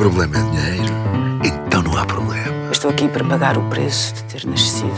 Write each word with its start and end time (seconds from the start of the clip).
problema 0.00 0.38
é 0.38 0.42
dinheiro, 0.44 0.94
então 1.44 1.82
não 1.82 1.94
há 1.94 2.06
problema. 2.06 2.46
Eu 2.64 2.72
estou 2.72 2.90
aqui 2.90 3.06
para 3.06 3.22
pagar 3.22 3.58
o 3.58 3.68
preço 3.68 4.14
de 4.14 4.22
ter 4.24 4.46
nascido 4.46 4.90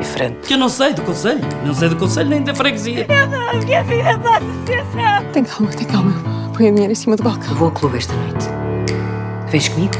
diferente. 0.00 0.38
Que 0.46 0.54
eu 0.54 0.58
não 0.58 0.70
sei 0.70 0.94
do 0.94 1.02
conselho. 1.02 1.42
Não 1.66 1.74
sei 1.74 1.90
do 1.90 1.96
conselho 1.96 2.30
nem 2.30 2.42
da 2.42 2.54
freguesia. 2.54 3.06
Tem 5.34 5.44
calma, 5.44 5.70
tem 5.72 5.86
calma. 5.86 6.14
Põe 6.56 6.70
o 6.70 6.72
dinheiro 6.72 6.92
em 6.92 6.94
cima 6.94 7.14
do 7.14 7.22
balcão. 7.22 7.54
Vou 7.56 7.68
ao 7.68 7.74
clube 7.74 7.98
esta 7.98 8.14
noite. 8.14 8.48
Vens 9.50 9.68
comigo? 9.68 9.92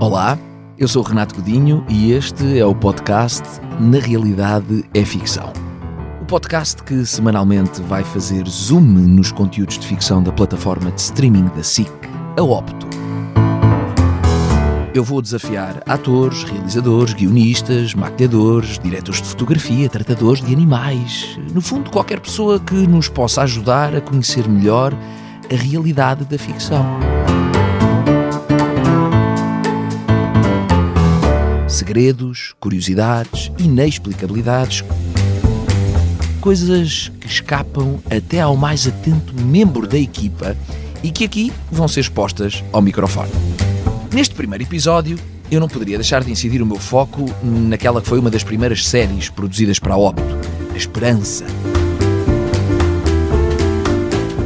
Olá, 0.00 0.38
eu 0.78 0.88
sou 0.88 1.04
o 1.04 1.06
Renato 1.06 1.34
Godinho 1.34 1.84
e 1.86 2.12
este 2.12 2.58
é 2.58 2.64
o 2.64 2.74
podcast 2.74 3.42
Na 3.78 3.98
Realidade 3.98 4.86
é 4.94 5.04
Ficção. 5.04 5.52
Podcast 6.32 6.82
que 6.84 7.04
semanalmente 7.04 7.82
vai 7.82 8.02
fazer 8.02 8.48
zoom 8.48 8.80
nos 8.80 9.30
conteúdos 9.30 9.78
de 9.78 9.86
ficção 9.86 10.22
da 10.22 10.32
plataforma 10.32 10.90
de 10.90 10.98
streaming 10.98 11.44
da 11.54 11.62
SIC, 11.62 11.92
a 12.38 12.42
Opto. 12.42 12.86
Eu 14.94 15.04
vou 15.04 15.20
desafiar 15.20 15.82
atores, 15.86 16.42
realizadores, 16.44 17.12
guionistas, 17.12 17.94
maquilhadores, 17.94 18.78
diretores 18.78 19.20
de 19.20 19.28
fotografia, 19.28 19.90
tratadores 19.90 20.42
de 20.42 20.54
animais. 20.54 21.38
No 21.52 21.60
fundo, 21.60 21.90
qualquer 21.90 22.18
pessoa 22.18 22.58
que 22.58 22.86
nos 22.86 23.10
possa 23.10 23.42
ajudar 23.42 23.94
a 23.94 24.00
conhecer 24.00 24.48
melhor 24.48 24.94
a 25.52 25.54
realidade 25.54 26.24
da 26.24 26.38
ficção. 26.38 26.86
Segredos, 31.68 32.54
curiosidades, 32.58 33.52
inexplicabilidades, 33.58 34.82
coisas 36.42 37.12
que 37.20 37.28
escapam 37.28 38.00
até 38.10 38.40
ao 38.40 38.56
mais 38.56 38.84
atento 38.84 39.32
membro 39.40 39.86
da 39.86 39.96
equipa 39.96 40.56
e 41.00 41.12
que 41.12 41.24
aqui 41.24 41.52
vão 41.70 41.86
ser 41.86 42.00
expostas 42.00 42.64
ao 42.72 42.82
microfone. 42.82 43.30
Neste 44.12 44.34
primeiro 44.34 44.64
episódio, 44.64 45.16
eu 45.52 45.60
não 45.60 45.68
poderia 45.68 45.96
deixar 45.96 46.24
de 46.24 46.32
incidir 46.32 46.60
o 46.60 46.66
meu 46.66 46.80
foco 46.80 47.32
naquela 47.44 48.02
que 48.02 48.08
foi 48.08 48.18
uma 48.18 48.28
das 48.28 48.42
primeiras 48.42 48.84
séries 48.84 49.28
produzidas 49.28 49.78
para 49.78 49.94
a 49.94 49.96
Opto, 49.96 50.36
A 50.74 50.76
Esperança. 50.76 51.44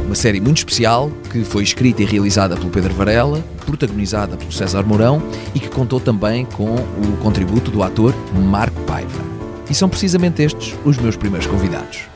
Uma 0.05 0.15
série 0.15 0.39
muito 0.39 0.57
especial 0.57 1.11
que 1.31 1.43
foi 1.43 1.63
escrita 1.63 2.03
e 2.03 2.05
realizada 2.05 2.55
pelo 2.55 2.69
Pedro 2.69 2.93
Varela, 2.93 3.43
protagonizada 3.65 4.37
pelo 4.37 4.51
César 4.51 4.83
Mourão 4.83 5.19
e 5.55 5.59
que 5.59 5.67
contou 5.67 5.99
também 5.99 6.45
com 6.45 6.75
o 6.75 7.17
contributo 7.23 7.71
do 7.71 7.81
ator 7.81 8.13
Marco 8.35 8.79
Paiva. 8.81 9.36
E 9.69 9.73
são 9.73 9.89
precisamente 9.89 10.41
estes 10.41 10.75
os 10.85 10.97
meus 10.97 11.15
primeiros 11.15 11.47
convidados. 11.47 12.07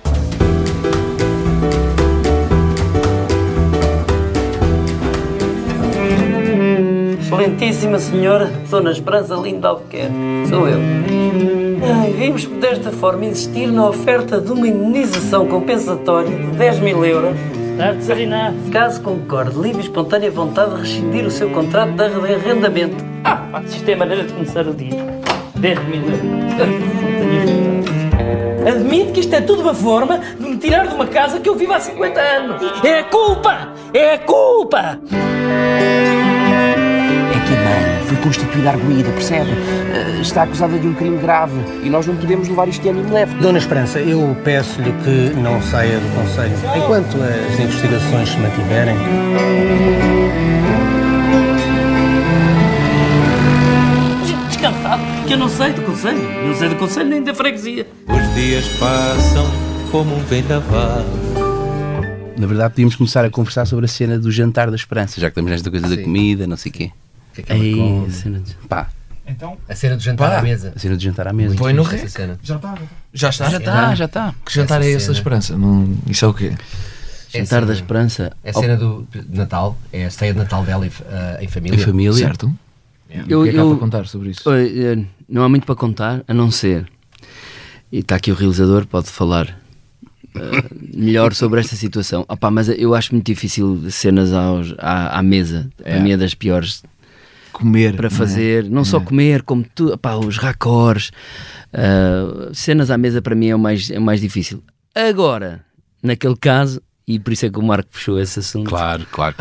Excelentíssima 7.19 7.99
senhora, 7.99 8.51
Dona 8.69 8.91
Esperança 8.91 9.35
Linda 9.35 9.69
Albuquerque. 9.69 10.13
Sou 10.47 10.67
eu. 10.67 10.79
Ai, 11.83 12.11
vimos 12.11 12.45
desta 12.45 12.91
forma 12.91 13.25
insistir 13.25 13.67
na 13.67 13.89
oferta 13.89 14.39
de 14.39 14.51
uma 14.51 14.67
indenização 14.67 15.47
compensatória 15.47 16.29
de 16.29 16.57
10 16.57 16.79
mil 16.79 17.03
euros. 17.03 17.35
Sarina? 18.01 18.53
Caso 18.71 19.01
concorde, 19.01 19.59
livre 19.59 19.81
e 19.81 19.85
espontânea 19.85 20.29
vontade 20.29 20.75
de 20.75 20.81
rescindir 20.81 21.25
o 21.25 21.31
seu 21.31 21.49
contrato 21.49 21.93
de 21.93 22.03
arrendamento. 22.03 23.03
Ah, 23.23 23.61
isto 23.65 23.89
é 23.89 23.93
a 23.93 23.97
maneira 23.97 24.23
de 24.23 24.33
começar 24.33 24.67
o 24.67 24.73
dia. 24.73 25.21
10 25.61 25.79
mil 25.85 26.01
euros. 26.01 26.19
Admito 28.67 29.13
que 29.13 29.19
isto 29.19 29.35
é 29.35 29.41
tudo 29.41 29.61
uma 29.61 29.73
forma 29.75 30.19
de 30.39 30.47
me 30.47 30.57
tirar 30.57 30.87
de 30.87 30.95
uma 30.95 31.05
casa 31.05 31.39
que 31.39 31.47
eu 31.47 31.55
vivo 31.55 31.73
há 31.73 31.79
50 31.79 32.19
anos. 32.19 32.83
É 32.83 32.99
a 32.99 33.03
culpa! 33.03 33.69
É 33.93 34.15
a 34.15 34.19
culpa! 34.19 34.99
É 37.29 37.39
que 37.47 37.53
a 37.53 37.57
mãe 37.57 38.01
foi 38.07 38.17
constituída 38.17 38.69
arguída, 38.69 39.09
percebe? 39.11 39.51
Eh, 39.51 40.21
está 40.21 40.43
acusada 40.43 40.77
de 40.79 40.87
um 40.87 40.93
crime 40.93 41.17
grave 41.17 41.59
e 41.83 41.89
nós 41.89 42.07
não 42.07 42.15
podemos 42.15 42.47
levar 42.47 42.67
isto 42.67 42.81
de 42.81 42.89
ânimo 42.89 43.13
leve. 43.13 43.35
Dona 43.35 43.59
Esperança, 43.59 43.99
eu 43.99 44.35
peço-lhe 44.43 44.91
que 45.03 45.39
não 45.39 45.61
saia 45.61 45.99
do 45.99 46.15
Conselho 46.15 46.55
enquanto 46.75 47.17
as 47.21 47.59
investigações 47.59 48.29
se 48.29 48.37
mantiverem. 48.37 48.95
Que 55.31 55.35
eu 55.35 55.39
não 55.39 55.47
sei 55.47 55.71
do 55.71 55.81
conselho. 55.83 56.45
Não 56.45 56.53
sei 56.53 56.67
do 56.67 56.75
conselho 56.75 57.09
nem 57.09 57.23
da 57.23 57.33
freguesia. 57.33 57.87
Os 58.05 58.35
dias 58.35 58.67
passam 58.77 59.45
como 59.89 60.13
um 60.13 60.19
vendaval. 60.25 61.05
Na 62.37 62.45
verdade, 62.45 62.71
podíamos 62.71 62.97
começar 62.97 63.23
a 63.23 63.29
conversar 63.29 63.65
sobre 63.65 63.85
a 63.85 63.87
cena 63.87 64.19
do 64.19 64.29
jantar 64.29 64.69
da 64.69 64.75
Esperança, 64.75 65.21
já 65.21 65.27
que 65.27 65.31
estamos 65.31 65.49
nesta 65.49 65.71
coisa 65.71 65.87
da 65.87 66.03
comida, 66.03 66.45
não 66.45 66.57
sei 66.57 66.69
o 66.69 66.73
quê. 66.73 66.91
que 67.33 67.39
é 67.39 67.43
que 67.43 67.75
come? 67.75 68.07
a 68.07 68.11
cena 68.11 68.39
de... 68.39 68.53
Pá, 68.67 68.89
A 69.69 69.73
cena 69.75 69.95
do 69.95 70.03
jantar 70.03 70.31
Pá. 70.31 70.39
à 70.39 70.41
mesa. 70.41 70.73
a 70.75 70.79
cena 70.79 70.97
do 70.97 71.01
jantar 71.01 71.27
à 71.29 71.31
mesa. 71.31 71.55
Põe 71.55 71.71
no 71.71 71.83
rec. 71.83 72.09
cena. 72.09 72.37
Já 72.43 72.57
está? 72.57 72.77
Já 73.13 73.29
está, 73.29 73.95
já 73.95 74.05
está. 74.05 74.35
Que 74.45 74.53
jantar 74.53 74.81
Essa 74.81 74.89
é 74.89 74.91
esse 74.91 75.07
da. 75.07 75.13
Esperança? 75.13 75.57
Não, 75.57 75.95
isso 76.07 76.25
é 76.25 76.27
o 76.27 76.33
quê? 76.33 76.51
É 77.33 77.39
Jantar 77.39 77.63
da 77.65 77.71
Esperança. 77.71 78.33
É 78.43 78.49
a 78.49 78.53
cena 78.53 78.75
do 78.75 79.07
de 79.15 79.37
Natal, 79.37 79.77
é 79.93 80.03
a 80.03 80.11
ceia 80.11 80.33
de 80.33 80.39
Natal 80.39 80.65
dela 80.65 80.85
em, 80.85 80.89
f- 80.89 81.03
ah, 81.09 81.37
em 81.39 81.45
Em 81.45 81.47
família. 81.47 81.85
família. 81.85 82.33
Certo? 83.13 83.29
Eu- 83.29 83.41
o 83.41 83.43
que 83.43 83.49
é 83.49 83.51
que 83.53 83.57
há 83.57 83.61
eu- 83.61 83.69
para 83.71 83.79
contar 83.79 84.07
sobre 84.07 84.29
isso? 84.29 84.49
Eh, 84.51 85.03
não 85.27 85.43
há 85.43 85.49
muito 85.49 85.65
para 85.65 85.75
contar, 85.75 86.23
a 86.27 86.33
não 86.33 86.49
ser. 86.51 86.87
E 87.91 87.99
está 87.99 88.15
aqui 88.15 88.31
o 88.31 88.35
realizador, 88.35 88.85
pode 88.87 89.09
falar 89.09 89.59
eh, 90.35 90.63
melhor 90.95 91.33
sobre 91.33 91.59
esta 91.59 91.75
situação. 91.75 92.25
Opá, 92.29 92.49
mas 92.49 92.69
eu 92.69 92.95
acho 92.95 93.13
muito 93.13 93.25
difícil 93.25 93.89
cenas 93.91 94.31
aos, 94.31 94.73
à, 94.77 95.19
à 95.19 95.21
mesa. 95.23 95.69
Para 95.77 95.91
É. 95.91 95.99
mim 95.99 96.11
é 96.11 96.17
das 96.17 96.33
piores 96.33 96.83
Comer. 97.51 97.95
para 97.97 98.07
não 98.09 98.15
é? 98.15 98.17
fazer. 98.17 98.63
Não 98.69 98.85
só 98.85 98.97
É. 98.97 99.01
comer, 99.01 99.41
como 99.43 99.65
tu, 99.75 99.91
opá, 99.93 100.15
os 100.15 100.37
racores. 100.37 101.11
eh, 101.73 102.49
cenas 102.53 102.89
à 102.91 102.97
mesa 102.97 103.21
para 103.21 103.35
mim 103.35 103.47
é 103.47 103.55
o 103.55 103.59
mais, 103.59 103.89
é 103.91 103.97
o 103.99 104.01
mais 104.01 104.19
difícil. 104.21 104.63
Agora, 104.95 105.63
naquele 106.03 106.35
caso, 106.37 106.81
e 107.15 107.19
por 107.19 107.33
isso 107.33 107.45
é 107.45 107.49
que 107.49 107.59
o 107.59 107.63
Marco 107.63 107.89
puxou 107.91 108.19
esse 108.19 108.39
assunto. 108.39 108.69
Claro, 108.69 109.05
claro. 109.11 109.35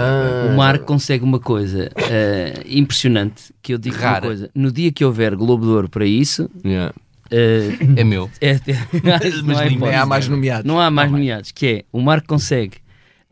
O 0.53 0.57
Marco 0.57 0.85
consegue 0.85 1.25
uma 1.25 1.39
coisa 1.39 1.91
eh, 1.97 2.63
impressionante 2.67 3.53
que 3.63 3.73
eu 3.75 3.79
digo 3.79 3.97
uma 3.97 4.03
Rara. 4.03 4.27
coisa. 4.27 4.51
No 4.55 4.71
dia 4.73 4.91
que 4.93 5.05
houver 5.05 5.35
Globo 5.37 5.65
de 5.65 5.71
Ouro 5.73 5.89
para 5.89 6.05
isso, 6.07 6.49
Yeah. 6.65 6.93
eh, 7.31 7.71
É 7.97 8.05
meu. 8.05 8.31
é, 8.41 8.55
não, 9.45 9.59
há 9.59 9.65
limpa. 9.65 9.73
hipótese. 9.77 9.95
É, 9.95 9.97
há 9.97 10.07
mais 10.07 10.29
nomeados. 10.29 10.65
Não 10.67 10.81
há 10.81 10.91
mais 10.91 11.11
nomeados. 11.11 11.51
Que 11.53 11.67
é 11.67 11.85
o 11.93 12.01
Marco 12.01 12.27
consegue 12.29 12.79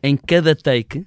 em 0.01 0.15
cada 0.15 0.55
take 0.55 1.05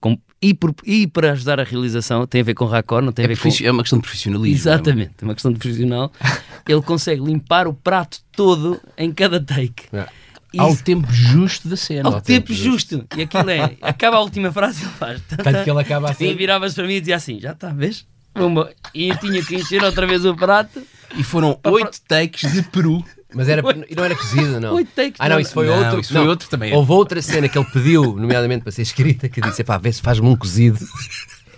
com- 0.00 0.18
e, 0.40 0.52
por- 0.54 0.74
e 0.84 1.06
para 1.06 1.32
ajudar 1.32 1.60
a 1.60 1.64
realização 1.64 2.26
tem 2.26 2.40
a 2.40 2.44
ver 2.44 2.54
com 2.54 2.64
raccord, 2.64 3.04
não 3.04 3.12
tem 3.12 3.24
É, 3.24 3.26
a 3.26 3.28
ver 3.28 3.38
com 3.38 3.48
é 3.64 3.70
uma 3.70 3.82
questão 3.82 3.98
de 3.98 4.02
profissionalismo. 4.02 4.56
Exatamente, 4.56 5.12
é 5.20 5.24
uma 5.24 5.34
questão 5.34 5.52
de 5.52 5.58
profissional. 5.58 6.10
Ele 6.68 6.82
consegue 6.82 7.22
limpar 7.22 7.66
o 7.68 7.74
prato 7.74 8.18
todo 8.32 8.80
em 8.96 9.12
cada 9.12 9.38
take. 9.40 9.84
É. 9.92 10.06
E 10.52 10.60
Ao 10.60 10.76
tempo 10.76 11.06
justo 11.10 11.68
da 11.68 11.76
cena. 11.76 12.08
ao 12.08 12.20
tempo 12.20 12.52
justo. 12.52 13.04
E 13.16 13.22
aquilo 13.22 13.48
é. 13.50 13.76
Acaba 13.80 14.18
a 14.18 14.20
última 14.20 14.52
frase 14.52 14.82
e 14.82 14.84
ele 14.84 14.92
faz. 14.98 15.20
Tanto 15.28 15.64
que 15.64 15.70
ele 15.70 15.80
acaba 15.80 16.10
assim. 16.10 16.26
E 16.26 16.34
viravas 16.34 16.74
para 16.74 16.86
mim 16.86 16.94
e 16.94 17.00
dizia 17.00 17.16
assim: 17.16 17.40
já 17.40 17.52
está, 17.52 17.70
vês? 17.70 18.04
Pumba. 18.34 18.70
E 18.94 19.08
eu 19.08 19.16
tinha 19.18 19.42
que 19.44 19.54
encher 19.56 19.82
outra 19.82 20.06
vez 20.06 20.24
o 20.24 20.34
prato. 20.34 20.82
E 21.16 21.22
foram 21.22 21.58
oito 21.64 22.00
takes 22.06 22.50
de 22.52 22.62
Peru. 22.62 23.04
Mas 23.34 23.48
era, 23.48 23.62
e 23.88 23.94
não 23.94 24.04
era 24.04 24.14
cozido, 24.14 24.60
não. 24.60 24.74
Oito 24.74 24.90
takes, 24.94 25.16
Ah, 25.18 25.28
não, 25.28 25.36
não. 25.36 25.40
isso 25.40 25.52
foi 25.54 25.66
Não, 25.66 25.78
outro. 25.84 26.00
isso 26.00 26.12
foi 26.12 26.28
outro 26.28 26.48
também. 26.50 26.72
Houve 26.74 26.92
outra 26.92 27.22
cena 27.22 27.48
que 27.48 27.56
ele 27.58 27.66
pediu, 27.72 28.14
nomeadamente 28.16 28.62
para 28.62 28.72
ser 28.72 28.82
escrita, 28.82 29.28
que 29.28 29.40
disse: 29.40 29.64
pá, 29.64 29.78
vê 29.78 29.90
se 29.92 30.02
faz-me 30.02 30.26
um 30.28 30.36
cozido. 30.36 30.78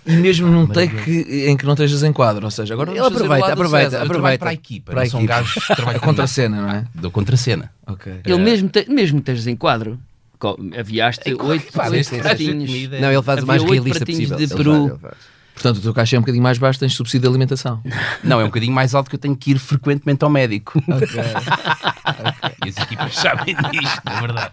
E 0.05 0.15
mesmo 0.17 0.47
num 0.47 0.67
take 0.67 0.95
que- 1.03 1.47
em 1.49 1.57
que 1.57 1.65
não 1.65 1.73
estejas 1.73 2.03
em 2.03 2.13
quadro, 2.13 2.45
ou 2.45 2.51
seja, 2.51 2.73
agora 2.73 2.91
Ele 2.91 2.99
aproveita, 2.99 3.47
do 3.47 3.53
aproveita, 3.53 3.89
César. 3.91 4.05
Trabalho 4.07 4.39
para 4.39 4.49
a 4.49 4.53
equipa. 4.53 4.91
Para 4.91 5.01
a 5.01 5.03
um 5.03 5.07
equipa. 5.07 5.25
gajo 5.25 5.53
que 5.61 5.75
trabalha 5.75 5.97
A 5.97 5.99
contracena, 5.99 6.61
não 6.61 6.69
é? 6.69 6.85
Dou 6.93 7.09
contracena. 7.11 7.71
Ok. 7.87 8.21
Ele 8.23 8.37
mesmo, 8.37 8.69
te- 8.69 8.85
mesmo 8.89 9.17
que 9.21 9.31
estejas 9.31 9.47
em 9.47 9.55
quadro, 9.55 9.99
co- 10.37 10.59
aviaste 10.79 11.33
oito, 11.33 11.71
pá, 11.73 11.87
oito 11.89 12.09
pratinhos. 12.19 12.69
sim. 12.71 12.87
Não, 12.99 13.11
ele 13.11 13.21
faz 13.23 13.39
o 13.39 13.41
Havia 13.41 13.45
mais 13.45 13.61
oito 13.63 13.71
realista 13.73 14.05
pratinhos 14.05 14.29
possível. 14.31 14.37
de 14.37 14.43
Ele 14.43 14.55
peru. 14.55 14.71
faz, 14.73 14.89
ele 14.91 14.99
faz. 14.99 15.35
Portanto, 15.55 15.77
o 15.77 15.81
teu 15.81 15.93
caixa 15.93 16.15
é 16.17 16.19
um 16.19 16.21
bocadinho 16.21 16.43
mais 16.43 16.57
baixo, 16.57 16.77
tens 16.79 16.93
subsídio 16.93 17.21
de 17.21 17.27
alimentação. 17.29 17.81
Não, 18.21 18.41
é 18.41 18.43
um 18.43 18.47
bocadinho 18.47 18.73
mais 18.73 18.93
alto 18.93 19.09
que 19.09 19.15
eu 19.15 19.19
tenho 19.19 19.35
que 19.37 19.51
ir 19.51 19.57
frequentemente 19.57 20.21
ao 20.23 20.29
médico. 20.29 20.83
Ok. 20.87 21.07
E 22.65 22.69
as 22.69 22.77
equipas 22.77 23.15
sabem 23.15 23.55
disto, 23.71 24.01
é 24.05 24.21
verdade. 24.21 24.51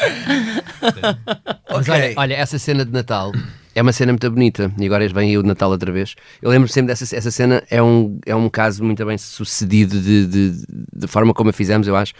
Mas 1.70 1.88
olha, 1.88 2.12
olha, 2.16 2.34
essa 2.34 2.58
cena 2.58 2.84
de 2.84 2.90
Natal 2.92 3.32
é 3.74 3.82
uma 3.82 3.92
cena 3.92 4.12
muito 4.12 4.30
bonita. 4.30 4.72
E 4.78 4.86
agora 4.86 5.06
vem 5.08 5.30
aí 5.30 5.38
o 5.38 5.42
Natal 5.42 5.70
outra 5.70 5.90
vez. 5.90 6.14
Eu 6.40 6.50
lembro 6.50 6.68
sempre 6.68 6.88
dessa 6.88 7.16
essa 7.16 7.30
cena, 7.30 7.62
é 7.70 7.82
um, 7.82 8.18
é 8.24 8.34
um 8.34 8.48
caso 8.48 8.84
muito 8.84 9.04
bem 9.04 9.18
sucedido 9.18 10.00
de, 10.00 10.26
de, 10.26 10.66
de 10.94 11.06
forma 11.06 11.34
como 11.34 11.50
a 11.50 11.52
fizemos, 11.52 11.88
eu 11.88 11.96
acho. 11.96 12.14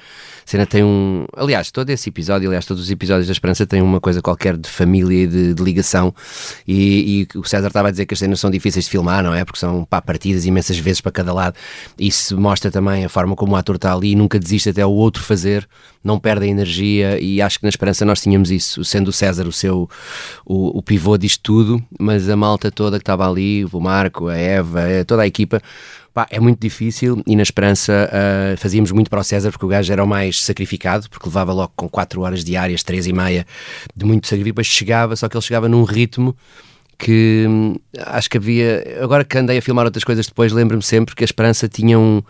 Cena 0.45 0.67
tem 0.67 0.85
um. 0.85 1.27
Aliás, 1.37 1.71
todo 1.71 1.91
esse 1.91 2.09
episódio, 2.09 2.49
aliás, 2.49 2.67
todos 2.67 2.83
os 2.83 2.91
episódios 2.91 3.27
da 3.27 3.33
Esperança 3.33 3.67
têm 3.67 3.81
uma 3.81 4.01
coisa 4.01 4.21
qualquer 4.21 4.57
de 4.57 4.69
família 4.69 5.25
e 5.25 5.27
de, 5.27 5.55
de 5.55 5.63
ligação. 5.63 6.15
E, 6.67 7.27
e 7.35 7.39
o 7.39 7.45
César 7.45 7.69
estava 7.69 7.89
a 7.89 7.91
dizer 7.91 8.07
que 8.07 8.15
as 8.15 8.19
cenas 8.19 8.41
são 8.41 8.51
difíceis 8.51 8.85
de 8.85 8.91
filmar, 8.91 9.23
não 9.23 9.35
é? 9.35 9.45
Porque 9.45 9.59
são 9.59 9.85
pá, 9.85 10.03
partidas 10.03 10.45
imensas 10.45 10.79
vezes 10.79 11.01
para 11.01 11.13
cada 11.13 11.33
lado. 11.33 11.57
Isso 11.99 12.39
mostra 12.39 12.71
também 12.71 13.05
a 13.05 13.09
forma 13.09 13.35
como 13.35 13.53
o 13.53 13.57
ator 13.57 13.77
está 13.77 13.95
ali 13.95 14.13
e 14.13 14.15
nunca 14.15 14.39
desiste 14.39 14.69
até 14.69 14.85
o 14.85 14.91
outro 14.91 15.23
fazer, 15.23 15.67
não 16.03 16.19
perde 16.19 16.45
a 16.47 16.49
energia. 16.49 17.19
E 17.21 17.41
acho 17.41 17.59
que 17.59 17.65
na 17.65 17.71
Esperança 17.71 18.05
nós 18.05 18.21
tínhamos 18.21 18.51
isso, 18.51 18.85
sendo 18.85 19.09
o 19.09 19.13
César 19.13 19.47
o 19.47 19.53
seu 19.53 19.89
o, 20.45 20.79
o 20.79 20.83
pivô 20.83 21.17
disto 21.17 21.41
tudo, 21.43 21.83
mas 21.99 22.29
a 22.29 22.37
malta 22.37 22.71
toda 22.71 22.99
que 22.99 23.03
estava 23.03 23.29
ali, 23.29 23.65
o 23.65 23.81
Marco, 23.81 24.29
a 24.29 24.37
Eva, 24.37 24.83
eh, 24.83 25.05
toda 25.05 25.23
a 25.23 25.27
equipa, 25.27 25.61
pá, 26.15 26.27
é 26.31 26.39
muito 26.39 26.61
difícil 26.61 27.21
e 27.27 27.35
na 27.35 27.43
Esperança 27.43 28.09
uh, 28.09 28.57
fazíamos 28.57 28.93
muito 28.93 29.11
para 29.11 29.21
o 29.21 29.25
César 29.25 29.51
porque 29.51 29.67
o 29.67 29.69
gajo 29.69 29.93
era 29.93 30.03
o 30.03 30.07
mais 30.07 30.41
sacrificado, 30.41 31.11
porque 31.11 31.27
levava 31.27 31.53
logo 31.53 31.73
com 31.75 31.89
4 31.89 32.21
horas 32.23 32.45
diárias, 32.45 32.85
3 32.85 33.09
e 33.09 33.13
meia, 33.13 33.47
de 33.95 34.05
muito 34.05 34.29
sacrifício, 34.29 34.53
depois 34.53 34.67
chegava, 34.69 35.17
só 35.17 35.29
que 35.29 35.37
ele 35.37 35.45
chegava 35.45 35.69
num 35.69 35.83
ritmo 35.83 36.35
que 36.97 37.45
hum, 37.49 37.75
acho 37.99 38.31
que 38.31 38.39
havia, 38.39 38.99
agora 39.03 39.25
que 39.25 39.37
andei 39.37 39.59
a 39.59 39.63
filmar 39.63 39.85
outras 39.85 40.05
coisas 40.05 40.27
depois, 40.27 40.53
lembro-me 40.53 40.83
sempre 40.83 41.17
que 41.17 41.25
a 41.25 41.27
Esperança 41.27 41.69
tinha 41.69 41.99
um 41.99 42.23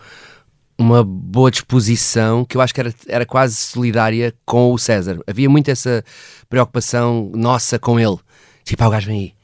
uma 0.77 1.03
boa 1.05 1.49
disposição 1.49 2.43
que 2.43 2.57
eu 2.57 2.61
acho 2.61 2.73
que 2.73 2.81
era, 2.81 2.93
era 3.07 3.25
quase 3.25 3.55
solidária 3.55 4.33
com 4.45 4.73
o 4.73 4.77
César. 4.77 5.19
Havia 5.25 5.49
muito 5.49 5.71
essa 5.71 6.03
preocupação 6.49 7.31
nossa 7.33 7.79
com 7.79 7.97
ele. 7.97 8.17
Tipo, 8.65 8.83
ah, 8.83 8.87
o 8.87 8.91
gajo 8.91 9.07
vem 9.07 9.19
aí. 9.21 9.34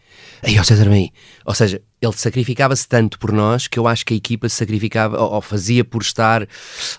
Aí, 0.43 0.59
o 0.59 0.63
César 0.63 0.89
aí. 0.89 1.11
Ou 1.45 1.53
seja, 1.53 1.81
ele 2.01 2.13
sacrificava-se 2.13 2.87
tanto 2.87 3.19
por 3.19 3.31
nós 3.31 3.67
que 3.67 3.77
eu 3.77 3.87
acho 3.87 4.05
que 4.05 4.13
a 4.13 4.17
equipa 4.17 4.49
se 4.49 4.55
sacrificava 4.55 5.21
ou, 5.21 5.33
ou, 5.33 5.41
fazia 5.41 5.85
por 5.85 6.01
estar 6.01 6.47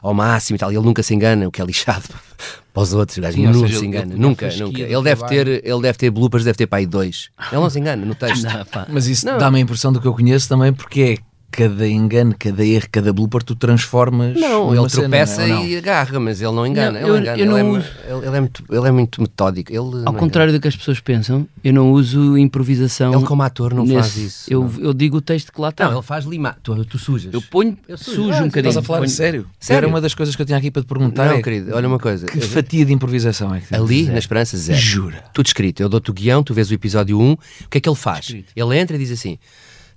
ao 0.01 0.15
máximo 0.15 0.57
e 0.57 0.59
tal. 0.59 0.71
Ele 0.71 0.81
nunca 0.81 1.03
se 1.03 1.15
engana, 1.15 1.49
o 1.49 1.51
que 1.51 1.61
é 1.61 1.65
lixado 1.65 2.09
para 2.73 2.83
os 2.83 2.93
outros. 2.93 3.19
O 3.19 3.21
gajo 3.21 3.39
nunca 3.41 3.69
se 3.69 3.85
engana. 3.85 4.15
nunca, 4.17 4.49
nunca. 4.57 4.81
Ele 4.81 5.03
deve, 5.03 5.27
ter, 5.27 5.49
ele 5.49 5.83
deve 5.83 5.99
ter 5.99 6.11
bloopers, 6.11 6.45
deve 6.45 6.57
ter 6.57 6.67
para 6.67 6.79
aí 6.79 6.87
dois. 6.87 7.31
Ele 7.51 7.61
não 7.61 7.69
se 7.69 7.81
engana 7.81 8.05
no 8.05 8.15
texto. 8.17 8.45
Não, 8.45 8.87
Mas 8.89 9.07
isso 9.07 9.27
dá-me 9.27 9.59
a 9.59 9.61
impressão 9.61 9.93
do 9.93 10.01
que 10.01 10.07
eu 10.07 10.15
conheço 10.15 10.49
também, 10.49 10.73
porque 10.73 11.01
é 11.01 11.32
cada 11.53 11.87
engano, 11.87 12.35
cada 12.39 12.65
erro, 12.65 12.87
cada 12.91 13.13
blooper, 13.13 13.43
tu 13.43 13.55
transformas. 13.55 14.41
Não, 14.41 14.75
ele 14.75 14.89
tropeça 14.89 15.43
cena, 15.43 15.63
e 15.63 15.77
agarra, 15.77 16.19
mas 16.19 16.41
ele 16.41 16.51
não 16.53 16.67
engana. 16.67 16.99
Não, 16.99 17.01
ele, 17.01 17.11
eu, 17.11 17.19
engana. 17.19 17.39
Eu 17.39 17.47
ele, 17.47 17.47
é, 17.47 18.27
ele, 18.27 18.37
é, 18.37 18.41
muito, 18.41 18.65
ele 18.71 18.89
é 18.89 18.91
muito 18.91 19.21
metódico. 19.21 19.71
Ele 19.71 20.03
Ao 20.07 20.15
contrário 20.15 20.49
engana. 20.49 20.59
do 20.59 20.63
que 20.63 20.69
as 20.69 20.75
pessoas 20.75 20.99
pensam, 20.99 21.47
eu 21.63 21.75
não 21.75 21.93
uso 21.93 22.39
improvisação. 22.39 23.13
Ele, 23.13 23.25
como 23.25 23.43
ator, 23.43 23.75
não 23.75 23.85
nesse, 23.85 23.95
faz 23.95 24.17
isso. 24.17 24.53
Eu, 24.53 24.73
eu 24.79 24.95
digo 24.95 25.19
o 25.19 25.21
texto 25.21 25.53
que 25.53 25.61
lá 25.61 25.69
está. 25.69 25.85
Não, 25.85 25.99
ele 25.99 26.03
faz 26.03 26.25
limar. 26.25 26.57
Tu, 26.63 26.85
tu 26.87 26.99
sujas. 26.99 27.35
Eu 27.35 27.43
ponho, 27.43 27.77
eu 27.87 27.99
sujo, 27.99 28.17
sujo 28.17 28.33
ah, 28.33 28.43
um 28.43 28.47
bocadinho. 28.47 28.71
Estás 28.71 28.77
a 28.79 28.83
falar 28.83 28.99
ponho... 29.01 29.11
sério? 29.11 29.47
sério? 29.61 29.79
Era 29.79 29.89
uma 29.89 30.01
das 30.01 30.15
coisas 30.15 30.35
que 30.35 30.41
eu 30.41 30.47
tinha 30.47 30.57
aqui 30.57 30.71
para 30.71 30.83
te 30.83 30.87
perguntar. 30.87 31.27
Não, 31.27 31.35
é, 31.35 31.43
querido, 31.43 31.75
olha 31.75 31.87
uma 31.87 31.99
coisa. 31.99 32.25
Que 32.27 32.41
fatia 32.41 32.87
de 32.87 32.95
improvisação 32.95 33.55
é 33.55 33.61
que 33.61 33.75
Ali, 33.75 34.05
zero. 34.05 34.13
na 34.15 34.19
Esperança, 34.19 34.57
zero. 34.57 34.79
Jura. 34.79 35.25
Tudo 35.35 35.47
escrito. 35.47 35.83
Eu 35.83 35.89
dou-te 35.91 36.11
o 36.11 36.15
guião, 36.15 36.43
tu 36.43 36.55
vês 36.55 36.71
o 36.71 36.75
episódio 36.75 37.21
1. 37.21 37.33
O 37.33 37.39
que 37.69 37.77
é 37.77 37.81
que 37.81 37.89
ele 37.89 37.97
faz? 37.97 38.35
Ele 38.57 38.79
entra 38.79 38.97
e 38.97 38.99
diz 38.99 39.11
assim 39.11 39.39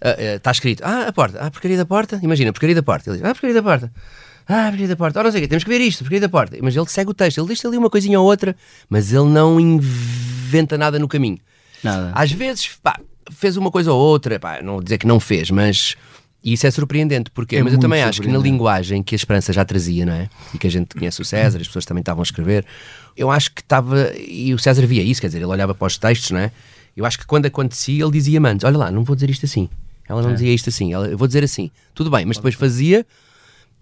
está 0.06 0.50
uh, 0.50 0.52
uh, 0.52 0.54
escrito, 0.54 0.84
ah, 0.84 1.08
a 1.08 1.14
porta, 1.14 1.40
ah, 1.42 1.48
a 1.48 1.52
porcaria 1.52 1.78
da 1.78 1.86
porta, 1.86 2.20
imagina, 2.22 2.52
porcaria 2.52 2.76
da 2.76 2.84
porta. 2.84 3.10
Ele 3.10 3.18
diz, 3.18 3.26
ah, 3.26 3.34
porcaria 3.34 3.56
da 3.56 3.64
porta. 3.64 3.92
Ah, 4.48 4.62
a 4.62 4.70
porcaria 4.70 4.88
da 4.88 4.96
porta. 4.96 5.20
Ora, 5.20 5.28
não 5.28 5.32
sei 5.32 5.40
o 5.40 5.44
quê, 5.44 5.48
temos 5.48 5.64
que 5.64 5.70
ver 5.70 5.82
isto, 5.82 6.02
a 6.02 6.04
porcaria 6.04 6.22
da 6.22 6.30
porta. 6.30 6.58
Mas 6.62 6.76
ele 6.76 6.86
segue 6.88 7.10
o 7.10 7.14
texto, 7.14 7.40
ele 7.40 7.48
diz 7.48 7.66
ali 7.66 7.78
uma 7.78 7.90
coisinha 7.90 8.20
ou 8.20 8.26
outra, 8.26 8.56
mas 8.90 9.12
ele 9.12 9.26
não 9.26 9.60
inventa 9.60 10.78
nada 10.78 11.00
no 11.00 11.08
caminho. 11.08 11.40
Nada. 11.84 12.12
Às 12.14 12.32
vezes, 12.32 12.70
pá, 12.82 13.00
fez 13.32 13.58
uma 13.58 13.72
coisa 13.72 13.92
ou 13.92 14.00
outra, 14.00 14.40
pá, 14.40 14.62
não 14.62 14.74
vou 14.74 14.84
dizer 14.84 14.98
que 14.98 15.08
não 15.08 15.20
fez, 15.20 15.50
mas 15.50 15.96
isso 16.44 16.68
é 16.68 16.72
surpreendente, 16.72 17.32
porque, 17.32 17.56
é 17.56 17.64
mas 17.64 17.74
eu 17.74 17.80
também 17.80 18.04
acho 18.04 18.22
que 18.22 18.28
na 18.28 18.38
linguagem 18.38 19.02
que 19.02 19.16
a 19.16 19.18
Esperança 19.18 19.52
já 19.52 19.66
trazia, 19.66 20.06
não 20.06 20.14
é? 20.14 20.30
E 20.54 20.60
que 20.60 20.68
a 20.68 20.70
gente 20.70 20.94
conhece 20.96 21.20
o 21.20 21.26
César, 21.26 21.60
as 21.60 21.68
pessoas 21.68 21.86
também 21.86 22.02
estavam 22.02 22.22
a 22.22 22.24
escrever, 22.24 22.64
eu 23.18 23.32
acho 23.32 23.52
que 23.52 23.62
estava, 23.62 24.12
e 24.16 24.54
o 24.54 24.60
César 24.60 24.86
via 24.86 25.02
isso, 25.02 25.20
quer 25.20 25.28
dizer, 25.28 25.40
ele 25.40 25.48
olhava 25.48 25.74
para 25.74 25.88
os 25.88 25.98
textos, 25.98 26.30
não 26.30 26.40
é? 26.40 26.52
Eu 26.96 27.06
acho 27.06 27.20
que 27.20 27.26
quando 27.26 27.46
acontecia, 27.46 28.04
ele 28.04 28.12
dizia 28.12 28.40
antes: 28.40 28.64
Olha 28.64 28.78
lá, 28.78 28.92
não 28.92 29.04
vou 29.04 29.16
dizer 29.16 29.30
isto 29.30 29.46
assim. 29.46 29.70
Ela 30.08 30.22
não 30.22 30.32
é. 30.32 30.34
dizia 30.34 30.54
isto 30.54 30.70
assim, 30.70 30.94
ela, 30.94 31.08
eu 31.08 31.18
vou 31.18 31.28
dizer 31.28 31.44
assim, 31.44 31.72
tudo 31.94 32.10
bem, 32.10 32.26
mas 32.26 32.38
depois 32.38 32.56
fazia. 32.56 33.06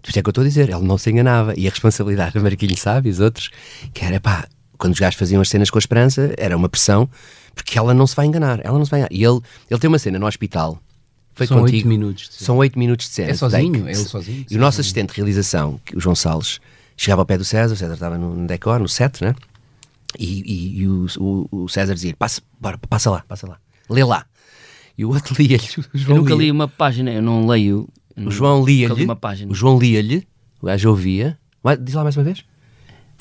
Isto 0.02 0.18
é 0.18 0.22
que 0.22 0.28
eu 0.28 0.30
estou 0.30 0.42
a 0.42 0.46
dizer, 0.46 0.68
ele 0.68 0.84
não 0.84 0.98
se 0.98 1.10
enganava. 1.10 1.54
E 1.56 1.66
a 1.66 1.70
responsabilidade, 1.70 2.36
a 2.38 2.40
Marquinhos 2.40 2.80
sabe, 2.80 3.08
e 3.08 3.12
os 3.12 3.20
outros, 3.20 3.50
que 3.92 4.04
era 4.04 4.20
pá, 4.20 4.46
quando 4.76 4.92
os 4.92 4.98
gajos 4.98 5.18
faziam 5.18 5.40
as 5.40 5.48
cenas 5.48 5.70
com 5.70 5.78
a 5.78 5.80
esperança, 5.80 6.34
era 6.36 6.56
uma 6.56 6.68
pressão, 6.68 7.08
porque 7.54 7.78
ela 7.78 7.94
não 7.94 8.06
se 8.06 8.14
vai 8.14 8.26
enganar, 8.26 8.60
ela 8.64 8.78
não 8.78 8.84
se 8.84 8.90
vai 8.90 9.00
enganar. 9.00 9.12
E 9.12 9.24
ele, 9.24 9.40
ele 9.70 9.80
tem 9.80 9.88
uma 9.88 9.98
cena 9.98 10.18
no 10.18 10.26
hospital, 10.26 10.80
foi 11.34 11.46
São 11.46 11.60
contigo. 11.60 11.78
8 11.78 11.88
minutos. 11.88 12.28
São 12.32 12.56
oito 12.58 12.78
minutos 12.78 13.06
de 13.06 13.12
cena. 13.12 13.30
É 13.30 13.34
sozinho? 13.34 13.88
É 13.88 13.90
ele 13.90 14.04
sozinho? 14.04 14.46
E 14.48 14.56
o 14.56 14.60
nosso 14.60 14.80
assistente 14.80 15.10
de 15.10 15.16
realização, 15.16 15.80
o 15.92 16.00
João 16.00 16.14
Salles, 16.14 16.60
chegava 16.96 17.22
ao 17.22 17.26
pé 17.26 17.36
do 17.36 17.44
César, 17.44 17.74
o 17.74 17.76
César 17.76 17.94
estava 17.94 18.16
no 18.16 18.46
decor, 18.46 18.78
no 18.78 18.88
set, 18.88 19.22
né? 19.22 19.34
E, 20.16 20.42
e, 20.42 20.80
e 20.82 20.88
o, 20.88 21.06
o, 21.18 21.48
o, 21.64 21.68
César 21.68 21.92
dizia: 21.94 22.14
passa, 22.16 22.40
bora, 22.60 22.78
passa 22.88 23.10
lá, 23.10 23.24
passa 23.26 23.48
lá, 23.48 23.58
lê 23.90 24.04
lá. 24.04 24.24
E 24.96 25.04
o 25.04 25.10
outro 25.10 25.34
lia-lhe. 25.40 25.68
Eu 26.08 26.16
nunca 26.16 26.34
li 26.34 26.50
uma 26.50 26.68
página, 26.68 27.12
eu 27.12 27.22
não 27.22 27.46
leio. 27.46 27.88
O 28.16 28.30
João 28.30 28.64
lia-lhe. 28.64 29.04
uma 29.04 29.16
página. 29.16 29.50
O 29.50 29.54
João 29.54 29.78
lia-lhe, 29.78 30.26
o 30.60 30.66
gajo 30.66 30.88
ouvia. 30.88 31.38
Diz 31.80 31.94
lá 31.94 32.02
mais 32.02 32.16
uma 32.16 32.24
vez. 32.24 32.44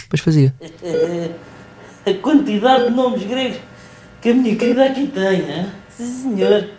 Depois 0.01 0.21
fazia. 0.21 0.53
A 2.05 2.13
quantidade 2.15 2.85
de 2.85 2.89
nomes 2.91 3.23
gregos 3.23 3.57
que 4.21 4.29
a 4.29 4.33
minha 4.33 4.55
querida 4.57 4.85
aqui 4.85 5.07
tem, 5.07 5.49
hein? 5.49 5.71
sim 5.89 6.05
senhor. 6.05 6.69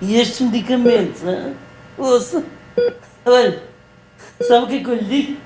E 0.00 0.16
estes 0.16 0.40
medicamentos, 0.40 1.22
hein? 1.22 1.54
ouça. 1.96 2.44
Olha, 3.24 3.62
sabe 4.40 4.64
o 4.64 4.68
que 4.68 4.74
é 4.76 4.80
que 4.80 4.90
eu 4.90 4.94
lhe 4.96 5.04
digo? 5.04 5.40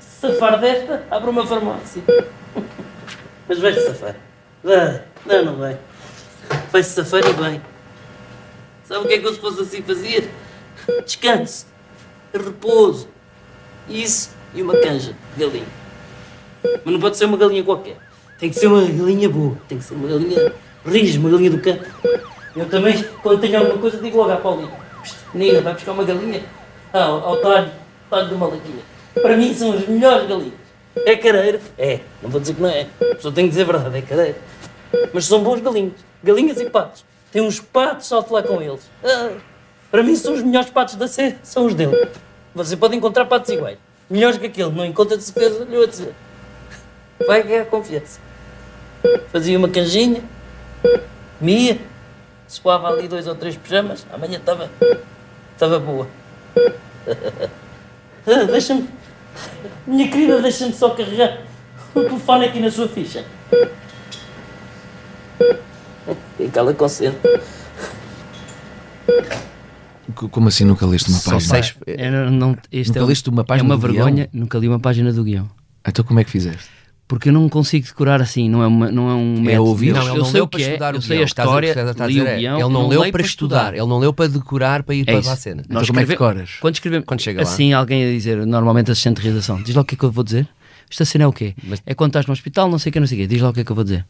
Safar 0.00 0.60
desta, 0.60 1.04
abre 1.08 1.30
uma 1.30 1.46
farmácia. 1.46 2.02
Mas 3.48 3.58
vai-se 3.60 3.86
safar. 3.86 4.16
Vai, 4.64 5.02
não, 5.26 5.44
não 5.44 5.56
vai. 5.56 5.78
Vai-se 6.72 6.90
safar 6.90 7.22
e 7.24 7.32
bem. 7.34 7.60
Sabe 8.92 9.06
o 9.06 9.08
que 9.08 9.14
é 9.14 9.18
que 9.20 9.26
eu 9.26 9.32
se 9.32 9.40
fosse 9.40 9.62
assim 9.62 9.80
fazia? 9.80 10.22
Descanso, 11.02 11.64
repouso, 12.30 13.08
isso 13.88 14.28
e 14.54 14.60
uma 14.60 14.76
canja 14.76 15.16
de 15.34 15.42
galinha. 15.42 15.64
Mas 16.62 16.92
não 16.92 17.00
pode 17.00 17.16
ser 17.16 17.24
uma 17.24 17.38
galinha 17.38 17.64
qualquer. 17.64 17.96
Tem 18.38 18.50
que 18.50 18.56
ser 18.56 18.66
uma 18.66 18.82
galinha 18.82 19.30
boa. 19.30 19.56
Tem 19.66 19.78
que 19.78 19.84
ser 19.84 19.94
uma 19.94 20.06
galinha 20.06 20.52
rija, 20.84 21.18
uma 21.18 21.30
galinha 21.30 21.50
do 21.52 21.58
campo. 21.58 21.86
Eu 22.54 22.68
também, 22.68 23.02
quando 23.22 23.40
tenho 23.40 23.60
alguma 23.60 23.78
coisa, 23.78 23.96
digo 23.96 24.18
logo 24.18 24.30
à 24.30 24.36
Paulinha: 24.36 24.70
Menina, 25.32 25.62
vai 25.62 25.72
buscar 25.72 25.92
uma 25.92 26.04
galinha 26.04 26.42
ao, 26.92 27.28
ao 27.28 27.36
talho, 27.40 27.70
talho 28.10 28.28
de 28.28 28.34
uma 28.34 28.46
laquinha. 28.46 28.82
Para 29.14 29.38
mim 29.38 29.54
são 29.54 29.72
as 29.72 29.88
melhores 29.88 30.28
galinhas. 30.28 30.52
É 30.96 31.16
careiro? 31.16 31.60
É. 31.78 32.00
Não 32.22 32.28
vou 32.28 32.38
dizer 32.38 32.52
que 32.52 32.60
não 32.60 32.68
é. 32.68 32.88
Só 33.20 33.30
tenho 33.30 33.48
que 33.48 33.54
dizer 33.56 33.62
a 33.62 33.72
verdade, 33.72 33.96
é 33.96 34.02
careiro. 34.02 34.36
Mas 35.14 35.24
são 35.24 35.42
bons 35.42 35.62
galinhas. 35.62 35.94
Galinhas 36.22 36.60
e 36.60 36.68
patos. 36.68 37.10
Tem 37.32 37.40
uns 37.40 37.58
patos, 37.58 38.06
salte 38.06 38.30
lá 38.30 38.42
com 38.42 38.60
eles. 38.60 38.82
Para 39.90 40.02
mim 40.02 40.14
são 40.14 40.34
os 40.34 40.42
melhores 40.42 40.68
patos 40.68 40.96
da 40.96 41.08
série, 41.08 41.38
são 41.42 41.64
os 41.64 41.74
dele. 41.74 42.08
Você 42.54 42.76
pode 42.76 42.94
encontrar 42.94 43.24
patos 43.24 43.50
iguais. 43.50 43.78
Melhores 44.08 44.36
que 44.36 44.46
aquele, 44.46 44.70
não 44.70 44.84
encontra 44.84 45.16
de 45.16 45.24
certeza, 45.24 45.64
lhe 45.64 45.74
vou 45.74 45.86
dizer. 45.86 46.14
Vai 47.26 47.42
ganhar 47.42 47.64
confiança. 47.64 48.20
Fazia 49.32 49.56
uma 49.58 49.68
canjinha, 49.68 50.22
comia, 51.38 51.80
suava 52.46 52.88
ali 52.88 53.08
dois 53.08 53.26
ou 53.26 53.34
três 53.34 53.56
pijamas, 53.56 54.06
amanhã 54.12 54.36
estava. 54.36 54.70
estava 55.54 55.78
boa. 55.78 56.06
Ah, 58.24 58.44
deixa-me. 58.44 58.88
Minha 59.84 60.08
querida, 60.08 60.40
deixa-me 60.40 60.72
só 60.72 60.90
carregar 60.90 61.42
o 61.92 62.02
telefone 62.02 62.44
aqui 62.44 62.60
na 62.60 62.70
sua 62.70 62.86
ficha. 62.86 63.24
E 66.38 66.48
cala 66.48 66.74
consente. 66.74 67.18
Como 70.14 70.48
assim 70.48 70.64
nunca 70.64 70.86
leste 70.86 71.10
uma 71.10 71.20
página? 71.20 71.40
Seis... 71.40 71.74
Era, 71.86 72.30
não, 72.30 72.56
este 72.70 72.90
nunca 72.90 73.00
é, 73.00 73.04
leste 73.04 73.30
uma 73.30 73.44
página 73.44 73.68
É 73.68 73.72
uma 73.72 73.76
vergonha, 73.76 74.26
guião? 74.26 74.28
nunca 74.32 74.58
li 74.58 74.68
uma 74.68 74.80
página 74.80 75.12
do 75.12 75.24
guião. 75.24 75.48
Então 75.86 76.04
como 76.04 76.20
é 76.20 76.24
que 76.24 76.30
fizeste? 76.30 76.68
Porque 77.08 77.28
eu 77.28 77.32
não 77.32 77.48
consigo 77.48 77.86
decorar 77.86 78.22
assim, 78.22 78.48
não 78.48 78.62
é, 78.62 78.66
uma, 78.66 78.90
não 78.90 79.10
é 79.10 79.14
um 79.14 79.34
método. 79.34 79.50
É 79.50 79.60
ouvir? 79.60 79.92
Não, 79.92 80.06
eu, 80.06 80.16
eu 80.16 80.24
sei 80.24 80.40
o 80.40 80.48
que 80.48 80.62
é, 80.62 80.78
eu 80.94 81.02
sei 81.02 81.20
a 81.20 81.24
história, 81.24 81.74
li 82.06 82.20
o 82.20 82.24
guião, 82.24 82.58
Ele 82.58 82.68
não, 82.70 82.88
leu 82.88 83.12
para 83.12 83.22
estudar, 83.22 83.74
ele 83.74 83.86
não 83.86 83.98
leu 83.98 84.12
para 84.12 84.28
decorar, 84.28 84.82
para 84.82 84.94
ir 84.94 85.04
é 85.06 85.20
para 85.20 85.32
a 85.32 85.36
cena. 85.36 85.62
Então 85.68 85.84
como 85.84 86.00
é 86.00 86.04
que 86.04 86.08
decoras? 86.08 86.52
Quando 86.60 86.74
escrevemos, 86.74 87.06
quando 87.06 87.20
chega 87.20 87.42
assim, 87.42 87.72
alguém 87.72 88.04
a 88.04 88.10
dizer, 88.10 88.46
normalmente 88.46 88.90
assistente 88.90 89.16
de 89.16 89.22
realização, 89.22 89.62
diz 89.62 89.74
lá 89.74 89.82
o 89.82 89.84
que 89.84 89.94
é 89.94 89.98
que 89.98 90.04
eu 90.04 90.10
vou 90.10 90.24
dizer. 90.24 90.48
Esta 90.90 91.04
cena 91.06 91.24
é 91.24 91.26
o 91.26 91.32
quê? 91.32 91.54
Mas... 91.64 91.82
É 91.86 91.94
quando 91.94 92.10
estás 92.10 92.26
no 92.26 92.32
hospital, 92.32 92.70
não 92.70 92.78
sei 92.78 92.90
o 92.90 92.92
que, 92.92 93.00
não 93.00 93.06
sei 93.06 93.18
o 93.18 93.20
quê. 93.22 93.26
Diz 93.26 93.40
lá 93.40 93.48
o 93.48 93.52
que 93.52 93.60
é 93.60 93.64
que 93.64 93.72
eu 93.72 93.76
vou 93.76 93.84
dizer. 93.84 94.06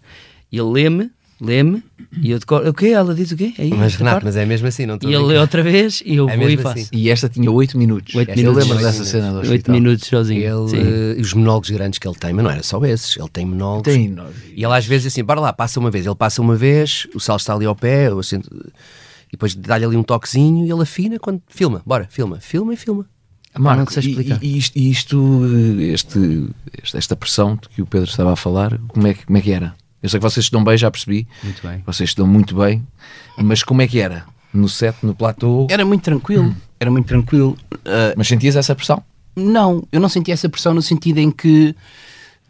E 0.51 0.59
ele 0.59 0.69
lê-me 0.69 1.11
lê-me 1.43 1.83
e 2.21 2.31
eu 2.31 2.39
decoro. 2.39 2.69
O 2.69 2.73
quê? 2.73 2.89
Ela 2.89 3.15
diz 3.15 3.33
o 3.33 3.37
quê? 3.37 3.53
Aí, 3.59 3.71
mas 3.71 3.97
Renato, 3.97 4.17
parte? 4.17 4.25
mas 4.25 4.37
é 4.37 4.45
mesmo 4.45 4.69
assim, 4.69 4.87
não 4.87 4.95
estou 4.95 5.11
E 5.11 5.15
ele 5.15 5.25
lê 5.25 5.39
outra 5.39 5.63
vez 5.63 6.03
e 6.05 6.15
eu 6.15 6.29
é 6.29 6.37
vou 6.37 6.49
e 6.49 6.57
faço. 6.57 6.79
Assim. 6.79 6.89
E 6.93 7.11
esta 7.11 7.29
tinha 7.29 7.51
8 7.51 7.77
minutos. 7.77 8.15
8 8.15 8.37
minutos. 8.37 8.63
Eu 8.63 8.69
lembro 8.69 8.85
dessa 8.85 9.05
cena 9.05 9.33
do 9.33 9.51
8 9.51 9.71
minutos 9.71 10.07
sozinho. 10.07 10.41
Ele, 10.41 11.19
uh, 11.19 11.21
os 11.21 11.35
monólogos 11.35 11.71
grandes 11.71 11.99
que 11.99 12.07
ele 12.07 12.17
tem, 12.17 12.33
mas 12.33 12.45
não 12.45 12.51
era 12.51 12.63
só 12.63 12.85
esses. 12.85 13.17
Ele 13.17 13.29
tem 13.29 13.45
monólogos. 13.45 13.93
Tem, 13.93 14.15
e 14.55 14.65
ele 14.65 14.75
às 14.75 14.87
vezes 14.87 15.09
assim, 15.09 15.25
para 15.25 15.41
lá, 15.41 15.53
passa 15.53 15.81
uma 15.81 15.91
vez. 15.91 16.07
Ele 16.07 16.15
passa 16.15 16.41
uma 16.41 16.55
vez, 16.55 17.07
o 17.15 17.21
sal 17.21 17.37
está 17.37 17.55
ali 17.55 17.67
ao 17.67 17.75
pé, 17.75 18.09
eu 18.09 18.19
assim, 18.19 18.37
e 18.37 19.33
depois 19.33 19.55
dá-lhe 19.55 19.85
ali 19.85 19.97
um 19.97 20.03
toquezinho 20.03 20.67
e 20.67 20.71
ele 20.71 20.83
afina 20.83 21.19
quando 21.19 21.43
filma. 21.49 21.83
Bora, 21.85 22.07
filma, 22.11 22.39
filma 22.39 22.75
e 22.75 22.77
filma. 22.77 23.07
Marco, 23.59 23.93
e, 24.01 24.39
e, 24.41 24.59
isto, 24.59 24.79
isto 24.79 25.43
este, 25.79 26.49
esta 26.95 27.15
pressão 27.15 27.57
que 27.57 27.83
o 27.83 27.87
Pedro 27.87 28.09
estava 28.09 28.33
a 28.33 28.37
falar, 28.37 28.79
como 28.89 29.07
é, 29.07 29.13
como 29.13 29.37
é 29.37 29.41
que 29.43 29.51
era? 29.51 29.75
Eu 30.03 30.09
sei 30.09 30.19
que 30.19 30.23
vocês 30.25 30.45
estão 30.45 30.65
bem, 30.65 30.77
já 30.77 30.91
percebi. 30.91 31.27
Muito 31.43 31.67
bem. 31.67 31.83
Vocês 31.87 32.11
estão 32.11 32.27
muito 32.27 32.57
bem. 32.57 32.87
Mas 33.39 33.63
como 33.63 33.83
é 33.83 33.87
que 33.87 34.01
era? 34.01 34.25
No 34.53 34.69
set, 34.69 34.97
no 35.03 35.15
platô? 35.15 35.67
Era 35.71 35.85
muito 35.85 36.03
tranquilo. 36.03 36.45
Hum. 36.45 36.55
Era 36.81 36.91
muito 36.91 37.07
tranquilo. 37.07 37.57
Uh, 37.73 38.13
mas 38.17 38.27
sentias 38.27 38.57
essa 38.57 38.75
pressão? 38.75 39.03
Não, 39.37 39.87
eu 39.93 40.01
não 40.01 40.09
sentia 40.09 40.35
essa 40.35 40.49
pressão 40.49 40.75
no 40.75 40.83
sentido 40.83 41.19
em 41.19 41.31
que 41.31 41.75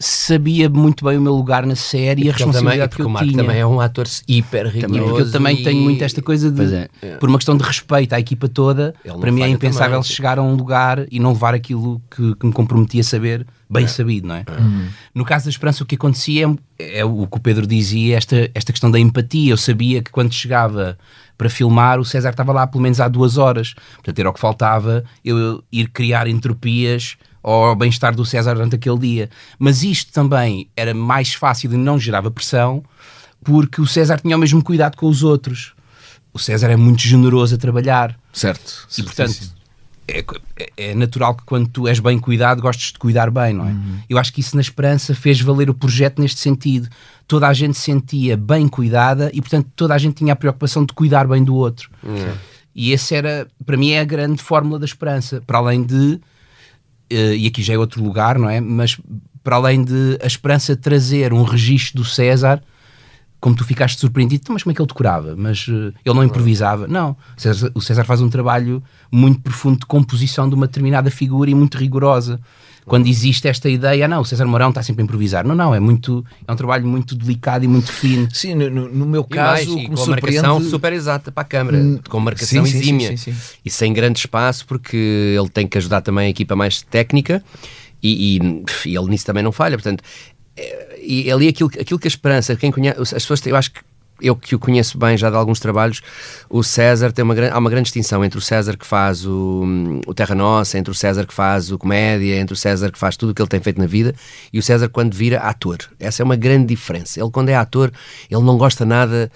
sabia 0.02 0.68
muito 0.68 1.04
bem 1.04 1.16
o 1.16 1.20
meu 1.20 1.34
lugar 1.34 1.64
na 1.64 1.76
série 1.76 2.24
e, 2.24 2.28
a 2.28 2.32
também, 2.32 2.46
responsabilidade 2.46 2.90
porque 2.90 2.96
que 2.96 3.02
eu 3.02 3.06
o 3.06 3.10
Marco 3.10 3.28
tinha. 3.28 3.42
também 3.42 3.58
é 3.60 3.66
um 3.66 3.80
ator 3.80 4.06
hiper 4.26 4.64
Também, 4.66 4.80
rigoroso. 4.82 5.08
porque 5.10 5.22
eu 5.22 5.30
também 5.32 5.60
e- 5.60 5.64
tenho 5.64 5.80
muito 5.82 6.02
esta 6.02 6.20
coisa 6.20 6.50
de, 6.50 6.88
é. 7.02 7.16
por 7.18 7.28
uma 7.28 7.38
questão 7.38 7.56
de 7.56 7.62
respeito 7.62 8.12
à 8.12 8.18
equipa 8.20 8.48
toda, 8.48 8.94
Ele 9.04 9.18
para 9.18 9.30
mim 9.32 9.42
é 9.42 9.48
impensável 9.48 10.00
também. 10.00 10.12
chegar 10.14 10.38
a 10.38 10.42
um 10.42 10.54
lugar 10.54 11.06
e 11.10 11.18
não 11.20 11.32
levar 11.32 11.54
aquilo 11.54 12.02
que, 12.10 12.34
que 12.34 12.46
me 12.46 12.52
comprometia 12.52 13.00
a 13.00 13.04
saber, 13.04 13.46
bem 13.70 13.86
sabido, 13.86 14.26
não 14.28 14.34
é? 14.34 14.44
No 15.14 15.24
caso 15.24 15.44
da 15.44 15.50
Esperança, 15.50 15.82
o 15.82 15.86
que 15.86 15.94
acontecia 15.94 16.52
é, 16.78 16.98
é 17.00 17.04
o 17.04 17.26
que 17.26 17.36
o 17.36 17.40
Pedro 17.40 17.66
dizia, 17.66 18.16
esta, 18.16 18.50
esta 18.54 18.72
questão 18.72 18.90
da 18.90 18.98
empatia. 18.98 19.52
Eu 19.52 19.56
sabia 19.56 20.02
que 20.02 20.10
quando 20.10 20.32
chegava 20.32 20.98
para 21.38 21.48
filmar, 21.48 21.98
o 21.98 22.04
César 22.04 22.30
estava 22.30 22.52
lá 22.52 22.66
pelo 22.66 22.82
menos 22.82 23.00
há 23.00 23.08
duas 23.08 23.38
horas. 23.38 23.74
Portanto, 23.94 24.18
era 24.18 24.28
o 24.30 24.32
que 24.32 24.40
faltava 24.40 25.04
eu 25.24 25.62
ir 25.72 25.88
criar 25.88 26.26
entropias 26.28 27.16
ao 27.42 27.74
bem-estar 27.74 28.14
do 28.14 28.24
César 28.24 28.54
durante 28.54 28.76
aquele 28.76 28.98
dia. 28.98 29.30
Mas 29.58 29.82
isto 29.82 30.12
também 30.12 30.68
era 30.76 30.94
mais 30.94 31.34
fácil 31.34 31.72
e 31.72 31.76
não 31.76 31.98
gerava 31.98 32.30
pressão, 32.30 32.82
porque 33.42 33.80
o 33.80 33.86
César 33.86 34.18
tinha 34.20 34.36
o 34.36 34.40
mesmo 34.40 34.62
cuidado 34.62 34.96
com 34.96 35.06
os 35.06 35.22
outros. 35.22 35.74
O 36.32 36.38
César 36.38 36.70
é 36.70 36.76
muito 36.76 37.02
generoso 37.02 37.54
a 37.54 37.58
trabalhar. 37.58 38.18
Certo. 38.32 38.86
E 38.96 39.02
portanto, 39.02 39.52
é, 40.08 40.24
é 40.76 40.94
natural 40.94 41.34
que 41.34 41.44
quando 41.44 41.68
tu 41.68 41.86
és 41.86 41.98
bem 42.00 42.18
cuidado, 42.18 42.60
gostes 42.60 42.92
de 42.92 42.98
cuidar 42.98 43.30
bem, 43.30 43.54
não 43.54 43.66
é? 43.66 43.74
Eu 44.08 44.18
acho 44.18 44.32
que 44.32 44.40
isso 44.40 44.56
na 44.56 44.62
Esperança 44.62 45.14
fez 45.14 45.40
valer 45.40 45.70
o 45.70 45.74
projeto 45.74 46.20
neste 46.20 46.40
sentido. 46.40 46.88
Toda 47.26 47.48
a 47.48 47.52
gente 47.52 47.76
se 47.76 47.84
sentia 47.84 48.36
bem 48.36 48.68
cuidada 48.68 49.30
e, 49.32 49.40
portanto, 49.40 49.68
toda 49.76 49.94
a 49.94 49.98
gente 49.98 50.16
tinha 50.16 50.32
a 50.32 50.36
preocupação 50.36 50.84
de 50.84 50.92
cuidar 50.92 51.26
bem 51.26 51.42
do 51.42 51.54
outro. 51.54 51.90
E 52.74 52.92
esse 52.92 53.14
era, 53.14 53.46
para 53.64 53.76
mim, 53.76 53.90
é 53.90 54.00
a 54.00 54.04
grande 54.04 54.42
fórmula 54.42 54.78
da 54.78 54.84
Esperança. 54.84 55.42
Para 55.46 55.58
além 55.58 55.82
de, 55.82 56.20
e 57.12 57.46
aqui 57.46 57.62
já 57.62 57.74
é 57.74 57.78
outro 57.78 58.02
lugar, 58.02 58.38
não 58.38 58.48
é? 58.48 58.60
Mas 58.60 58.98
para 59.42 59.56
além 59.56 59.84
de 59.84 60.18
a 60.22 60.26
Esperança 60.26 60.76
trazer 60.76 61.32
um 61.32 61.42
registro 61.42 62.02
do 62.02 62.04
César 62.04 62.62
como 63.40 63.56
tu 63.56 63.64
ficaste 63.64 63.98
surpreendido, 63.98 64.42
"Então, 64.44 64.52
mas 64.52 64.62
como 64.62 64.70
é 64.70 64.74
que 64.74 64.80
ele 64.80 64.86
decorava? 64.86 65.34
Mas 65.36 65.66
eh, 65.68 65.92
ele 66.04 66.14
não 66.14 66.22
improvisava. 66.22 66.86
Não, 66.86 67.16
o 67.36 67.40
César, 67.40 67.72
o 67.74 67.80
César 67.80 68.04
faz 68.04 68.20
um 68.20 68.28
trabalho 68.30 68.80
muito 69.10 69.40
profundo 69.40 69.80
de 69.80 69.86
composição 69.86 70.48
de 70.48 70.54
uma 70.54 70.68
determinada 70.68 71.10
figura 71.10 71.50
e 71.50 71.54
muito 71.54 71.76
rigorosa. 71.76 72.40
Quando 72.84 73.06
existe 73.06 73.46
esta 73.46 73.68
ideia, 73.68 74.04
ah, 74.04 74.08
não, 74.08 74.22
o 74.22 74.24
César 74.24 74.44
Mourão 74.44 74.70
está 74.70 74.82
sempre 74.82 75.02
a 75.02 75.04
improvisar. 75.04 75.46
Não, 75.46 75.54
não, 75.54 75.72
é 75.74 75.78
muito 75.78 76.24
é 76.46 76.52
um 76.52 76.56
trabalho 76.56 76.84
muito 76.86 77.14
delicado 77.14 77.64
e 77.64 77.68
muito 77.68 77.92
fino. 77.92 78.28
Sim, 78.34 78.54
no, 78.56 78.88
no- 78.88 79.06
meu 79.06 79.24
E 79.30 79.34
mais, 79.36 79.60
caso, 79.66 79.76
o 79.76 79.80
e 79.80 79.86
com 79.88 80.02
a 80.02 80.06
marcação 80.06 80.42
surpreende... 80.56 80.70
super 80.70 80.92
exata 80.92 81.30
para 81.30 81.42
a 81.42 81.44
câmara, 81.44 81.78
Hum, 81.78 82.00
com 82.08 82.18
marcação 82.20 82.66
sim, 82.66 82.78
exímia 82.78 83.16
sim, 83.16 83.16
sim, 83.32 83.34
e 83.64 83.70
sem 83.70 83.92
grande 83.92 84.18
espaço, 84.18 84.66
porque 84.66 84.96
ele 85.38 85.48
tem 85.48 85.66
que 85.66 85.78
ajudar 85.78 86.00
também 86.00 86.26
a 86.26 86.30
equipa 86.30 86.56
mais 86.56 86.82
técnica 86.82 87.42
e, 88.02 88.36
e- 88.38 88.64
e 88.90 88.96
ele 88.96 89.06
nisso 89.10 89.24
também 89.26 89.42
não 89.44 89.52
falha. 89.52 89.76
Portanto, 89.76 90.02
é- 90.56 90.98
e 91.00 91.30
ali 91.30 91.48
aquilo, 91.48 91.70
aquilo 91.80 91.98
que 92.00 92.06
a 92.06 92.10
esperança, 92.10 92.56
quem 92.56 92.72
conhece, 92.72 92.98
as 93.00 93.12
pessoas, 93.12 93.46
eu 93.46 93.54
acho 93.56 93.70
que 93.72 93.80
eu 94.22 94.36
que 94.36 94.54
o 94.54 94.58
conheço 94.58 94.96
bem 94.96 95.16
já 95.16 95.28
de 95.28 95.36
alguns 95.36 95.60
trabalhos, 95.60 96.00
o 96.48 96.62
César 96.62 97.12
tem 97.12 97.24
uma, 97.24 97.34
há 97.50 97.58
uma 97.58 97.68
grande 97.68 97.84
distinção 97.84 98.24
entre 98.24 98.38
o 98.38 98.40
César 98.40 98.76
que 98.76 98.86
faz 98.86 99.26
o, 99.26 99.64
o 100.06 100.14
Terra 100.14 100.34
Nossa, 100.34 100.78
entre 100.78 100.90
o 100.90 100.94
César 100.94 101.26
que 101.26 101.34
faz 101.34 101.70
o 101.70 101.78
Comédia, 101.78 102.36
entre 102.36 102.54
o 102.54 102.56
César 102.56 102.90
que 102.90 102.98
faz 102.98 103.16
tudo 103.16 103.30
o 103.30 103.34
que 103.34 103.42
ele 103.42 103.48
tem 103.48 103.60
feito 103.60 103.78
na 103.78 103.86
vida 103.86 104.14
e 104.52 104.58
o 104.58 104.62
César 104.62 104.88
quando 104.88 105.14
vira 105.14 105.40
ator. 105.40 105.78
Essa 105.98 106.22
é 106.22 106.24
uma 106.24 106.36
grande 106.36 106.66
diferença. 106.66 107.20
Ele, 107.20 107.30
quando 107.30 107.48
é 107.48 107.54
ator, 107.54 107.92
ele 108.30 108.42
não 108.42 108.56
gosta 108.56 108.84
nada 108.84 109.30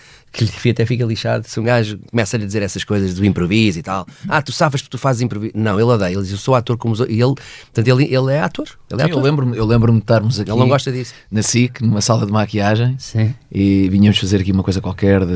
que 0.45 0.45
lhe 0.65 0.71
até 0.71 0.85
fica 0.85 1.05
lixado 1.05 1.47
se 1.49 1.59
um 1.59 1.63
gajo 1.65 1.99
começa 2.11 2.37
a 2.37 2.39
lhe 2.39 2.47
dizer 2.47 2.63
essas 2.63 2.85
coisas 2.85 3.15
do 3.15 3.25
improviso 3.25 3.79
e 3.79 3.83
tal. 3.83 4.07
Ah, 4.29 4.43
tu 4.43 4.53
sabes 4.53 4.81
porque 4.83 4.91
tu 4.91 4.99
fazes 4.99 5.23
improviso. 5.23 5.53
Não, 5.57 5.75
ele 5.75 5.85
odeia. 5.85 6.13
Ele 6.13 6.23
diz, 6.23 6.31
eu 6.33 6.39
sou 6.39 6.55
ator 6.55 6.77
como 6.77 6.93
os 6.95 7.01
outros. 7.01 7.17
E 7.17 7.21
ele, 7.21 7.35
portanto, 7.35 7.89
ele, 7.89 8.05
ele 8.15 8.33
é 8.33 8.41
ator. 8.41 8.67
Ele 8.91 9.01
é 9.03 9.05
Sim, 9.07 9.11
eu 9.11 9.17
ator. 9.19 9.23
lembro-me 9.25 9.57
eu 9.57 9.65
lembro 9.65 9.93
de 9.93 9.99
estarmos 9.99 10.39
aqui 10.39 10.51
Ele 10.51 10.59
não 10.59 10.69
gosta 10.69 10.93
disso. 10.93 11.15
na 11.31 11.43
SIC, 11.43 11.81
numa 11.81 12.01
sala 12.01 12.27
de 12.27 12.33
maquiagem 12.33 12.97
Sim. 12.99 13.35
e 13.51 13.89
vinhamos 13.89 14.19
fazer 14.19 14.41
aqui 14.41 14.53
uma 14.53 14.63
coisa 14.63 14.81
qualquer 14.81 15.25
de 15.25 15.33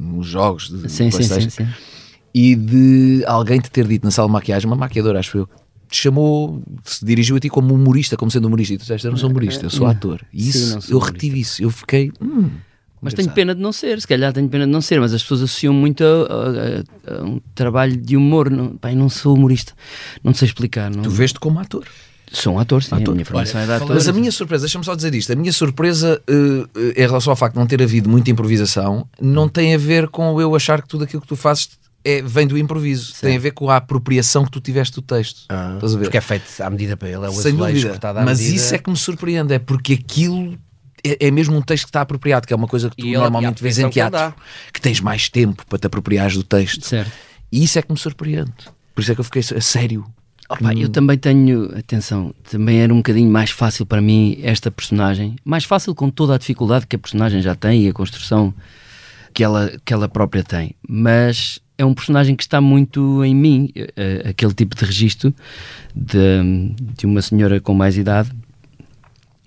uns 0.00 0.26
jogos 0.26 0.68
de 0.70 0.88
Sim, 0.90 1.10
sim, 1.10 1.22
sim, 1.22 1.50
sim. 1.50 1.68
e 2.34 2.54
de 2.54 3.24
alguém 3.26 3.60
te 3.60 3.70
ter 3.70 3.86
dito 3.86 4.04
na 4.04 4.10
sala 4.10 4.28
de 4.28 4.32
maquiagem, 4.32 4.66
uma 4.68 4.76
maquiadora, 4.76 5.18
acho 5.18 5.38
eu, 5.38 5.48
te 5.88 5.96
chamou, 5.98 6.62
se 6.84 7.04
dirigiu 7.04 7.36
a 7.36 7.40
ti 7.40 7.48
como 7.48 7.74
humorista, 7.74 8.16
como 8.16 8.30
sendo 8.30 8.46
humorista, 8.46 8.74
e 8.74 8.78
tu 8.78 8.80
disseste, 8.80 9.06
eu 9.06 9.10
não 9.12 9.18
sou 9.18 9.30
humorista, 9.30 9.64
eu 9.66 9.70
sou 9.70 9.86
ator. 9.86 10.22
E 10.32 10.42
Sim, 10.42 10.48
isso, 10.48 10.68
sou 10.82 10.90
eu 10.90 10.96
humorista. 10.98 11.12
retive 11.12 11.40
isso, 11.40 11.62
eu 11.62 11.70
fiquei. 11.70 12.10
hum, 12.20 12.48
Mas 13.04 13.14
tenho 13.14 13.30
pena 13.30 13.54
de 13.54 13.60
não 13.60 13.72
ser, 13.72 14.00
se 14.00 14.06
calhar 14.08 14.32
tenho 14.32 14.48
pena 14.48 14.64
de 14.66 14.72
não 14.72 14.80
ser, 14.80 14.98
mas 15.00 15.12
as 15.14 15.22
pessoas 15.22 15.42
associam 15.42 15.72
muito 15.74 16.02
a, 16.02 16.06
a- 16.06 17.14
a- 17.16 17.20
a 17.20 17.24
um 17.24 17.40
trabalho 17.54 17.96
de 17.96 18.16
humor. 18.16 18.50
Não, 18.50 18.76
eu 18.82 18.96
não 18.96 19.08
sou 19.08 19.34
humorista, 19.36 19.72
não 20.22 20.32
sei 20.34 20.46
explicar. 20.48 20.90
Não, 20.90 21.02
Tu 21.02 21.10
veste 21.10 21.38
como 21.38 21.58
ator. 21.60 21.84
Sou 22.32 22.54
um 22.54 22.58
ator, 22.58 22.82
sim, 22.82 22.90
a 22.96 22.98
minha 22.98 23.24
formação 23.24 23.60
é 23.60 23.66
de 23.66 23.72
ator. 23.72 23.88
Mas 23.94 24.08
a 24.08 24.12
minha 24.12 24.32
surpresa, 24.32 24.62
deixa-me 24.62 24.84
só 24.84 24.94
dizer 24.96 25.14
isto, 25.14 25.32
a 25.32 25.36
minha 25.36 25.52
surpresa 25.52 26.20
eh, 26.26 27.02
em 27.02 27.06
relação 27.06 27.30
ao 27.30 27.36
facto 27.36 27.52
de 27.54 27.60
não 27.60 27.66
ter 27.66 27.80
havido 27.80 28.08
muita 28.10 28.28
improvisação 28.30 29.06
não 29.20 29.48
tem 29.48 29.72
a 29.74 29.78
ver 29.78 30.08
com 30.08 30.40
eu 30.40 30.56
achar 30.56 30.82
que 30.82 30.88
tudo 30.88 31.04
aquilo 31.04 31.22
que 31.22 31.28
tu 31.28 31.36
fazes 31.36 31.68
é, 32.02 32.20
vem 32.22 32.46
do 32.46 32.58
improviso, 32.58 33.14
tem 33.20 33.36
a 33.36 33.38
ver 33.38 33.52
com 33.52 33.70
a 33.70 33.76
apropriação 33.76 34.44
que 34.44 34.50
tu 34.50 34.60
tiveste 34.60 34.94
do 34.96 35.02
texto. 35.02 35.42
Estás 35.74 35.94
a 35.94 35.98
ver? 35.98 36.04
Porque 36.04 36.16
é 36.18 36.20
feito 36.20 36.44
à 36.60 36.68
medida 36.68 36.96
para 36.96 37.08
ele, 37.08 37.24
é 37.24 37.28
o 37.28 37.32
Sem 37.32 37.52
azulejo 37.52 37.74
dúvida. 37.74 37.88
cortado 37.90 38.18
à 38.18 38.22
Mas 38.24 38.40
medida. 38.40 38.56
isso 38.56 38.74
é 38.74 38.78
que 38.78 38.90
me 38.90 38.96
surpreende, 38.96 39.54
é 39.54 39.58
porque 39.60 39.92
aquilo 39.92 40.58
é, 41.04 41.28
é 41.28 41.30
mesmo 41.30 41.56
um 41.56 41.62
texto 41.62 41.84
que 41.84 41.90
está 41.90 42.00
apropriado, 42.00 42.46
que 42.46 42.52
é 42.52 42.56
uma 42.56 42.66
coisa 42.66 42.88
que 42.88 42.96
tu 42.96 43.06
E 43.06 43.12
normalmente 43.12 43.62
vês 43.62 43.78
em 43.78 43.88
teatro, 43.88 44.34
que, 44.72 44.80
tens 44.80 45.00
mais 45.00 45.28
tempo 45.28 45.64
para 45.66 45.78
te 45.78 45.86
apropriares 45.86 46.34
do 46.34 46.42
texto. 46.42 46.84
Certo. 46.84 47.12
E 47.52 47.62
isso 47.62 47.78
é 47.78 47.82
que 47.82 47.92
me 47.92 47.98
surpreende. 47.98 48.52
Por 48.94 49.02
isso 49.02 49.12
é 49.12 49.14
que 49.14 49.20
eu 49.20 49.24
fiquei 49.24 49.42
a 49.42 49.60
sério. 49.60 50.04
Opa, 50.48 50.74
eu 50.74 50.88
também 50.88 51.16
tenho, 51.16 51.76
atenção, 51.76 52.34
também 52.50 52.80
era 52.80 52.92
um 52.92 52.98
bocadinho 52.98 53.30
mais 53.30 53.50
fácil 53.50 53.86
para 53.86 54.00
mim 54.00 54.38
esta 54.42 54.70
personagem, 54.70 55.36
mais 55.42 55.64
fácil 55.64 55.94
com 55.94 56.10
toda 56.10 56.34
a 56.34 56.38
dificuldade 56.38 56.86
que 56.86 56.96
a 56.96 56.98
personagem 56.98 57.40
já 57.40 57.54
tem 57.54 57.84
e 57.84 57.88
a 57.88 57.92
construção 57.94 58.52
que 59.32 59.42
ela, 59.42 59.72
que 59.84 59.92
ela 59.92 60.06
própria 60.06 60.44
tem, 60.44 60.74
mas 60.86 61.60
é 61.76 61.84
um 61.84 61.94
personagem 61.94 62.36
que 62.36 62.42
está 62.42 62.60
muito 62.60 63.24
em 63.24 63.34
mim, 63.34 63.70
eh, 63.74 63.92
eh, 63.96 64.28
aquele 64.28 64.52
tipo 64.52 64.76
de 64.76 64.84
registro 64.84 65.34
de, 65.94 66.18
de 66.96 67.06
uma 67.06 67.20
senhora 67.20 67.60
com 67.60 67.74
mais 67.74 67.96
idade. 67.96 68.30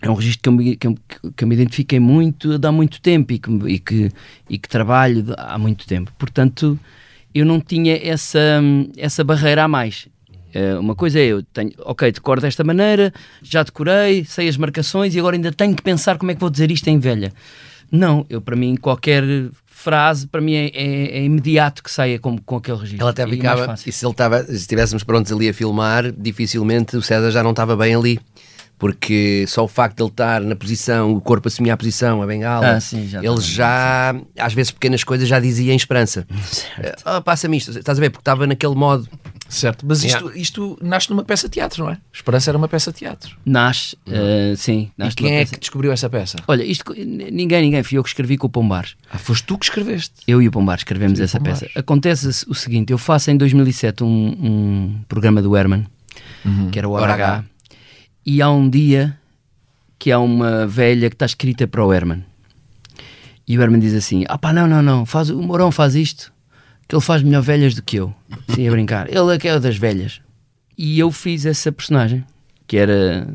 É 0.01 0.09
um 0.09 0.13
registro 0.13 0.41
que 0.43 0.49
eu, 0.49 0.53
me, 0.53 0.75
que, 0.75 0.87
eu, 0.87 0.95
que 1.35 1.43
eu 1.43 1.47
me 1.47 1.55
identifiquei 1.55 1.99
muito 1.99 2.59
há 2.63 2.71
muito 2.71 3.01
tempo 3.01 3.33
e 3.33 3.39
que, 3.39 3.49
e 3.67 3.79
que, 3.79 4.11
e 4.49 4.57
que 4.57 4.69
trabalho 4.69 5.25
há 5.37 5.57
muito 5.57 5.87
tempo. 5.87 6.11
Portanto, 6.19 6.79
eu 7.33 7.45
não 7.45 7.59
tinha 7.59 7.97
essa, 8.07 8.61
essa 8.95 9.23
barreira 9.23 9.63
a 9.63 9.67
mais. 9.67 10.07
Eh, 10.53 10.75
Uma 10.77 10.93
coisa 10.95 11.19
é 11.19 11.23
eu 11.25 11.41
tenho, 11.41 11.71
ok, 11.79 12.11
decoro 12.11 12.39
desta 12.39 12.63
maneira, 12.63 13.11
já 13.41 13.63
decorei, 13.63 14.23
sei 14.23 14.47
as 14.47 14.55
marcações 14.57 15.15
e 15.15 15.19
agora 15.19 15.35
ainda 15.35 15.51
tenho 15.51 15.75
que 15.75 15.81
pensar 15.81 16.17
como 16.19 16.29
é 16.31 16.35
que 16.35 16.41
vou 16.41 16.49
dizer 16.49 16.69
isto 16.71 16.87
em 16.87 16.99
velha. 16.99 17.33
Não, 17.91 18.25
eu 18.29 18.39
para 18.41 18.55
mim 18.55 18.75
qualquer 18.75 19.23
frase 19.65 20.27
para 20.27 20.41
mim 20.41 20.53
é, 20.55 20.67
é- 20.73 21.17
é 21.19 21.23
imediato 21.23 21.81
que 21.83 21.89
saia 21.91 22.19
com, 22.19 22.37
com 22.37 22.57
aquele 22.57 22.77
registro. 22.77 23.03
Ele 23.03 23.09
até 23.09 23.23
E 23.23 23.25
mais 23.27 23.37
ficava, 23.37 23.65
fácil. 23.65 23.89
e 23.89 23.91
se 23.93 24.05
ele 24.05 24.11
estava, 24.11 24.43
se 24.43 24.53
estivéssemos 24.55 25.03
prontos 25.03 25.31
ali 25.31 25.49
a 25.49 25.53
filmar, 25.53 26.11
dificilmente 26.11 26.95
o 26.97 27.01
César 27.01 27.31
já 27.31 27.41
não 27.41 27.51
estava 27.51 27.75
bem 27.75 27.95
ali. 27.95 28.19
Porque 28.79 29.43
só 29.47 29.63
o 29.63 29.67
facto 29.67 29.97
de 29.97 30.03
ele 30.03 30.09
estar 30.11 30.39
na 30.41 30.55
posição, 30.55 31.11
o 31.13 31.19
corpo 31.19 31.47
assumir 31.47 31.71
a 31.71 31.77
posição, 31.77 32.21
a 32.21 32.27
bengala, 32.27 32.75
Ah, 32.75 32.79
sim, 32.79 33.07
já 33.07 33.23
ele 33.23 33.41
já, 33.41 34.15
às 34.37 34.53
vezes 34.53 34.71
pequenas 34.71 35.03
coisas 35.03 35.27
já 35.27 35.39
dizia 35.39 35.73
em 35.73 35.75
esperança. 35.75 36.27
Ah, 37.03 37.19
Passa-me 37.21 37.57
isto, 37.57 37.71
estás 37.77 37.97
a 37.97 38.01
ver? 38.01 38.09
Porque 38.11 38.21
estava 38.21 38.45
naquele 38.45 38.75
modo. 38.75 39.07
Certo, 39.49 39.85
mas 39.87 40.03
isto, 40.03 40.25
Yeah. 40.25 40.39
isto 40.41 40.77
nasce 40.81 41.09
numa 41.09 41.23
peça 41.23 41.47
de 41.47 41.53
teatro, 41.53 41.85
não 41.85 41.91
é? 41.91 41.97
Esperança 42.13 42.51
era 42.51 42.57
uma 42.57 42.67
peça 42.67 42.91
de 42.91 42.97
teatro. 42.99 43.35
Nasce, 43.45 43.97
eh, 44.05 44.53
sim. 44.57 44.91
E 44.97 45.01
Nasce 45.01 45.15
quem 45.15 45.27
uma 45.27 45.35
é 45.35 45.39
peça- 45.39 45.53
que 45.53 45.59
descobriu 45.61 45.91
essa 45.93 46.09
peça? 46.09 46.35
Olha, 46.47 46.63
isto 46.63 46.93
ninguém, 46.93 47.61
ninguém, 47.61 47.81
fui 47.81 47.97
eu 47.97 48.03
que 48.03 48.09
escrevi 48.09 48.37
com 48.37 48.47
o 48.47 48.49
Pombar. 48.49 48.85
Ah, 49.09 49.17
foste 49.17 49.45
tu 49.45 49.57
que 49.57 49.63
escreveste. 49.65 50.11
Eu 50.27 50.41
e 50.41 50.47
o 50.49 50.51
Pombar 50.51 50.77
escrevemos 50.77 51.17
Sim, 51.17 51.23
essa 51.23 51.37
Pombares. 51.39 51.61
peça. 51.61 51.79
Acontece 51.79 52.45
o 52.49 52.53
seguinte: 52.53 52.91
eu 52.91 52.97
faço 52.97 53.31
em 53.31 53.37
2007 53.37 54.03
um, 54.03 54.07
um 54.07 54.99
programa 55.07 55.41
do 55.41 55.55
Herman, 55.55 55.87
que 56.71 56.77
era 56.77 56.87
o 56.87 56.91
Hora 56.91 57.03
Hora 57.03 57.13
H, 57.13 57.27
H. 57.37 57.43
e 58.27 58.41
há 58.41 58.51
um 58.51 58.69
dia 58.69 59.17
que 59.97 60.11
há 60.11 60.19
uma 60.19 60.67
velha 60.67 61.09
que 61.09 61.15
está 61.15 61.25
escrita 61.25 61.65
para 61.65 61.85
o 61.85 61.93
Herman. 61.93 62.25
E 63.47 63.57
o 63.57 63.61
Herman 63.61 63.79
diz 63.79 63.93
assim: 63.93 64.25
Ah, 64.27 64.37
pá, 64.37 64.51
não, 64.51 64.67
não, 64.67 64.81
não, 64.81 65.05
faz, 65.05 65.29
o 65.29 65.41
Mourão 65.41 65.71
faz 65.71 65.95
isto, 65.95 66.33
que 66.85 66.93
ele 66.93 67.01
faz 67.01 67.23
melhor 67.23 67.41
velhas 67.41 67.73
do 67.73 67.81
que 67.81 67.95
eu. 67.95 68.13
Sim, 68.53 68.67
a 68.67 68.71
brincar. 68.71 69.07
Ele 69.09 69.33
é 69.33 69.37
que 69.37 69.47
é 69.47 69.55
o 69.55 69.59
das 69.61 69.77
velhas. 69.77 70.19
E 70.77 70.99
eu 70.99 71.09
fiz 71.09 71.45
essa 71.45 71.71
personagem, 71.71 72.23
que 72.67 72.75
era 72.75 73.33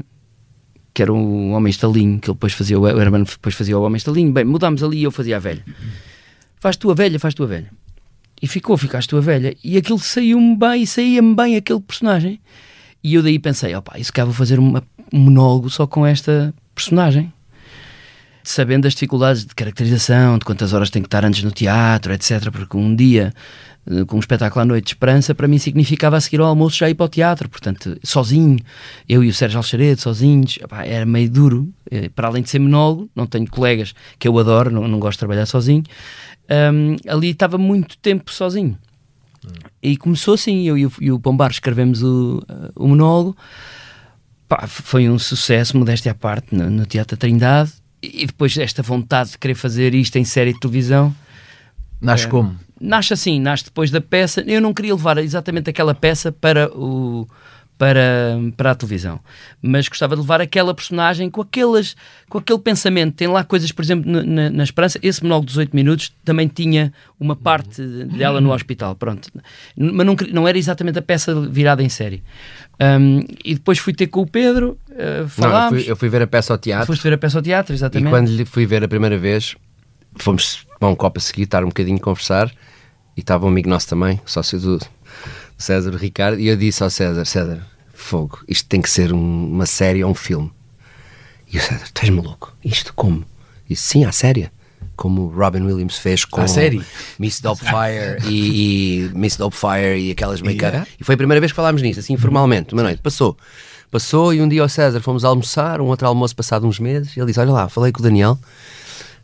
que 0.94 1.00
era 1.00 1.10
o 1.10 1.50
Homem 1.52 1.70
Estalinho, 1.70 2.20
que 2.20 2.28
ele 2.28 2.34
depois 2.34 2.52
fazia, 2.52 2.78
o 2.78 2.86
Herman 2.86 3.22
depois 3.22 3.54
fazia 3.54 3.78
o 3.78 3.82
Homem 3.82 3.96
Estalinho. 3.96 4.30
Bem, 4.30 4.44
mudámos 4.44 4.82
ali 4.82 4.98
e 4.98 5.04
eu 5.04 5.10
fazia 5.10 5.36
a 5.36 5.40
velha. 5.40 5.64
Faz 6.60 6.76
tu 6.76 6.90
a 6.90 6.94
velha, 6.94 7.18
faz 7.18 7.32
tu 7.32 7.42
a 7.44 7.46
velha. 7.46 7.70
E 8.42 8.46
ficou, 8.46 8.76
ficaste 8.76 9.08
tu 9.08 9.16
a 9.16 9.20
velha. 9.22 9.56
E 9.64 9.78
aquilo 9.78 9.98
saiu-me 9.98 10.54
bem, 10.54 10.84
saía-me 10.84 11.34
bem 11.34 11.56
aquele 11.56 11.80
personagem. 11.80 12.38
E 13.02 13.14
eu 13.14 13.22
daí 13.22 13.38
pensei, 13.38 13.74
opá, 13.74 13.98
isso 13.98 14.12
cá 14.12 14.24
vou 14.24 14.34
fazer 14.34 14.58
uma- 14.58 14.82
um 15.12 15.18
monólogo 15.18 15.68
só 15.70 15.86
com 15.86 16.06
esta 16.06 16.54
personagem. 16.74 17.32
sabendo 18.44 18.82
das 18.82 18.94
dificuldades 18.94 19.44
de 19.46 19.54
caracterização, 19.54 20.36
de 20.36 20.44
quantas 20.44 20.72
horas 20.72 20.90
tem 20.90 21.00
que 21.00 21.06
estar 21.06 21.24
antes 21.24 21.44
no 21.44 21.52
teatro, 21.52 22.12
etc. 22.12 22.50
Porque 22.50 22.76
um 22.76 22.92
dia 22.92 23.32
eh, 23.88 24.04
com 24.04 24.16
um 24.16 24.18
espetáculo 24.18 24.62
à 24.62 24.64
noite 24.64 24.86
de 24.86 24.90
esperança, 24.90 25.32
para 25.32 25.46
mim 25.46 25.58
significava 25.58 26.16
a 26.16 26.20
seguir 26.20 26.40
ao 26.40 26.48
almoço 26.48 26.76
já 26.76 26.90
ir 26.90 26.94
para 26.96 27.06
o 27.06 27.08
teatro, 27.08 27.48
portanto, 27.48 27.96
sozinho, 28.02 28.58
eu 29.08 29.22
e 29.22 29.28
o 29.28 29.32
Sérgio 29.34 29.58
Alxaredo, 29.58 30.00
sozinhos, 30.00 30.58
epá, 30.60 30.84
era 30.84 31.06
meio 31.06 31.30
duro, 31.30 31.72
Eh, 31.88 32.08
para 32.08 32.26
além 32.26 32.42
de 32.42 32.50
ser 32.50 32.58
monólogo, 32.58 33.08
não 33.14 33.26
tenho 33.28 33.48
colegas 33.48 33.94
que 34.18 34.26
eu 34.26 34.36
adoro, 34.36 34.70
não, 34.72 34.88
não 34.88 34.98
gosto 34.98 35.12
de 35.14 35.18
trabalhar 35.20 35.46
sozinho, 35.46 35.84
Ahm, 36.50 36.96
ali 37.08 37.30
estava 37.30 37.56
muito 37.56 37.96
tempo 37.98 38.32
sozinho. 38.32 38.76
E 39.82 39.96
começou 39.96 40.34
assim, 40.34 40.62
eu 40.62 40.78
e 40.78 40.86
o, 40.86 40.92
e 41.00 41.10
o 41.10 41.18
Pombar 41.18 41.50
escrevemos 41.50 42.02
o, 42.02 42.42
o 42.76 42.86
monólogo, 42.88 43.36
Pá, 44.48 44.66
foi 44.66 45.08
um 45.08 45.18
sucesso, 45.18 45.76
modéstia 45.76 46.12
à 46.12 46.14
parte, 46.14 46.54
no, 46.54 46.68
no 46.68 46.84
Teatro 46.86 47.16
da 47.16 47.20
Trindade, 47.20 47.72
e 48.02 48.26
depois 48.26 48.56
esta 48.58 48.82
vontade 48.82 49.30
de 49.30 49.38
querer 49.38 49.54
fazer 49.54 49.94
isto 49.94 50.16
em 50.16 50.24
série 50.24 50.52
de 50.52 50.60
televisão, 50.60 51.14
Nasce 52.00 52.26
É. 52.26 52.28
como? 52.28 52.56
nasce 52.80 53.12
assim, 53.12 53.38
nasce 53.40 53.64
depois 53.66 53.90
da 53.92 54.00
peça. 54.00 54.40
Eu 54.42 54.60
não 54.60 54.74
queria 54.74 54.92
levar 54.92 55.16
exatamente 55.18 55.70
aquela 55.70 55.94
peça 55.94 56.32
para 56.32 56.68
o 56.76 57.28
para, 57.82 58.38
para 58.56 58.70
a 58.70 58.74
televisão, 58.76 59.18
mas 59.60 59.88
gostava 59.88 60.14
de 60.14 60.22
levar 60.22 60.40
aquela 60.40 60.72
personagem 60.72 61.28
com 61.28 61.40
aquelas 61.40 61.96
com 62.28 62.38
aquele 62.38 62.60
pensamento. 62.60 63.16
Tem 63.16 63.26
lá 63.26 63.42
coisas, 63.42 63.72
por 63.72 63.82
exemplo, 63.82 64.08
na, 64.08 64.48
na, 64.50 64.62
Esperança. 64.62 65.00
Esse 65.02 65.20
monólogo 65.20 65.46
dos 65.46 65.56
8 65.56 65.74
minutos 65.74 66.12
também 66.24 66.46
tinha 66.46 66.92
uma 67.18 67.34
parte 67.34 67.82
dela 67.82 68.40
no 68.40 68.52
hospital, 68.52 68.94
pronto. 68.94 69.28
Mas 69.76 70.06
não, 70.06 70.14
não 70.32 70.46
era 70.46 70.56
exatamente 70.56 71.00
a 71.00 71.02
peça 71.02 71.34
virada 71.50 71.82
em 71.82 71.88
série. 71.88 72.22
Um, 72.80 73.24
e 73.44 73.54
depois 73.54 73.80
fui 73.80 73.92
ter 73.92 74.06
com 74.06 74.20
o 74.20 74.26
Pedro, 74.28 74.78
uh, 74.90 74.94
Não, 74.96 75.18
eu, 75.18 75.28
falámos. 75.28 75.82
fui, 75.82 75.90
eu 75.90 75.96
fui 75.96 76.08
ver 76.08 76.22
a 76.22 76.26
peça 76.28 76.52
ao 76.52 76.58
teatro 76.58 76.86
Foste 76.86 77.02
ver 77.02 77.14
a 77.14 77.18
peça 77.18 77.38
ao 77.38 77.42
teatro, 77.42 77.74
e 77.74 77.76
exatamente. 77.76 78.10
quando 78.10 78.28
lhe 78.28 78.44
fui 78.44 78.64
ver 78.64 78.84
a 78.84 78.88
primeira 78.88 79.18
vez, 79.18 79.56
fomos 80.14 80.64
tomar 80.78 80.92
um 80.92 80.96
copo 80.96 81.18
a 81.18 81.20
seguir, 81.20 81.42
estar 81.42 81.64
um 81.64 81.68
bocadinho 81.68 81.96
a 81.96 82.00
conversar 82.00 82.48
e 83.16 83.20
estava 83.20 83.44
um 83.44 83.48
amigo 83.48 83.68
nosso 83.68 83.88
também, 83.88 84.20
sócio 84.24 84.60
do 84.60 84.78
César, 85.58 85.96
Ricardo, 85.96 86.38
e 86.38 86.46
eu 86.46 86.56
disse 86.56 86.82
ao 86.82 86.90
César: 86.90 87.24
César, 87.24 87.71
fogo, 88.02 88.40
isto 88.48 88.68
tem 88.68 88.80
que 88.82 88.90
ser 88.90 89.12
um- 89.12 89.52
uma 89.52 89.66
série 89.66 90.02
ou 90.04 90.10
um 90.10 90.14
filme. 90.14 90.50
E 91.52 91.58
o 91.58 91.60
César, 91.60 91.84
és 92.00 92.10
maluco? 92.10 92.52
Isto 92.64 92.92
como? 92.94 93.24
E 93.68 93.76
sim, 93.76 94.04
à 94.04 94.12
série. 94.12 94.50
Como 94.96 95.22
o 95.22 95.28
Robin 95.28 95.62
Williams 95.62 95.96
fez 95.98 96.24
com? 96.24 96.40
Miss 97.18 97.40
Doubtfire 97.40 98.18
e, 98.28 99.04
e 99.06 99.10
Miss 99.14 99.36
Doubtfire 99.36 99.98
e 99.98 100.10
aquelas 100.10 100.40
make-up. 100.42 100.72
Yeah. 100.72 100.86
E 101.00 101.04
foi 101.04 101.14
a 101.14 101.18
primeira 101.18 101.40
vez 101.40 101.50
que 101.52 101.56
falámos 101.56 101.80
nisso, 101.82 102.00
assim 102.00 102.12
informalmente, 102.12 102.72
uma 102.74 102.82
noite. 102.82 103.00
Passou. 103.02 103.36
Passou 103.90 104.32
e 104.32 104.40
um 104.40 104.48
dia 104.48 104.62
ao 104.62 104.68
César 104.68 105.00
fomos 105.00 105.24
almoçar, 105.24 105.80
um 105.80 105.86
outro 105.86 106.06
almoço 106.06 106.34
passado 106.36 106.66
uns 106.66 106.78
meses, 106.78 107.16
e 107.16 107.20
ele 107.20 107.26
disse: 107.26 107.40
Olha 107.40 107.52
lá, 107.52 107.68
falei 107.68 107.90
com 107.92 108.00
o 108.00 108.02
Daniel. 108.02 108.38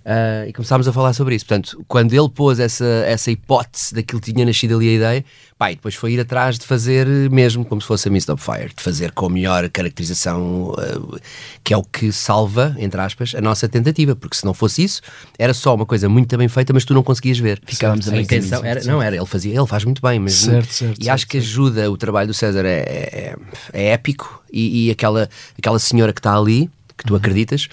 Ah, 0.04 0.46
e 0.46 0.52
começámos 0.52 0.86
a 0.88 0.92
falar 0.92 1.12
sobre 1.12 1.34
isso. 1.34 1.44
Portanto, 1.46 1.84
quando 1.86 2.12
ele 2.12 2.28
pôs 2.28 2.58
essa, 2.58 2.84
essa 3.06 3.30
hipótese 3.30 3.94
daquilo 3.94 4.20
que 4.20 4.32
tinha 4.32 4.44
nascido 4.46 4.76
ali 4.76 4.88
a 4.88 4.92
ideia, 4.92 5.24
pá, 5.58 5.70
e 5.72 5.74
depois 5.74 5.94
foi 5.94 6.12
ir 6.12 6.20
atrás 6.20 6.58
de 6.58 6.64
fazer 6.66 7.06
mesmo 7.30 7.64
como 7.64 7.80
se 7.80 7.86
fosse 7.86 8.08
a 8.08 8.10
Miss 8.10 8.24
Fire, 8.38 8.72
de 8.74 8.82
fazer 8.82 9.12
com 9.12 9.26
a 9.26 9.30
melhor 9.30 9.68
caracterização, 9.68 10.74
ah, 10.78 11.18
que 11.62 11.74
é 11.74 11.76
o 11.76 11.82
que 11.82 12.10
salva, 12.12 12.74
entre 12.78 13.00
aspas, 13.00 13.34
a 13.34 13.40
nossa 13.40 13.68
tentativa, 13.68 14.14
porque 14.16 14.36
se 14.36 14.44
não 14.44 14.54
fosse 14.54 14.82
isso, 14.84 15.02
era 15.38 15.52
só 15.52 15.74
uma 15.74 15.84
coisa 15.86 16.08
muito 16.08 16.36
bem 16.36 16.48
feita, 16.48 16.72
mas 16.72 16.84
tu 16.84 16.94
não 16.94 17.02
conseguias 17.02 17.38
ver. 17.38 17.60
Ficávamos 17.66 18.08
a 18.08 18.16
intenção 18.16 18.64
era, 18.64 18.82
Não, 18.84 19.02
era, 19.02 19.16
ele 19.16 19.26
fazia, 19.26 19.54
ele 19.54 19.66
faz 19.66 19.84
muito 19.84 20.00
bem, 20.00 20.18
mas 20.18 20.34
Certo, 20.34 20.72
certo, 20.72 20.98
e 21.00 21.04
certo, 21.04 21.14
acho 21.14 21.26
que 21.26 21.38
ajuda, 21.38 21.90
o 21.90 21.96
trabalho 21.96 22.28
do 22.28 22.34
César 22.34 22.64
é, 22.64 22.78
é, 22.78 23.36
é 23.72 23.88
épico 23.90 24.42
e, 24.52 24.86
e 24.86 24.90
aquela, 24.90 25.28
aquela 25.58 25.78
senhora 25.78 26.12
que 26.12 26.20
está 26.20 26.36
ali, 26.36 26.70
que 26.96 27.04
Uhum. 27.04 27.08
tu 27.08 27.16
acreditas, 27.16 27.68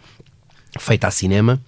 feita 0.80 1.08
a 1.08 1.12
cinema, 1.12 1.60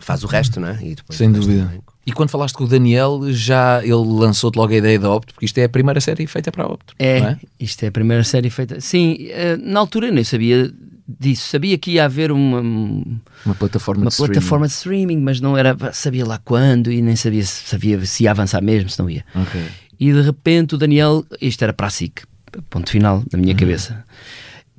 faz 0.00 0.24
o 0.24 0.26
resto, 0.26 0.58
não 0.60 0.68
é? 0.68 0.78
E 0.82 0.94
depois 0.94 1.16
Sem 1.18 1.30
dúvida. 1.30 1.64
também. 1.64 1.80
E 2.04 2.12
quando 2.12 2.30
falaste 2.30 2.54
com 2.56 2.64
o 2.64 2.66
Daniel, 2.66 3.20
já 3.30 3.80
ele 3.82 3.92
lançou-te 3.94 4.56
logo 4.56 4.72
a 4.72 4.76
ideia 4.76 4.98
da 4.98 5.08
Opto, 5.10 5.34
porque 5.34 5.46
isto 5.46 5.58
é 5.58 5.64
a 5.64 5.68
primeira 5.68 6.00
série 6.00 6.26
feita 6.26 6.50
para 6.50 6.64
a 6.64 6.66
Opto. 6.66 6.94
É, 6.98 7.20
não 7.20 7.28
é? 7.28 7.38
isto 7.60 7.82
é 7.84 7.88
a 7.88 7.92
primeira 7.92 8.24
série 8.24 8.50
feita. 8.50 8.80
Sim, 8.80 9.16
eh, 9.30 9.56
na 9.56 9.78
altura 9.78 10.08
eu 10.08 10.12
nem 10.12 10.24
sabia 10.24 10.72
disso. 11.06 11.48
Sabia 11.48 11.78
que 11.78 11.92
ia 11.92 12.04
haver 12.04 12.32
uma, 12.32 12.60
Uma 12.60 13.54
plataforma 13.56 14.02
uma 14.02 14.08
de 14.08 14.14
streaming. 14.14 14.32
plataforma 14.34 14.66
de 14.66 14.72
streaming, 14.72 15.18
mas 15.18 15.40
não 15.40 15.56
era. 15.56 15.76
Sabia 15.92 16.26
lá 16.26 16.38
quando 16.44 16.90
e 16.90 17.00
nem 17.00 17.14
sabia 17.14 17.44
se, 17.44 17.68
sabia 17.68 18.04
se 18.04 18.24
ia 18.24 18.32
avançar 18.32 18.60
mesmo, 18.62 18.88
se 18.90 18.98
não 18.98 19.08
ia. 19.08 19.24
Ok. 19.34 19.60
E 20.00 20.12
de 20.12 20.22
repente 20.22 20.74
o 20.74 20.78
Daniel, 20.78 21.24
isto 21.40 21.62
era 21.62 21.72
para 21.72 21.86
a 21.86 21.90
SIC, 21.90 22.22
ponto 22.68 22.90
final 22.90 23.22
na 23.32 23.38
minha 23.38 23.54
cabeça. 23.54 24.04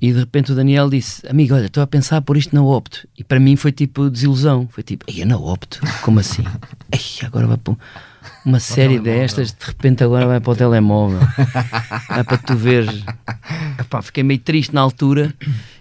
E 0.04 0.12
de 0.12 0.20
repente 0.20 0.52
o 0.52 0.56
Daniel 0.56 0.90
disse: 0.90 1.26
Amigo, 1.30 1.56
olha, 1.56 1.68
estou 1.68 1.82
a 1.82 1.88
pensar 1.88 2.22
por 2.22 2.36
isto 2.36 2.54
na 2.54 2.62
Opto. 2.62 3.08
E 3.18 3.24
para 3.24 3.40
mim 3.40 3.56
foi 3.56 3.72
tipo 3.72 4.10
desilusão. 4.10 4.68
Foi 4.70 4.84
tipo: 4.84 5.06
Ei, 5.08 5.24
na 5.24 5.38
Opto? 5.38 5.80
Como 6.02 6.20
assim? 6.20 6.44
Ei, 6.92 7.26
agora 7.26 7.48
vai 7.48 7.56
para 7.56 7.74
uma 8.46 8.60
série 8.60 9.00
destas, 9.00 9.54
de 9.54 9.66
repente 9.66 10.04
agora 10.04 10.28
vai 10.28 10.42
para 10.42 10.52
o 10.52 10.56
telemóvel. 10.58 11.20
Vai 12.10 12.22
para 12.26 12.38
tu 12.38 12.54
ver. 12.54 12.86
Epá, 13.80 14.02
fiquei 14.02 14.24
meio 14.24 14.42
triste 14.42 14.74
na 14.76 14.82
altura. 14.82 15.34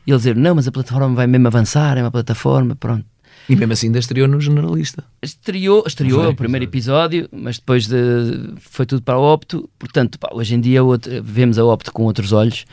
E 0.06 0.10
ele 0.12 0.16
dizer: 0.18 0.36
Não, 0.36 0.54
mas 0.54 0.68
a 0.68 0.72
plataforma 0.72 1.12
vai 1.16 1.26
mesmo 1.26 1.48
avançar, 1.48 1.98
é 1.98 2.02
uma 2.02 2.10
plataforma, 2.12 2.76
pronto. 2.76 3.04
E 3.48 3.56
mesmo 3.56 3.72
assim 3.72 3.86
ainda 3.88 3.98
estreou 3.98 4.28
no 4.28 4.40
Generalista. 4.40 5.02
Estreou, 5.20 5.82
estreou 5.84 6.22
Foi, 6.22 6.32
o 6.32 6.36
primeiro 6.36 6.64
episódio, 6.64 7.28
mas 7.32 7.58
depois 7.58 7.88
de, 7.88 8.54
foi 8.60 8.86
tudo 8.86 9.02
para 9.02 9.14
a 9.14 9.18
Opto. 9.20 9.68
Portanto, 9.80 10.16
pá, 10.16 10.28
hoje 10.32 10.54
em 10.54 10.60
dia 10.60 10.84
outra- 10.84 11.20
vemos 11.20 11.58
a 11.58 11.64
Opto 11.64 11.92
com 11.92 12.04
outros 12.04 12.30
olhos. 12.30 12.64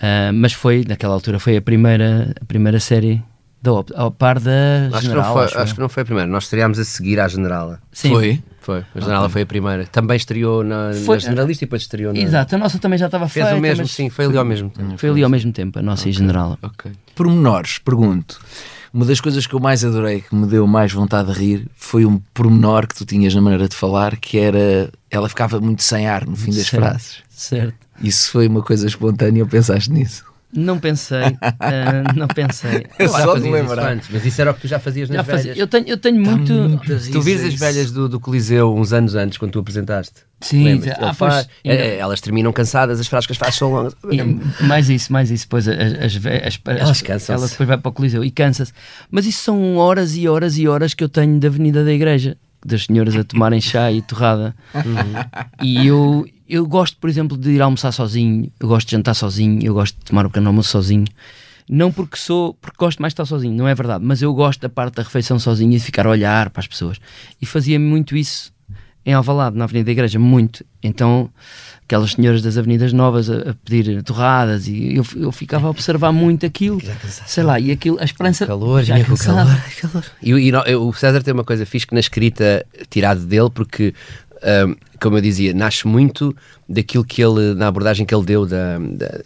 Ah, 0.00 0.30
mas 0.32 0.52
foi, 0.52 0.84
naquela 0.88 1.14
altura, 1.14 1.38
foi 1.38 1.56
a 1.56 1.62
primeira, 1.62 2.34
a 2.40 2.44
primeira 2.44 2.80
série 2.80 3.22
da 3.62 3.72
Opto, 3.74 3.92
ao 3.94 4.10
par 4.10 4.40
da 4.40 4.86
Acho, 4.88 4.96
que 5.00 5.02
General. 5.02 5.24
não 5.26 5.32
foi, 5.34 5.44
acho 5.44 5.58
acho 5.58 5.74
que 5.74 5.80
não 5.80 5.88
foi 5.90 6.02
a 6.02 6.06
primeira, 6.06 6.30
nós 6.30 6.44
estreámos 6.44 6.78
a 6.78 6.84
seguir 6.84 7.20
à 7.20 7.28
Generala. 7.28 7.78
Sim. 7.92 8.08
Foi? 8.10 8.42
Foi, 8.62 8.84
a 8.94 9.00
Generala 9.00 9.28
foi 9.28 9.42
a 9.42 9.46
primeira. 9.46 9.86
Também 9.86 10.16
estreou 10.16 10.62
na, 10.64 10.92
Foi- 11.04 11.16
na 11.16 11.20
Generalista 11.20 11.64
e 11.64 11.66
depois 11.66 11.82
estreou 11.82 12.12
na. 12.12 12.18
Exato, 12.20 12.54
a 12.54 12.58
nossa 12.58 12.78
também 12.78 12.98
já 12.98 13.06
estava 13.06 13.28
Fez 13.28 13.44
feita. 13.44 13.58
o 13.58 13.60
mesmo, 13.60 13.82
mas 13.84 13.90
sim, 13.92 14.08
foi 14.10 14.24
ali 14.26 14.36
ao 14.38 14.44
mesmo 14.44 14.70
tempo. 14.70 14.96
Foi 14.98 15.08
ali 15.10 15.22
ao 15.22 15.30
mesmo 15.30 15.52
tempo, 15.52 15.78
a 15.78 15.82
nossa 15.82 16.08
e 16.08 16.12
General. 16.12 16.58
Ok. 16.62 16.90
Pormenores, 17.14 17.78
pergunto. 17.78 18.38
Uma 18.92 19.04
das 19.04 19.20
coisas 19.20 19.46
que 19.46 19.54
eu 19.54 19.60
mais 19.60 19.84
adorei, 19.84 20.20
que 20.22 20.34
me 20.34 20.46
deu 20.46 20.66
mais 20.66 20.92
vontade 20.92 21.32
de 21.32 21.38
rir, 21.38 21.68
foi 21.76 22.04
um 22.04 22.18
pormenor 22.34 22.86
que 22.88 22.94
tu 22.94 23.04
tinhas 23.04 23.34
na 23.34 23.40
maneira 23.40 23.68
de 23.68 23.76
falar, 23.76 24.16
que 24.16 24.36
era. 24.38 24.90
Ela 25.10 25.28
ficava 25.28 25.60
muito 25.60 25.82
sem 25.82 26.06
ar 26.08 26.26
no 26.26 26.34
fim 26.36 26.50
das 26.50 26.66
Certo. 26.66 26.82
frases. 26.82 27.16
Certo. 27.28 27.74
Isso 28.00 28.30
foi 28.30 28.46
uma 28.48 28.62
coisa 28.62 28.86
espontânea, 28.86 29.44
pensaste 29.46 29.90
nisso? 29.92 30.24
Não 30.52 30.80
pensei, 30.80 31.36
ah, 31.60 32.10
não 32.16 32.26
pensei. 32.26 32.84
Já 32.98 33.08
só 33.08 33.38
de 33.38 33.48
lembrar. 33.48 33.92
antes, 33.92 34.08
mas 34.10 34.26
isso 34.26 34.40
era 34.40 34.50
o 34.50 34.54
que 34.54 34.62
tu 34.62 34.66
já 34.66 34.80
fazias 34.80 35.08
nas 35.08 35.18
Já 35.18 35.22
fazia. 35.24 35.42
velhas. 35.54 35.58
Eu 35.58 35.66
tenho, 35.68 35.86
eu 35.88 35.96
tenho 35.96 36.20
muito. 36.20 36.98
Se 36.98 37.12
tu 37.12 37.22
vires 37.22 37.44
as 37.44 37.54
velhas 37.54 37.92
do, 37.92 38.08
do 38.08 38.18
Coliseu 38.18 38.74
uns 38.74 38.92
anos 38.92 39.14
antes, 39.14 39.38
quando 39.38 39.52
tu 39.52 39.60
apresentaste, 39.60 40.12
Sim, 40.40 40.80
ah, 40.98 41.14
pois, 41.16 41.46
é, 41.62 41.72
é, 41.76 41.96
elas 41.98 42.20
terminam 42.20 42.52
cansadas, 42.52 42.98
as 42.98 43.06
frases 43.06 43.26
que 43.28 43.32
as 43.32 43.38
frases 43.38 43.54
são 43.60 43.70
longas. 43.70 43.94
E 44.10 44.64
mais 44.64 44.90
isso, 44.90 45.12
mais 45.12 45.30
isso. 45.30 45.44
Depois 45.44 45.68
as, 45.68 45.76
as, 45.78 46.16
as, 46.16 46.60
Elas 46.66 46.90
as- 46.90 47.02
cansam-se. 47.02 47.32
Ela 47.42 47.46
depois 47.48 47.68
vai 47.68 47.78
para 47.78 47.88
o 47.88 47.92
Coliseu 47.92 48.24
e 48.24 48.30
cansa-se. 48.32 48.72
Mas 49.08 49.26
isso 49.26 49.44
são 49.44 49.76
horas 49.76 50.16
e 50.16 50.26
horas 50.26 50.58
e 50.58 50.66
horas 50.66 50.94
que 50.94 51.04
eu 51.04 51.08
tenho 51.08 51.38
da 51.38 51.46
Avenida 51.46 51.84
da 51.84 51.92
Igreja, 51.92 52.36
das 52.66 52.86
senhoras 52.86 53.14
a 53.14 53.22
tomarem 53.22 53.60
chá 53.60 53.92
e 53.92 54.02
torrada. 54.02 54.52
E 55.62 55.86
eu, 55.86 56.26
eu 56.50 56.66
gosto, 56.66 56.96
por 56.98 57.08
exemplo, 57.08 57.36
de 57.36 57.50
ir 57.50 57.62
almoçar 57.62 57.92
sozinho, 57.92 58.50
eu 58.58 58.68
gosto 58.68 58.88
de 58.88 58.92
jantar 58.92 59.14
sozinho, 59.14 59.62
eu 59.64 59.72
gosto 59.74 59.96
de 59.98 60.04
tomar 60.04 60.26
o 60.26 60.28
pequeno 60.30 60.48
almoço 60.48 60.70
sozinho. 60.70 61.04
Não 61.68 61.92
porque 61.92 62.16
sou, 62.16 62.54
porque 62.54 62.76
gosto 62.78 63.00
mais 63.00 63.12
de 63.12 63.14
estar 63.14 63.24
sozinho, 63.26 63.54
não 63.54 63.68
é 63.68 63.74
verdade, 63.74 64.04
mas 64.04 64.20
eu 64.22 64.34
gosto 64.34 64.60
da 64.60 64.68
parte 64.68 64.94
da 64.96 65.02
refeição 65.04 65.38
sozinho 65.38 65.72
e 65.72 65.76
de 65.78 65.84
ficar 65.84 66.06
a 66.06 66.10
olhar 66.10 66.50
para 66.50 66.60
as 66.60 66.66
pessoas. 66.66 66.98
E 67.40 67.46
fazia 67.46 67.78
muito 67.78 68.16
isso 68.16 68.52
em 69.06 69.14
Alvalade, 69.14 69.56
na 69.56 69.64
Avenida 69.64 69.86
da 69.86 69.92
Igreja, 69.92 70.18
muito. 70.18 70.64
Então, 70.82 71.30
aquelas 71.84 72.12
senhoras 72.12 72.42
das 72.42 72.58
Avenidas 72.58 72.92
Novas 72.92 73.30
a, 73.30 73.50
a 73.50 73.54
pedir 73.54 74.02
torradas 74.02 74.66
e 74.68 74.94
eu, 74.96 75.06
eu 75.16 75.30
ficava 75.32 75.68
a 75.68 75.70
observar 75.70 76.12
muito 76.12 76.44
aquilo, 76.44 76.80
sei 77.26 77.44
lá, 77.44 77.58
e 77.60 77.70
aquilo, 77.70 77.98
a 78.00 78.04
esperança 78.04 78.46
calor, 78.46 78.82
já 78.82 78.96
o 78.98 79.16
calor, 79.16 79.46
calor. 79.80 80.04
E, 80.22 80.30
e 80.32 80.52
no- 80.52 80.62
eu- 80.66 80.86
o 80.88 80.92
César 80.92 81.22
tem 81.22 81.32
uma 81.32 81.44
coisa 81.44 81.64
fixe 81.64 81.86
que 81.86 81.94
na 81.94 82.00
escrita 82.00 82.66
tirado 82.90 83.24
dele, 83.24 83.48
porque, 83.48 83.94
ahm, 84.42 84.74
como 85.00 85.16
eu 85.16 85.20
dizia, 85.20 85.52
nasce 85.54 85.86
muito 85.86 86.34
daquilo 86.68 87.04
que 87.04 87.22
ele, 87.22 87.54
na 87.54 87.66
abordagem 87.68 88.04
que 88.06 88.14
ele 88.14 88.24
deu 88.24 88.46
da, 88.46 88.78
da- 88.78 89.20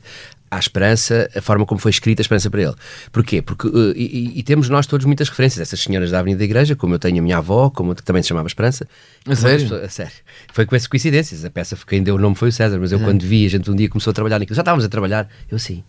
à 0.50 0.58
esperança, 0.58 1.28
a 1.34 1.40
forma 1.40 1.66
como 1.66 1.80
foi 1.80 1.90
escrita 1.90 2.20
a 2.20 2.24
esperança 2.24 2.48
para 2.48 2.62
ele. 2.62 2.74
Porquê? 3.10 3.42
Porque, 3.42 3.66
uh, 3.66 3.92
e, 3.96 4.38
e- 4.38 4.42
temos 4.44 4.68
nós 4.68 4.86
todos 4.86 5.04
muitas 5.04 5.28
referências, 5.28 5.60
essas 5.60 5.80
senhoras 5.80 6.12
da 6.12 6.20
Avenida 6.20 6.38
da 6.38 6.44
Igreja, 6.44 6.76
como 6.76 6.94
eu 6.94 6.98
tenho 7.00 7.18
a 7.18 7.22
minha 7.22 7.38
avó, 7.38 7.70
como 7.70 7.92
também 7.96 8.22
se 8.22 8.28
chamava 8.28 8.46
Esperança. 8.46 8.86
A 9.26 9.34
sério? 9.34 9.74
A 9.84 9.88
sério. 9.88 10.12
Foi 10.52 10.64
com 10.64 10.76
essas 10.76 10.86
coincidências. 10.86 11.44
A 11.44 11.50
peça, 11.50 11.76
quem 11.86 12.02
deu 12.04 12.14
o 12.14 12.18
nome 12.18 12.36
foi 12.36 12.50
o 12.50 12.52
César, 12.52 12.78
mas 12.78 12.92
eu 12.92 13.00
quando 13.00 13.22
vi, 13.22 13.44
a 13.44 13.50
gente 13.50 13.68
um 13.68 13.74
dia 13.74 13.88
começou 13.88 14.12
a 14.12 14.14
trabalhar 14.14 14.38
naquilo, 14.38 14.54
já 14.54 14.62
estávamos 14.62 14.84
a 14.84 14.88
trabalhar, 14.88 15.28
eu 15.50 15.56
assim, 15.56 15.82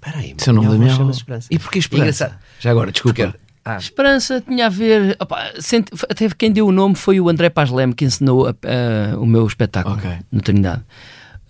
peraí, 0.00 0.36
é 0.46 0.50
o 0.50 0.52
nome 0.54 0.68
minha 0.78 0.90
avó. 0.92 0.98
chama-se 0.98 1.18
Esperança. 1.18 1.48
E 1.50 1.58
porquê 1.58 1.78
Esperança? 1.80 2.38
Já 2.60 2.70
agora, 2.70 2.92
desculpa. 2.92 3.26
Porque- 3.26 3.43
ah, 3.64 3.76
Esperança 3.76 4.40
tinha 4.40 4.66
a 4.66 4.68
ver. 4.68 5.16
opá, 5.20 5.52
sente- 5.58 5.92
até 6.08 6.28
quem 6.30 6.50
deu 6.52 6.66
o 6.66 6.72
nome 6.72 6.94
foi 6.94 7.20
o 7.20 7.28
André 7.28 7.48
Paz 7.50 7.70
Leme 7.70 7.94
que 7.94 8.04
ensinou 8.04 8.46
a- 8.48 8.50
a- 8.50 9.18
o 9.18 9.26
meu 9.26 9.46
espetáculo 9.46 9.96
Ok. 9.96 10.10
no 10.30 10.40
Trindade. 10.40 10.82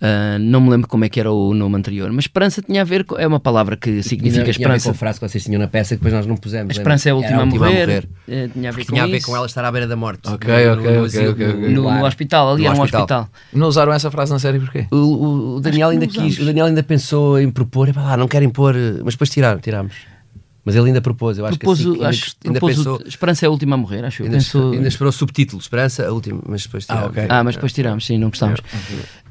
Ah, 0.01 0.37
não 0.39 0.59
me 0.59 0.69
lembro 0.69 0.89
como 0.89 1.05
é 1.05 1.09
que 1.09 1.19
era 1.21 1.31
o 1.31 1.53
nome 1.53 1.77
anterior, 1.77 2.11
mas 2.11 2.25
esperança 2.25 2.61
tinha 2.61 2.81
a 2.81 2.83
ver 2.83 3.05
com. 3.05 3.17
É 3.17 3.25
uma 3.25 3.39
palavra 3.39 3.77
que 3.77 4.03
significa 4.03 4.13
Tinha- 4.13 4.31
tinha 4.31 4.41
a 4.41 4.45
ver 4.45 4.51
esperança. 4.51 4.89
com 4.89 4.91
a 4.91 4.93
frase 4.93 5.19
que 5.19 5.27
vocês 5.29 5.43
tinham 5.45 5.57
na 5.59 5.67
peça 5.69 5.95
que 5.95 5.99
depois 5.99 6.13
nós 6.13 6.25
não 6.27 6.35
pusemos. 6.35 6.69
A 6.69 6.73
esperança 6.79 7.07
é 7.07 7.11
a 7.13 7.15
lembra? 7.15 7.43
última 7.45 7.65
Era 7.71 7.83
a 7.83 7.85
morrer. 7.87 8.09
eh, 8.27 8.49
tinha 8.53 8.69
a 8.69 8.71
ver 8.73 8.77
Porque 8.77 8.85
com 8.87 8.93
tinha 8.93 9.03
a 9.03 9.07
ver 9.07 9.21
com 9.23 9.35
ela 9.37 9.45
estar 9.45 9.63
à 9.63 9.71
beira 9.71 9.87
da 9.87 9.95
morte. 9.95 10.27
Ok, 10.29 10.47
No- 10.49 10.73
ok, 10.73 10.83
no 10.83 10.89
ok, 10.91 11.05
asilo, 11.05 11.31
ok, 11.31 11.47
ok. 11.49 11.69
No, 11.73 11.83
lar. 11.85 11.99
no 11.99 12.05
hospital, 12.05 12.51
ali 12.51 12.63
No 12.63 12.67
era 12.69 12.77
um 12.77 12.81
hospital. 12.81 13.01
hospital. 13.03 13.29
Não 13.53 13.67
usaram 13.67 13.93
essa 13.93 14.11
frase 14.11 14.33
na 14.33 14.37
série 14.39 14.59
porquê? 14.59 14.85
O, 14.91 14.95
o- 14.97 15.55
o 15.55 15.59
Daniel 15.61 15.89
ainda 15.89 16.05
não 16.05 16.11
quis, 16.11 16.39
o 16.39 16.45
Daniel 16.45 16.65
ainda 16.65 16.83
pensou 16.83 17.39
em 17.39 17.49
propor, 17.49 17.89
lá, 17.95 18.17
não 18.17 18.27
querem 18.27 18.49
pôr, 18.49 18.75
eh, 18.75 18.99
mas 19.03 19.13
depois 19.13 19.29
tiraram, 19.29 19.59
tirámos. 19.59 19.93
Mas 20.65 20.75
ele 20.75 20.87
ainda 20.87 20.99
propôs, 20.99 21.37
eu 21.37 21.45
acho 21.45 21.59
Propôs, 21.59 21.77
que 21.77 21.83
assim, 21.85 21.93
ainda, 21.93 22.09
acho, 22.09 22.35
ainda 22.43 22.59
propôs 22.59 22.77
pensou, 22.77 22.99
o, 23.03 23.07
Esperança 23.07 23.45
é 23.45 23.47
a 23.47 23.51
última 23.51 23.75
a 23.75 23.77
morrer, 23.77 24.03
acho 24.03 24.23
eu. 24.23 24.25
ainda, 24.25 24.37
Pensou- 24.37 24.71
ainda 24.73 24.87
esperou 24.87 25.09
o 25.09 25.13
subtítulo, 25.13 25.61
Esperança, 25.61 26.07
a 26.07 26.11
última, 26.11 26.41
mas 26.47 26.63
depois 26.63 26.85
tirámos. 26.87 27.05
ok. 27.09 27.25
Ah, 27.29 27.43
mas 27.43 27.53
depois 27.55 27.71
tirámos, 27.71 28.05
sim, 28.05 28.17
não 28.17 28.29
gostámos. 28.29 28.59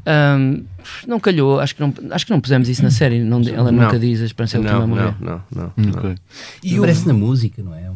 Ahm, 0.07 0.64
não 1.09 1.18
calhou, 1.18 1.59
acho 1.61 1.75
que 1.75 1.81
não, 1.81 1.92
acho 2.11 2.27
que 2.27 2.31
não 2.33 2.40
pusemos 2.40 2.68
isso 2.68 2.83
na 2.83 2.90
série. 2.90 3.20
Não, 3.25 3.40
ela 3.49 3.73
Não. 3.73 3.85
nunca 3.85 3.99
diz 3.99 4.20
a 4.20 4.27
esperança 4.27 4.57
é 4.57 4.59
a 4.59 4.61
última 4.61 4.77
a 4.77 4.81
Não, 4.81 4.87
morrer. 4.87 5.14
não, 5.18 5.42
não, 5.51 5.73
não, 5.77 5.92
não. 6.03 6.14
E 6.62 6.77
aparece 6.77 7.07
na 7.09 7.14
música, 7.14 7.62
não 7.62 7.75
é? 7.75 7.90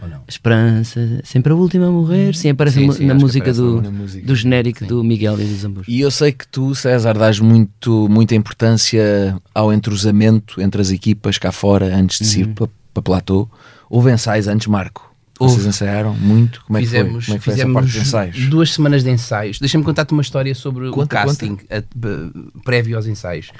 Uma- 0.00 0.06
Ou 0.06 0.08
não? 0.08 0.22
Esperança, 0.28 1.20
sempre 1.24 1.52
a 1.52 1.56
última 1.56 1.86
a 1.86 1.90
morrer. 1.90 2.34
Sim, 2.34 2.50
aparece 2.50 2.78
Sim, 2.78 2.90
sim, 2.92 3.06
na 3.06 3.14
música 3.14 3.50
aparece 3.50 3.60
do, 3.60 3.82
na 3.82 3.90
música. 3.90 4.26
do 4.26 4.34
genérico 4.34 4.84
do 4.86 5.04
Miguel 5.04 5.38
e 5.40 5.44
dos 5.44 5.64
Ambos. 5.64 5.86
E 5.88 6.00
eu 6.00 6.10
sei 6.10 6.32
que 6.32 6.46
tu, 6.48 6.74
César, 6.74 7.14
dás 7.18 7.38
muito, 7.40 8.08
muita 8.08 8.34
importância 8.34 9.36
ao 9.54 9.72
entrosamento 9.72 10.60
entre 10.60 10.80
as 10.80 10.90
equipas 10.90 11.38
cá 11.38 11.52
fora 11.52 11.94
antes 11.94 12.18
de 12.18 12.26
se 12.26 12.40
ir 12.40 12.48
para, 12.48 12.68
para 12.94 13.02
Platô. 13.02 13.48
Houve 13.88 14.10
ensaios 14.12 14.46
antes, 14.48 14.66
Marco? 14.66 15.08
Vocês 15.38 15.56
Houve. 15.58 15.68
ensaiaram 15.70 16.14
muito? 16.14 16.62
Como 16.66 16.76
é 16.76 16.80
que 16.82 16.86
fizemos, 16.86 17.24
foi? 17.24 17.24
Como 17.24 17.36
é 17.36 17.38
que 17.38 17.44
foi 17.44 17.52
essa 17.54 17.62
fizemos 17.62 17.74
parte 17.74 17.86
dos 17.86 17.96
ensaios? 18.06 18.46
duas 18.50 18.72
semanas 18.74 19.02
de 19.02 19.10
ensaios. 19.10 19.58
Deixa-me 19.58 19.82
contar-te 19.82 20.12
uma 20.12 20.20
história 20.20 20.54
sobre 20.54 20.88
o 20.88 20.92
Conta, 20.92 21.16
casting 21.16 21.56
a- 21.70 21.82
b- 21.96 22.30
prévio 22.62 22.94
aos 22.96 23.06
ensaios. 23.06 23.50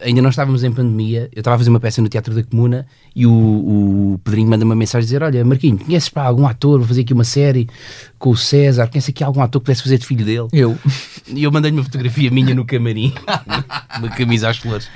Ainda 0.00 0.22
não 0.22 0.30
estávamos 0.30 0.64
em 0.64 0.72
pandemia, 0.72 1.28
eu 1.32 1.40
estava 1.40 1.56
a 1.56 1.58
fazer 1.58 1.70
uma 1.70 1.80
peça 1.80 2.00
no 2.00 2.08
Teatro 2.08 2.34
da 2.34 2.42
Comuna 2.42 2.86
e 3.14 3.26
o, 3.26 3.30
o 4.14 4.20
Pedrinho 4.24 4.48
manda 4.48 4.64
uma 4.64 4.74
mensagem 4.74 5.04
a 5.04 5.06
dizer: 5.06 5.22
Olha, 5.22 5.44
Marquinho, 5.44 5.78
conheces 5.78 6.08
pá, 6.08 6.24
algum 6.24 6.46
ator? 6.46 6.78
Vou 6.78 6.88
fazer 6.88 7.02
aqui 7.02 7.12
uma 7.12 7.24
série 7.24 7.68
com 8.18 8.30
o 8.30 8.36
César. 8.36 8.88
Conhece 8.88 9.10
aqui 9.10 9.22
algum 9.22 9.42
ator 9.42 9.60
que 9.60 9.66
pudesse 9.66 9.82
fazer 9.82 9.98
de 9.98 10.06
filho 10.06 10.24
dele? 10.24 10.48
Eu. 10.52 10.78
E 11.26 11.42
eu 11.42 11.52
mandei-lhe 11.52 11.76
uma 11.76 11.84
fotografia 11.84 12.30
minha 12.30 12.54
no 12.54 12.64
camarim, 12.64 13.12
uma 13.98 14.08
camisa 14.08 14.48
às 14.48 14.58
flores. 14.58 14.90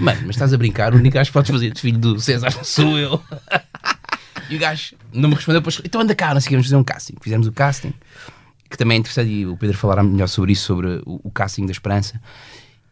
Mano, 0.00 0.20
mas 0.22 0.36
estás 0.36 0.52
a 0.52 0.56
brincar? 0.56 0.94
O 0.94 0.96
único 0.96 1.14
gajo 1.14 1.28
que 1.28 1.34
podes 1.34 1.50
fazer 1.50 1.72
de 1.72 1.80
filho 1.80 1.98
do 1.98 2.20
César 2.20 2.50
sou 2.64 2.98
eu. 2.98 3.20
E 4.50 4.56
o 4.56 4.58
gajo 4.58 4.94
não 5.12 5.28
me 5.28 5.34
respondeu, 5.34 5.60
depois, 5.60 5.80
então 5.84 6.00
anda 6.00 6.14
cá, 6.14 6.34
não 6.34 6.40
sei 6.40 6.48
o 6.48 6.48
que, 6.48 6.54
vamos 6.56 6.66
fazer 6.66 6.76
um 6.76 6.84
casting. 6.84 7.14
Fizemos 7.20 7.46
o 7.46 7.52
casting, 7.52 7.94
que 8.68 8.76
também 8.76 8.96
é 8.96 8.98
interessante, 9.00 9.30
e 9.30 9.46
o 9.46 9.56
Pedro 9.56 9.76
falará 9.76 10.02
melhor 10.02 10.28
sobre 10.28 10.52
isso, 10.52 10.66
sobre 10.66 11.02
o, 11.06 11.20
o 11.24 11.30
casting 11.30 11.64
da 11.66 11.72
Esperança. 11.72 12.20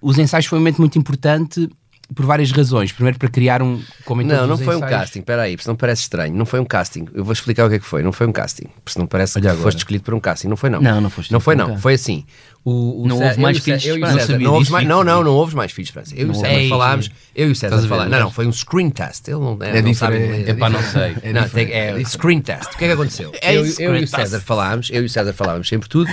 Os 0.02 0.18
ensaios 0.18 0.46
foi 0.46 0.58
um 0.58 0.60
momento 0.60 0.78
muito 0.78 0.98
importante 0.98 1.68
por 2.14 2.26
várias 2.26 2.50
razões. 2.52 2.92
Primeiro, 2.92 3.18
para 3.18 3.28
criar 3.30 3.62
um. 3.62 3.80
Como 4.04 4.20
em 4.20 4.24
Não, 4.26 4.34
todos 4.34 4.48
não 4.48 4.54
os 4.56 4.60
foi 4.62 4.74
um 4.74 4.78
ensaios- 4.78 4.98
casting, 4.98 5.18
espera 5.20 5.42
aí, 5.42 5.52
porque 5.52 5.62
senão 5.62 5.76
parece 5.76 6.02
estranho. 6.02 6.34
Não 6.34 6.44
foi 6.44 6.60
um 6.60 6.64
casting. 6.64 7.06
Eu 7.14 7.24
vou 7.24 7.32
explicar 7.32 7.64
o 7.64 7.70
que 7.70 7.76
é 7.76 7.78
que 7.78 7.86
foi. 7.86 8.02
Não 8.02 8.12
foi 8.12 8.26
um 8.26 8.32
casting. 8.32 8.64
Porque 8.64 8.92
senão 8.92 9.06
parece 9.06 9.38
Olha 9.38 9.42
que 9.42 9.48
agora. 9.48 9.62
foste 9.62 9.78
escolhido 9.78 10.04
por 10.04 10.12
um 10.12 10.20
casting. 10.20 10.48
Não 10.48 10.56
foi, 10.56 10.68
não. 10.68 10.82
Não, 10.82 11.00
não 11.00 11.08
foste 11.08 11.32
Não 11.32 11.40
foi, 11.40 11.54
um 11.54 11.58
não. 11.58 11.66
casting. 11.68 11.80
Foi 11.80 11.94
assim. 11.94 12.26
O, 12.64 13.02
o 13.04 13.08
Não 13.08 13.18
houve 13.20 13.40
mais 13.40 13.58
filhos 13.58 13.84
eu 13.84 13.96
e 13.96 13.98
o 13.98 14.04
Esperança. 14.04 14.26
César. 14.26 14.38
Não 14.38 14.60
Não 14.60 14.70
mais, 14.70 14.86
não, 14.88 15.02
não, 15.04 15.24
não 15.24 15.32
houve 15.32 15.56
mais 15.56 15.72
filhos 15.72 15.88
Esperança. 15.88 16.14
Eu 16.14 16.20
e 16.20 16.24
o 16.24 16.26
Não 16.28 16.34
César 16.34 16.68
falámos. 16.68 17.10
Eu 17.34 17.48
e 17.48 17.52
o 17.52 17.56
César 17.56 17.88
falámos. 17.88 18.12
Não, 18.12 18.20
não, 18.20 18.30
foi 18.30 18.46
um 18.46 18.52
screen 18.52 18.90
test. 18.90 19.28
Ele 19.28 19.38
não, 19.38 19.58
é, 19.62 19.78
É 19.78 19.82
não 19.82 19.94
sabe 19.94 20.18
diferente. 20.18 20.40
inglês. 20.40 20.56
Epá, 20.56 20.68
não 20.68 20.82
sei. 20.82 21.16
É 21.22 21.32
não, 21.32 21.48
tem, 21.48 21.72
é 21.72 22.04
screen 22.04 22.40
test. 22.42 22.74
O 22.74 22.76
que 22.78 22.84
é 22.84 22.88
que 22.88 22.92
aconteceu? 22.94 23.32
É 23.40 23.56
eu, 23.56 23.64
e 23.96 24.04
o 24.04 24.06
César 24.08 24.40
falámos, 24.40 24.90
eu 24.92 25.02
e 25.02 25.06
o 25.06 25.08
César 25.08 25.32
falávamos 25.32 25.66
sempre 25.68 25.88
tudo. 25.88 26.10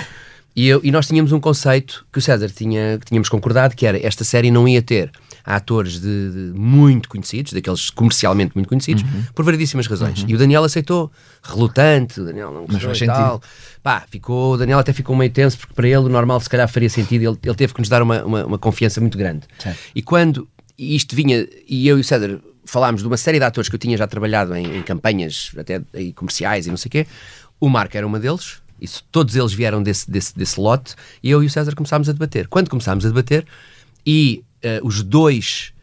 E, 0.60 0.68
eu- 0.68 0.82
e 0.84 0.92
nós 0.92 1.08
tínhamos 1.08 1.32
um 1.32 1.40
conceito 1.40 2.06
que 2.12 2.20
o 2.20 2.22
César 2.22 2.50
tinha, 2.50 2.98
que 3.00 3.06
tínhamos 3.06 3.30
concordado, 3.30 3.76
que 3.76 3.86
era 3.86 3.98
esta 4.06 4.24
série 4.24 4.52
não 4.52 4.68
ia 4.68 4.82
ter 4.82 5.10
atores 5.46 5.94
de, 6.02 6.32
de 6.52 6.60
muito 6.60 7.08
conhecidos, 7.08 7.54
daqueles 7.54 7.90
comercialmente 7.90 8.52
muito 8.56 8.68
conhecidos, 8.68 9.04
Uhum. 9.04 9.24
por 9.34 9.46
variedíssimas 9.46 9.88
razões. 9.88 10.26
E 10.28 10.36
o 10.36 10.38
Daniel 10.38 10.64
aceitou, 10.64 11.12
relutante, 11.42 12.20
o 12.20 12.26
Daniel 12.26 12.52
não 12.52 12.62
gostou 12.66 12.90
faz 12.90 13.02
e 13.02 13.06
tal. 13.06 13.42
Pá, 13.82 14.04
ficou, 14.12 14.54
o 14.54 14.58
Daniel 14.58 14.80
até 14.80 14.92
ficou 14.92 15.16
meio 15.16 15.32
tenso, 15.32 15.58
porque 15.58 15.74
para 15.74 15.88
ele 15.88 15.98
o 15.98 16.10
normal 16.10 16.40
se 16.42 16.50
calhar 16.50 16.68
faria 16.68 16.90
sentido, 16.90 17.22
ele, 17.24 17.38
ele 17.44 17.56
teve 17.56 17.74
que 17.74 17.80
nos 17.80 17.88
dar 17.90 18.02
uma, 18.02 18.24
uma, 18.26 18.46
uma 18.46 18.58
confiança 18.58 19.00
muito 19.00 19.18
grande. 19.18 19.48
E 19.96 20.02
quando 20.02 20.48
isto 20.78 21.16
vinha, 21.16 21.48
e 21.68 21.88
eu 21.88 21.98
e 21.98 22.02
o 22.02 22.04
César 22.04 22.40
falámos 22.66 23.02
de 23.02 23.08
uma 23.08 23.18
série 23.18 23.40
de 23.40 23.46
atores 23.46 23.70
que 23.70 23.76
eu 23.76 23.80
tinha 23.80 23.98
já 23.98 24.06
trabalhado 24.08 24.54
em, 24.56 24.78
em 24.78 24.82
campanhas 24.84 25.52
até 25.58 25.82
em 25.94 26.12
comerciais 26.12 26.68
e 26.68 26.70
não 26.70 26.78
sei 26.78 26.90
o 26.90 26.92
quê, 26.92 27.08
o 27.60 27.68
Marco 27.70 27.96
era 27.98 28.06
uma 28.06 28.20
deles, 28.20 28.58
isso, 28.82 29.04
todos 29.12 29.36
eles 29.36 29.54
vieram 29.54 29.82
desse, 29.84 30.10
desse, 30.10 30.36
desse 30.38 30.60
lote, 30.60 30.96
e 31.22 31.30
eu 31.30 31.44
e 31.44 31.46
o 31.46 31.50
César 31.50 31.76
começámos 31.76 32.10
a 32.10 32.12
debater. 32.12 32.48
Quando 32.48 32.70
começámos 32.70 33.06
a 33.06 33.10
debater, 33.10 33.46
e 34.06 34.44
eh, 34.62 34.80
os 34.84 35.04
dois 35.04 35.74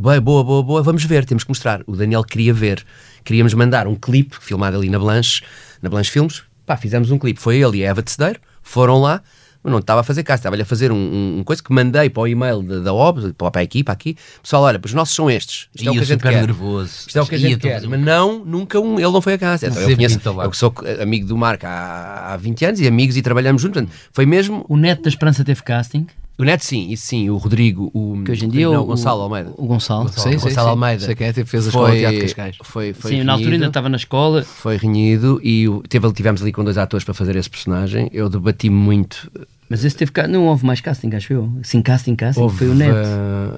Boa, 0.00 0.18
boa, 0.20 0.42
boa, 0.42 0.62
boa, 0.62 0.82
vamos 0.82 1.04
ver, 1.04 1.24
temos 1.26 1.44
que 1.44 1.50
mostrar. 1.50 1.82
O 1.86 1.94
Daniel 1.94 2.24
queria 2.24 2.52
ver. 2.52 2.84
Queríamos 3.22 3.52
mandar 3.52 3.86
um 3.86 3.94
clipe 3.94 4.36
filmado 4.40 4.76
ali 4.76 4.88
na 4.88 4.98
Blanche, 4.98 5.42
na 5.82 5.90
Blanche 5.90 6.10
Filmes. 6.10 6.42
Pá, 6.64 6.76
fizemos 6.76 7.10
um 7.10 7.18
clipe. 7.18 7.38
Foi 7.38 7.58
ele 7.58 7.78
e 7.78 7.84
a 7.84 7.90
Eva 7.90 8.02
Tecedeiro, 8.02 8.40
foram 8.62 9.00
lá, 9.00 9.22
mas 9.62 9.70
não 9.70 9.78
estava 9.78 10.00
a 10.00 10.04
fazer 10.04 10.22
caso, 10.22 10.40
estava-lhe 10.40 10.62
a 10.62 10.64
fazer 10.66 10.90
um, 10.90 10.96
um- 10.96 11.38
um 11.40 11.44
coisa 11.44 11.62
que 11.62 11.72
mandei 11.72 12.10
para 12.10 12.22
o 12.22 12.26
e-mail 12.28 12.62
da, 12.62 12.78
da 12.80 12.92
OB, 12.92 13.32
para 13.34 13.60
a 13.60 13.62
equipa 13.64 13.92
aqui. 13.92 14.16
Pessoal, 14.42 14.62
olha, 14.64 14.80
os 14.84 14.92
nossos 14.94 15.14
são 15.14 15.30
estes. 15.30 15.68
Isto 15.74 15.88
é 15.88 15.90
o 15.90 15.94
que 15.94 15.98
a 16.00 16.04
gente 16.04 16.22
quer. 16.22 16.46
nervoso. 16.46 16.92
Isto 17.06 17.18
é 17.18 17.22
o 17.22 17.26
que 17.26 17.34
a 17.34 17.38
gente 17.38 17.58
quer. 17.60 17.82
Mas 17.88 18.00
não, 18.00 18.44
nunca 18.44 18.78
um, 18.80 18.94
ele 18.98 19.10
não 19.12 19.20
foi 19.22 19.34
a 19.34 19.38
casa. 19.38 19.66
Então, 19.66 19.80
eu, 19.82 19.96
conheço, 19.96 20.18
eu 20.44 20.52
sou 20.52 20.74
amigo 21.00 21.26
do 21.26 21.36
Marco 21.36 21.66
há, 21.66 22.32
há 22.32 22.36
20 22.36 22.64
anos 22.64 22.80
e 22.80 22.86
amigos 22.88 23.16
e 23.16 23.22
trabalhamos 23.22 23.62
juntos. 23.62 23.80
Portanto, 23.82 23.96
foi 24.12 24.26
mesmo. 24.26 24.64
O 24.68 24.76
Neto 24.76 25.02
da 25.02 25.08
Esperança 25.08 25.44
teve 25.44 25.62
casting, 25.62 26.06
O 26.38 26.44
Neto, 26.44 26.64
sim, 26.64 26.90
isso 26.90 27.06
sim, 27.06 27.28
o 27.28 27.36
Rodrigo, 27.36 27.90
o, 27.92 28.22
que 28.24 28.32
hoje 28.32 28.46
em 28.46 28.48
dia 28.48 28.68
não, 28.68 28.82
o 28.82 28.86
Gonçalo 28.86 29.22
Almeida. 29.22 29.52
O 29.56 29.66
Gonçalo. 29.66 30.08
Sim, 30.08 30.32
sim, 30.32 30.38
Gonçalo 30.38 30.66
sim. 30.66 30.70
Almeida. 30.70 31.04
Sei 31.04 31.14
quem 31.14 31.26
é 31.26 31.32
fez 31.32 31.66
a 31.66 31.68
escola 31.68 31.92
de 31.92 31.98
teatro 31.98 32.12
de 32.14 32.20
foi, 32.20 32.26
Cascais. 32.28 32.56
foi, 32.62 32.92
foi 32.94 33.10
Sim, 33.12 33.22
na 33.22 33.32
altura 33.32 33.50
ainda 33.50 33.56
renhido. 33.56 33.70
estava 33.70 33.88
na 33.88 33.96
escola. 33.96 34.42
Foi 34.42 34.76
renhido 34.76 35.40
e 35.44 35.66
teve, 35.88 36.10
tivemos 36.12 36.42
ali 36.42 36.50
com 36.50 36.64
dois 36.64 36.78
atores 36.78 37.04
para 37.04 37.14
fazer 37.14 37.36
esse 37.36 37.50
personagem. 37.50 38.08
Eu 38.12 38.28
debati 38.28 38.70
muito. 38.70 39.30
Mas 39.72 39.86
esse 39.86 39.96
teve 39.96 40.12
ca- 40.12 40.28
não 40.28 40.48
houve 40.48 40.66
mais 40.66 40.82
casting, 40.82 41.08
acho 41.16 41.32
eu. 41.32 41.50
Sim, 41.62 41.80
casting, 41.80 42.14
casting, 42.14 42.42
Houve 42.42 42.58
foi 42.58 42.68
o 42.68 42.74
Neto. 42.74 42.94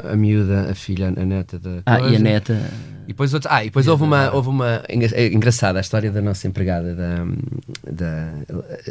A, 0.05 0.13
a 0.13 0.17
miúda, 0.17 0.71
a 0.71 0.75
filha, 0.77 1.09
a 1.09 1.11
neta 1.25 1.59
da. 1.59 1.83
Ah, 1.85 1.99
e 1.99 2.03
coisa. 2.03 2.17
a 2.17 2.19
neta. 2.21 2.71
E 3.05 3.09
depois, 3.09 3.35
outros, 3.35 3.53
ah, 3.53 3.63
e 3.63 3.67
depois 3.67 3.87
houve 3.89 4.05
uma, 4.05 4.31
houve 4.33 4.49
uma 4.49 4.83
é 4.89 5.27
engraçada 5.27 5.79
a 5.79 5.83
história 5.83 6.11
da 6.13 6.23
nossa 6.23 6.47
empregada, 6.47 6.95
da. 6.95 7.27
da 7.91 8.33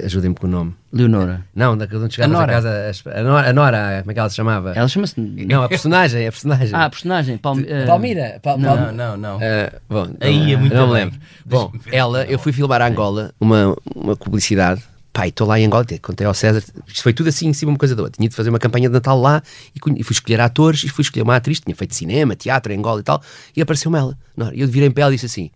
Ajudem-me 0.03 0.35
com 0.35 0.47
o 0.47 0.49
nome. 0.49 0.75
Leonora. 0.91 1.45
Não, 1.55 1.77
da 1.77 1.87
quando 1.87 2.11
chegávamos 2.11 2.41
A 2.41 2.45
casa. 2.47 2.91
A 3.15 3.23
Nora, 3.23 3.49
a 3.49 3.53
Nora, 3.53 3.97
como 4.01 4.11
é 4.11 4.13
que 4.13 4.19
ela 4.19 4.29
se 4.29 4.35
chamava? 4.35 4.73
Ela 4.75 4.87
chama-se. 4.89 5.19
Não, 5.19 5.63
a 5.63 5.69
personagem, 5.69 6.27
a 6.27 6.31
personagem. 6.31 6.69
Ah, 6.73 6.85
a 6.85 6.89
personagem. 6.89 7.37
Palme... 7.37 7.65
eh, 7.67 7.85
Palmira. 7.85 8.39
Pal- 8.43 8.57
Não. 8.57 8.91
Não, 8.91 9.17
não. 9.17 9.39
Ah, 9.41 9.71
bom, 9.89 10.07
Aí 10.19 10.39
não, 10.39 10.49
é 10.49 10.55
muito 10.57 10.75
não 10.75 10.87
me 10.87 10.93
lembro. 10.93 11.17
Bom, 11.45 11.71
ela, 11.91 12.25
eu 12.25 12.37
fui 12.37 12.51
filmar 12.51 12.81
a 12.81 12.87
Angola 12.87 13.33
uma, 13.39 13.75
uma 13.95 14.15
publicidade. 14.15 14.83
Pai, 15.13 15.29
estou 15.29 15.45
lá 15.47 15.59
em 15.59 15.65
Angola, 15.65 15.85
te- 15.85 15.99
contei 15.99 16.25
ao 16.25 16.33
César, 16.33 16.63
isto 16.87 17.03
foi 17.03 17.13
tudo 17.13 17.29
assim 17.29 17.47
em 17.47 17.53
cima 17.53 17.71
uma 17.71 17.77
coisa 17.77 17.95
da 17.95 18.01
outra. 18.01 18.17
Tinha 18.17 18.27
de 18.27 18.35
fazer 18.35 18.49
uma 18.49 18.57
campanha 18.57 18.89
de 18.89 18.93
Natal 18.93 19.19
lá 19.21 19.43
e, 19.75 20.03
fui 20.03 20.13
escolher 20.13 20.41
atores 20.41 20.83
e 20.83 20.89
fui 20.89 21.03
escolher 21.03 21.21
uma 21.21 21.35
atriz, 21.35 21.59
tinha 21.59 21.75
feito 21.75 21.93
cinema, 21.93 22.35
teatro 22.35 22.73
em 22.73 22.77
Angola 22.79 22.99
e 22.99 23.03
tal, 23.03 23.21
e 23.55 23.61
apareceu-me 23.61 23.97
ela. 23.97 24.17
E 24.53 24.61
eu 24.61 24.67
virei 24.67 24.89
para 24.89 25.03
ela 25.03 25.11
e 25.13 25.15
disse 25.15 25.27
assim: 25.27 25.51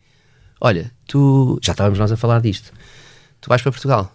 Olha, 0.61 0.91
tu. 1.07 1.59
Já 1.61 1.71
estávamos 1.71 1.97
nós 1.97 2.11
a 2.11 2.17
falar 2.17 2.39
disto. 2.39 2.71
Tu 3.41 3.49
vais 3.49 3.61
para 3.61 3.71
Portugal. 3.71 4.13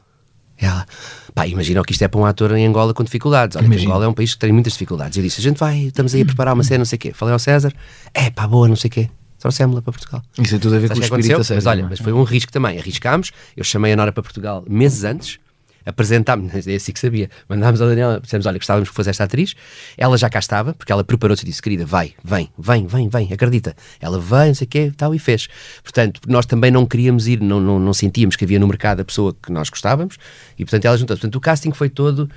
Ela, 0.59 0.87
pá, 1.35 1.45
imagina 1.49 1.81
o 1.81 1.85
que 1.85 1.93
isto 1.93 2.03
é 2.03 2.09
para 2.09 2.21
um 2.21 2.25
ator 2.25 2.53
em 2.57 2.65
Angola 2.65 2.95
com 2.95 3.03
dificuldades. 3.03 3.57
Olha. 3.57 3.67
Angola 3.89 4.05
é 4.05 4.09
um 4.09 4.15
país 4.15 4.35
que 4.35 4.39
tem 4.39 4.53
muitas 4.53 4.75
dificuldades. 4.75 5.17
Eu 5.17 5.25
disse: 5.25 5.41
a 5.41 5.43
gente 5.43 5.59
vai, 5.59 5.79
estamos 5.87 6.15
aí 6.15 6.23
a 6.23 6.25
preparar 6.25 6.55
uma 6.55 6.63
cena, 6.63 6.79
não 6.79 6.85
sei 6.85 6.97
o 6.97 7.01
quê. 7.01 7.13
Falei 7.13 7.33
ao 7.33 7.39
César: 7.41 7.73
é 8.15 8.31
pá, 8.31 8.47
boa, 8.47 8.69
não 8.69 8.77
sei 8.77 8.89
o 8.89 8.93
quê. 8.93 9.11
Trouxemos-la 9.43 9.83
para 9.83 9.93
Portugal. 9.93 10.23
Isso 10.39 10.51
tem 10.51 10.61
tudo 10.61 10.77
a 10.77 10.79
ver 10.79 10.87
Sabes 10.87 11.09
com 11.09 11.15
o 11.15 11.19
que 11.19 11.23
espírito 11.23 11.45
sério. 11.45 11.57
Mas 11.65 11.67
olha, 11.67 11.81
é? 11.81 11.87
mas 11.91 11.99
foi 11.99 12.13
um 12.13 12.23
risco 12.23 12.53
também. 12.53 12.79
Arriscámos. 12.79 13.33
Eu 13.57 13.65
chamei 13.65 13.93
a 13.93 13.97
Nora 13.97 14.13
para 14.13 14.23
Portugal 14.23 14.65
meses 14.69 15.03
antes. 15.03 15.41
Apresentámos, 15.85 16.55
é 16.65 16.75
assim 16.77 16.93
que 16.93 17.01
sabia. 17.01 17.29
Mandámos 17.49 17.83
a 17.83 17.87
Daniela, 17.87 18.21
dissemos: 18.21 18.47
Olha, 18.47 18.57
gostávamos 18.57 18.89
que 18.89 18.95
fosse 18.95 19.11
esta 19.11 19.25
atriz. 19.25 19.57
Ela 19.99 20.17
já 20.17 20.31
cá 20.31 20.39
estava, 20.39 20.75
porque 20.75 20.93
ela 20.93 21.03
preparou-se 21.03 21.43
e 21.43 21.47
disse: 21.47 21.61
Querida, 21.61 21.85
vai, 21.85 22.15
vem, 22.23 22.49
vem, 22.57 22.87
vem, 22.87 23.09
vem, 23.09 23.33
acredita. 23.33 23.75
Ela 24.01 24.21
veio, 24.21 24.47
não 24.47 24.55
sei 24.55 24.65
o 24.65 24.69
quê, 24.69 24.93
tal, 24.97 25.13
e 25.13 25.19
fez. 25.19 25.49
Portanto, 25.83 26.21
nós 26.29 26.47
também 26.47 26.71
não 26.71 26.87
queríamos 26.87 27.27
ir, 27.27 27.41
não, 27.41 27.61
não, 27.61 27.81
não 27.81 27.93
sentíamos 27.93 28.37
que 28.37 28.45
havia 28.45 28.61
no 28.61 28.69
mercado 28.69 29.01
a 29.01 29.05
pessoa 29.05 29.35
que 29.43 29.51
nós 29.51 29.69
gostávamos, 29.69 30.19
e 30.57 30.65
portanto 30.65 30.85
ela 30.85 30.97
juntou. 30.97 31.17
Portanto, 31.17 31.35
o 31.35 31.41
casting 31.41 31.73
foi 31.73 31.89
todo 31.89 32.31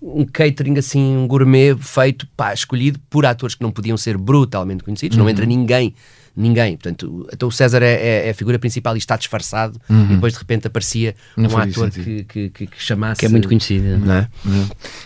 um 0.00 0.24
catering 0.24 0.78
assim, 0.78 1.16
um 1.16 1.26
gourmet 1.26 1.74
feito, 1.80 2.24
pá, 2.36 2.54
escolhido 2.54 3.00
por 3.10 3.26
atores 3.26 3.56
que 3.56 3.62
não 3.64 3.72
podiam 3.72 3.96
ser 3.96 4.16
brutalmente 4.16 4.84
conhecidos, 4.84 5.16
Uhum. 5.16 5.24
não 5.24 5.30
entra 5.30 5.44
ninguém, 5.44 5.92
ninguém. 6.36 6.76
Portanto, 6.76 7.26
então 7.32 7.48
o 7.48 7.52
César 7.52 7.82
é, 7.82 7.92
é- 7.94 8.26
é 8.26 8.30
a 8.30 8.34
figura 8.34 8.58
principal 8.58 8.94
e 8.94 8.98
está 8.98 9.16
disfarçado, 9.16 9.80
e 9.88 10.14
depois 10.14 10.32
de 10.34 10.38
repente 10.38 10.66
aparecia 10.66 11.14
Uhum. 11.36 11.44
Não 11.44 11.50
um 11.50 11.58
ator 11.58 11.90
que, 11.90 12.24
que, 12.24 12.50
que, 12.50 12.66
que 12.66 12.82
chamasse. 12.82 13.18
Que 13.20 13.26
é 13.26 13.28
muito 13.28 13.48
conhecida. 13.48 13.96
Não 13.96 14.14
é? 14.14 14.28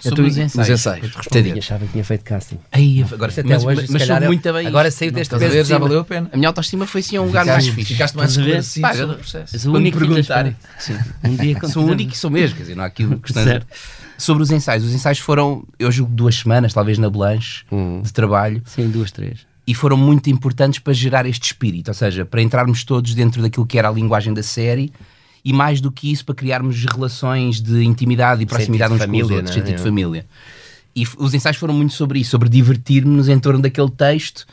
Sobre 0.01 0.23
os 0.23 0.37
ensaios. 0.37 0.69
os 0.69 0.81
ensaios. 0.81 1.15
Tadinho, 1.31 1.59
achava 1.59 1.85
que 1.87 1.93
tinha 1.93 2.05
feito 2.05 2.25
casting. 2.25 2.59
Aí, 2.73 3.05
agora, 3.13 3.31
Até 3.31 3.43
mas, 3.43 3.65
hoje, 3.65 3.87
mas, 3.93 4.03
se 4.03 4.09
mas 4.13 4.27
muito 4.27 4.53
bem 4.53 4.67
Agora 4.67 4.91
saiu 4.91 5.13
deste 5.13 5.37
de 5.37 5.65
Já 5.65 5.79
valeu 5.79 6.01
a 6.01 6.05
pena. 6.05 6.31
A 6.33 6.37
minha 6.37 6.49
autoestima 6.49 6.87
foi 6.87 7.01
assim 7.01 7.17
a 7.17 7.23
um 7.23 7.27
lugar 7.27 7.45
mais 7.45 7.67
fixe. 7.69 7.93
Ficaste 7.93 8.17
mais 8.17 8.31
esclarecido 8.31 8.87
sobre 8.89 9.03
eu- 9.03 9.11
o 9.11 9.15
processo. 9.17 9.71
Me 9.71 9.77
único 9.79 9.99
perguntarem. 9.99 10.57
Sim. 10.79 10.97
Um 11.25 11.37
dia 11.37 11.57
Sou 11.71 11.85
único 11.85 12.13
e 12.13 12.17
sou 12.17 12.31
mesmo, 12.31 12.57
quer 12.57 12.63
dizer, 12.63 12.75
não 12.77 12.83
há 12.85 12.87
aqui 12.87 13.07
questão. 13.19 13.45
Certo. 13.45 13.67
Sobre 14.19 14.43
os 14.43 14.51
ensaios, 14.51 14.85
os 14.85 14.93
ensaios 14.93 15.19
foram, 15.19 15.65
eu 15.79 15.91
julgo, 15.91 16.13
duas 16.13 16.35
semanas, 16.35 16.73
talvez 16.75 16.99
na 16.99 17.09
Blanche, 17.09 17.65
de 18.03 18.13
trabalho. 18.13 18.61
Sim, 18.67 18.89
duas, 18.91 19.11
três. 19.11 19.47
E 19.71 19.75
foram 19.75 19.97
muito 19.97 20.29
importantes 20.29 20.81
para 20.81 20.93
gerar 20.93 21.27
este 21.27 21.45
espírito, 21.45 21.87
ou 21.87 21.95
seja, 21.95 22.25
para 22.25 22.43
entrarmos 22.43 22.83
todos 22.83 23.15
dentro 23.15 23.41
daquilo 23.41 23.65
que 23.65 23.79
era 23.79 23.89
a 23.89 23.93
linguagem 23.93 24.35
da 24.35 24.43
série 24.43 24.93
e 25.45 25.53
mais 25.53 25.81
do 25.81 25.93
que 25.93 26.11
isso, 26.11 26.25
para 26.25 26.35
criarmos 26.35 26.85
relações 26.85 27.61
de 27.61 27.85
intimidade 27.85 28.43
e 28.43 28.47
proximidade 28.47 28.93
uns 28.93 28.99
Sentido 28.99 29.13
de 29.13 29.21
com 29.21 29.23
os 29.23 29.29
família, 29.29 29.37
outros, 29.37 29.57
não 29.57 29.63
é? 29.63 29.65
sentido 29.65 29.77
de 29.77 29.83
família. 29.85 30.27
E 30.97 31.07
os 31.17 31.35
ensaios 31.35 31.57
foram 31.57 31.73
muito 31.73 31.93
sobre 31.93 32.19
isso, 32.19 32.31
sobre 32.31 32.49
divertir-nos 32.49 33.29
em 33.29 33.39
torno 33.39 33.63
daquele 33.63 33.91
texto 33.93 34.45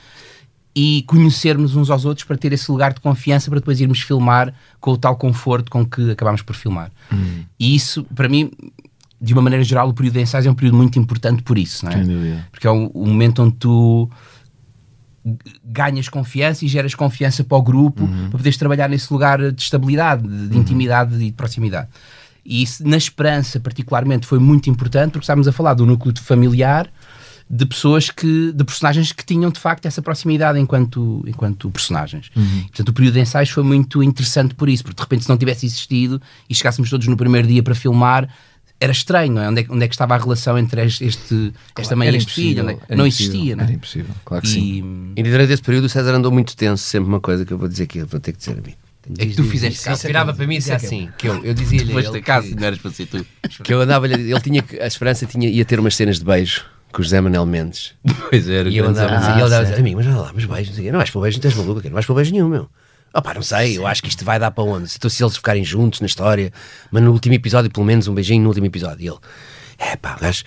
e 0.76 1.04
conhecermos 1.08 1.76
uns 1.76 1.90
aos 1.90 2.06
outros 2.06 2.24
para 2.24 2.38
ter 2.38 2.54
esse 2.54 2.72
lugar 2.72 2.94
de 2.94 3.00
confiança 3.00 3.50
para 3.50 3.60
depois 3.60 3.82
irmos 3.82 4.02
filmar 4.02 4.54
com 4.80 4.92
o 4.92 4.98
tal 5.00 5.16
conforto 5.16 5.72
com 5.72 5.84
que 5.84 6.12
acabámos 6.12 6.44
por 6.44 6.56
filmar. 6.56 6.92
E 7.60 7.76
isso, 7.76 8.04
para 8.16 8.30
mim, 8.30 8.52
de 9.20 9.34
uma 9.34 9.42
maneira 9.42 9.64
geral, 9.64 9.90
o 9.90 9.96
período 9.96 10.14
de 10.14 10.22
ensaios 10.22 10.46
é 10.46 10.52
um 10.52 10.54
período 10.54 10.78
muito 10.78 11.00
importante 11.00 11.42
por 11.42 11.58
isso, 11.58 11.84
não 11.86 11.92
é? 11.92 11.96
Porque 12.52 12.68
é 12.68 12.70
o, 12.70 12.92
o 12.94 13.08
momento 13.08 13.42
onde 13.42 13.56
tu 13.56 14.08
ganhas 15.64 16.10
confiança 16.10 16.66
e 16.66 16.68
geras 16.68 16.96
confiança 16.96 17.44
para 17.44 17.58
o 17.58 17.62
grupo 17.62 18.08
para 18.08 18.38
poderes 18.38 18.58
trabalhar 18.58 18.90
nesse 18.90 19.12
lugar 19.12 19.52
de 19.52 19.62
estabilidade, 19.62 20.28
de, 20.28 20.50
de 20.50 20.58
intimidade 20.58 21.16
e 21.16 21.26
de 21.26 21.32
proximidade. 21.32 21.90
E 22.46 22.64
isso, 22.64 22.88
na 22.88 22.96
esperança, 22.96 23.60
particularmente, 23.60 24.26
foi 24.26 24.40
muito 24.40 24.70
importante 24.70 25.12
porque 25.12 25.24
estávamos 25.24 25.48
a 25.48 25.52
falar 25.52 25.74
do 25.74 25.86
núcleo 25.86 26.14
familiar 26.22 26.90
de 27.50 27.66
pessoas 27.66 28.10
que, 28.10 28.52
de 28.52 28.64
personagens 28.64 29.12
que 29.12 29.26
tinham 29.26 29.50
de 29.50 29.60
facto 29.60 29.86
essa 29.86 30.02
proximidade 30.02 30.60
enquanto, 30.60 31.24
enquanto 31.26 31.70
personagens. 31.72 32.30
Portanto, 32.64 32.90
o 32.90 32.94
período 32.94 33.14
de 33.14 33.22
ensaios 33.22 33.50
foi 33.50 33.64
muito 33.64 34.04
interessante 34.04 34.54
por 34.54 34.68
isso, 34.68 34.84
porque 34.84 34.98
de 34.98 35.02
repente, 35.02 35.24
se 35.24 35.30
não 35.30 35.38
tivesse 35.38 35.66
existido 35.66 36.22
e 36.50 36.56
chegássemos 36.56 36.90
todos 36.90 37.08
no 37.08 37.16
primeiro 37.16 37.48
dia 37.48 37.64
para 37.64 37.74
filmar, 37.74 38.30
era 38.80 38.92
estranho, 38.92 39.34
não 39.34 39.42
é? 39.42 39.50
Onde 39.50 39.62
é, 39.62 39.64
que- 39.64 39.72
onde 39.72 39.84
é 39.86 39.88
que 39.88 39.94
estava 39.96 40.16
a 40.16 40.18
relação 40.18 40.58
entre 40.58 40.86
este, 40.86 41.06
este- 41.06 41.54
esta 41.78 41.96
mãe 41.96 42.10
e 42.10 42.16
este 42.18 42.34
filho? 42.34 42.62
É- 42.62 42.96
não 42.96 43.06
impossível, 43.06 43.06
existia, 43.08 43.56
não 43.56 43.64
é? 43.64 43.68
Era 43.68 43.74
impossível, 43.76 44.16
claro 44.24 44.44
que 44.44 44.50
E- 44.50 44.52
sim. 44.52 45.12
E 45.16 45.24
durante 45.24 45.54
esse 45.54 45.62
período 45.62 45.86
o 45.86 45.90
César 45.90 46.14
andou 46.14 46.32
muito 46.32 46.56
tenso, 46.56 46.84
sempre 46.84 47.08
uma 47.10 47.20
coisa 47.20 47.46
que 47.46 47.52
eu 47.54 47.58
vou 47.58 47.68
dizer 47.68 47.84
aqui, 47.86 48.00
eu 48.00 48.08
vou 48.08 48.20
ter 48.20 48.32
que 48.34 48.38
dizer 48.40 48.52
a 48.58 48.62
mim. 48.62 48.74
É 49.18 49.26
que 49.26 49.36
tu 49.36 49.44
fizeste 49.46 49.88
Ele 49.88 49.94
isso. 49.96 50.06
virava 50.06 50.34
para 50.34 50.46
mim 50.46 50.56
e 50.56 50.58
dizia 50.58 50.74
é 50.76 50.78
que 50.80 50.84
é 50.84 50.88
assim, 50.88 51.10
que 51.18 51.28
eu, 51.30 51.44
eu 51.46 51.54
dizia-lhe 51.56 51.86
Depois 51.86 52.12
de 52.12 52.22
caso, 52.22 52.50
que, 52.50 52.56
não 52.56 52.64
eras 52.68 52.78
para 52.80 52.92
ser 52.92 53.06
tu. 53.08 53.26
que 53.64 53.74
eu 53.74 53.80
andava 53.82 54.06
ele 54.06 54.40
tinha 54.42 54.62
que, 54.62 54.78
a 54.80 54.86
esperança 54.86 55.26
tinha, 55.26 55.48
ia 55.50 55.64
ter 55.64 55.80
umas 55.80 55.96
cenas 55.96 56.20
de 56.20 56.26
beijo 56.26 56.66
com 56.92 57.02
o 57.02 57.04
José 57.04 57.22
Manel 57.22 57.46
Mendes. 57.46 57.94
Pois 58.30 58.50
era. 58.50 58.68
E 58.70 58.76
eu 58.78 58.86
andava 58.88 59.14
a 59.16 59.18
dizer, 59.20 59.32
amigos. 59.32 59.38
e 59.38 59.40
ele 59.40 59.46
andava 59.48 59.62
a 59.62 59.64
dizer, 59.64 59.80
amigo, 59.80 59.98
mas 59.98 60.08
olha 60.08 60.16
lá, 60.18 60.32
mas 60.36 60.46
beijo, 60.46 60.70
não, 60.72 60.76
sei 60.76 60.92
não 60.92 60.98
vais 61.00 61.10
para 61.10 61.20
o 61.20 61.22
beijo, 61.22 61.38
não 61.38 61.42
tens 61.42 61.56
maluco, 61.56 61.82
não 61.86 61.92
vais 61.94 62.06
para 62.06 62.14
o 62.14 62.16
beijo 62.16 62.32
nenhum, 62.34 62.50
meu. 62.50 62.70
Ah 63.18 63.22
pá, 63.24 63.34
não 63.34 63.42
sei, 63.42 63.76
eu 63.80 63.88
acho 63.88 64.04
que 64.04 64.10
isto 64.10 64.24
vai 64.24 64.38
dar 64.38 64.52
para 64.52 64.64
onde? 64.64 64.88
Se, 64.88 65.00
se 65.10 65.24
eles 65.24 65.36
ficarem 65.36 65.64
juntos 65.64 66.02
na 66.02 66.06
história, 66.06 66.52
mas 66.92 67.02
no 67.02 67.12
último 67.12 67.34
episódio, 67.34 67.72
pelo 67.72 67.84
menos 67.84 68.08
um 68.08 68.14
beijinho 68.14 68.44
no 68.44 68.50
último 68.50 68.68
episódio. 68.68 69.04
E 69.04 69.08
ele, 69.08 69.18
é 69.80 69.96
pá, 69.96 70.16
gajo. 70.22 70.44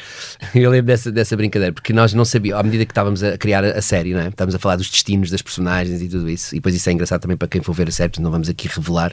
Eu 0.55 0.71
lembro 0.71 0.87
dessa, 0.87 1.11
dessa 1.11 1.37
brincadeira, 1.37 1.73
porque 1.73 1.93
nós 1.93 2.15
não 2.15 2.25
sabíamos, 2.25 2.61
à 2.61 2.63
medida 2.63 2.85
que 2.87 2.93
estávamos 2.93 3.25
a 3.25 3.37
criar 3.37 3.65
a, 3.65 3.71
a 3.79 3.83
série, 3.83 4.15
não 4.15 4.21
é? 4.21 4.29
estávamos 4.29 4.55
a 4.55 4.59
falar 4.61 4.77
dos 4.77 4.89
destinos 4.89 5.31
das 5.31 5.43
personagens 5.43 6.01
e 6.01 6.09
tudo 6.09 6.31
isso, 6.31 6.55
e 6.55 6.59
depois 6.59 6.73
isso 6.77 6.89
é 6.89 6.93
engraçado 6.93 7.21
também 7.23 7.37
para 7.37 7.49
quem 7.49 7.61
for 7.61 7.73
ver 7.73 7.89
a 7.89 7.91
série, 7.91 8.09
portanto 8.11 8.23
não 8.25 8.31
vamos 8.31 8.49
aqui 8.49 8.69
revelar, 8.69 9.13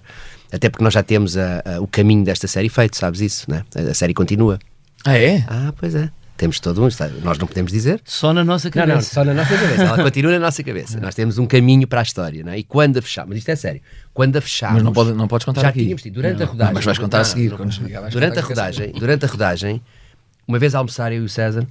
até 0.51 0.69
porque 0.69 0.83
nós 0.83 0.93
já 0.93 1.01
temos 1.01 1.35
a- 1.35 1.63
a- 1.65 1.81
o 1.81 1.87
caminho 1.87 2.23
desta 2.23 2.47
série 2.47 2.69
feito, 2.69 2.95
sabes 2.95 3.21
isso, 3.21 3.49
não 3.49 3.57
é? 3.57 3.63
A, 3.75 3.89
a 3.89 3.93
série 3.95 4.13
continua. 4.13 4.59
Ah, 5.03 5.17
é? 5.17 5.43
Ah, 5.47 5.73
pois 5.75 5.95
é. 5.95 6.11
Temos 6.37 6.59
todo 6.59 6.83
um. 6.83 6.87
Nós 7.23 7.37
não 7.39 7.47
podemos 7.47 7.71
dizer. 7.71 7.99
Só 8.05 8.31
na 8.31 8.43
nossa 8.43 8.67
Não, 8.67 8.71
cabeça. 8.73 8.95
não, 8.95 9.01
só 9.01 9.23
na 9.25 9.33
nossa 9.33 9.49
cabeça. 9.57 9.81
Ela 9.83 10.03
continua 10.03 10.31
na 10.33 10.39
nossa 10.39 10.63
cabeça. 10.63 10.99
Nós 10.99 11.15
temos 11.15 11.37
um 11.39 11.47
caminho 11.47 11.87
para 11.87 12.01
a 12.01 12.03
história, 12.03 12.43
não 12.43 12.51
é? 12.51 12.59
E 12.59 12.63
quando 12.63 12.97
a 12.97 13.01
fechamos, 13.01 13.29
mas 13.29 13.39
isto 13.39 13.49
é 13.49 13.55
sério, 13.55 13.81
quando 14.13 14.37
a 14.37 14.41
fechamos. 14.41 14.75
Mas 14.75 14.83
não, 14.83 14.93
pode, 14.93 15.13
não 15.13 15.27
podes 15.27 15.45
contar 15.45 15.61
já 15.61 15.69
aqui. 15.69 15.79
tínhamos 15.81 16.01
tido, 16.03 16.13
durante 16.13 16.37
Não, 16.39 16.45
a 16.45 16.49
rodagem. 16.49 16.73
Mas 16.75 16.85
vais 16.85 16.97
contar 16.99 17.17
a 17.17 17.19
Não, 17.21 17.25
seguir. 17.25 17.49
não, 17.49 17.57
quando 17.57 17.65
não. 17.69 17.71
chegar, 17.87 18.01
vais 18.01 18.13
durante 18.13 18.37
a 18.37 18.41
é 18.41 18.45
rodagem, 18.45 18.91
durante 18.91 19.25
a 19.25 19.27
rodagem, 19.27 19.81
uma 20.47 20.59
vez 20.59 20.75
a 20.75 20.77
almoçar 20.77 21.11
eu 21.11 21.23
e 21.23 21.25
o 21.25 21.29
César, 21.29 21.65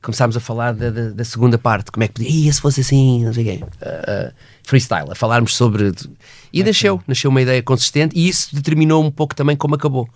começámos 0.00 0.36
a 0.36 0.40
falar 0.40 0.72
da, 0.72 0.90
da- 0.90 1.10
da 1.10 1.24
segunda 1.24 1.58
parte, 1.58 1.90
como 1.90 2.02
é 2.04 2.08
que 2.08 2.14
podia, 2.14 2.30
"Ih, 2.30 2.50
se 2.52 2.60
fosse 2.62 2.80
assim, 2.80 3.24
não 3.26 3.32
sei 3.34 3.42
o 3.42 3.46
quê, 3.58 3.64
Ah, 3.82 4.04
ah, 4.08 4.32
freestyle, 4.62 5.10
a 5.10 5.14
falarmos 5.14 5.54
sobre. 5.54 5.92
E 6.52 6.62
nasceu, 6.62 7.02
nasceu 7.06 7.28
uma 7.30 7.42
ideia 7.42 7.62
consistente 7.62 8.16
e 8.18 8.26
isso 8.26 8.54
determinou 8.54 9.04
um 9.04 9.10
pouco 9.10 9.34
também 9.34 9.54
como 9.56 9.74
acabou. 9.74 10.08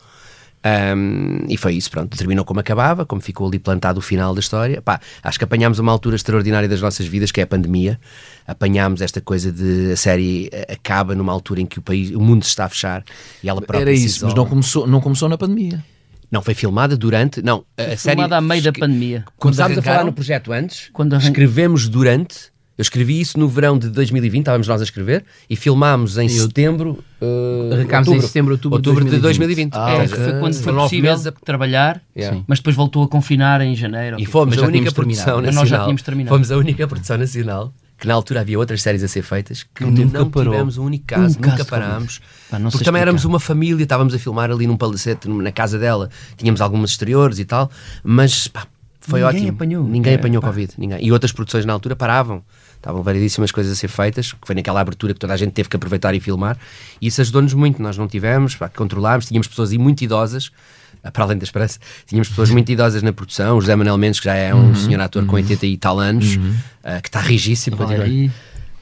Um, 0.65 1.45
e 1.49 1.57
foi 1.57 1.75
isso, 1.75 1.91
pronto, 1.91 2.11
determinou 2.11 2.45
como 2.45 2.61
acabava, 2.61 3.05
como 3.05 3.21
ficou 3.21 3.49
ali 3.49 3.59
plantado 3.59 3.99
o 3.99 4.03
final 4.03 4.33
da 4.33 4.39
história. 4.41 4.81
Pá, 4.81 5.01
acho 5.23 5.37
que 5.39 5.45
apanhámos 5.45 5.79
uma 5.81 5.91
altura 5.91 6.15
extraordinária 6.15 6.69
das 6.69 6.81
nossas 6.81 7.07
vidas, 7.07 7.33
que 7.33 7.41
é 7.41 7.45
a 7.45 7.47
pandemia. 7.47 7.99
Apanhámos 8.47 9.01
esta 9.01 9.21
coisa 9.21 9.51
de 9.51 9.93
a 9.93 9.97
série 9.97 10.49
eh, 10.53 10.73
acaba 10.73 11.15
numa 11.15 11.33
altura 11.33 11.61
em 11.61 11.67
que 11.67 11.79
o 11.79 11.83
país, 11.83 12.11
o 12.11 12.21
mundo 12.21 12.45
se 12.45 12.51
está 12.51 12.67
a 12.67 12.69
fechar 12.69 13.05
e 13.43 13.49
ela 13.49 13.61
própria 13.61 13.81
Era 13.81 13.93
isso, 13.93 14.25
mas 14.25 14.35
não 14.35 14.47
começou, 14.47 14.87
não 14.87 15.01
começou 15.01 15.29
na 15.29 15.37
pandemia. 15.37 15.83
Não, 16.31 16.41
foi 16.41 16.55
filmada 16.55 16.97
durante. 16.97 17.43
Não, 17.43 17.65
a, 17.77 17.83
a 17.83 17.97
série. 17.97 18.17
Filmada 18.17 18.37
a 18.37 18.41
meio 18.41 18.63
da 18.63 18.73
pandemia. 18.73 19.25
Começámos 19.37 19.77
a 19.79 19.83
falar 19.83 20.05
no 20.05 20.13
projeto 20.13 20.53
antes, 20.53 20.89
Quando 20.93 21.15
arran- 21.15 21.25
escrevemos 21.27 21.89
durante. 21.89 22.52
Eu 22.79 22.83
escrevi 22.83 23.21
isso 23.21 23.39
no 23.39 23.49
verão 23.49 23.79
de 23.79 23.89
2020, 23.91 24.41
estávamos 24.41 24.67
nós 24.67 24.81
a 24.81 24.85
escrever, 24.85 25.25
e 25.49 25.55
filmámos 25.55 26.17
em 26.17 26.29
setembro. 26.29 26.99
uh, 27.21 27.73
Arrancámos 27.75 28.09
em 28.09 28.21
setembro, 28.21 28.53
outubro 28.55 28.81
de 28.81 28.89
outubro 28.89 29.05
de 29.11 29.19
2020. 29.21 29.71
2020. 29.71 29.75
É, 29.75 29.79
Ou 29.79 30.01
que 30.03 30.09
seja, 30.09 30.31
foi 30.31 30.41
quando 30.41 30.55
foi 30.55 30.73
possível 30.73 31.11
meses 31.13 31.27
a- 31.27 31.33
trabalhar, 31.33 32.01
Yeah. 32.17 32.43
Mas 32.47 32.59
depois 32.59 32.75
voltou 32.77 33.03
a 33.05 33.09
confinar 33.09 33.61
em 33.61 33.75
janeiro. 33.77 34.17
E 34.19 34.27
fomos 34.27 34.57
a 34.59 34.63
única 34.67 34.91
produção 34.93 35.25
terminado. 35.25 35.47
Nacional. 35.47 35.63
nós 35.63 35.69
já 35.69 35.79
tínhamos 35.81 36.03
terminado. 36.03 36.35
Fomos 36.35 36.51
a 36.53 36.57
única 36.57 36.87
produção 36.89 37.17
nacional 37.19 37.73
que 37.99 38.09
na 38.09 38.15
altura 38.15 38.41
havia 38.41 38.59
outras 38.59 38.83
séries 38.83 39.03
a 39.05 39.09
ser 39.09 39.23
feitas 39.23 39.65
que 39.75 39.85
Nunca 39.85 40.19
não 40.19 40.29
parou. 40.29 40.53
tivemos 40.53 40.77
um 40.77 40.85
único 40.87 41.05
caso, 41.07 41.39
Um 41.39 41.41
nunca 41.43 41.57
caso 41.59 41.69
parámos. 41.69 42.21
Pá, 42.51 42.59
não 42.59 42.69
porque 42.71 42.85
também 42.85 42.99
explicar. 42.99 42.99
éramos 43.03 43.25
uma 43.25 43.39
família, 43.39 43.83
estávamos 43.85 44.13
a 44.13 44.19
filmar 44.19 44.51
ali 44.51 44.67
num 44.67 44.77
palacete 44.77 45.29
na 45.29 45.53
casa 45.53 45.79
dela, 45.79 46.11
tínhamos 46.37 46.61
algumas 46.61 46.91
exteriores 46.91 47.39
e 47.39 47.45
tal, 47.45 47.71
mas 48.03 48.49
pá, 48.49 48.67
foi 49.03 49.21
Ninguém 49.21 49.37
ótimo. 49.43 49.53
apanhou. 49.57 49.85
Ninguém 49.89 50.13
É, 50.13 50.17
apanhou 50.17 50.41
pá. 50.41 50.49
Covid. 50.49 50.73
Ninguém. 50.79 51.05
E 51.05 51.13
outras 51.13 51.33
produções 51.33 51.65
na 51.65 51.73
altura 51.73 51.95
paravam. 51.97 52.43
Estavam 52.77 53.03
variedíssimas 53.03 53.53
coisas 53.53 53.73
a 53.73 53.77
ser 53.77 53.89
feitas, 53.89 54.33
que 54.33 54.39
foi 54.47 54.55
naquela 54.57 54.81
abertura 54.81 55.13
que 55.15 55.21
toda 55.21 55.33
a 55.33 55.37
gente 55.37 55.53
teve 55.53 55.69
que 55.69 55.77
aproveitar 55.77 56.15
e 56.15 56.21
filmar. 56.21 56.57
E 57.01 57.07
isso 57.07 57.21
ajudou-nos 57.21 57.55
muito. 57.55 57.81
Nós 57.83 57.97
não 57.97 58.09
tivemos, 58.09 58.57
pá, 58.57 58.69
controlámos, 58.69 59.27
tínhamos 59.27 59.47
pessoas 59.47 59.73
muito 59.75 60.03
idosas, 60.03 60.51
ah, 61.05 61.11
para 61.11 61.25
além 61.25 61.39
da 61.39 61.45
esperança, 61.45 61.79
tínhamos 62.07 62.29
pessoas 62.29 62.51
muito 62.51 62.71
idosas 62.73 63.03
na 63.03 63.13
produção. 63.13 63.57
O 63.57 63.61
José 63.61 63.77
Manuel 63.77 63.99
Mendes, 63.99 64.19
que 64.19 64.25
já 64.27 64.35
é 64.35 64.53
um 64.55 64.75
senhor 64.75 65.01
ator 65.01 65.25
com 65.27 65.37
80 65.37 65.65
e 65.67 65.77
tal 65.77 65.99
anos, 66.01 66.39
ah, 66.83 67.01
que 67.01 67.09
está 67.09 67.21
rigíssimo. 67.21 67.77
continua. 67.77 68.05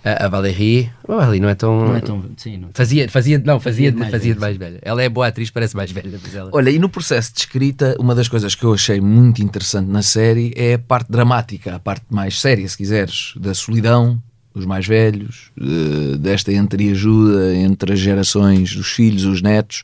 A, 0.04 0.24
a 0.24 0.28
Valérie, 0.28 0.90
a 1.06 1.14
Valérie 1.16 1.40
não 1.40 1.48
é 1.48 1.54
tão. 1.54 1.88
Não 1.88 1.96
é 1.96 2.00
tão. 2.00 2.24
Sim, 2.36 2.56
não. 2.56 2.68
Fazia, 2.72 3.08
fazia, 3.08 3.38
não, 3.38 3.60
fazia, 3.60 3.90
Fazia 3.90 3.92
de 3.92 3.98
mais 3.98 4.10
fazia 4.10 4.34
de 4.34 4.40
velha, 4.40 4.40
mais 4.40 4.56
velha. 4.56 4.78
Ela 4.82 5.02
é 5.02 5.08
boa 5.08 5.26
atriz, 5.26 5.50
parece 5.50 5.76
mais 5.76 5.90
velha. 5.92 6.18
Mas 6.22 6.34
ela... 6.34 6.50
Olha, 6.52 6.70
e 6.70 6.78
no 6.78 6.88
processo 6.88 7.32
de 7.34 7.40
escrita, 7.40 7.94
uma 7.98 8.14
das 8.14 8.28
coisas 8.28 8.54
que 8.54 8.64
eu 8.64 8.72
achei 8.72 9.00
muito 9.00 9.42
interessante 9.42 9.88
na 9.90 10.02
série 10.02 10.52
é 10.56 10.74
a 10.74 10.78
parte 10.78 11.10
dramática, 11.12 11.74
a 11.74 11.78
parte 11.78 12.04
mais 12.10 12.40
séria, 12.40 12.66
se 12.68 12.76
quiseres, 12.76 13.34
da 13.36 13.52
solidão 13.54 14.20
dos 14.54 14.64
mais 14.66 14.84
velhos, 14.86 15.52
de- 15.56 16.16
desta 16.18 16.52
entreajuda 16.52 17.54
entre 17.54 17.92
as 17.92 17.98
gerações 18.00 18.74
dos 18.74 18.88
filhos, 18.88 19.24
os 19.24 19.40
netos. 19.40 19.82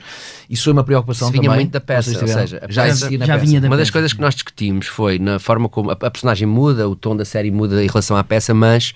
Isso 0.50 0.64
foi 0.64 0.72
uma 0.72 0.83
preocupação 0.83 1.31
vinha 1.31 1.44
também. 1.44 1.59
muito 1.59 1.70
da 1.72 1.81
peça, 1.81 2.11
ou 2.20 2.26
seja, 2.26 2.61
já 2.68 2.88
existia 2.88 3.16
na 3.18 3.26
já 3.26 3.35
peça. 3.35 3.46
vinha 3.46 3.61
da 3.61 3.68
Uma 3.68 3.76
das 3.76 3.88
peça. 3.88 3.92
coisas 3.92 4.12
que 4.12 4.20
nós 4.20 4.35
discutimos 4.35 4.87
foi 4.87 5.18
na 5.20 5.38
forma 5.38 5.68
como 5.68 5.90
a, 5.90 5.92
a 5.92 6.11
personagem 6.11 6.48
muda, 6.48 6.88
o 6.88 6.96
tom 6.96 7.14
da 7.16 7.24
série 7.24 7.50
muda 7.52 7.83
em 7.85 7.87
relação 7.87 8.16
à 8.16 8.24
peça, 8.24 8.52
mas 8.52 8.92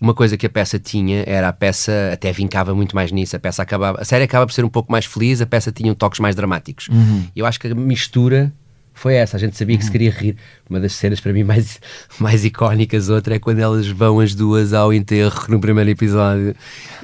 uma 0.00 0.14
coisa 0.14 0.36
que 0.36 0.46
a 0.46 0.50
peça 0.50 0.78
tinha 0.78 1.24
era 1.26 1.48
a 1.48 1.52
peça 1.52 2.10
até 2.12 2.32
vincava 2.32 2.74
muito 2.74 2.94
mais 2.94 3.10
nisso. 3.10 3.34
A 3.36 3.38
peça 3.38 3.62
acabava, 3.62 4.00
a 4.00 4.04
série 4.04 4.24
acaba 4.24 4.46
por 4.46 4.52
ser 4.52 4.64
um 4.64 4.68
pouco 4.68 4.90
mais 4.92 5.04
feliz, 5.04 5.40
a 5.40 5.46
peça 5.46 5.72
tinha 5.72 5.94
toques 5.94 6.20
mais 6.20 6.36
dramáticos. 6.36 6.88
E 7.34 7.40
eu 7.40 7.46
acho 7.46 7.58
que 7.58 7.66
a 7.66 7.74
mistura 7.74 8.52
foi 8.98 9.14
essa. 9.14 9.36
A 9.36 9.40
gente 9.40 9.56
sabia 9.56 9.78
que 9.78 9.84
se 9.84 9.90
queria 9.90 10.10
rir. 10.10 10.36
Uma 10.68 10.80
das 10.80 10.92
cenas 10.92 11.20
para 11.20 11.32
mim 11.32 11.44
mais, 11.44 11.80
mais 12.18 12.44
icónicas, 12.44 13.08
outra 13.08 13.36
é 13.36 13.38
quando 13.38 13.60
elas 13.60 13.86
vão 13.88 14.20
as 14.20 14.34
duas 14.34 14.72
ao 14.72 14.92
enterro 14.92 15.46
no 15.48 15.60
primeiro 15.60 15.88
episódio 15.88 16.54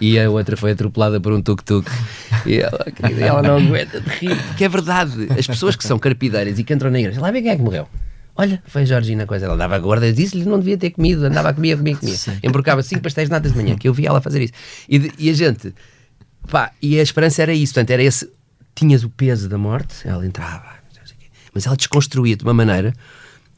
e 0.01 0.19
a 0.19 0.29
outra 0.29 0.57
foi 0.57 0.73
atropelada 0.73 1.21
por 1.21 1.33
um 1.33 1.41
tuk-tuk. 1.41 1.91
E 2.45 2.59
ela, 2.59 2.85
ela 3.21 3.43
não 3.43 3.57
aguenta 3.57 4.01
de 4.01 4.11
rir. 4.11 4.37
Porque 4.49 4.65
é 4.65 4.69
verdade. 4.69 5.29
As 5.39 5.47
pessoas 5.47 5.77
que 5.77 5.85
são 5.85 5.99
carpideiras 5.99 6.59
e 6.59 6.65
que 6.65 6.75
entram 6.75 6.91
na 6.91 7.01
igreja, 7.01 7.21
lá 7.21 7.31
vê 7.31 7.41
quem 7.41 7.51
é 7.51 7.57
que 7.57 7.63
morreu. 7.63 7.89
Olha, 8.37 8.63
foi 8.67 8.83
a 8.83 8.85
Georgina 8.85 9.27
coisa. 9.27 9.45
Ela 9.47 9.55
andava 9.55 9.79
gorda, 9.79 10.13
disse-lhe 10.13 10.45
não 10.45 10.59
devia 10.59 10.77
ter 10.77 10.91
comido, 10.91 11.25
andava 11.25 11.51
a 11.51 11.55
comer, 11.55 11.77
comia, 11.77 11.97
comia. 11.97 12.17
Embrocava 12.43 12.83
cinco 12.83 13.03
pastéis 13.03 13.29
de 13.29 13.33
nata 13.33 13.49
de 13.49 13.57
manhã, 13.57 13.77
que 13.77 13.89
eu 13.89 13.95
vi 13.95 14.07
ela 14.07 14.21
fazer 14.21 14.43
isso. 14.43 14.53
E, 14.89 15.13
e 15.19 15.31
a 15.31 15.33
gente, 15.33 15.73
pá, 16.51 16.73
e 16.83 16.99
a 16.99 17.03
esperança 17.03 17.43
era 17.43 17.55
isso, 17.55 17.73
portanto, 17.75 17.91
era 17.91 18.03
esse. 18.03 18.29
Tinhas 18.75 19.05
o 19.05 19.09
peso 19.09 19.49
da 19.49 19.57
morte, 19.57 19.95
ela 20.05 20.27
entrava, 20.27 20.65
o 20.67 21.15
mas 21.55 21.65
ela 21.65 21.77
desconstruía 21.77 22.37
de 22.37 22.43
uma 22.43 22.53
maneira 22.53 22.93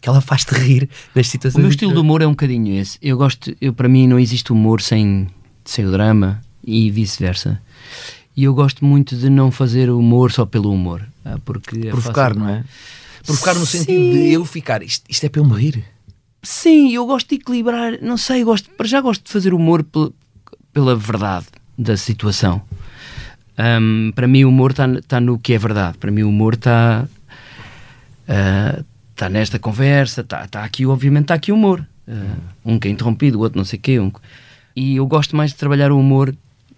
que 0.03 0.09
ela 0.11 0.21
faz-te 0.21 0.55
rir 0.55 0.91
nas 1.15 1.27
O 1.27 1.31
situações. 1.31 1.62
meu 1.62 1.71
estilo 1.71 1.95
de 1.95 1.99
humor 1.99 2.21
é 2.21 2.27
um 2.27 2.33
bocadinho 2.33 2.79
esse. 2.79 2.99
Eu 3.01 3.17
gosto, 3.17 3.57
eu, 3.59 3.73
para 3.73 3.89
mim 3.89 4.07
não 4.07 4.19
existe 4.19 4.53
humor 4.53 4.83
sem, 4.83 5.27
sem 5.65 5.87
o 5.87 5.91
drama 5.91 6.43
e 6.62 6.91
vice-versa. 6.91 7.59
E 8.37 8.45
eu 8.45 8.53
gosto 8.53 8.85
muito 8.85 9.17
de 9.17 9.31
não 9.31 9.51
fazer 9.51 9.89
humor 9.89 10.31
só 10.31 10.45
pelo 10.45 10.71
humor. 10.71 11.03
ah, 11.25 11.39
Porque 11.43 11.89
é 11.89 11.91
Provocar, 11.91 12.35
fácil. 12.35 12.41
não 12.41 12.49
é? 12.51 12.65
Provocar 13.27 13.55
no 13.55 13.67
Sim. 13.67 13.79
sentido 13.79 14.12
de 14.12 14.33
eu 14.33 14.45
ficar, 14.45 14.83
isto, 14.83 15.05
isto 15.09 15.25
é 15.25 15.29
para 15.29 15.41
eu 15.41 15.45
me 15.45 15.61
rir. 15.61 15.85
Sim, 16.43 16.93
eu 16.93 17.05
gosto 17.07 17.29
de 17.29 17.35
equilibrar, 17.37 17.99
não 18.01 18.17
sei, 18.17 18.45
gosto, 18.45 18.71
para 18.71 18.87
já 18.87 19.01
gosto 19.01 19.25
de 19.25 19.33
fazer 19.33 19.53
humor 19.53 19.83
pel- 19.83 20.15
pela 20.73 20.95
verdade 20.95 21.47
da 21.77 21.97
situação. 21.97 22.62
Ahm, 23.59 24.12
para 24.15 24.29
mim 24.29 24.45
o 24.45 24.49
humor 24.49 24.71
está 24.71 24.87
tá 25.09 25.21
no 25.21 25.39
que 25.39 25.55
é 25.55 25.59
verdade, 25.59 25.99
para 25.99 26.11
mim 26.11 26.23
o 26.23 26.29
humor 26.29 26.55
está 26.55 27.09
Está 29.17 29.31
nesta 29.31 29.59
conversa, 29.59 30.21
está 30.21 30.47
tá 30.47 30.65
aqui, 30.65 30.85
obviamente, 30.85 31.25
está 31.25 31.35
aqui 31.35 31.53
humor. 31.53 31.87
Uh, 32.07 32.73
um 32.73 32.79
que 32.79 32.87
é 32.89 32.91
interrompido, 32.91 33.39
o 33.39 33.41
outro 33.41 33.57
não 33.57 33.65
sei 33.65 33.79
o 33.79 33.83
quê. 33.83 33.99
Um... 33.99 34.12
E 34.75 34.97
eu 34.97 35.07
gosto 35.07 35.35
mais 35.35 35.53
de 35.53 35.57
trabalhar 35.57 35.91
o 35.91 35.99
humor 35.99 36.35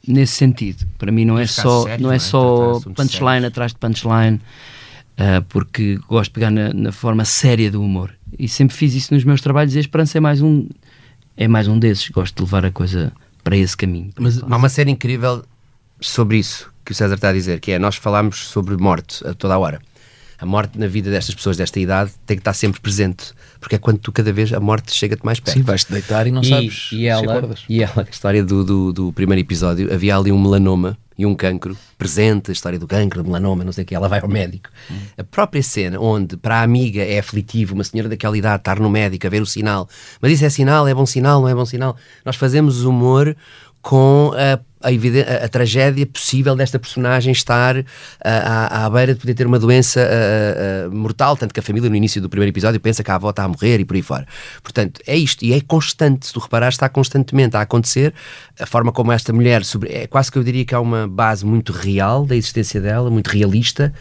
nesse 0.07 0.35
sentido. 0.35 0.87
Para 0.99 1.11
mim 1.11 1.25
não 1.25 1.39
é 1.39 1.47
só, 1.47 1.83
sério, 1.83 2.03
não 2.03 2.13
é, 2.13 2.17
é? 2.17 2.19
só 2.19 2.81
punchline 2.95 3.45
atrás 3.45 3.73
de 3.73 3.79
punchline, 3.79 4.41
uh, 5.19 5.43
porque 5.49 5.99
gosto 6.09 6.31
de 6.31 6.35
pegar 6.35 6.51
na, 6.51 6.73
na, 6.73 6.93
forma 6.93 7.25
séria 7.25 7.71
do 7.71 7.83
humor. 7.83 8.15
E 8.39 8.49
sempre 8.49 8.77
fiz 8.77 8.95
isso 8.95 9.13
nos 9.13 9.25
meus 9.25 9.41
trabalhos 9.41 9.75
e 9.75 9.79
a 9.79 9.81
Esperança 9.81 10.19
é 10.19 10.21
mais 10.21 10.41
um, 10.41 10.69
é 11.37 11.49
mais 11.49 11.69
um 11.69 11.79
desses. 11.79 12.09
Gosto 12.09 12.37
de 12.37 12.43
levar 12.43 12.65
a 12.65 12.71
coisa 12.71 13.13
para 13.43 13.57
esse 13.57 13.77
caminho. 13.77 14.11
Mas 14.19 14.43
há 14.43 14.57
uma 14.57 14.69
série 14.69 14.91
incrível 14.91 15.45
sobre 16.01 16.39
isso 16.39 16.71
que 16.85 16.93
o 16.93 16.95
César 16.95 17.17
está 17.17 17.29
a 17.29 17.33
dizer, 17.33 17.61
que 17.61 17.73
é 17.73 17.79
nós 17.79 17.97
falámos 17.97 18.49
sobre 18.49 18.77
morte 18.77 19.27
a 19.27 19.35
toda 19.35 19.55
a 19.55 19.59
hora 19.59 19.81
a 20.39 20.47
morte 20.47 20.79
na 20.79 20.87
vida 20.87 21.11
destas 21.11 21.35
pessoas 21.35 21.57
desta 21.57 21.81
idade 21.81 22.13
tem 22.25 22.37
que 22.37 22.41
estar 22.41 22.53
sempre 22.53 22.81
presente, 22.81 23.33
porque 23.59 23.75
é 23.75 23.79
quando 23.79 23.99
tu 23.99 24.13
cada 24.13 24.33
vez 24.33 24.53
a 24.53 24.61
morte 24.61 24.95
chega-te 24.95 25.25
mais 25.27 25.41
perto. 25.41 25.57
Sim, 25.57 25.63
vais-te 25.63 25.93
deitar 25.93 26.27
e 26.27 26.31
não 26.31 26.43
e, 26.43 26.49
sabes 26.49 26.91
e 26.93 27.07
ela, 27.07 27.51
E 27.69 27.83
ela, 27.83 28.07
a 28.07 28.11
história 28.11 28.45
do, 28.45 28.65
do, 28.65 28.93
do, 28.93 29.13
primeiro 29.13 29.41
episódio, 29.41 29.93
havia 29.93 30.17
ali 30.17 30.31
um 30.31 30.41
melanoma 30.41 30.97
e 31.19 31.27
um 31.27 31.35
cancro 31.35 31.77
presente, 31.99 32.51
a 32.51 32.53
história 32.53 32.79
do 32.79 32.87
cancro, 32.87 33.25
melanoma, 33.25 33.65
não 33.65 33.73
sei 33.73 33.83
o 33.83 33.87
que, 33.87 33.95
ela 33.95 34.09
vai 34.09 34.21
ao 34.21 34.29
médico. 34.29 34.71
Hum. 34.89 34.99
A 35.19 35.25
própria 35.25 35.63
cena 35.63 35.99
onde 35.99 36.37
para 36.37 36.61
a 36.61 36.63
amiga 36.63 37.03
é 37.03 37.19
aflitivo, 37.19 37.75
uma 37.75 37.83
senhora 37.83 38.09
daquela 38.09 38.39
idade 38.39 38.61
estar 38.61 38.79
no 38.79 38.89
médico 38.89 39.27
a 39.27 39.31
ver 39.31 39.43
o 39.43 39.47
sinal, 39.47 39.89
mas 40.23 40.31
isso 40.31 40.45
é 40.45 40.49
sinal, 40.49 40.87
é 40.87 40.95
bom 40.95 41.05
sinal, 41.05 41.41
não 41.41 41.49
é 41.49 41.55
bom 41.55 41.67
sinal. 41.67 41.97
Nós 42.25 42.37
fazemos 42.37 42.85
humor 42.85 43.37
com 43.83 44.33
a 44.35 44.59
a, 44.81 45.45
a, 45.45 45.49
tragédia 45.49 46.07
possível 46.07 46.55
desta 46.55 46.79
personagem 46.79 47.33
estar 47.33 47.77
uh, 47.77 47.85
à, 48.23 48.85
à, 48.85 48.91
beira 48.91 49.15
de 49.15 49.21
poder 49.21 49.35
ter 49.35 49.47
uma 49.47 49.59
doença 49.59 50.01
uh, 50.01 50.89
uh, 50.89 50.97
mortal, 50.97 51.37
tanto 51.37 51.53
que 51.53 51.61
a 51.61 51.63
família 51.63 51.91
no 51.91 51.97
início 51.97 52.23
do 52.23 52.29
primeiro 52.29 52.53
episódio 52.53 52.81
pensa 52.81 53.03
que 53.03 53.11
a 53.11 53.17
avó 53.17 53.31
está 53.31 53.45
a 53.45 53.49
morrer 53.49 53.81
e 53.81 53.85
por 53.85 53.97
aí 53.97 54.03
fora. 54.03 54.27
Portanto, 54.63 55.01
é 55.07 55.17
isto, 55.17 55.45
e 55.45 55.53
é 55.53 55.61
constante, 55.61 56.27
se 56.27 56.33
tu 56.33 56.41
reparares, 56.41 56.75
está 56.75 56.89
constantemente 56.89 57.57
a 57.57 57.61
acontecer. 57.61 58.15
A 58.59 58.67
forma 58.67 58.93
como 58.93 59.11
esta 59.11 59.33
mulher, 59.33 59.65
sobre, 59.65 59.93
é 59.93 60.07
quase 60.07 60.31
que 60.31 60.39
eu 60.39 60.45
diria 60.45 60.65
que 60.65 60.75
há 60.75 60.81
uma 60.81 61.09
base 61.09 61.45
muito 61.45 61.73
real 61.73 62.25
da 62.25 62.37
existência 62.37 62.81
dela, 62.81 63.11
muito 63.11 63.29
realista, 63.29 63.93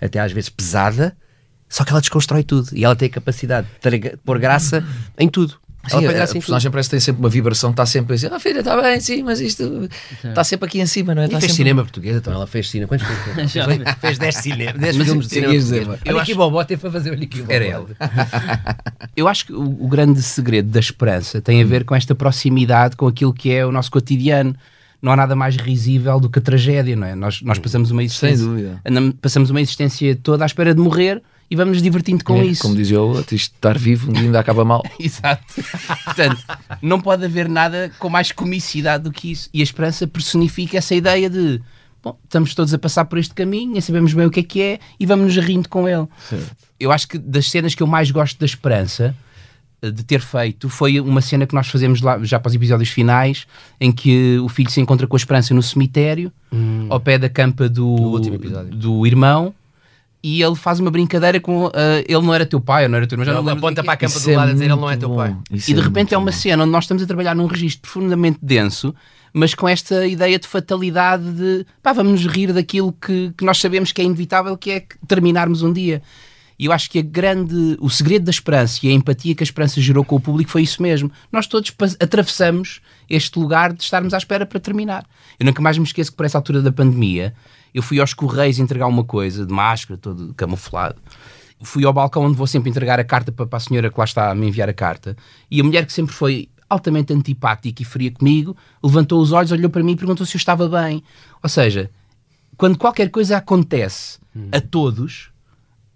até 0.00 0.20
às 0.20 0.32
vezes 0.32 0.50
pesada, 0.50 1.16
só 1.68 1.84
que 1.84 1.90
ela 1.90 2.00
desconstrói 2.00 2.44
tudo 2.44 2.68
e 2.72 2.84
ela 2.84 2.94
tem 2.94 3.08
a 3.08 3.10
capacidade 3.10 3.66
de 3.82 4.16
pôr 4.18 4.38
graça 4.38 4.84
em 5.18 5.28
tudo. 5.28 5.58
Sim, 5.88 6.06
a, 6.06 6.22
assim 6.22 6.38
a 6.38 6.40
personagem 6.40 6.70
parece 6.70 6.88
que 6.88 6.90
tem 6.92 7.00
sempre 7.00 7.20
uma 7.20 7.28
vibração, 7.28 7.70
está 7.70 7.86
sempre 7.86 8.12
a 8.12 8.16
dizer, 8.16 8.32
ah 8.32 8.40
filha, 8.40 8.58
está 8.60 8.80
bem, 8.80 9.00
sim, 9.00 9.22
mas 9.22 9.40
isto 9.40 9.88
está 10.24 10.42
sempre 10.44 10.66
aqui 10.66 10.80
em 10.80 10.86
cima, 10.86 11.14
não 11.14 11.22
é? 11.22 11.26
Tá 11.26 11.32
fez 11.32 11.44
sempre... 11.44 11.56
cinema 11.56 11.82
português, 11.82 12.16
então 12.16 12.32
ela 12.32 12.46
fez 12.46 12.70
cinema. 12.70 12.88
Quantos 12.88 13.06
filmes 13.06 13.52
fez? 13.52 13.94
fez 14.00 14.18
10 14.18 14.34
cinema, 14.36 14.72
10 14.78 14.96
filmes 14.96 15.26
de 15.26 15.34
cinema 15.34 15.52
português. 15.54 15.98
Eu 16.04 16.18
acho 16.18 16.30
que 16.30 16.36
Bobó 16.36 16.64
teve 16.64 16.80
para 16.80 16.90
fazer 16.90 17.10
o 17.12 17.16
Nicky 17.16 17.44
Era 17.48 17.64
ele. 17.64 17.86
Eu 19.16 19.28
acho 19.28 19.46
que 19.46 19.52
o, 19.52 19.62
o, 19.62 19.88
grande 19.88 20.22
segredo 20.22 20.68
da 20.70 20.80
esperança 20.80 21.40
tem 21.40 21.62
a 21.62 21.64
ver 21.64 21.84
com 21.84 21.94
esta 21.94 22.14
proximidade 22.14 22.96
com 22.96 23.06
aquilo 23.06 23.32
que 23.32 23.50
é 23.50 23.64
o 23.64 23.72
nosso 23.72 23.90
cotidiano. 23.90 24.54
Não 25.00 25.12
há 25.12 25.16
nada 25.16 25.36
mais 25.36 25.56
risível 25.56 26.18
do 26.18 26.28
que 26.28 26.38
a 26.38 26.42
tragédia, 26.42 26.96
não 26.96 27.06
é? 27.06 27.14
Nós, 27.14 27.40
nós 27.42 27.58
passamos 27.58 27.90
uma 27.90 28.02
existência, 28.02 28.38
Sem 28.38 28.46
dúvida. 28.46 28.80
passamos 29.20 29.50
uma 29.50 29.60
existência 29.60 30.16
toda 30.16 30.44
à 30.44 30.46
espera 30.46 30.74
de 30.74 30.80
morrer 30.80 31.22
e 31.50 31.56
vamos 31.56 31.74
nos 31.74 31.82
divertindo 31.82 32.24
com 32.24 32.36
é, 32.36 32.46
isso. 32.46 32.62
Como 32.62 32.74
dizia 32.74 33.00
o 33.00 33.08
outro, 33.08 33.34
isto 33.34 33.54
estar 33.54 33.78
vivo 33.78 34.10
um 34.10 34.12
dia 34.12 34.24
ainda 34.24 34.40
acaba 34.40 34.64
mal. 34.64 34.82
Exato. 34.98 35.44
Portanto, 36.04 36.42
não 36.82 37.00
pode 37.00 37.24
haver 37.24 37.48
nada 37.48 37.90
com 37.98 38.08
mais 38.08 38.32
comicidade 38.32 39.04
do 39.04 39.12
que 39.12 39.30
isso. 39.30 39.48
E 39.54 39.60
a 39.60 39.62
esperança 39.62 40.06
personifica 40.06 40.76
essa 40.76 40.94
ideia 40.94 41.30
de 41.30 41.60
bom, 42.02 42.18
estamos 42.24 42.54
todos 42.54 42.74
a 42.74 42.78
passar 42.78 43.04
por 43.04 43.18
este 43.18 43.34
caminho, 43.34 43.72
nem 43.72 43.80
sabemos 43.80 44.12
bem 44.12 44.26
o 44.26 44.30
que 44.30 44.40
é 44.40 44.42
que 44.42 44.62
é 44.62 44.78
e 44.98 45.06
vamos 45.06 45.34
nos 45.34 45.44
rindo 45.44 45.68
com 45.68 45.88
ele. 45.88 46.06
Certo. 46.28 46.56
Eu 46.78 46.90
acho 46.90 47.06
que 47.06 47.18
das 47.18 47.48
cenas 47.50 47.74
que 47.74 47.82
eu 47.82 47.86
mais 47.86 48.10
gosto 48.10 48.38
da 48.38 48.46
esperança 48.46 49.14
eh, 49.80 49.90
de 49.90 50.02
ter 50.02 50.20
feito 50.20 50.68
foi 50.68 50.98
uma 51.00 51.20
cena 51.20 51.46
que 51.46 51.54
nós 51.54 51.68
fazemos 51.68 52.00
lá 52.00 52.18
já 52.24 52.40
para 52.40 52.48
os 52.48 52.54
episódios 52.56 52.90
finais 52.90 53.46
em 53.80 53.92
que 53.92 54.38
o 54.40 54.48
filho 54.48 54.70
se 54.70 54.80
encontra 54.80 55.06
com 55.06 55.14
a 55.14 55.18
esperança 55.18 55.54
no 55.54 55.62
cemitério 55.62 56.32
hum. 56.52 56.86
ao 56.90 56.98
pé 56.98 57.18
da 57.18 57.28
campa 57.28 57.68
do, 57.68 58.18
do 58.70 59.06
irmão 59.06 59.54
e 60.26 60.42
ele 60.42 60.56
faz 60.56 60.80
uma 60.80 60.90
brincadeira 60.90 61.38
com 61.38 61.66
uh, 61.66 61.72
ele 62.04 62.20
não 62.20 62.34
era 62.34 62.44
teu 62.44 62.60
pai, 62.60 62.82
ou 62.82 62.88
não 62.88 62.96
era 62.96 63.06
teu 63.06 63.14
irmão, 63.14 63.24
já 63.24 63.32
não, 63.34 63.44
não 63.44 63.52
aponta 63.52 63.84
para 63.84 63.92
a 63.92 63.96
campa 63.96 64.18
do 64.18 64.28
é 64.28 64.36
lado 64.36 64.50
a 64.50 64.52
dizer 64.54 64.64
ele 64.64 64.74
não 64.74 64.90
é 64.90 64.96
teu 64.96 65.14
pai. 65.14 65.36
Isso 65.52 65.70
e 65.70 65.74
de 65.74 65.78
é 65.78 65.82
repente 65.84 66.14
é 66.14 66.18
uma 66.18 66.32
bom. 66.32 66.36
cena 66.36 66.64
onde 66.64 66.72
nós 66.72 66.82
estamos 66.82 67.00
a 67.00 67.06
trabalhar 67.06 67.36
num 67.36 67.46
registro 67.46 67.82
profundamente 67.82 68.40
denso, 68.42 68.92
mas 69.32 69.54
com 69.54 69.68
esta 69.68 70.04
ideia 70.04 70.36
de 70.36 70.48
fatalidade 70.48 71.30
de 71.30 71.64
pá, 71.80 71.92
vamos 71.92 72.24
nos 72.24 72.34
rir 72.34 72.52
daquilo 72.52 72.92
que, 72.92 73.32
que 73.38 73.44
nós 73.44 73.58
sabemos 73.58 73.92
que 73.92 74.02
é 74.02 74.04
inevitável, 74.04 74.56
que 74.56 74.72
é 74.72 74.84
terminarmos 75.06 75.62
um 75.62 75.72
dia. 75.72 76.02
E 76.58 76.64
eu 76.64 76.72
acho 76.72 76.90
que 76.90 76.98
a 76.98 77.02
grande, 77.02 77.76
o 77.78 77.88
segredo 77.88 78.24
da 78.24 78.30
esperança 78.30 78.80
e 78.82 78.88
a 78.88 78.92
empatia 78.92 79.32
que 79.32 79.44
a 79.44 79.44
esperança 79.44 79.80
gerou 79.80 80.04
com 80.04 80.16
o 80.16 80.20
público 80.20 80.50
foi 80.50 80.62
isso 80.62 80.82
mesmo. 80.82 81.08
Nós 81.30 81.46
todos 81.46 81.72
atravessamos 82.00 82.80
este 83.08 83.38
lugar 83.38 83.72
de 83.72 83.84
estarmos 83.84 84.12
à 84.12 84.18
espera 84.18 84.44
para 84.44 84.58
terminar. 84.58 85.06
Eu 85.38 85.46
nunca 85.46 85.62
mais 85.62 85.78
me 85.78 85.84
esqueço 85.84 86.10
que 86.10 86.16
por 86.16 86.26
essa 86.26 86.36
altura 86.36 86.62
da 86.62 86.72
pandemia 86.72 87.32
eu 87.76 87.82
fui 87.82 88.00
aos 88.00 88.14
Correios 88.14 88.58
entregar 88.58 88.86
uma 88.86 89.04
coisa, 89.04 89.44
de 89.44 89.52
máscara, 89.52 90.00
todo 90.00 90.32
camuflado. 90.32 90.96
Fui 91.60 91.84
ao 91.84 91.92
balcão 91.92 92.24
onde 92.24 92.34
vou 92.34 92.46
sempre 92.46 92.70
entregar 92.70 92.98
a 92.98 93.04
carta 93.04 93.30
para, 93.30 93.46
para 93.46 93.58
a 93.58 93.60
senhora 93.60 93.90
que 93.90 93.98
lá 93.98 94.04
está 94.06 94.30
a 94.30 94.34
me 94.34 94.48
enviar 94.48 94.66
a 94.66 94.72
carta. 94.72 95.14
E 95.50 95.60
a 95.60 95.64
mulher 95.64 95.84
que 95.84 95.92
sempre 95.92 96.14
foi 96.14 96.48
altamente 96.70 97.12
antipática 97.12 97.82
e 97.82 97.84
fria 97.84 98.10
comigo, 98.10 98.56
levantou 98.82 99.20
os 99.20 99.30
olhos, 99.30 99.52
olhou 99.52 99.68
para 99.68 99.82
mim 99.82 99.92
e 99.92 99.96
perguntou 99.96 100.24
se 100.24 100.34
eu 100.34 100.38
estava 100.38 100.66
bem. 100.70 101.02
Ou 101.42 101.50
seja, 101.50 101.90
quando 102.56 102.78
qualquer 102.78 103.10
coisa 103.10 103.36
acontece 103.36 104.18
hum. 104.34 104.48
a 104.52 104.60
todos, 104.60 105.30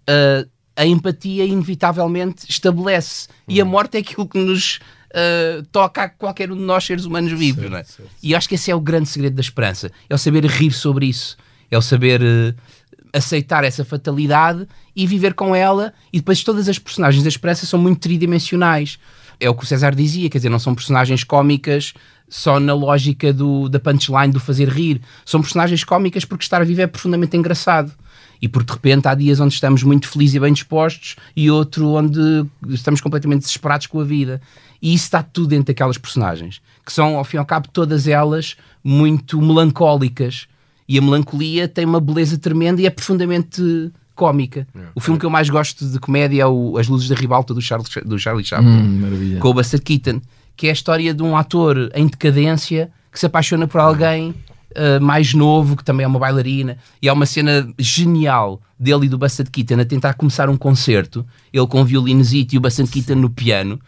uh, 0.07 0.47
a 0.75 0.85
empatia 0.85 1.45
inevitavelmente 1.45 2.45
estabelece. 2.47 3.27
Hum. 3.27 3.53
E 3.53 3.59
a 3.59 3.65
hum. 3.65 3.69
morte 3.69 3.97
é 3.97 4.01
aquilo 4.01 4.27
que 4.27 4.37
nos 4.37 4.75
uh, 4.75 5.63
toca 5.71 6.03
a 6.03 6.09
qualquer 6.09 6.51
um 6.51 6.55
de 6.55 6.61
nós 6.61 6.83
seres 6.83 7.05
humanos 7.05 7.31
vivos. 7.31 7.63
Certo, 7.63 7.75
é? 7.75 7.83
certo. 7.83 8.11
E 8.21 8.35
acho 8.35 8.47
que 8.47 8.53
esse 8.53 8.69
é 8.69 8.75
o 8.75 8.79
grande 8.79 9.09
segredo 9.09 9.33
da 9.33 9.41
esperança. 9.41 9.91
É 10.07 10.13
o 10.13 10.17
saber 10.19 10.45
rir 10.45 10.73
sobre 10.73 11.07
isso 11.07 11.35
é 11.71 11.77
o 11.77 11.81
saber 11.81 12.21
uh, 12.21 12.53
aceitar 13.13 13.63
essa 13.63 13.83
fatalidade 13.83 14.67
e 14.95 15.07
viver 15.07 15.33
com 15.33 15.55
ela. 15.55 15.93
E 16.11 16.19
depois 16.19 16.43
todas 16.43 16.67
as 16.69 16.77
personagens 16.77 17.23
da 17.23 17.29
Esperança 17.29 17.65
são 17.65 17.79
muito 17.79 17.99
tridimensionais. 17.99 18.99
É 19.39 19.49
o 19.49 19.55
que 19.55 19.63
o 19.63 19.67
César 19.67 19.95
dizia, 19.95 20.29
quer 20.29 20.37
dizer, 20.37 20.49
não 20.49 20.59
são 20.59 20.75
personagens 20.75 21.23
cómicas 21.23 21.93
só 22.29 22.59
na 22.59 22.73
lógica 22.73 23.33
do, 23.33 23.67
da 23.67 23.79
punchline, 23.79 24.31
do 24.31 24.39
fazer 24.39 24.69
rir. 24.69 25.01
São 25.25 25.41
personagens 25.41 25.83
cómicas 25.83 26.23
porque 26.23 26.43
estar 26.43 26.61
a 26.61 26.65
viver 26.65 26.83
é 26.83 26.87
profundamente 26.87 27.35
engraçado. 27.35 27.91
E 28.41 28.47
porque 28.47 28.67
de 28.67 28.73
repente 28.73 29.07
há 29.07 29.13
dias 29.13 29.39
onde 29.39 29.53
estamos 29.53 29.83
muito 29.83 30.07
felizes 30.07 30.35
e 30.35 30.39
bem 30.39 30.51
dispostos 30.51 31.15
e 31.35 31.51
outro 31.51 31.89
onde 31.89 32.45
estamos 32.69 32.99
completamente 32.99 33.41
desesperados 33.41 33.87
com 33.87 33.99
a 33.99 34.03
vida. 34.03 34.41
E 34.81 34.93
isso 34.93 35.03
está 35.05 35.21
tudo 35.21 35.49
dentro 35.49 35.67
daquelas 35.67 35.97
personagens, 35.97 36.59
que 36.83 36.91
são, 36.91 37.17
ao 37.17 37.23
fim 37.23 37.37
e 37.37 37.39
ao 37.39 37.45
cabo, 37.45 37.67
todas 37.71 38.07
elas 38.07 38.55
muito 38.83 39.39
melancólicas 39.39 40.47
e 40.91 40.97
a 40.97 41.01
melancolia 41.01 41.69
tem 41.69 41.85
uma 41.85 42.01
beleza 42.01 42.37
tremenda 42.37 42.81
e 42.81 42.85
é 42.85 42.89
profundamente 42.89 43.89
cómica. 44.13 44.67
É, 44.75 44.79
o 44.93 44.99
filme 44.99 45.15
é. 45.15 45.19
que 45.21 45.25
eu 45.25 45.29
mais 45.29 45.49
gosto 45.49 45.85
de 45.85 45.97
comédia 45.99 46.41
é 46.41 46.45
o 46.45 46.77
As 46.77 46.89
Luzes 46.89 47.07
da 47.07 47.15
Ribalta 47.15 47.53
do 47.53 47.61
Charlie, 47.61 47.87
do 48.03 48.19
Charlie 48.19 48.43
Chaplin, 48.43 48.67
hum, 48.67 49.37
com 49.39 49.47
o 49.47 49.53
Buster 49.53 49.81
Keaton, 49.81 50.19
que 50.57 50.67
é 50.67 50.69
a 50.69 50.73
história 50.73 51.13
de 51.13 51.23
um 51.23 51.37
ator 51.37 51.89
em 51.95 52.07
decadência 52.07 52.91
que 53.09 53.17
se 53.17 53.25
apaixona 53.25 53.69
por 53.69 53.79
alguém 53.79 54.31
uh, 54.31 55.01
mais 55.01 55.33
novo, 55.33 55.77
que 55.77 55.83
também 55.83 56.03
é 56.03 56.07
uma 56.07 56.19
bailarina, 56.19 56.77
e 57.01 57.07
há 57.07 57.13
uma 57.13 57.25
cena 57.25 57.73
genial 57.79 58.61
dele 58.77 59.05
e 59.05 59.09
do 59.09 59.17
Buster 59.17 59.49
Keaton 59.49 59.79
a 59.79 59.85
tentar 59.85 60.15
começar 60.15 60.49
um 60.49 60.57
concerto, 60.57 61.25
ele 61.53 61.67
com 61.67 61.79
o 61.79 61.85
violinozito 61.85 62.53
e 62.53 62.57
o 62.57 62.61
Buster 62.61 62.85
Keaton 62.85 63.15
no 63.15 63.29
piano, 63.29 63.79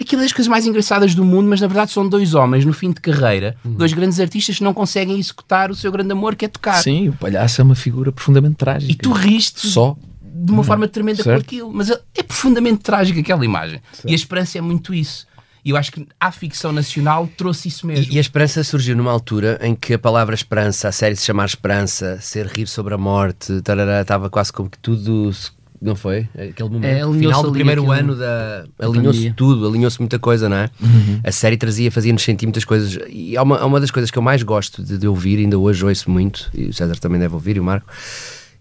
aquilo 0.00 0.22
é 0.22 0.24
das 0.24 0.32
coisas 0.32 0.48
mais 0.48 0.66
engraçadas 0.66 1.14
do 1.14 1.24
mundo, 1.24 1.48
mas 1.48 1.60
na 1.60 1.66
verdade 1.66 1.90
são 1.90 2.08
dois 2.08 2.34
homens 2.34 2.64
no 2.64 2.72
fim 2.72 2.90
de 2.90 3.00
carreira, 3.00 3.56
uhum. 3.64 3.72
dois 3.72 3.92
grandes 3.92 4.20
artistas 4.20 4.58
que 4.58 4.64
não 4.64 4.72
conseguem 4.72 5.18
executar 5.18 5.70
o 5.70 5.74
seu 5.74 5.90
grande 5.90 6.12
amor, 6.12 6.36
que 6.36 6.44
é 6.44 6.48
tocar. 6.48 6.82
Sim, 6.82 7.08
o 7.08 7.12
palhaço 7.12 7.60
é 7.60 7.64
uma 7.64 7.74
figura 7.74 8.12
profundamente 8.12 8.56
trágica. 8.56 8.92
E 8.92 8.96
tu 8.96 9.12
riste 9.12 9.66
só 9.66 9.96
de 10.20 10.52
uma 10.52 10.62
forma 10.62 10.86
tremenda 10.86 11.22
certo. 11.22 11.40
com 11.40 11.46
aquilo, 11.46 11.72
mas 11.72 11.90
é, 11.90 12.22
profundamente 12.22 12.78
trágica 12.78 13.18
aquela 13.18 13.44
imagem. 13.44 13.80
Certo. 13.92 14.08
E 14.08 14.12
a 14.12 14.14
esperança 14.14 14.56
é 14.56 14.60
muito 14.60 14.94
isso. 14.94 15.26
E 15.64 15.70
eu 15.70 15.76
acho 15.76 15.90
que 15.90 16.06
a 16.18 16.30
ficção 16.30 16.72
nacional 16.72 17.28
trouxe 17.36 17.68
isso 17.68 17.86
mesmo. 17.86 18.12
E, 18.12 18.14
e, 18.14 18.18
a 18.18 18.20
esperança 18.20 18.62
surgiu 18.62 18.96
numa 18.96 19.10
altura 19.10 19.58
em 19.60 19.74
que 19.74 19.94
a 19.94 19.98
palavra 19.98 20.34
esperança, 20.34 20.88
a 20.88 20.92
série 20.92 21.16
se 21.16 21.26
chamar 21.26 21.46
Esperança, 21.46 22.18
ser 22.20 22.46
rir 22.46 22.66
sobre 22.66 22.94
a 22.94 22.98
morte, 22.98 23.60
tarará, 23.62 24.00
estava 24.00 24.30
quase 24.30 24.52
como 24.52 24.70
que 24.70 24.78
tudo 24.78 25.32
se 25.32 25.50
não 25.80 25.94
foi? 25.94 26.28
Aquele 26.34 26.68
momento. 26.68 26.84
É, 26.84 27.18
final 27.18 27.42
do 27.42 27.52
primeiro 27.52 27.90
ano 27.90 28.16
da. 28.16 28.64
Alinhou-se 28.78 29.30
tudo, 29.32 29.66
alinhou-se 29.66 29.98
muita 29.98 30.18
coisa, 30.18 30.48
não 30.48 30.56
é? 30.56 30.70
Uhum. 30.80 31.20
A 31.22 31.32
série 31.32 31.56
trazia, 31.56 31.90
fazia-nos 31.90 32.22
sentir 32.22 32.46
muitas 32.46 32.64
coisas. 32.64 32.98
E 33.08 33.36
há 33.36 33.42
uma, 33.42 33.58
há 33.58 33.66
uma 33.66 33.80
das 33.80 33.90
coisas 33.90 34.10
que 34.10 34.18
eu 34.18 34.22
mais 34.22 34.42
gosto 34.42 34.82
de, 34.82 34.98
de, 34.98 35.06
ouvir, 35.06 35.38
ainda 35.38 35.58
hoje 35.58 35.84
ouço 35.84 36.10
muito, 36.10 36.50
e 36.54 36.66
o 36.66 36.72
César 36.72 36.96
também 36.96 37.20
deve 37.20 37.34
ouvir, 37.34 37.56
e 37.56 37.60
o 37.60 37.64
Marco, 37.64 37.86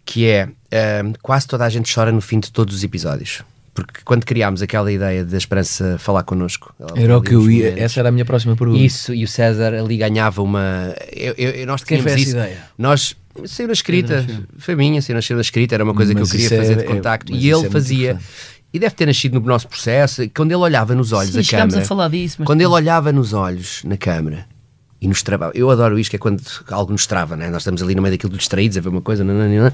que 0.05 0.25
é 0.25 0.45
uh, 0.45 1.13
quase 1.21 1.47
toda 1.47 1.65
a 1.65 1.69
gente 1.69 1.93
chora 1.93 2.11
no 2.11 2.21
fim 2.21 2.39
de 2.39 2.51
todos 2.51 2.75
os 2.75 2.83
episódios. 2.83 3.41
Porque 3.85 4.01
quando 4.03 4.25
criámos 4.25 4.61
aquela 4.61 4.91
ideia 4.91 5.23
da 5.23 5.37
Esperança 5.37 5.97
falar 5.99 6.23
connosco, 6.23 6.73
Era 6.95 7.17
o 7.17 7.21
que 7.21 7.33
eu 7.35 7.49
ia. 7.49 7.65
momentos, 7.65 7.81
Essa 7.83 7.99
era 8.01 8.09
a 8.09 8.11
minha 8.11 8.25
próxima 8.25 8.55
pergunta. 8.55 8.79
Isso, 8.81 9.13
e 9.13 9.23
o 9.23 9.27
César 9.27 9.73
ali 9.73 9.97
ganhava 9.97 10.41
uma. 10.41 10.93
Eu, 11.11 11.33
eu- 11.37 11.51
eu- 11.51 11.67
nós 11.67 11.83
Quem 11.83 11.97
tínhamos 11.97 12.11
essa 12.13 12.21
isso. 12.21 12.37
ideia? 12.37 12.57
Nós. 12.77 13.15
Saiu 13.45 13.67
na 13.67 13.73
escrita, 13.73 14.25
foi 14.57 14.75
minha, 14.75 14.99
saiu 15.01 15.15
na 15.35 15.41
escrita, 15.41 15.75
era 15.75 15.83
uma 15.83 15.93
coisa 15.93 16.11
Mas 16.13 16.29
que 16.31 16.37
eu 16.37 16.41
queria 16.41 16.55
é- 16.57 16.59
fazer 16.61 16.75
de 16.75 16.83
é- 16.83 16.87
contacto. 16.87 17.31
mas 17.31 17.41
e 17.41 17.45
é 17.45 17.49
ele 17.51 17.59
muito 17.59 17.71
fazia. 17.71 18.19
E 18.73 18.79
deve 18.79 18.95
ter 18.95 19.05
nascido 19.05 19.39
no 19.39 19.45
nosso 19.45 19.67
processo. 19.67 20.27
Quando 20.35 20.51
ele 20.51 20.55
olhava 20.61 20.95
nos 20.95 21.11
olhos 21.13 21.33
Sim, 21.33 21.39
a 21.39 21.43
chegámos 21.43 21.73
câmara. 21.75 21.85
a 21.85 21.87
falar 21.87 22.09
disso, 22.09 22.37
mas- 22.39 22.45
Quando 22.47 22.61
ele 22.61 22.67
olhava 22.69 23.11
nos 23.13 23.33
olhos 23.33 23.81
na 23.85 23.95
câmara 23.95 24.45
e 24.99 25.07
nos 25.07 25.21
travava. 25.21 25.51
Eu 25.55 25.69
adoro 25.69 25.99
isto, 25.99 26.09
que 26.09 26.15
é 26.15 26.19
quando 26.19 26.41
algo 26.71 26.91
nos 26.91 27.05
trava, 27.05 27.35
né? 27.35 27.49
Nós 27.49 27.61
estamos 27.61 27.81
ali 27.83 27.93
no 27.93 28.01
meio 28.01 28.13
daquilo 28.13 28.35
distraídos 28.35 28.77
a 28.77 28.81
ver 28.81 28.89
uma 28.89 29.01
coisa, 29.01 29.23
nananana, 29.23 29.71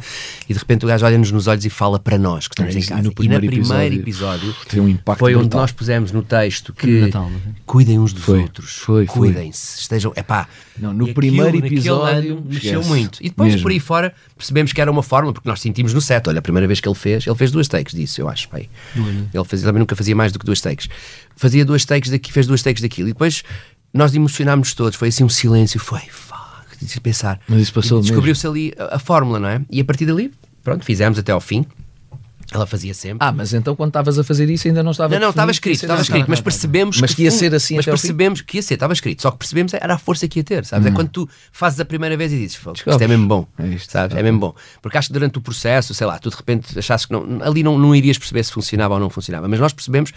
e 0.50 0.54
de 0.54 0.60
repente 0.60 0.84
o 0.84 0.88
gajo 0.88 1.06
olha-nos 1.06 1.32
nos 1.32 1.48
olhos 1.48 1.64
e 1.66 1.70
fala 1.70 1.98
para 1.98 2.18
nós 2.18 2.48
que 2.48 2.54
estamos 2.56 2.76
É 2.76 2.80
em 2.80 2.82
e 2.82 2.86
casa. 2.86 3.02
no 3.02 3.06
E, 3.06 3.10
no 3.10 3.16
primeiro 3.16 3.48
primeiro 3.48 3.96
episódio 3.96 4.00
episódio, 4.02 4.56
tem 4.68 4.82
um 4.82 4.90
impacto 4.90 5.20
foi 5.20 5.36
onde 5.36 5.56
nós 5.56 5.72
pusemos 5.72 6.12
no 6.12 6.22
texto 6.24 6.74
que 6.74 7.02
Natal, 7.02 7.30
não 7.30 7.40
foi? 7.40 7.52
cuidem 7.66 8.00
uns 8.00 8.12
dos 8.14 8.24
Foi, 8.24 8.42
outros, 8.42 8.72
foi, 8.78 9.06
foi. 9.06 9.16
cuidem-se, 9.34 9.80
estejam. 9.82 10.12
Epá, 10.16 10.48
Não, 10.78 10.92
no 10.94 11.08
e 11.08 11.12
aquilo, 11.12 11.16
primeiro 11.16 11.58
naquele 11.60 11.76
episódio, 11.76 12.44
mexeu 12.46 12.84
muito. 12.84 13.20
E 13.22 13.30
depois 13.30 13.52
Mesmo. 13.52 13.64
por 13.64 13.72
aí 13.72 13.80
fora 13.80 14.14
percebemos 14.38 14.74
que 14.74 14.82
era 14.82 14.92
uma 14.92 15.04
forma, 15.04 15.32
porque 15.32 15.48
nós 15.48 15.62
sentimos 15.62 15.94
no 15.94 16.02
set. 16.02 16.28
Olha, 16.28 16.40
a 16.40 16.42
primeira 16.42 16.68
vez 16.68 16.80
que 16.82 16.88
ele 16.88 16.96
fez, 16.96 17.26
ele 17.26 17.36
fez 17.36 17.50
duas 17.52 17.68
takes 17.68 17.94
disso, 17.96 18.20
eu 18.20 18.28
acho. 18.28 18.50
pai. 18.50 18.68
Ele 18.96 19.44
fazia, 19.46 19.66
também 19.66 19.80
nunca 19.80 19.96
fazia 19.96 20.16
mais 20.16 20.32
do 20.32 20.40
que 20.40 20.46
duas 20.46 20.60
takes. 20.60 20.90
Fazia 21.36 21.64
duas 21.66 21.86
takes 21.86 22.12
daqui, 22.12 22.32
fez 22.32 22.46
duas 22.46 22.62
takes 22.62 22.82
daquilo. 22.82 23.08
E 23.10 23.14
depois 23.14 23.44
nós 23.94 24.16
emocionámos 24.16 24.74
todos. 24.74 24.98
Foi 24.98 25.10
assim 25.10 25.24
um 25.24 25.30
silêncio. 25.30 25.80
Foi, 25.80 26.00
fuck, 26.00 26.84
de 26.86 27.00
pensar. 27.00 27.40
Mas 27.48 27.62
isso 27.62 27.74
passou 27.74 28.02
Descobriu-se 28.02 28.46
ali 28.48 28.74
a, 28.78 28.96
a 28.96 29.00
fórmula, 29.00 29.40
não 29.40 29.48
é? 29.50 29.62
E 29.70 29.80
a 29.80 29.86
partir 29.86 30.06
dali, 30.06 30.32
pronto, 30.64 30.84
fizemos 30.84 31.20
até 31.20 31.32
ao 31.32 31.40
fim. 31.40 31.66
Ela 32.52 32.68
fazia 32.68 32.94
sempre. 32.94 33.26
Ah, 33.26 33.32
mas 33.32 33.54
então 33.54 33.76
quando 33.76 33.90
estavas 33.90 34.20
a 34.20 34.24
fazer 34.24 34.48
isso 34.50 34.68
ainda 34.68 34.84
não 34.84 34.92
estava 34.92 35.16
Não, 35.16 35.20
não, 35.22 35.30
estava 35.30 35.50
escrito, 35.50 35.82
estava 35.82 36.02
escrito, 36.02 36.30
mas 36.30 36.40
percebemos 36.40 37.02
Mas 37.02 37.14
que 37.16 37.24
ia 37.24 37.32
ser 37.32 37.56
assim 37.56 37.78
Mas 37.78 37.86
percebemos 37.86 38.42
que 38.42 38.58
ia 38.58 38.62
ser, 38.62 38.76
estava 38.76 38.94
escrito, 38.94 39.22
só 39.24 39.32
que 39.32 39.38
percebemos 39.38 39.74
era 39.74 39.96
a 39.96 39.98
força 39.98 40.28
que 40.28 40.40
ia 40.40 40.44
ter, 40.44 40.64
sabes? 40.66 40.86
É 40.88 40.92
quando 40.92 41.10
tu 41.10 41.30
fazes 41.52 41.80
a 41.80 41.86
primeira 41.86 42.16
vez 42.16 42.32
e 42.32 42.38
dizes, 42.38 42.56
"Fogo, 42.56 42.78
isto 42.78 42.90
é 43.02 43.08
mesmo 43.08 43.28
bom, 43.28 43.48
É 43.58 43.68
isto, 43.68 43.92
sabes? 43.92 44.16
é 44.16 44.20
É 44.20 44.24
mesmo 44.24 44.40
bom. 44.40 44.56
Porque 44.82 44.98
acho 44.98 45.08
que 45.08 45.14
durante 45.14 45.38
o 45.38 45.42
processo, 45.42 45.94
sei 45.94 46.06
lá, 46.06 46.20
tu 46.20 46.30
de 46.30 46.36
repente 46.36 46.78
achaste 46.78 47.08
que 47.08 47.14
não, 47.14 47.42
ali 47.42 47.64
não, 47.64 47.80
não 47.80 47.96
irias 47.96 48.18
perceber 48.18 48.44
se 48.44 48.52
funcionava 48.52 48.94
ou 48.94 49.00
não 49.00 49.10
funcionava, 49.10 49.48
mas 49.48 49.60
nós 49.60 49.74
percebemos 49.74 50.12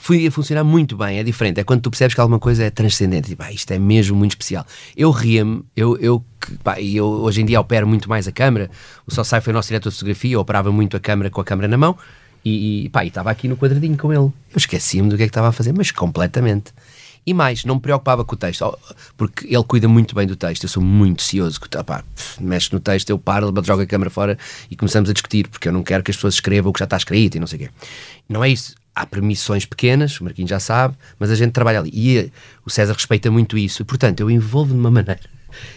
foi 0.00 0.26
a 0.26 0.30
funcionar 0.30 0.64
muito 0.64 0.96
bem, 0.96 1.18
é 1.18 1.22
diferente. 1.22 1.60
É 1.60 1.64
quando 1.64 1.82
tu 1.82 1.90
percebes 1.90 2.14
que 2.14 2.20
alguma 2.20 2.38
coisa 2.38 2.64
é 2.64 2.70
transcendente, 2.70 3.28
tipo, 3.28 3.42
ah, 3.42 3.52
isto 3.52 3.70
é 3.70 3.78
mesmo 3.78 4.16
muito 4.16 4.32
especial. 4.32 4.66
Eu 4.96 5.10
ria-me, 5.10 5.62
eu, 5.76 5.96
eu, 5.98 6.24
pá, 6.64 6.80
e 6.80 6.96
eu 6.96 7.06
hoje 7.06 7.42
em 7.42 7.44
dia 7.44 7.60
opero 7.60 7.86
muito 7.86 8.08
mais 8.08 8.26
a 8.26 8.32
câmara. 8.32 8.70
O 9.06 9.14
Só 9.14 9.22
Sai 9.22 9.40
foi 9.40 9.52
o 9.52 9.54
nosso 9.54 9.68
diretor 9.68 9.90
de 9.90 9.96
fotografia, 9.96 10.32
eu 10.32 10.40
operava 10.40 10.72
muito 10.72 10.96
a 10.96 11.00
câmara 11.00 11.28
com 11.28 11.40
a 11.40 11.44
câmara 11.44 11.68
na 11.68 11.76
mão 11.76 11.96
e, 12.44 12.86
e 12.86 12.88
pá, 12.88 13.04
e 13.04 13.08
estava 13.08 13.30
aqui 13.30 13.46
no 13.46 13.56
quadradinho 13.56 13.96
com 13.96 14.10
ele. 14.10 14.22
Eu 14.22 14.56
esquecia-me 14.56 15.10
do 15.10 15.16
que 15.16 15.22
é 15.22 15.26
que 15.26 15.30
estava 15.30 15.48
a 15.48 15.52
fazer, 15.52 15.72
mas 15.74 15.90
completamente. 15.90 16.72
E 17.26 17.34
mais, 17.34 17.66
não 17.66 17.74
me 17.74 17.80
preocupava 17.82 18.24
com 18.24 18.34
o 18.34 18.38
texto, 18.38 18.62
ó, 18.62 18.74
porque 19.18 19.46
ele 19.46 19.64
cuida 19.64 19.86
muito 19.86 20.14
bem 20.14 20.26
do 20.26 20.34
texto. 20.34 20.64
Eu 20.64 20.68
sou 20.70 20.82
muito 20.82 21.22
cioso, 21.22 21.60
pá, 21.84 22.02
mexe 22.40 22.72
no 22.72 22.80
texto, 22.80 23.10
eu 23.10 23.18
paro, 23.18 23.52
joga 23.62 23.82
a 23.82 23.86
câmera 23.86 24.08
fora 24.08 24.38
e 24.70 24.74
começamos 24.74 25.10
a 25.10 25.12
discutir, 25.12 25.46
porque 25.46 25.68
eu 25.68 25.72
não 25.72 25.82
quero 25.82 26.02
que 26.02 26.10
as 26.10 26.16
pessoas 26.16 26.34
escrevam 26.34 26.70
o 26.70 26.72
que 26.72 26.78
já 26.78 26.84
está 26.84 26.96
escrito 26.96 27.36
e 27.36 27.40
não 27.40 27.46
sei 27.46 27.58
o 27.58 27.60
quê. 27.62 27.70
Não 28.26 28.42
é 28.42 28.48
isso. 28.48 28.79
Há 28.94 29.06
permissões 29.06 29.64
pequenas, 29.64 30.20
o 30.20 30.24
Marquinhos 30.24 30.50
já 30.50 30.60
sabe, 30.60 30.96
mas 31.18 31.30
a 31.30 31.34
gente 31.34 31.52
trabalha 31.52 31.80
ali. 31.80 31.90
E 31.92 32.18
eh, 32.18 32.30
o 32.64 32.70
César 32.70 32.92
respeita 32.92 33.30
muito 33.30 33.56
isso. 33.56 33.84
Portanto, 33.84 34.20
eu 34.20 34.30
envolvo 34.30 34.74
de 34.74 34.80
uma 34.80 34.90
maneira. 34.90 35.20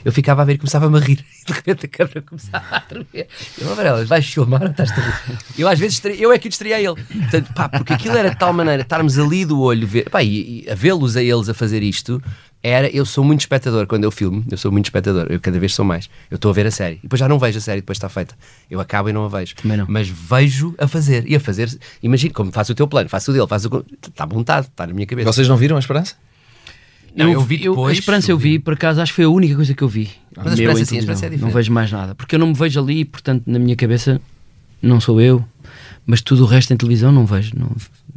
Eu 0.03 0.11
ficava 0.11 0.41
a 0.41 0.45
ver 0.45 0.53
e 0.53 0.57
começava-me 0.57 0.97
a 0.97 1.01
rir. 1.01 1.23
De 1.45 1.53
repente 1.53 1.85
a 1.85 1.89
câmera 1.89 2.21
começava 2.21 2.65
a 2.75 2.79
tremer. 2.79 3.27
Eu, 3.59 3.75
Varela, 3.75 4.05
vais 4.05 4.25
filmar 4.25 4.63
ou 4.63 4.69
estás 4.69 4.91
a 4.91 4.95
rir? 4.95 5.37
Eu 5.57 5.67
às 5.67 5.79
vezes, 5.79 6.01
eu 6.17 6.31
é 6.31 6.37
que 6.37 6.49
distraía 6.49 6.79
ele. 6.79 7.01
Portanto, 7.03 7.53
pá, 7.53 7.69
porque 7.69 7.93
aquilo 7.93 8.17
era 8.17 8.29
de 8.29 8.37
tal 8.37 8.53
maneira, 8.53 8.81
estarmos 8.81 9.17
ali 9.17 9.45
do 9.45 9.59
olho, 9.59 9.87
ver, 9.87 10.09
pá, 10.09 10.23
e, 10.23 10.63
e 10.65 10.69
a 10.69 10.75
vê-los 10.75 11.15
a 11.15 11.23
eles 11.23 11.49
a 11.49 11.53
fazer 11.53 11.83
isto, 11.83 12.21
era, 12.63 12.89
eu 12.95 13.05
sou 13.05 13.25
muito 13.25 13.41
espectador 13.41 13.85
quando 13.85 14.05
eu 14.05 14.11
filmo, 14.11 14.43
eu 14.49 14.57
sou 14.57 14.71
muito 14.71 14.85
espectador, 14.85 15.27
eu 15.29 15.39
cada 15.39 15.59
vez 15.59 15.75
sou 15.75 15.83
mais. 15.83 16.09
Eu 16.31 16.35
estou 16.35 16.49
a 16.49 16.53
ver 16.53 16.65
a 16.65 16.71
série, 16.71 16.95
e 16.95 16.99
depois 17.01 17.19
já 17.19 17.27
não 17.27 17.37
vejo 17.37 17.57
a 17.57 17.61
série, 17.61 17.81
depois 17.81 17.97
está 17.97 18.07
feita. 18.07 18.35
Eu 18.71 18.79
acabo 18.79 19.09
e 19.09 19.13
não 19.13 19.25
a 19.25 19.27
vejo. 19.27 19.53
Também 19.55 19.77
não. 19.77 19.85
Mas 19.89 20.07
vejo 20.07 20.73
a 20.77 20.87
fazer, 20.87 21.29
e 21.29 21.35
a 21.35 21.39
fazer, 21.41 21.69
imagina 22.01 22.33
como 22.33 22.53
faço 22.53 22.71
o 22.71 22.75
teu 22.75 22.87
plano, 22.87 23.09
faço 23.09 23.31
o 23.31 23.33
dele, 23.33 23.47
faço 23.47 23.67
o. 23.67 23.85
Está 24.07 24.23
à 24.23 24.27
vontade, 24.27 24.67
está 24.67 24.87
na 24.87 24.93
minha 24.93 25.05
cabeça. 25.05 25.31
Vocês 25.31 25.49
não 25.49 25.57
viram 25.57 25.75
a 25.75 25.79
esperança? 25.79 26.15
Não, 27.15 27.31
eu 27.31 27.41
vi 27.41 27.57
a 27.57 27.69
depois, 27.69 27.97
Esperança 27.99 28.31
eu 28.31 28.37
vi, 28.37 28.57
por 28.57 28.73
acaso, 28.73 28.99
acho 29.01 29.11
que 29.11 29.17
foi 29.17 29.25
a 29.25 29.29
única 29.29 29.55
coisa 29.55 29.73
que 29.73 29.83
eu 29.83 29.87
vi. 29.87 30.09
Mas 30.35 30.47
a 30.47 30.53
Esperança 30.53 30.85
sim, 30.85 30.95
a 30.95 30.99
Esperança 30.99 31.25
é 31.25 31.29
diferente. 31.29 31.47
Não 31.47 31.55
vejo 31.55 31.71
mais 31.71 31.91
nada. 31.91 32.15
Porque 32.15 32.35
eu 32.35 32.39
não 32.39 32.47
me 32.47 32.53
vejo 32.53 32.79
ali, 32.79 33.05
portanto, 33.05 33.43
na 33.45 33.59
minha 33.59 33.75
cabeça, 33.75 34.19
não 34.81 34.99
sou 34.99 35.21
eu. 35.21 35.43
Mas 36.05 36.21
tudo 36.21 36.43
o 36.43 36.47
resto 36.47 36.73
em 36.73 36.77
televisão 36.77 37.11
não 37.11 37.25
vejo. 37.25 37.51
Não, 37.55 37.71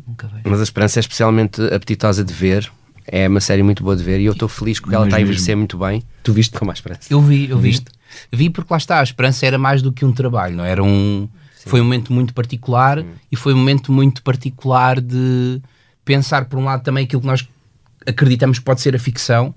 nunca 0.06 0.26
vejo. 0.28 0.42
Mas 0.44 0.60
a 0.60 0.62
Esperança 0.62 0.98
é 0.98 1.00
especialmente 1.00 1.60
apetitosa 1.62 2.24
de 2.24 2.32
ver. 2.32 2.70
É 3.06 3.28
uma 3.28 3.40
série 3.40 3.62
muito 3.62 3.82
boa 3.82 3.96
de 3.96 4.02
ver 4.02 4.20
e 4.20 4.24
eu 4.24 4.32
estou 4.32 4.48
feliz 4.48 4.80
que 4.80 4.92
ela 4.92 5.04
está 5.04 5.16
a 5.16 5.20
envelhecer 5.20 5.56
muito 5.56 5.78
bem. 5.78 6.02
Tu 6.22 6.32
viste? 6.32 6.58
Com 6.58 6.68
a 6.70 6.72
Esperança. 6.72 7.02
Eu 7.10 7.20
vi, 7.20 7.48
eu 7.48 7.58
vi. 7.58 7.80
Vi 8.32 8.50
porque 8.50 8.72
lá 8.72 8.78
está, 8.78 9.00
a 9.00 9.02
esperança 9.02 9.46
era 9.46 9.58
mais 9.58 9.82
do 9.82 9.92
que 9.92 10.04
um 10.04 10.12
trabalho, 10.12 10.56
não 10.56 10.64
era 10.64 10.82
um. 10.82 11.28
Foi 11.66 11.80
um 11.80 11.84
momento 11.84 12.12
muito 12.12 12.32
particular 12.32 13.04
e 13.30 13.34
foi 13.34 13.52
um 13.52 13.56
momento 13.56 13.90
muito 13.90 14.22
particular 14.22 15.00
de 15.00 15.60
pensar, 16.04 16.44
por 16.44 16.58
um 16.60 16.64
lado, 16.64 16.84
também 16.84 17.04
aquilo 17.04 17.20
que 17.20 17.26
nós 17.26 17.46
acreditamos 18.06 18.60
que 18.60 18.64
pode 18.64 18.80
ser 18.80 18.94
a 18.94 18.98
ficção. 18.98 19.52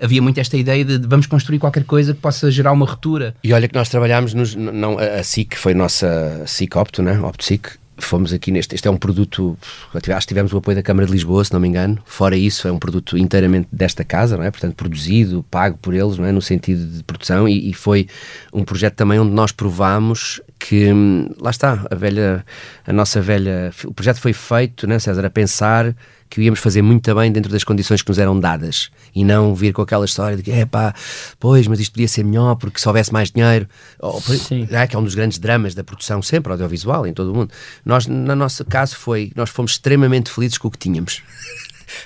Havia 0.00 0.22
muito 0.22 0.40
esta 0.40 0.56
ideia 0.56 0.84
de 0.84 0.98
vamos 1.06 1.26
construir 1.26 1.58
qualquer 1.58 1.84
coisa 1.84 2.14
que 2.14 2.20
possa 2.20 2.50
gerar 2.50 2.72
uma 2.72 2.86
ruptura. 2.86 3.34
E 3.44 3.52
olha 3.52 3.68
que 3.68 3.74
nós 3.74 3.88
trabalhámos, 3.90 4.32
nos, 4.32 4.54
não, 4.54 4.98
a 4.98 5.22
SIC 5.22 5.54
foi 5.56 5.72
a 5.72 5.76
nossa 5.76 6.42
SIC 6.46 6.74
Opto, 6.74 7.02
né? 7.02 7.20
OptoSIC. 7.20 7.81
Fomos 8.04 8.32
aqui 8.32 8.50
neste. 8.50 8.74
Este 8.74 8.88
é 8.88 8.90
um 8.90 8.96
produto. 8.96 9.56
Acho 9.94 10.26
que 10.26 10.26
tivemos 10.26 10.52
o 10.52 10.58
apoio 10.58 10.76
da 10.76 10.82
Câmara 10.82 11.06
de 11.06 11.12
Lisboa, 11.12 11.44
se 11.44 11.52
não 11.52 11.60
me 11.60 11.68
engano. 11.68 11.98
Fora 12.04 12.36
isso, 12.36 12.68
é 12.68 12.72
um 12.72 12.78
produto 12.78 13.16
inteiramente 13.16 13.68
desta 13.72 14.04
casa, 14.04 14.36
não 14.36 14.44
é? 14.44 14.50
Portanto, 14.50 14.74
produzido, 14.74 15.44
pago 15.50 15.78
por 15.78 15.94
eles, 15.94 16.18
não 16.18 16.24
é? 16.24 16.32
No 16.32 16.42
sentido 16.42 16.84
de 16.86 17.02
produção. 17.02 17.48
E, 17.48 17.70
e 17.70 17.74
foi 17.74 18.06
um 18.52 18.64
projeto 18.64 18.94
também 18.94 19.18
onde 19.18 19.32
nós 19.32 19.52
provámos 19.52 20.40
que. 20.58 20.92
hum, 20.92 21.28
Lá 21.40 21.50
está, 21.50 21.86
a 21.90 21.94
velha. 21.94 22.44
A 22.86 22.92
nossa 22.92 23.20
velha. 23.20 23.72
O 23.84 23.94
projeto 23.94 24.20
foi 24.20 24.32
feito, 24.32 24.86
né, 24.86 24.98
César? 24.98 25.24
A 25.24 25.30
pensar 25.30 25.94
que 26.32 26.40
o 26.40 26.42
íamos 26.42 26.60
fazer 26.60 26.80
muito 26.80 27.14
bem 27.14 27.30
dentro 27.30 27.52
das 27.52 27.62
condições 27.62 28.00
que 28.00 28.08
nos 28.08 28.18
eram 28.18 28.40
dadas 28.40 28.90
e 29.14 29.22
não 29.22 29.54
vir 29.54 29.74
com 29.74 29.82
aquela 29.82 30.06
história 30.06 30.34
de 30.34 30.42
que 30.42 30.50
é 30.50 30.64
pá, 30.64 30.94
pois, 31.38 31.66
mas 31.66 31.78
isto 31.78 31.92
podia 31.92 32.08
ser 32.08 32.24
melhor 32.24 32.54
porque 32.56 32.80
se 32.80 32.88
houvesse 32.88 33.12
mais 33.12 33.30
dinheiro, 33.30 33.68
ou, 33.98 34.18
Sim. 34.18 34.66
é, 34.70 34.86
que 34.86 34.96
é 34.96 34.98
um 34.98 35.04
dos 35.04 35.14
grandes 35.14 35.38
dramas 35.38 35.74
da 35.74 35.84
produção 35.84 36.22
sempre 36.22 36.50
audiovisual 36.50 37.06
em 37.06 37.12
todo 37.12 37.32
o 37.32 37.34
mundo. 37.34 37.52
Nós, 37.84 38.06
no 38.06 38.34
nosso 38.34 38.64
caso, 38.64 38.96
foi 38.96 39.30
nós 39.36 39.50
fomos 39.50 39.72
extremamente 39.72 40.30
felizes 40.30 40.56
com 40.56 40.68
o 40.68 40.70
que 40.70 40.78
tínhamos. 40.78 41.22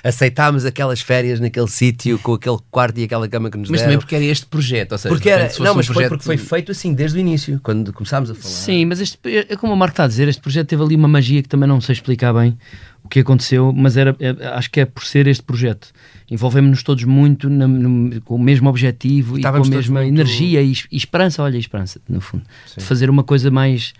Aceitámos 0.03 0.65
aquelas 0.65 1.01
férias 1.01 1.39
naquele 1.39 1.67
sítio 1.67 2.17
com 2.19 2.33
aquele 2.33 2.57
quarto 2.71 2.99
e 2.99 3.03
aquela 3.03 3.27
cama 3.27 3.49
que 3.49 3.57
nos 3.57 3.69
Mas 3.69 3.79
deram. 3.81 3.91
também 3.93 3.99
porque 3.99 4.15
era 4.15 4.25
este 4.25 4.45
projeto, 4.45 4.93
ou 4.93 4.97
seja, 4.97 5.13
Porque 5.13 5.29
era, 5.29 5.51
não, 5.59 5.73
um 5.73 5.75
mas 5.75 5.85
foi 5.85 5.93
projeto- 5.95 6.09
porque 6.09 6.23
foi 6.25 6.37
feito 6.37 6.71
assim 6.71 6.93
desde 6.93 7.17
o 7.17 7.19
início, 7.19 7.59
quando 7.63 7.91
começámos 7.93 8.29
a 8.31 8.35
falar. 8.35 8.53
Sim, 8.53 8.85
mas 8.85 8.99
este, 9.01 9.19
é 9.49 9.55
como 9.55 9.73
o 9.73 9.77
Marco 9.77 9.93
está 9.93 10.03
a 10.05 10.07
dizer, 10.07 10.27
este 10.27 10.41
projeto 10.41 10.67
teve 10.67 10.81
ali 10.83 10.95
uma 10.95 11.07
magia 11.07 11.41
que 11.41 11.49
também 11.49 11.67
não 11.67 11.79
sei 11.81 11.93
explicar 11.93 12.33
bem 12.33 12.57
o 13.03 13.07
que 13.09 13.19
aconteceu, 13.21 13.71
mas 13.73 13.95
era, 13.95 14.15
é- 14.19 14.47
acho 14.49 14.69
que 14.69 14.81
é 14.81 14.85
por 14.85 15.05
ser 15.05 15.27
este 15.27 15.41
projeto. 15.43 15.89
Envolvemos-nos 16.29 16.83
todos 16.83 17.05
muito 17.05 17.49
na- 17.49 17.67
no- 17.67 18.19
com 18.21 18.35
o 18.35 18.39
mesmo 18.39 18.67
objetivo 18.69 19.39
e 19.39 19.41
com 19.41 19.47
a 19.47 19.59
mesma 19.65 20.01
muito- 20.01 20.13
energia 20.13 20.61
e, 20.61 20.73
e 20.91 20.97
esperança, 20.97 21.41
olha, 21.41 21.55
e 21.55 21.59
esperança, 21.59 22.01
no 22.09 22.19
fundo, 22.19 22.43
de 22.77 22.83
fazer 22.83 23.09
uma 23.09 23.23
coisa 23.23 23.49
mais 23.49 23.93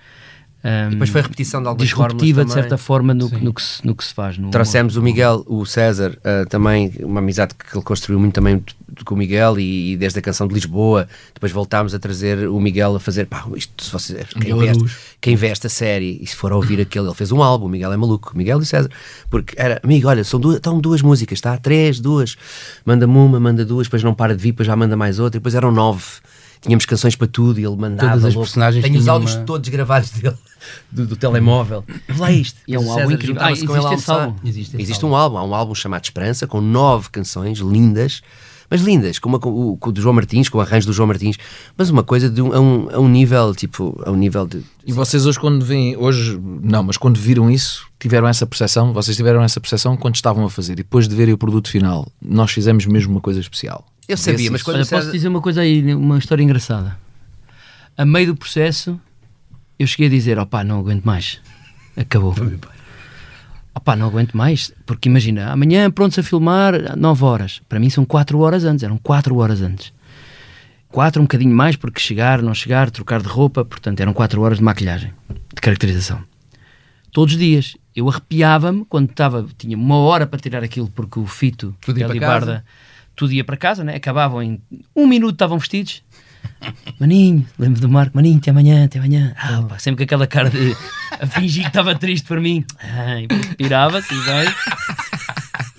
ahm, 0.67 0.89
depois 0.91 1.09
foi 1.09 1.21
a 1.21 1.23
repetição 1.23 1.61
de 1.61 1.67
algumas 1.67 1.87
disruptiva, 1.87 2.43
de 2.45 2.51
certa 2.51 2.77
forma, 2.77 3.13
no, 3.13 3.29
no, 3.29 3.53
que, 3.53 3.61
se, 3.61 3.85
no 3.85 3.95
que 3.95 4.03
se 4.03 4.13
faz. 4.13 4.37
No 4.37 4.49
Trouxemos 4.49 4.95
o 4.95 5.01
Miguel, 5.01 5.43
o 5.47 5.65
César, 5.65 6.17
ah, 6.23 6.45
também, 6.49 6.91
uma 6.99 7.19
amizade 7.19 7.53
que 7.55 7.75
ele 7.75 7.83
construiu 7.83 8.19
muito 8.19 8.33
também 8.33 8.61
com 9.05 9.15
o 9.15 9.17
Miguel 9.17 9.59
e, 9.59 9.93
e 9.93 9.97
desde 9.97 10.19
a 10.19 10.21
canção 10.21 10.47
de 10.47 10.53
Lisboa. 10.53 11.07
Depois 11.33 11.51
voltámos 11.51 11.93
a 11.93 11.99
trazer 11.99 12.47
o 12.47 12.59
Miguel 12.59 12.95
a 12.95 12.99
fazer. 12.99 13.25
Pá, 13.25 13.45
isto, 13.55 13.83
se 13.83 13.91
vocês, 13.91 14.27
quem, 14.29 14.53
Miguel 14.53 14.57
vê 14.57 14.67
esta, 14.67 14.79
Aruz. 14.79 14.97
quem 15.21 15.37
esta 15.41 15.69
série 15.69 16.19
e 16.21 16.27
se 16.27 16.35
for 16.35 16.51
a 16.51 16.55
ouvir 16.55 16.79
aquele, 16.81 17.07
ele 17.07 17.15
fez 17.15 17.31
um 17.31 17.41
álbum. 17.41 17.65
O 17.65 17.69
Miguel 17.69 17.91
é 17.91 17.97
maluco, 17.97 18.31
o 18.33 18.37
Miguel 18.37 18.59
e 18.59 18.61
o 18.61 18.65
César. 18.65 18.89
Porque 19.29 19.53
era, 19.57 19.79
amigo, 19.83 20.07
olha, 20.07 20.23
são 20.23 20.39
duas, 20.39 20.57
estão 20.57 20.79
duas 20.79 21.01
músicas, 21.01 21.41
tá? 21.41 21.57
Três, 21.57 21.99
duas. 21.99 22.35
Manda-me 22.85 23.15
uma, 23.15 23.39
manda 23.39 23.65
duas, 23.65 23.87
depois 23.87 24.03
não 24.03 24.13
para 24.13 24.35
de 24.35 24.41
vir, 24.41 24.51
depois 24.51 24.67
já 24.67 24.75
manda 24.75 24.95
mais 24.95 25.19
outra. 25.19 25.37
E 25.37 25.39
depois 25.39 25.55
eram 25.55 25.71
nove. 25.71 26.03
Tínhamos 26.61 26.85
canções 26.85 27.15
para 27.15 27.27
tudo 27.27 27.59
e 27.59 27.65
ele 27.65 27.75
mandava. 27.75 28.09
Todas 28.11 28.25
as 28.25 28.33
louco. 28.33 28.47
personagens 28.47 28.83
Tenho 28.83 28.99
os 28.99 29.07
áudios 29.07 29.35
uma- 29.35 29.43
todos 29.45 29.69
gravados 29.69 30.09
dele, 30.11 30.35
do, 30.91 31.05
do 31.05 31.15
telemóvel. 31.15 31.83
Lá 32.17 32.31
isto. 32.31 32.59
E 32.67 32.75
é 32.75 32.79
um 32.79 32.91
álbum 32.91 33.11
incrível. 33.11 33.41
Ah, 33.41 33.45
com 33.47 33.51
existe 33.51 33.71
esse 33.71 33.85
almoçar. 33.85 34.21
álbum? 34.21 34.35
Existe 34.43 34.75
esse 34.75 34.81
Existe 34.81 35.05
um 35.05 35.15
álbum, 35.15 35.37
há 35.37 35.43
um 35.43 35.53
álbum 35.55 35.75
chamado 35.75 36.03
Esperança, 36.03 36.47
com 36.47 36.59
nove 36.59 37.09
canções 37.09 37.59
lindas, 37.59 38.21
mas 38.69 38.81
lindas, 38.81 39.17
com, 39.17 39.29
uma, 39.29 39.39
com, 39.39 39.49
o, 39.49 39.77
com 39.77 39.89
o 39.89 39.93
do 39.93 40.01
João 40.01 40.13
Martins, 40.13 40.49
com 40.49 40.57
o 40.57 40.61
arranjo 40.61 40.87
do 40.87 40.91
João 40.93 41.07
Martins, 41.07 41.37
mas 41.77 41.89
uma 41.89 42.03
coisa 42.03 42.29
de 42.29 42.41
um, 42.41 42.51
a, 42.53 42.59
um, 42.59 42.89
a 42.95 42.99
um 42.99 43.07
nível, 43.07 43.55
tipo, 43.55 43.97
a 44.05 44.11
um 44.11 44.15
nível 44.17 44.45
de. 44.45 44.61
E 44.85 44.91
vocês 44.91 45.25
hoje 45.25 45.39
quando 45.39 45.63
veem, 45.63 45.95
hoje 45.95 46.37
não, 46.61 46.83
mas 46.83 46.97
quando 46.97 47.17
viram 47.17 47.49
isso, 47.49 47.85
tiveram 47.97 48.27
essa 48.27 48.45
percepção, 48.45 48.91
vocês 48.91 49.15
tiveram 49.15 49.41
essa 49.41 49.61
percepção 49.61 49.95
quando 49.95 50.15
estavam 50.15 50.43
a 50.43 50.49
fazer, 50.49 50.73
e 50.73 50.77
depois 50.77 51.07
de 51.07 51.15
verem 51.15 51.33
o 51.33 51.37
produto 51.37 51.69
final, 51.69 52.11
nós 52.21 52.51
fizemos 52.51 52.85
mesmo 52.85 53.11
uma 53.13 53.21
coisa 53.21 53.39
especial. 53.39 53.85
Eu 54.07 54.15
sabia, 54.17 54.37
Vê-se 54.37 54.51
mas 54.51 54.63
quando 54.63 54.75
Olha, 54.77 54.85
César- 54.85 55.01
posso 55.01 55.11
dizer 55.11 55.27
uma 55.27 55.41
coisa 55.41 55.61
aí, 55.61 55.93
uma 55.93 56.17
história 56.17 56.41
engraçada. 56.43 56.97
A 57.97 58.05
meio 58.05 58.27
do 58.27 58.35
processo, 58.35 58.99
eu 59.77 59.85
cheguei 59.87 60.07
a 60.07 60.09
dizer: 60.09 60.39
opá, 60.39 60.63
não 60.63 60.79
aguento 60.79 61.03
mais. 61.03 61.41
Acabou. 61.95 62.33
opá, 63.75 63.95
não 63.95 64.07
aguento 64.07 64.35
mais, 64.37 64.71
porque 64.85 65.09
imagina, 65.09 65.51
amanhã 65.51 65.89
prontos 65.91 66.17
a 66.19 66.23
filmar, 66.23 66.95
9 66.97 67.23
horas. 67.23 67.61
Para 67.67 67.79
mim 67.79 67.89
são 67.89 68.05
4 68.05 68.39
horas 68.39 68.63
antes, 68.63 68.83
eram 68.83 68.97
4 68.97 69.35
horas 69.37 69.61
antes. 69.61 69.91
4, 70.89 71.21
um 71.21 71.25
bocadinho 71.25 71.53
mais, 71.53 71.75
porque 71.75 71.99
chegar, 71.99 72.41
não 72.41 72.53
chegar, 72.53 72.89
trocar 72.89 73.21
de 73.21 73.27
roupa, 73.27 73.65
portanto 73.65 73.99
eram 73.99 74.13
4 74.13 74.41
horas 74.41 74.57
de 74.59 74.63
maquilhagem, 74.63 75.11
de 75.53 75.61
caracterização. 75.61 76.23
Todos 77.11 77.33
os 77.33 77.39
dias. 77.39 77.75
Eu 77.95 78.07
arrepiava-me 78.07 78.85
quando 78.85 79.09
estava, 79.09 79.47
tinha 79.57 79.75
uma 79.75 79.97
hora 79.97 80.27
para 80.27 80.37
tirar 80.39 80.63
aquilo, 80.63 80.87
porque 80.87 81.19
o 81.19 81.25
fito, 81.25 81.75
Tudo 81.81 81.99
para 81.99 82.15
e 82.15 82.19
casa. 82.19 82.63
Tudo 83.17 83.33
ia 83.33 83.43
para 83.43 83.57
casa, 83.57 83.83
né? 83.83 83.95
acabavam 83.95 84.41
em 84.43 84.61
um 84.95 85.07
minuto, 85.07 85.33
estavam 85.33 85.57
vestidos. 85.57 86.03
Maninho, 86.99 87.45
lembro 87.57 87.81
do 87.81 87.89
Marco, 87.89 88.15
Maninho, 88.15 88.37
até 88.37 88.51
amanhã, 88.51 88.85
até 88.85 88.99
amanhã. 88.99 89.33
Ah, 89.35 89.63
pá, 89.63 89.79
sempre 89.79 89.97
com 89.97 90.03
aquela 90.03 90.27
cara 90.27 90.51
de 90.51 90.77
a 91.19 91.25
fingir 91.25 91.63
que 91.63 91.69
estava 91.69 91.95
triste 91.95 92.27
por 92.27 92.39
mim. 92.39 92.63
Ai, 92.79 93.27
pirava-se 93.57 94.13
e 94.13 94.19
veio. 94.19 94.55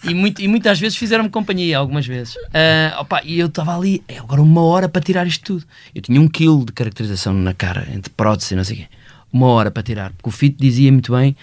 E, 0.02 0.14
muito, 0.14 0.40
e 0.42 0.48
muitas 0.48 0.80
vezes 0.80 0.98
fizeram-me 0.98 1.30
companhia, 1.30 1.78
algumas 1.78 2.06
vezes. 2.06 2.34
Ah, 2.52 3.00
opa, 3.00 3.22
e 3.24 3.38
eu 3.38 3.46
estava 3.46 3.76
ali, 3.76 4.02
é 4.08 4.18
agora 4.18 4.42
uma 4.42 4.62
hora 4.62 4.88
para 4.88 5.00
tirar 5.00 5.26
isto 5.26 5.44
tudo. 5.44 5.64
Eu 5.94 6.02
tinha 6.02 6.20
um 6.20 6.28
quilo 6.28 6.64
de 6.64 6.72
caracterização 6.72 7.32
na 7.32 7.54
cara, 7.54 7.86
entre 7.94 8.12
prótese 8.12 8.54
e 8.54 8.56
não 8.56 8.64
sei 8.64 8.74
o 8.74 8.78
quê. 8.80 8.86
Uma 9.32 9.46
hora 9.46 9.70
para 9.70 9.82
tirar, 9.82 10.10
porque 10.12 10.28
o 10.28 10.32
Fito 10.32 10.60
dizia 10.60 10.90
muito 10.90 11.12
bem. 11.12 11.36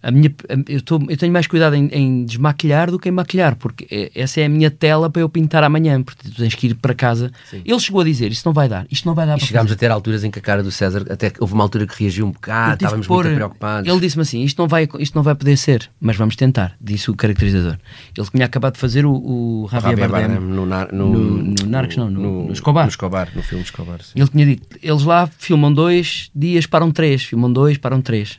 A 0.00 0.12
minha, 0.12 0.32
eu, 0.68 0.80
tô, 0.80 1.00
eu 1.08 1.16
tenho 1.16 1.32
mais 1.32 1.48
cuidado 1.48 1.74
em, 1.74 1.86
em 1.92 2.24
desmaquilhar 2.24 2.88
do 2.88 3.00
que 3.00 3.08
em 3.08 3.12
maquilhar, 3.12 3.56
porque 3.56 3.84
é- 3.90 4.12
essa 4.14 4.40
é 4.40 4.44
a 4.44 4.48
minha 4.48 4.70
tela 4.70 5.10
para 5.10 5.22
eu 5.22 5.28
pintar 5.28 5.64
amanhã, 5.64 6.00
porque 6.00 6.28
tu 6.28 6.36
tens 6.36 6.54
que 6.54 6.68
ir 6.68 6.74
para 6.74 6.94
casa. 6.94 7.32
Ele 7.52 7.80
chegou 7.80 8.00
a 8.00 8.04
dizer: 8.04 8.30
Isto 8.30 8.46
não 8.46 8.52
vai 8.52 8.68
dar, 8.68 8.86
isto 8.92 9.04
não 9.06 9.14
vai 9.14 9.26
dar 9.26 9.36
E 9.36 9.40
chegámos 9.40 9.70
fazer. 9.70 9.74
a 9.76 9.88
ter 9.88 9.90
alturas 9.90 10.22
em 10.22 10.30
que 10.30 10.38
a 10.38 10.42
cara 10.42 10.62
do 10.62 10.70
César, 10.70 11.04
até 11.10 11.32
houve 11.40 11.52
uma 11.52 11.64
altura 11.64 11.84
que 11.84 12.00
reagiu 12.00 12.26
um 12.26 12.30
bocado, 12.30 12.74
estávamos 12.74 13.08
pôr- 13.08 13.24
muito 13.24 13.34
preocupados. 13.36 13.90
Ele 13.90 14.00
disse-me 14.00 14.22
assim: 14.22 14.42
isto 14.44 14.58
não, 14.62 14.68
vai, 14.68 14.88
isto 15.00 15.14
não 15.16 15.22
vai 15.24 15.34
poder 15.34 15.56
ser, 15.56 15.90
mas 16.00 16.16
vamos 16.16 16.36
tentar, 16.36 16.76
disse 16.80 17.10
o 17.10 17.14
caracterizador. 17.16 17.76
Ele 18.16 18.26
tinha 18.30 18.46
acabado 18.46 18.74
de 18.74 18.78
fazer 18.80 19.04
o, 19.04 19.10
o 19.12 19.68
Javier 19.70 19.90
Javier 19.96 20.08
Bardem, 20.10 20.28
Bardem 20.36 20.48
no, 20.54 20.64
Nar- 20.64 20.92
no, 20.94 21.12
no- 21.12 21.42
no 21.42 21.66
Narcos, 21.66 21.96
não, 21.96 22.08
no- 22.08 22.44
no 22.46 22.52
Escobar. 22.52 22.84
No 22.84 22.90
Escobar, 22.90 23.28
no 23.34 23.42
filme 23.42 23.64
Escobar. 23.64 24.00
Sim. 24.02 24.12
Ele 24.14 24.28
tinha 24.28 24.46
dito: 24.46 24.78
eles 24.80 25.02
lá 25.02 25.26
filmam 25.38 25.72
dois 25.72 26.30
dias, 26.32 26.66
param 26.66 26.92
três, 26.92 27.24
filmam 27.24 27.52
dois, 27.52 27.76
param 27.76 28.00
três. 28.00 28.38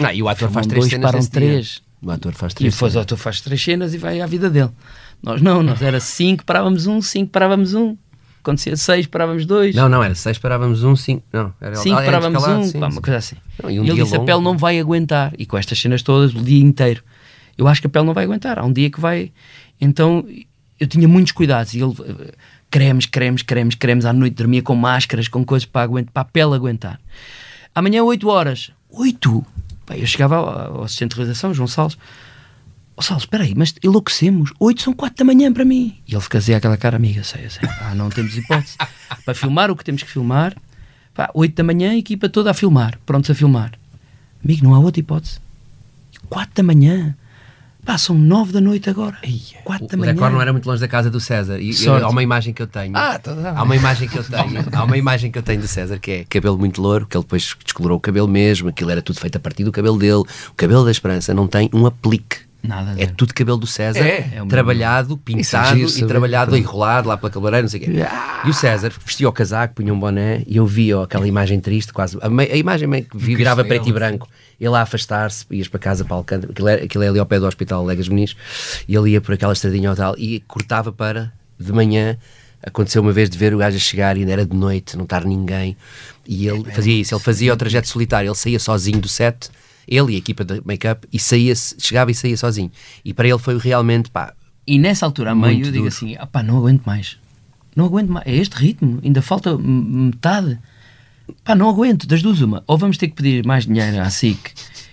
Não, 0.00 0.12
e 0.12 0.22
o 0.22 0.28
ator 0.28 0.50
faz 0.50 0.66
três 0.66 0.80
dois, 0.84 0.90
cenas 0.90 1.10
param 1.10 1.20
dia. 1.20 1.30
três. 1.30 1.82
O 2.00 2.10
ator 2.10 2.32
faz 2.32 2.52
E 2.52 2.56
três 2.56 2.74
depois 2.74 2.94
o 2.94 3.00
ator 3.00 3.18
faz 3.18 3.40
três 3.40 3.62
cenas 3.62 3.94
e 3.94 3.98
vai 3.98 4.20
à 4.20 4.26
vida 4.26 4.48
dele. 4.48 4.70
Nós 5.22 5.42
não, 5.42 5.62
nós 5.62 5.82
era 5.82 5.98
cinco, 5.98 6.44
parávamos 6.44 6.86
um, 6.86 7.00
cinco, 7.02 7.30
parávamos 7.32 7.74
um. 7.74 7.96
Acontecia 8.40 8.76
seis, 8.76 9.06
parávamos 9.06 9.44
dois. 9.44 9.74
Não, 9.74 9.88
não, 9.88 10.02
era 10.02 10.14
seis, 10.14 10.38
parávamos 10.38 10.84
um, 10.84 10.94
cinco. 10.94 11.24
Não, 11.32 11.52
era 11.60 11.74
Cinco, 11.76 11.98
ah, 11.98 12.04
parávamos 12.04 12.38
intercalado, 12.40 12.64
um, 12.64 12.70
sim, 12.70 12.80
pá, 12.80 12.88
uma 12.88 13.00
coisa 13.02 13.18
assim. 13.18 13.36
Não, 13.62 13.70
e 13.70 13.74
e 13.74 13.80
um 13.80 13.84
ele 13.84 14.02
disse: 14.02 14.14
a 14.14 14.18
longo. 14.18 14.26
pele 14.26 14.40
não 14.42 14.56
vai 14.56 14.78
aguentar. 14.78 15.32
E 15.36 15.44
com 15.44 15.58
estas 15.58 15.78
cenas 15.78 16.02
todas, 16.02 16.32
o 16.34 16.40
dia 16.40 16.62
inteiro. 16.62 17.02
Eu 17.56 17.66
acho 17.66 17.80
que 17.80 17.88
a 17.88 17.90
pele 17.90 18.06
não 18.06 18.14
vai 18.14 18.24
aguentar. 18.24 18.58
Há 18.58 18.64
um 18.64 18.72
dia 18.72 18.88
que 18.90 19.00
vai. 19.00 19.32
Então 19.80 20.24
eu 20.78 20.86
tinha 20.86 21.08
muitos 21.08 21.32
cuidados. 21.32 21.74
E 21.74 21.80
ele, 21.80 21.94
cremes, 22.70 23.06
cremes, 23.06 23.42
cremes, 23.42 23.74
cremes. 23.74 24.04
À 24.04 24.12
noite 24.12 24.34
dormia 24.34 24.62
com 24.62 24.74
máscaras, 24.74 25.28
com 25.28 25.44
coisas 25.44 25.66
para, 25.66 25.82
aguentar, 25.82 26.12
para 26.12 26.22
a 26.22 26.24
pele 26.24 26.54
aguentar. 26.54 27.00
Amanhã, 27.74 28.02
8 28.04 28.28
horas. 28.28 28.70
8? 28.90 29.44
Eu 29.90 30.06
chegava 30.06 30.36
ao, 30.36 30.76
ao 30.76 30.84
assistente 30.84 31.10
de 31.10 31.16
realização, 31.16 31.54
João 31.54 31.66
Salles. 31.66 31.96
Ó 32.96 33.02
Salles, 33.02 33.22
espera 33.24 33.44
aí, 33.44 33.54
mas 33.54 33.74
enlouquecemos. 33.82 34.52
8 34.58 34.82
são 34.82 34.92
4 34.92 35.18
da 35.18 35.24
manhã 35.24 35.52
para 35.52 35.64
mim. 35.64 35.96
E 36.06 36.14
ele 36.14 36.20
fazia 36.20 36.56
aquela 36.56 36.76
cara 36.76 36.96
amiga, 36.96 37.22
sei, 37.22 37.48
sei. 37.48 37.68
Ah, 37.80 37.94
não 37.94 38.10
temos 38.10 38.36
hipótese. 38.36 38.76
para 39.24 39.34
filmar 39.34 39.70
o 39.70 39.76
que 39.76 39.84
temos 39.84 40.02
que 40.02 40.10
filmar, 40.10 40.56
8 41.34 41.54
da 41.54 41.64
manhã, 41.64 41.94
equipa 41.94 42.28
toda 42.28 42.50
a 42.50 42.54
filmar, 42.54 42.98
prontos 43.04 43.30
a 43.30 43.34
filmar. 43.34 43.72
Amigo, 44.44 44.64
não 44.64 44.74
há 44.74 44.78
outra 44.78 45.00
hipótese. 45.00 45.40
4 46.28 46.54
da 46.54 46.62
manhã. 46.62 47.16
Pá, 47.88 47.96
são 47.96 48.18
9 48.18 48.52
da 48.52 48.60
noite 48.60 48.90
agora. 48.90 49.16
4 49.64 49.86
da 49.86 49.96
O 49.96 49.98
manhã. 49.98 50.12
decor 50.12 50.30
não 50.30 50.42
era 50.42 50.52
muito 50.52 50.66
longe 50.66 50.78
da 50.78 50.86
casa 50.86 51.08
do 51.08 51.18
César. 51.18 51.58
E, 51.58 51.70
e 51.70 51.72
Sorte. 51.72 52.04
há 52.04 52.08
uma 52.10 52.22
imagem 52.22 52.52
que 52.52 52.60
eu 52.60 52.66
tenho. 52.66 52.94
Ah, 52.94 53.18
tá. 53.18 53.54
Há 53.56 53.62
uma 53.62 53.74
imagem 53.76 54.06
que 54.06 54.18
eu 54.18 54.22
tenho. 54.22 54.62
há 54.76 54.84
uma 54.84 54.98
imagem 54.98 55.30
que 55.30 55.38
eu 55.38 55.42
tenho 55.42 55.62
do 55.62 55.66
César 55.66 55.98
que 55.98 56.10
é 56.10 56.24
cabelo 56.28 56.58
muito 56.58 56.82
louro, 56.82 57.06
que 57.06 57.16
ele 57.16 57.24
depois 57.24 57.56
descolorou 57.64 57.96
o 57.96 58.00
cabelo 58.00 58.28
mesmo, 58.28 58.68
aquilo 58.68 58.90
era 58.90 59.00
tudo 59.00 59.18
feito 59.18 59.36
a 59.36 59.40
partir 59.40 59.64
do 59.64 59.72
cabelo 59.72 59.96
dele. 59.98 60.22
O 60.50 60.54
cabelo 60.54 60.84
da 60.84 60.90
Esperança 60.90 61.32
não 61.32 61.46
tem 61.46 61.70
um 61.72 61.86
aplique. 61.86 62.46
Nada 62.62 62.94
É 62.98 63.06
tudo 63.06 63.32
cabelo 63.32 63.56
do 63.56 63.66
César, 63.66 64.00
É. 64.00 64.32
É 64.34 64.44
trabalhado, 64.46 65.14
é 65.14 65.18
pintado 65.24 65.78
giro 65.78 65.90
e 66.04 66.06
trabalhado, 66.06 66.56
enrolado 66.58 67.08
lá 67.08 67.16
pela 67.16 67.30
cabeleireira, 67.30 67.62
não 67.62 67.70
sei 67.70 67.80
o 67.80 67.84
quê. 67.84 67.92
E 68.44 68.50
o 68.50 68.52
César 68.52 68.92
vestia 69.06 69.26
o 69.26 69.32
casaco, 69.32 69.76
punha 69.76 69.94
um 69.94 69.98
boné 69.98 70.42
e 70.46 70.58
eu 70.58 70.66
via 70.66 71.02
aquela 71.02 71.26
imagem 71.26 71.58
triste, 71.58 71.90
quase. 71.90 72.18
A, 72.20 72.26
a 72.26 72.56
imagem 72.56 72.86
meio 72.86 73.04
que 73.04 73.16
virava 73.16 73.64
preto 73.64 73.88
e 73.88 73.92
branco. 73.94 74.28
Ele 74.60 74.74
a 74.74 74.82
afastar-se, 74.82 75.46
ias 75.50 75.68
para 75.68 75.78
casa 75.78 76.04
para 76.04 76.16
Alcântara, 76.16 76.52
aquilo 76.52 76.68
é, 76.68 76.74
aquilo 76.74 77.04
é 77.04 77.08
ali 77.08 77.18
ao 77.18 77.26
pé 77.26 77.38
do 77.38 77.46
Hospital 77.46 77.84
Legas 77.84 78.08
Meniz, 78.08 78.34
e 78.88 78.94
ele 78.96 79.10
ia 79.10 79.20
por 79.20 79.32
aquela 79.34 79.52
estradinha 79.52 79.90
ou 79.90 79.96
tal 79.96 80.14
e 80.18 80.40
cortava 80.40 80.92
para 80.92 81.32
de 81.58 81.72
manhã. 81.72 82.16
Aconteceu 82.60 83.00
uma 83.00 83.12
vez 83.12 83.30
de 83.30 83.38
ver 83.38 83.54
o 83.54 83.58
gajo 83.58 83.76
a 83.76 83.80
chegar 83.80 84.16
e 84.16 84.20
ainda 84.20 84.32
era 84.32 84.44
de 84.44 84.56
noite, 84.56 84.96
não 84.96 85.04
estar 85.04 85.24
ninguém. 85.24 85.76
E 86.26 86.48
ele 86.48 86.64
fazia 86.72 87.00
isso, 87.00 87.14
ele 87.14 87.22
fazia 87.22 87.54
o 87.54 87.56
trajeto 87.56 87.88
solitário, 87.88 88.28
ele 88.28 88.34
saía 88.34 88.58
sozinho 88.58 89.00
do 89.00 89.08
set, 89.08 89.48
ele 89.86 90.12
e 90.12 90.14
a 90.16 90.18
equipa 90.18 90.44
de 90.44 90.60
make-up, 90.64 91.06
e 91.12 91.18
saía, 91.20 91.54
chegava 91.54 92.10
e 92.10 92.14
saía 92.14 92.36
sozinho. 92.36 92.70
E 93.04 93.14
para 93.14 93.28
ele 93.28 93.38
foi 93.38 93.56
realmente, 93.58 94.10
pá, 94.10 94.34
E 94.66 94.76
nessa 94.78 95.06
altura, 95.06 95.30
a 95.30 95.34
meio, 95.36 95.60
eu 95.60 95.72
digo 95.72 95.76
duro. 95.76 95.88
assim: 95.88 96.16
ah 96.18 96.26
pá, 96.26 96.42
não 96.42 96.58
aguento 96.58 96.82
mais. 96.84 97.16
Não 97.76 97.84
aguento 97.86 98.08
mais. 98.08 98.26
É 98.26 98.34
este 98.34 98.56
ritmo, 98.56 98.98
ainda 99.04 99.22
falta 99.22 99.56
metade. 99.56 100.58
Pá, 101.44 101.54
não 101.54 101.68
aguento, 101.68 102.06
das 102.06 102.22
duas 102.22 102.40
uma. 102.40 102.62
Ou 102.66 102.76
vamos 102.78 102.96
ter 102.96 103.08
que 103.08 103.14
pedir 103.14 103.44
mais 103.44 103.66
dinheiro 103.66 104.00
à 104.00 104.10
SIC 104.10 104.52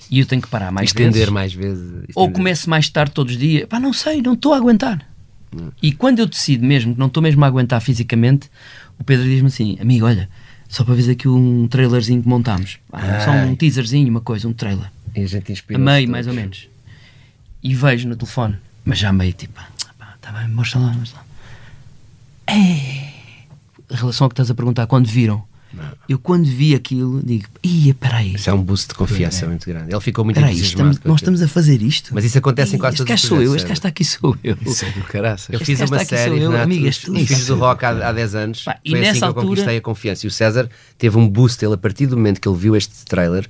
e 0.10 0.20
eu 0.20 0.26
tenho 0.26 0.42
que 0.42 0.48
parar 0.48 0.72
mais 0.72 0.90
estender 0.90 1.14
vezes. 1.14 1.30
mais 1.30 1.54
vezes. 1.54 1.92
Ou 1.94 2.04
estender. 2.06 2.34
começo 2.34 2.70
mais 2.70 2.90
tarde 2.90 3.12
todos 3.12 3.34
os 3.34 3.40
dias. 3.40 3.68
Pá, 3.68 3.80
não 3.80 3.94
sei, 3.94 4.22
não 4.22 4.34
estou 4.34 4.54
a 4.54 4.58
aguentar. 4.58 5.06
E 5.82 5.92
quando 5.92 6.20
eu 6.20 6.26
decido 6.26 6.66
mesmo 6.66 6.94
que 6.94 7.00
não 7.00 7.08
estou 7.08 7.24
mesmo 7.24 7.44
a 7.44 7.48
aguentar 7.48 7.82
fisicamente, 7.82 8.50
o 9.00 9.04
Pedro 9.04 9.26
diz-me 9.26 9.48
assim: 9.48 9.78
amigo, 9.80 10.06
olha, 10.06 10.30
só 10.68 10.84
para 10.84 10.96
ver 10.96 11.12
aqui 11.12 11.28
um 11.28 11.68
trailerzinho 11.68 12.22
que 12.22 12.28
montámos. 12.28 12.78
Só 13.24 13.32
um 13.32 13.56
teaserzinho, 13.56 14.10
uma 14.10 14.22
coisa, 14.22 14.48
um 14.48 14.54
trailer. 14.54 14.92
E 15.16 15.22
a 15.22 15.28
gente 15.28 15.52
inspira 15.52 15.80
meio, 15.80 16.10
mais 16.10 16.28
ou 16.28 16.34
menos. 16.34 16.68
E 17.64 17.74
vejo 17.74 18.08
no 18.08 18.16
telefone, 18.16 18.58
mas 18.84 19.00
já 19.00 19.14
meio 19.14 19.34
tipo, 19.34 19.54
pá, 19.54 20.18
tá 20.22 20.32
bem, 20.32 20.48
mostra 20.50 20.80
lá, 20.80 20.94
mostra 20.94 21.20
lá. 21.20 21.26
É. 22.48 23.16
Em 23.90 23.96
relação 23.96 24.26
ao 24.26 24.30
que 24.30 24.34
estás 24.34 24.52
a 24.52 24.56
perguntar, 24.56 24.88
quando 24.88 25.08
viram, 25.08 25.44
eu 26.08 26.18
quando 26.20 26.46
vi 26.46 26.76
aquilo, 26.76 27.22
digo, 27.24 27.46
ia, 27.64 27.94
peraí, 27.94 28.36
Isso 28.36 28.50
é 28.50 28.54
um 28.54 28.62
boost 28.62 28.90
de 28.90 28.96
confiança 28.96 29.46
muito 29.48 29.66
grande. 29.66 29.92
Ele 29.94 30.02
ficou 30.02 30.24
muito 30.26 30.36
peraí, 30.36 30.54
entusiasmado. 30.54 30.92
estamos, 30.92 31.10
nós 31.10 31.22
estamos 31.22 31.42
a 31.42 31.48
fazer 31.48 31.82
isto. 31.82 32.14
Mas 32.14 32.26
isso 32.26 32.38
acontece 32.38 32.76
em 32.76 32.80
quase 32.80 32.96
este 32.96 33.06
todos 33.06 33.24
os 33.24 33.30
gajo 33.30 33.36
sou 33.36 33.42
eu, 33.44 33.56
este 33.56 33.68
gajo 33.68 33.74
está 33.80 33.88
aqui 33.90 34.06
sou 34.06 34.38
eu. 34.44 34.58
Isso 34.66 34.86
é 34.86 34.90
do 34.92 35.02
caraças. 35.04 35.50
Eu 35.50 35.56
Este 35.56 35.66
fiz 35.66 35.80
uma 35.90 36.06
série 36.06 36.40
eu, 36.40 36.52
Isso. 36.70 37.54
do 37.56 37.60
rock 37.60 37.86
há, 37.86 38.10
há 38.10 38.12
10 38.12 38.36
anos. 38.36 38.64
Pá, 38.64 38.78
e 38.84 38.92
Foi 38.92 39.00
assim 39.00 39.08
nessa 39.08 39.20
que 39.20 39.24
eu 39.24 39.28
altura- 39.28 39.46
conquistei 39.48 39.78
a 39.78 39.82
confiança. 39.82 40.26
E 40.26 40.28
o 40.28 40.32
César 40.32 40.70
teve 40.98 41.18
um 41.18 41.28
boost. 41.28 41.64
Ele, 41.64 41.74
a 41.74 41.78
partir 41.78 42.08
do 42.08 42.16
momento 42.18 42.40
que 42.42 42.48
ele 42.48 42.58
viu 42.58 42.76
este 42.76 43.06
trailer, 43.06 43.48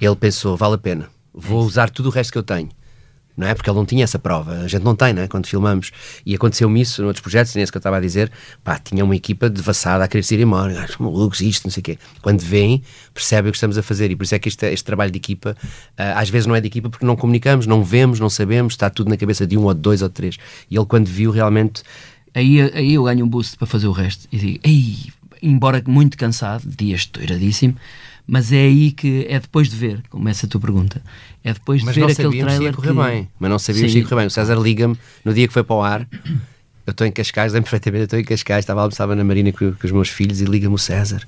ele 0.00 0.16
pensou: 0.16 0.56
vale 0.56 0.74
a 0.74 0.78
pena, 0.78 1.08
vou 1.32 1.64
usar 1.64 1.90
tudo 1.90 2.06
o 2.08 2.12
resto 2.12 2.32
que 2.32 2.38
eu 2.38 2.42
tenho. 2.42 2.68
Não 3.36 3.46
é? 3.46 3.54
Porque 3.54 3.68
ele 3.68 3.76
não 3.76 3.84
tinha 3.84 4.02
essa 4.04 4.18
prova. 4.18 4.52
A 4.60 4.68
gente 4.68 4.82
não 4.82 4.96
tem, 4.96 5.12
não 5.12 5.22
é? 5.22 5.28
Quando 5.28 5.46
filmamos. 5.46 5.90
E 6.24 6.34
aconteceu-me 6.34 6.80
isso 6.80 7.02
noutros 7.02 7.20
projetos, 7.20 7.54
nem 7.54 7.62
esse 7.62 7.70
que 7.70 7.76
eu 7.76 7.80
estava 7.80 7.98
a 7.98 8.00
dizer. 8.00 8.32
Pá, 8.64 8.78
tinha 8.78 9.04
uma 9.04 9.14
equipa 9.14 9.50
devassada 9.50 10.02
a 10.04 10.08
querer 10.08 10.22
se 10.22 10.34
ir 10.34 10.40
embora. 10.40 10.72
Gajos 10.72 10.96
malucos, 10.96 11.40
isto, 11.40 11.64
não 11.64 11.70
sei 11.70 11.80
o 11.80 11.84
quê. 11.84 11.98
Quando 12.22 12.40
vêm, 12.40 12.82
percebem 13.12 13.50
o 13.50 13.52
que 13.52 13.56
estamos 13.56 13.76
a 13.76 13.82
fazer. 13.82 14.10
E 14.10 14.16
por 14.16 14.24
isso 14.24 14.34
é 14.34 14.38
que 14.38 14.48
este, 14.48 14.66
este 14.66 14.84
trabalho 14.84 15.10
de 15.10 15.18
equipa, 15.18 15.54
ah, 15.98 16.18
às 16.18 16.30
vezes 16.30 16.46
não 16.46 16.54
é 16.54 16.60
de 16.60 16.66
equipa 16.66 16.88
porque 16.88 17.04
não 17.04 17.16
comunicamos, 17.16 17.66
não 17.66 17.84
vemos, 17.84 18.18
não 18.18 18.30
sabemos, 18.30 18.72
está 18.72 18.88
tudo 18.88 19.10
na 19.10 19.16
cabeça 19.16 19.46
de 19.46 19.58
um 19.58 19.64
ou 19.64 19.74
de 19.74 19.80
dois 19.80 20.00
ou 20.00 20.08
de 20.08 20.14
três. 20.14 20.38
E 20.70 20.76
ele, 20.76 20.86
quando 20.86 21.06
viu, 21.06 21.30
realmente. 21.30 21.82
Aí, 22.34 22.60
aí 22.60 22.94
eu 22.94 23.04
ganho 23.04 23.24
um 23.24 23.28
boost 23.28 23.56
para 23.56 23.66
fazer 23.66 23.86
o 23.86 23.92
resto 23.92 24.28
e 24.30 24.38
digo, 24.38 24.60
ei, 24.62 24.96
embora 25.42 25.82
muito 25.86 26.16
cansado, 26.16 26.64
dias 26.66 27.00
estouradíssimo, 27.00 27.76
mas 28.26 28.52
é 28.52 28.60
aí 28.60 28.90
que 28.90 29.24
é 29.28 29.38
depois 29.38 29.68
de 29.68 29.76
ver, 29.76 30.02
começa 30.10 30.46
a 30.46 30.48
tua 30.48 30.60
pergunta, 30.60 31.00
é 31.44 31.52
depois 31.52 31.80
de 31.80 31.86
Mas 31.86 31.94
ver 31.94 32.00
não 32.00 32.08
aquele 32.08 32.42
trailer 32.42 32.74
correr 32.74 32.88
que... 32.92 33.02
bem. 33.02 33.28
Mas 33.38 33.50
não 33.50 33.58
sabíamos 33.58 33.92
se 33.92 33.98
ia 33.98 34.04
correr 34.04 34.16
bem. 34.16 34.26
O 34.26 34.30
César 34.30 34.56
liga-me 34.56 34.98
no 35.24 35.32
dia 35.32 35.46
que 35.46 35.52
foi 35.52 35.62
para 35.62 35.76
o 35.76 35.82
ar. 35.82 36.08
Eu 36.84 36.90
estou 36.90 37.06
em 37.06 37.12
Cascais, 37.12 37.52
lembro 37.52 37.70
perfeitamente, 37.70 38.00
eu 38.00 38.04
estou 38.04 38.18
em 38.18 38.24
Cascais, 38.24 38.60
estava 38.60 38.80
a 38.80 38.82
almoçar 38.82 39.06
na 39.08 39.24
Marina 39.24 39.52
com, 39.52 39.72
com 39.72 39.86
os 39.86 39.92
meus 39.92 40.08
filhos 40.08 40.40
e 40.40 40.44
liga-me 40.44 40.74
o 40.74 40.78
César. 40.78 41.22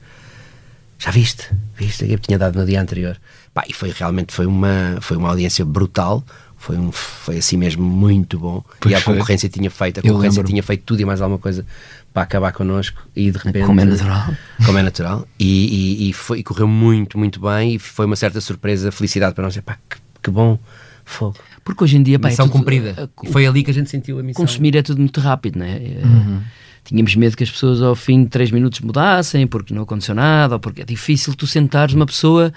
Já 0.99 1.13
viste? 1.13 1.49
Viste? 1.77 2.11
Eu 2.11 2.19
tinha 2.19 2.37
dado 2.37 2.59
no 2.59 2.67
dia 2.67 2.81
anterior. 2.81 3.17
Pá, 3.55 3.65
e 3.69 3.73
foi 3.73 3.91
realmente 3.91 4.33
foi 4.33 4.47
uma, 4.47 4.99
foi 5.01 5.17
uma 5.17 5.29
audiência 5.29 5.65
brutal. 5.65 6.25
Foi, 6.57 6.77
um, 6.77 6.91
foi 6.91 7.39
assim 7.39 7.57
mesmo 7.57 7.85
muito 7.85 8.39
bom. 8.41 8.65
Pois 8.81 8.93
e 8.93 8.97
a 8.97 9.01
foi. 9.01 9.15
concorrência 9.15 9.49
tinha 9.49 9.71
feito, 9.71 10.01
a 10.01 10.03
concorrência 10.03 10.43
tinha 10.43 10.63
feito 10.63 10.83
tudo 10.83 11.01
e 11.01 11.05
mais 11.05 11.21
alguma 11.21 11.39
coisa 11.39 11.65
para 12.13 12.23
acabar 12.23 12.53
connosco. 12.53 13.07
E 13.15 13.31
de 13.31 13.39
repente. 13.39 13.67
Como 13.67 13.81
é 13.81 13.85
natural. 13.85 14.35
Como 14.65 14.79
é 14.79 14.83
natural. 14.83 15.29
E, 15.39 16.05
e, 16.07 16.11
e 16.11 16.13
foi, 16.13 16.41
e 16.41 16.43
correu 16.43 16.67
muito, 16.69 17.19
muito 17.19 17.41
bem. 17.41 17.75
E 17.75 17.79
foi 17.79 18.07
uma 18.07 18.17
certa 18.17 18.41
surpresa, 18.41 18.91
felicidade 18.93 19.35
para 19.35 19.45
nós. 19.45 19.57
Pá, 19.59 19.79
que, 19.89 19.97
que 20.23 20.31
bom. 20.31 20.59
Fogo. 21.05 21.37
Porque 21.65 21.85
hoje 21.85 21.97
em 21.97 22.03
dia, 22.03 22.19
pá, 22.19 22.29
é 22.29 22.31
Missão 22.31 22.47
tudo- 22.49 22.59
cumprida. 22.59 22.95
a- 23.23 23.27
E 23.27 23.33
foi 23.33 23.47
ali 23.47 23.63
que 23.63 23.71
a 23.71 23.75
gente 23.75 23.89
sentiu 23.91 24.19
a 24.19 24.23
missão. 24.23 24.45
consumir 24.45 24.77
é 24.77 24.83
tudo 24.83 24.99
muito 25.01 25.21
rápido, 25.21 25.59
não 25.59 25.67
é? 25.67 25.77
Eh, 25.77 26.01
Uhum. 26.05 26.41
Tínhamos 26.85 27.15
medo 27.17 27.37
que 27.37 27.45
as 27.45 27.51
pessoas 27.51 27.83
ao 27.83 27.95
fim 27.95 28.25
de 28.25 28.31
3 28.31 28.51
minutos 28.51 28.81
mudassem 28.81 29.47
porque 29.47 29.75
não 29.75 29.83
aconteceu 29.83 30.15
nada 30.15 30.55
ou 30.55 30.61
porque 30.61 30.81
é 30.81 30.85
difícil 30.87 31.35
tu 31.35 31.47
sentares 31.47 31.95
uma 31.95 32.07
pessoa 32.07 32.51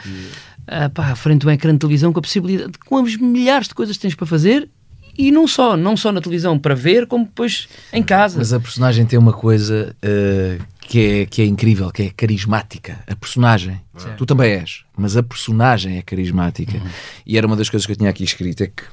ah, 0.68 0.90
pá, 0.90 1.08
à 1.12 1.16
frente 1.18 1.42
do 1.42 1.52
ecrã 1.52 1.74
de 1.74 1.80
televisão 1.80 2.14
com 2.14 2.20
a 2.20 2.22
possibilidade, 2.22 2.72
com 2.86 2.98
as 2.98 3.18
milhares 3.18 3.68
de 3.68 3.74
coisas 3.76 3.98
que 3.98 4.02
tens 4.04 4.16
para 4.16 4.26
fazer 4.26 4.70
e 5.18 5.32
não 5.32 5.48
só, 5.48 5.76
não 5.76 5.96
só 5.98 6.12
na 6.12 6.22
televisão 6.22 6.58
para 6.58 6.76
ver, 6.76 7.08
como 7.08 7.26
depois 7.26 7.68
em 7.92 8.04
casa. 8.04 8.38
Mas 8.38 8.54
a 8.54 8.60
personagem 8.60 9.06
tem 9.06 9.18
uma 9.18 9.34
coisa 9.34 9.96
eh, 10.02 10.58
que, 10.82 11.00
é, 11.00 11.26
que 11.26 11.42
é 11.42 11.46
incrível, 11.46 11.90
que 11.92 12.04
é 12.04 12.10
carismática. 12.10 13.00
A 13.08 13.16
personagem. 13.16 13.80
Tu 14.18 14.26
também 14.26 14.52
és, 14.52 14.84
mas 14.98 15.16
a 15.16 15.24
personagem 15.24 15.98
é 15.98 16.02
carismática. 16.02 16.82
E 17.26 17.38
era 17.38 17.46
uma 17.46 17.56
das 17.56 17.70
coisas 17.70 17.86
que 17.86 17.92
eu 17.92 17.96
tinha 17.96 18.10
aqui 18.10 18.24
escrito: 18.24 18.64
é 18.64 18.68
que 18.68 18.84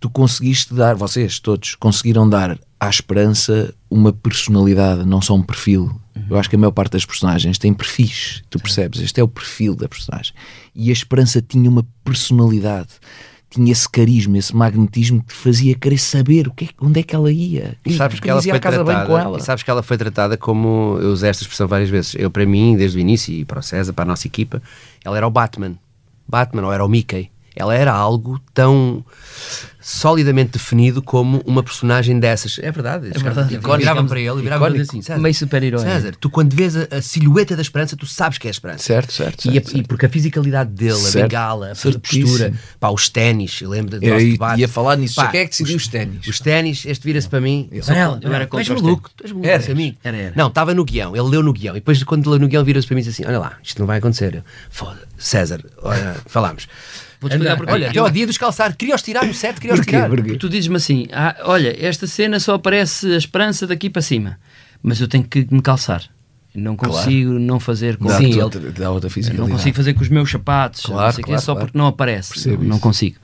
tu 0.00 0.08
conseguiste 0.08 0.74
dar, 0.74 0.94
vocês 0.94 1.38
todos, 1.38 1.74
conseguiram 1.74 2.28
dar 2.28 2.58
à 2.78 2.88
esperança 2.88 3.74
uma 3.90 4.12
personalidade, 4.12 5.04
não 5.04 5.20
só 5.20 5.34
um 5.34 5.42
perfil. 5.42 6.00
Eu 6.28 6.36
acho 6.38 6.48
que 6.50 6.56
a 6.56 6.58
maior 6.58 6.72
parte 6.72 6.92
das 6.92 7.04
personagens 7.04 7.58
tem 7.58 7.72
perfis, 7.72 8.42
tu 8.50 8.58
percebes? 8.58 9.00
Este 9.00 9.20
é 9.20 9.22
o 9.22 9.28
perfil 9.28 9.74
da 9.74 9.88
personagem. 9.88 10.34
E 10.74 10.90
a 10.90 10.92
esperança 10.92 11.40
tinha 11.40 11.70
uma 11.70 11.86
personalidade. 12.04 12.90
Tinha 13.50 13.72
esse 13.72 13.88
carisma, 13.88 14.36
esse 14.36 14.54
magnetismo 14.54 15.22
que 15.22 15.28
te 15.28 15.34
fazia 15.34 15.74
querer 15.74 15.96
saber 15.98 16.48
o 16.48 16.52
que 16.52 16.66
é- 16.66 16.68
onde 16.80 17.00
é 17.00 17.02
que 17.02 17.14
ela 17.16 17.32
ia. 17.32 17.76
E 17.84 17.94
sabes 17.96 18.20
que 18.20 18.28
ela 18.28 18.40
ia 18.44 18.52
foi 18.52 18.60
tratada, 18.60 19.06
com 19.06 19.18
ela. 19.18 19.40
sabes 19.40 19.62
que 19.62 19.70
ela 19.70 19.82
foi 19.82 19.96
tratada 19.96 20.36
como 20.36 20.98
eu 21.00 21.10
usei 21.10 21.30
esta 21.30 21.42
expressão 21.44 21.66
várias 21.66 21.88
vezes. 21.88 22.14
Eu 22.18 22.30
para 22.30 22.44
mim, 22.44 22.76
desde 22.76 22.98
o 22.98 23.00
início 23.00 23.32
e 23.32 23.44
para 23.46 23.60
o 23.60 23.62
César, 23.62 23.92
para 23.94 24.02
a 24.04 24.06
nossa 24.06 24.26
equipa, 24.26 24.62
ela 25.04 25.16
era 25.16 25.26
o 25.26 25.30
Batman. 25.30 25.76
Batman 26.28 26.66
ou 26.66 26.72
era 26.72 26.84
o 26.84 26.88
Mickey. 26.88 27.30
Ela 27.58 27.74
era 27.74 27.92
algo 27.92 28.40
tão 28.54 29.04
solidamente 29.80 30.50
definido 30.52 31.00
como 31.00 31.42
uma 31.46 31.62
personagem 31.62 32.18
dessas. 32.20 32.58
É 32.58 32.70
verdade. 32.70 33.08
É 33.14 33.18
verdade. 33.18 33.54
Icónico. 33.54 33.78
Viravam 33.78 34.06
para 34.06 34.20
ele 34.20 34.38
e 34.38 34.42
viravam 34.42 34.68
Icónico. 34.68 34.90
assim, 34.90 35.02
César, 35.02 35.18
Meio 35.20 35.34
super-herói. 35.34 35.80
César, 35.82 36.14
tu 36.20 36.28
quando 36.28 36.54
vês 36.54 36.76
a, 36.76 36.86
a 36.90 37.00
silhueta 37.02 37.56
da 37.56 37.62
esperança, 37.62 37.96
tu 37.96 38.04
sabes 38.06 38.36
que 38.38 38.46
é 38.46 38.50
a 38.50 38.52
esperança. 38.52 38.84
Certo, 38.84 39.12
certo, 39.12 39.46
E, 39.46 39.48
a- 39.50 39.52
certo, 39.54 39.68
e 39.68 39.72
certo. 39.72 39.88
porque 39.88 40.06
a 40.06 40.08
fisicalidade 40.08 40.70
dele, 40.70 40.92
a 40.92 40.96
Certo. 40.96 41.24
bengala, 41.28 41.70
a 41.72 41.74
Certíssimo. 41.74 42.26
postura, 42.28 42.52
pá, 42.78 42.90
os 42.90 43.08
ténis, 43.08 43.60
eu 43.62 43.70
lembro 43.70 43.98
do 43.98 44.04
Eu 44.04 44.12
nosso 44.14 44.24
ia- 44.26 44.32
debate. 44.32 44.60
ia 44.60 44.68
falar 44.68 44.96
nisso. 44.96 45.14
Pá, 45.14 45.28
Quem 45.28 45.40
é 45.40 45.44
que 45.44 45.50
decidiu 45.50 45.76
os 45.76 45.88
ténis? 45.88 46.26
Os 46.26 46.38
ténis, 46.40 46.84
este 46.84 47.04
vira-se 47.04 47.28
para 47.28 47.40
mim. 47.40 47.70
sou 47.82 47.94
Manel, 47.94 48.10
contra- 48.12 48.28
eu 48.28 48.34
era 48.34 48.46
tu 48.46 48.58
és 48.58 48.68
contra 48.68 48.74
os 48.74 48.82
maluco, 48.82 49.10
tu 49.16 49.24
és 49.24 49.32
maluco, 49.32 49.72
amigo. 49.72 49.96
Era, 50.04 50.16
era. 50.16 50.32
Não, 50.36 50.48
estava 50.48 50.74
no 50.74 50.84
guião, 50.84 51.16
ele 51.16 51.28
leu 51.28 51.42
no 51.42 51.52
guião. 51.52 51.74
E 51.74 51.80
depois, 51.80 52.02
quando 52.04 52.28
leu 52.28 52.38
no 52.38 52.46
guião, 52.48 52.62
vira-se 52.62 52.86
para 52.86 52.94
mim 52.94 53.00
e 53.00 53.04
disse 53.04 53.22
assim: 53.22 53.28
Olha 53.30 53.38
lá, 53.40 53.56
isto 53.62 53.78
não 53.78 53.86
vai 53.86 53.98
acontecer. 53.98 54.34
Eu, 54.34 54.42
Foda, 54.70 55.00
César, 55.16 55.64
olha, 55.82 56.16
falámos. 56.26 56.68
Vou-te 57.20 57.32
explicar 57.34 57.56
porquê. 57.56 57.72
Olha, 57.72 57.90
até 57.90 57.98
ao 57.98 58.10
dia 58.10 58.26
dos 58.26 58.38
calçados, 58.38 58.76
queria-os 58.76 59.02
tirar 59.02 59.26
no 59.26 59.34
set, 59.34 59.60
queria-os 59.60 59.84
tirar. 59.84 60.08
Porquê? 60.08 60.36
Tu 60.36 60.48
dizes-me 60.48 60.76
assim: 60.76 61.06
ah, 61.12 61.36
olha, 61.44 61.74
esta 61.84 62.06
cena 62.06 62.38
só 62.38 62.54
aparece 62.54 63.12
a 63.12 63.16
esperança 63.16 63.66
daqui 63.66 63.90
para 63.90 64.02
cima, 64.02 64.38
mas 64.82 65.00
eu 65.00 65.08
tenho 65.08 65.24
que 65.24 65.46
me 65.50 65.60
calçar. 65.60 66.02
Não 66.54 66.74
consigo 66.76 67.32
não 67.38 67.60
fazer 67.60 67.96
com 67.98 68.08
Dá 68.08 68.16
Sim, 68.18 68.24
ele- 68.40 68.70
dá 68.72 68.90
outra 68.90 69.10
não 69.34 69.48
consigo 69.48 69.76
fazer 69.76 69.94
com 69.94 70.00
os 70.00 70.08
meus 70.08 70.30
sapatos, 70.30 70.82
Claro, 70.82 71.06
não 71.06 71.12
sei 71.12 71.24
claro, 71.24 71.40
só 71.42 71.52
claro. 71.52 71.66
porque 71.66 71.78
não 71.78 71.86
aparece. 71.86 72.32
Percebo 72.32 72.62
Não, 72.62 72.70
não 72.70 72.78
consigo. 72.80 73.16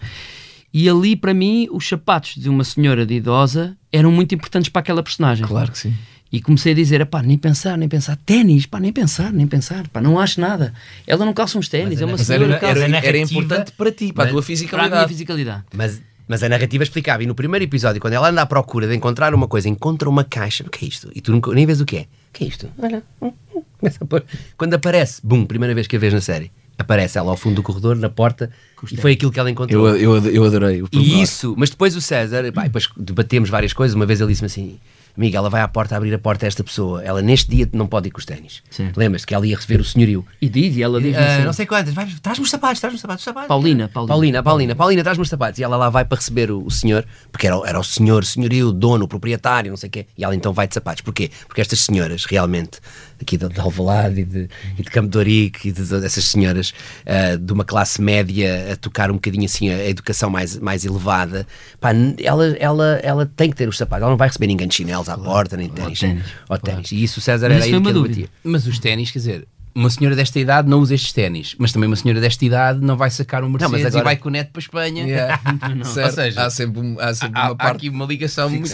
E 0.72 0.88
ali, 0.88 1.16
para 1.16 1.32
mim, 1.32 1.68
os 1.70 1.88
sapatos 1.88 2.34
de 2.36 2.49
uma 2.49 2.64
senhora 2.64 3.07
de 3.07 3.14
idosa 3.14 3.76
eram 3.92 4.11
muito 4.12 4.34
importantes 4.34 4.68
para 4.68 4.80
aquela 4.80 5.03
personagem. 5.03 5.47
Claro 5.47 5.70
que 5.72 5.78
sim. 5.78 5.95
E 6.35 6.41
comecei 6.41 6.72
a 6.72 6.74
dizer, 6.74 7.07
pá, 7.07 7.22
nem 7.22 7.39
pensar, 7.39 7.78
nem 7.78 7.89
pensar, 7.89 8.16
ténis, 8.26 8.66
pá, 8.66 8.80
nem 8.80 8.93
pensar, 8.93 9.32
nem 9.32 9.47
pensar, 9.47 9.87
pá, 9.89 10.01
não 10.01 10.18
acho 10.18 10.41
nada. 10.41 10.74
Ela 11.07 11.24
não 11.24 11.32
calça 11.32 11.57
uns 11.57 11.68
ténis, 11.68 12.01
é 12.01 12.05
uma 12.05 12.18
senhora 12.18 12.45
era, 12.57 12.66
era, 12.66 12.80
era 12.80 12.89
narrativa- 12.89 13.18
importante 13.41 13.70
para 13.72 13.93
ti, 13.93 14.12
para 14.12 14.24
a 14.24 14.32
tua 14.32 14.32
para 14.32 14.32
a 14.32 14.32
minha 14.32 14.43
fisicalidade. 14.43 15.09
fisicalidade. 15.12 15.62
Mas, 15.72 16.03
mas 16.26 16.43
a 16.43 16.49
narrativa 16.49 16.82
explicava. 16.82 17.22
E 17.22 17.26
no 17.26 17.37
primeiro 17.37 17.64
episódio, 17.64 18.01
quando 18.01 18.14
ela 18.14 18.28
anda 18.30 18.43
à 18.43 18.47
procura 18.47 18.89
de 18.89 18.97
encontrar 18.97 19.32
uma 19.32 19.47
coisa, 19.47 19.68
encontra 19.68 20.09
uma 20.09 20.24
caixa. 20.24 20.64
O 20.66 20.70
que 20.70 20.85
é 20.85 20.89
isto? 20.89 21.09
E 21.14 21.20
tu 21.20 21.30
nunca- 21.30 21.53
nem 21.53 21.64
vês 21.66 21.80
o 21.80 21.85
que 21.85 21.99
é. 21.99 22.01
O 22.01 22.07
que 22.32 22.43
é 22.45 22.47
isto? 22.49 22.68
Olha. 22.78 23.01
hum, 23.22 23.32
hum, 23.55 23.62
começa 23.78 24.03
a 24.03 24.07
pôr. 24.07 24.24
Quando 24.57 24.74
aparece, 24.74 25.20
bum, 25.22 25.47
primeira 25.47 25.72
vez 25.72 25.87
que 25.87 25.95
a 25.95 25.99
vês 26.01 26.12
na 26.12 26.20
série, 26.20 26.51
aparece 26.76 27.16
ela 27.16 27.30
ao 27.30 27.37
fundo 27.37 27.55
do 27.55 27.62
corredor, 27.62 27.95
na 27.95 28.09
porta, 28.09 28.51
e 28.91 28.97
foi 28.97 29.12
aquilo 29.12 29.30
que 29.30 29.39
ela 29.39 29.49
encontrou. 29.53 29.89
Eu, 29.91 30.16
eu, 30.16 30.26
eu 30.32 30.45
adorei 30.45 30.82
o 30.82 30.89
E 30.91 31.22
isso, 31.22 31.55
mas 31.57 31.70
depois 31.70 31.95
o 31.95 32.01
César, 32.01 32.51
pá, 32.53 32.64
depois 32.64 32.89
debatemos 32.97 33.49
várias 33.49 33.72
coisas. 33.72 33.95
Uma 33.95 34.05
vez 34.05 34.20
ele 34.20 34.30
disse-me 34.30 34.47
assim: 34.47 34.80
Amiga, 35.16 35.38
ela 35.38 35.48
vai 35.48 35.60
à 35.60 35.68
porta 35.68 35.96
abrir 35.96 36.12
a 36.12 36.18
porta 36.18 36.44
a 36.44 36.48
esta 36.48 36.64
pessoa. 36.64 37.00
Ela 37.02 37.22
neste 37.22 37.48
dia 37.48 37.68
não 37.72 37.86
pode 37.86 38.08
ir 38.08 38.10
com 38.10 38.18
os 38.18 38.24
ténis. 38.24 38.62
Lembras-te 38.96 39.26
que 39.28 39.34
ela 39.34 39.46
ia 39.46 39.54
receber 39.54 39.80
o 39.80 39.84
senhorio? 39.84 40.26
E 40.42 40.48
diz, 40.48 40.76
e 40.76 40.82
ela 40.82 41.00
diz 41.00 41.16
Ah, 41.16 41.34
assim, 41.36 41.44
não 41.44 41.52
sei 41.52 41.66
quantas, 41.66 41.94
traz-me 42.20 42.44
os 42.44 42.50
sapatos, 42.50 42.80
traz-me 42.80 42.96
os 42.96 43.00
sapatos, 43.00 43.20
os 43.20 43.24
sapatos. 43.24 43.46
Paulina, 43.48 43.88
Paulina. 43.88 44.08
Paulina, 44.12 44.42
Paulina, 44.42 44.74
Paulina, 44.74 45.02
traz-me 45.04 45.22
os 45.22 45.28
sapatos. 45.28 45.60
E 45.60 45.62
ela 45.62 45.76
lá 45.76 45.88
vai 45.88 46.04
para 46.04 46.18
receber 46.18 46.50
o, 46.50 46.64
o 46.66 46.70
senhor, 46.70 47.06
porque 47.30 47.46
era, 47.46 47.56
o- 47.56 47.64
era 47.64 47.78
o 47.78 47.84
senhor, 47.84 48.24
senhorio, 48.24 48.72
dono, 48.72 49.06
proprietário, 49.06 49.70
não 49.70 49.76
sei 49.76 49.88
o 49.88 49.92
quê. 49.92 50.06
E 50.18 50.24
ela 50.24 50.34
então 50.34 50.52
vai 50.52 50.66
de 50.66 50.74
sapatos. 50.74 51.02
Porquê? 51.02 51.30
Porque 51.46 51.60
estas 51.60 51.80
senhoras, 51.80 52.24
realmente, 52.24 52.80
aqui 53.20 53.36
de, 53.36 53.48
de 53.48 53.60
Alvalade 53.60 54.20
e 54.20 54.24
de, 54.24 54.48
e 54.78 54.82
de 54.82 54.90
Campo 54.90 55.08
de 55.08 55.24
e 55.24 55.50
de, 55.50 55.72
de- 55.72 56.00
dessas 56.00 56.24
senhoras 56.24 56.72
ah, 57.06 57.36
de 57.36 57.52
uma 57.52 57.64
classe 57.64 58.00
média 58.00 58.72
a 58.72 58.76
tocar 58.76 59.10
um 59.10 59.14
bocadinho 59.14 59.44
assim 59.44 59.70
a, 59.70 59.76
a 59.76 59.88
educação 59.88 60.30
mais, 60.30 60.58
mais 60.58 60.84
elevada, 60.84 61.46
pá, 61.80 61.90
ela, 62.22 62.46
ela, 62.58 63.00
ela 63.02 63.26
tem 63.26 63.50
que 63.50 63.56
ter 63.56 63.68
os 63.68 63.76
sapatos. 63.76 64.02
Ela 64.02 64.10
não 64.10 64.16
vai 64.18 64.28
receber 64.28 64.46
ninguém 64.46 64.68
de 64.68 64.74
chinelos 64.74 65.08
à 65.08 65.16
porta, 65.16 65.56
nem 65.56 65.68
de 65.68 65.74
ténis. 65.74 66.00
ténis, 66.00 66.24
Ou 66.48 66.58
ténis. 66.58 66.92
E 66.92 67.02
isso 67.02 67.18
o 67.18 67.22
César 67.22 67.48
Mas 67.48 67.56
era 67.58 67.66
isso 67.66 67.76
aí 67.76 67.82
que 67.82 67.88
ele 67.88 68.08
batia. 68.08 68.28
Mas 68.42 68.66
os 68.66 68.78
ténis, 68.78 69.10
quer 69.10 69.18
dizer, 69.18 69.48
uma 69.74 69.90
senhora 69.90 70.14
desta 70.14 70.38
idade 70.38 70.68
não 70.68 70.78
usa 70.80 70.94
estes 70.94 71.12
ténis, 71.12 71.56
mas 71.58 71.72
também 71.72 71.88
uma 71.88 71.96
senhora 71.96 72.20
desta 72.20 72.44
idade 72.44 72.80
não 72.80 72.96
vai 72.96 73.10
sacar 73.10 73.42
um 73.42 73.48
Mercedes 73.48 73.72
mas 73.72 73.86
agora- 73.86 74.00
e 74.02 74.04
vai 74.04 74.16
com 74.16 74.28
o 74.28 74.32
neto 74.32 74.50
para 74.52 74.60
a 74.60 74.62
Espanha. 74.62 75.04
Yeah. 75.04 75.40
Certo. 75.84 76.06
Ou 76.06 76.12
seja, 76.14 76.42
há 76.46 76.50
sempre, 76.50 76.80
um- 76.80 76.96
há 77.00 77.12
sempre 77.14 77.40
há, 77.40 77.52
uma 77.52 77.56
há 77.58 77.68
aqui 77.70 77.88
uma 77.88 78.04
ligação 78.06 78.48
muito. 78.48 78.68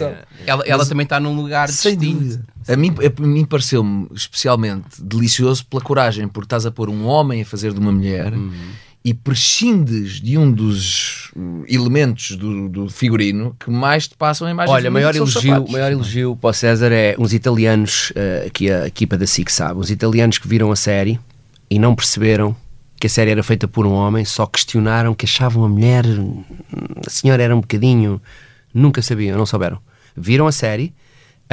Ela, 0.46 0.62
ela 0.66 0.86
também 0.86 1.04
está 1.04 1.18
num 1.18 1.34
lugar 1.34 1.68
Sem 1.70 1.96
distinto. 1.96 2.20
dúvida. 2.22 2.44
A 2.68 2.76
mim, 2.76 2.94
a 3.18 3.22
mim 3.26 3.44
pareceu-me 3.44 4.08
especialmente 4.14 5.02
delicioso 5.02 5.64
pela 5.66 5.82
coragem, 5.82 6.28
porque 6.28 6.46
estás 6.46 6.66
a 6.66 6.70
pôr 6.70 6.90
um 6.90 7.06
homem 7.06 7.42
a 7.42 7.44
fazer 7.46 7.72
de 7.72 7.80
uma 7.80 7.90
mulher 7.90 8.32
Uhum. 8.34 8.52
E 9.02 9.14
prescindes 9.14 10.20
de 10.20 10.36
um 10.36 10.52
dos 10.52 11.30
uh, 11.34 11.64
elementos 11.66 12.36
do, 12.36 12.68
do 12.68 12.90
figurino 12.90 13.56
que 13.58 13.70
mais 13.70 14.06
te 14.06 14.14
passam 14.14 14.46
a 14.46 14.50
imagem 14.50 14.74
Olha, 14.74 14.90
maior 14.90 15.12
que 15.12 15.18
elogio, 15.18 15.66
maior 15.70 15.90
elogio 15.90 16.36
para 16.36 16.50
o 16.50 16.52
César 16.52 16.92
é 16.92 17.14
uns 17.18 17.32
italianos, 17.32 18.12
eh, 18.14 18.44
aqui 18.46 18.70
a 18.70 18.86
equipa 18.86 19.16
da 19.16 19.26
SIC 19.26 19.50
sabe, 19.50 19.80
uns 19.80 19.90
italianos 19.90 20.36
que 20.36 20.46
viram 20.46 20.70
a 20.70 20.76
série 20.76 21.18
e 21.70 21.78
não 21.78 21.94
perceberam 21.94 22.54
que 23.00 23.06
a 23.06 23.10
série 23.10 23.30
era 23.30 23.42
feita 23.42 23.66
por 23.66 23.86
um 23.86 23.92
homem, 23.92 24.26
só 24.26 24.44
questionaram 24.46 25.14
que 25.14 25.24
achavam 25.24 25.64
a 25.64 25.68
mulher, 25.68 26.04
hum, 26.04 26.44
a 27.06 27.08
senhora 27.08 27.42
era 27.42 27.56
um 27.56 27.60
bocadinho, 27.62 28.20
nunca 28.74 29.00
sabiam, 29.00 29.38
não 29.38 29.46
souberam. 29.46 29.78
Viram 30.14 30.46
a 30.46 30.52
série 30.52 30.92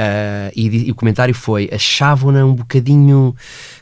eh, 0.00 0.52
e, 0.54 0.86
e 0.86 0.90
o 0.92 0.94
comentário 0.94 1.34
foi, 1.34 1.68
achavam-na 1.72 2.44
um 2.44 2.54
bocadinho, 2.54 3.34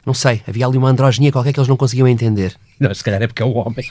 não 0.05 0.15
sei, 0.15 0.43
havia 0.49 0.67
ali 0.67 0.79
uma 0.79 0.89
androginia 0.89 1.31
qualquer 1.31 1.53
que 1.53 1.61
eles 1.61 1.69
não 1.69 1.77
conseguiam 1.77 2.09
entender. 2.09 2.57
Não, 2.81 2.93
se 2.95 3.05
calhar 3.05 3.23
é 3.23 3.27
porque 3.27 3.43
é 3.43 3.45
o 3.45 3.53
homem. 3.53 3.85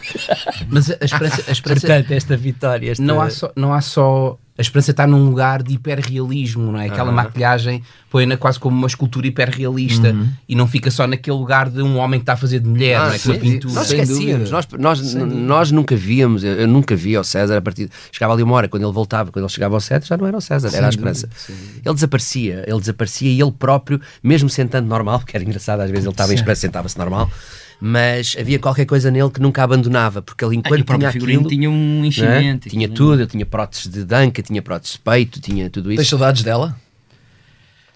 Mas 0.67 0.89
a 0.89 1.05
esperança, 1.05 1.43
a 1.47 1.51
esperança 1.51 1.87
Portanto, 1.87 2.11
esta 2.11 2.35
vitória, 2.35 2.91
esta... 2.91 3.03
não, 3.03 3.21
há 3.21 3.29
só, 3.29 3.51
não 3.55 3.73
há 3.73 3.81
só. 3.81 4.39
A 4.57 4.61
esperança 4.61 4.91
está 4.91 5.05
num 5.05 5.25
lugar 5.25 5.61
de 5.61 5.73
hiperrealismo, 5.73 6.71
não 6.71 6.79
é? 6.79 6.87
Aquela 6.87 7.11
maquilhagem 7.11 7.83
põe-na 8.09 8.37
quase 8.37 8.57
como 8.57 8.77
uma 8.77 8.87
escultura 8.87 9.27
hiperrealista 9.27 10.15
e 10.47 10.55
não 10.55 10.65
fica 10.65 10.89
só 10.89 11.05
naquele 11.05 11.35
lugar 11.35 11.69
de 11.69 11.81
um 11.81 11.97
homem 11.97 12.21
que 12.21 12.23
está 12.23 12.33
a 12.33 12.37
fazer 12.37 12.59
de 12.61 12.69
mulher, 12.69 12.97
não 12.97 13.07
é? 13.07 13.17
Sim, 13.17 13.37
pintura. 13.37 13.73
Nós 13.73 13.91
esquecíamos, 13.91 14.51
nós, 14.51 14.67
nós, 14.79 15.13
nós 15.13 15.71
nunca 15.71 15.93
víamos, 15.97 16.41
eu, 16.45 16.53
eu 16.53 16.67
nunca 16.69 16.95
vi 16.95 17.17
ao 17.17 17.23
César 17.23 17.57
a 17.57 17.61
partir. 17.61 17.89
Chegava 18.09 18.31
ali 18.31 18.43
uma 18.43 18.55
hora, 18.55 18.69
quando 18.69 18.83
ele 18.83 18.93
voltava, 18.93 19.29
quando 19.29 19.43
ele 19.43 19.51
chegava 19.51 19.75
ao 19.75 19.81
set, 19.81 20.07
já 20.07 20.15
não 20.15 20.25
era 20.25 20.37
o 20.37 20.41
César, 20.41 20.69
era 20.73 20.85
a 20.85 20.89
esperança. 20.89 21.27
Ele 21.83 21.93
desaparecia, 21.93 22.63
ele 22.65 22.79
desaparecia 22.79 23.29
e 23.29 23.41
ele 23.41 23.51
próprio, 23.51 23.99
mesmo 24.23 24.49
sentando 24.49 24.87
normal, 24.87 25.19
porque 25.25 25.35
era 25.35 25.43
engraçado, 25.43 25.81
às 25.81 25.89
vezes 25.89 26.05
ele 26.05 26.13
estava 26.13 26.31
em 26.31 26.35
esperança, 26.35 26.61
sentava-se 26.61 26.97
normal, 26.97 27.29
mas 27.79 28.35
havia 28.39 28.57
qualquer 28.59 28.85
coisa 28.85 29.11
nele 29.11 29.29
que 29.29 29.39
nunca 29.41 29.63
abandonava, 29.63 30.21
porque 30.21 30.43
ele 30.45 30.55
Ah, 30.55 30.59
enquanto 30.59 30.85
próprio 30.85 31.11
tinha 31.11 31.25
aquilo. 31.25 31.47
tinha 31.49 31.69
um 31.69 31.97
não 31.99 32.03
é? 32.03 32.07
enchimento. 32.07 32.69
Tinha 32.69 32.89
tudo, 32.89 33.21
eu 33.21 33.27
tinha 33.27 33.45
próteses 33.45 33.87
de 33.91 34.03
danca, 34.03 34.41
tinha 34.41 34.61
próteses 34.61 34.93
de 34.95 34.99
peito, 34.99 35.39
tinha 35.41 35.69
tudo 35.69 35.91
isso. 35.91 35.97
Tens 35.97 36.09
saudades 36.09 36.41
dela? 36.43 36.75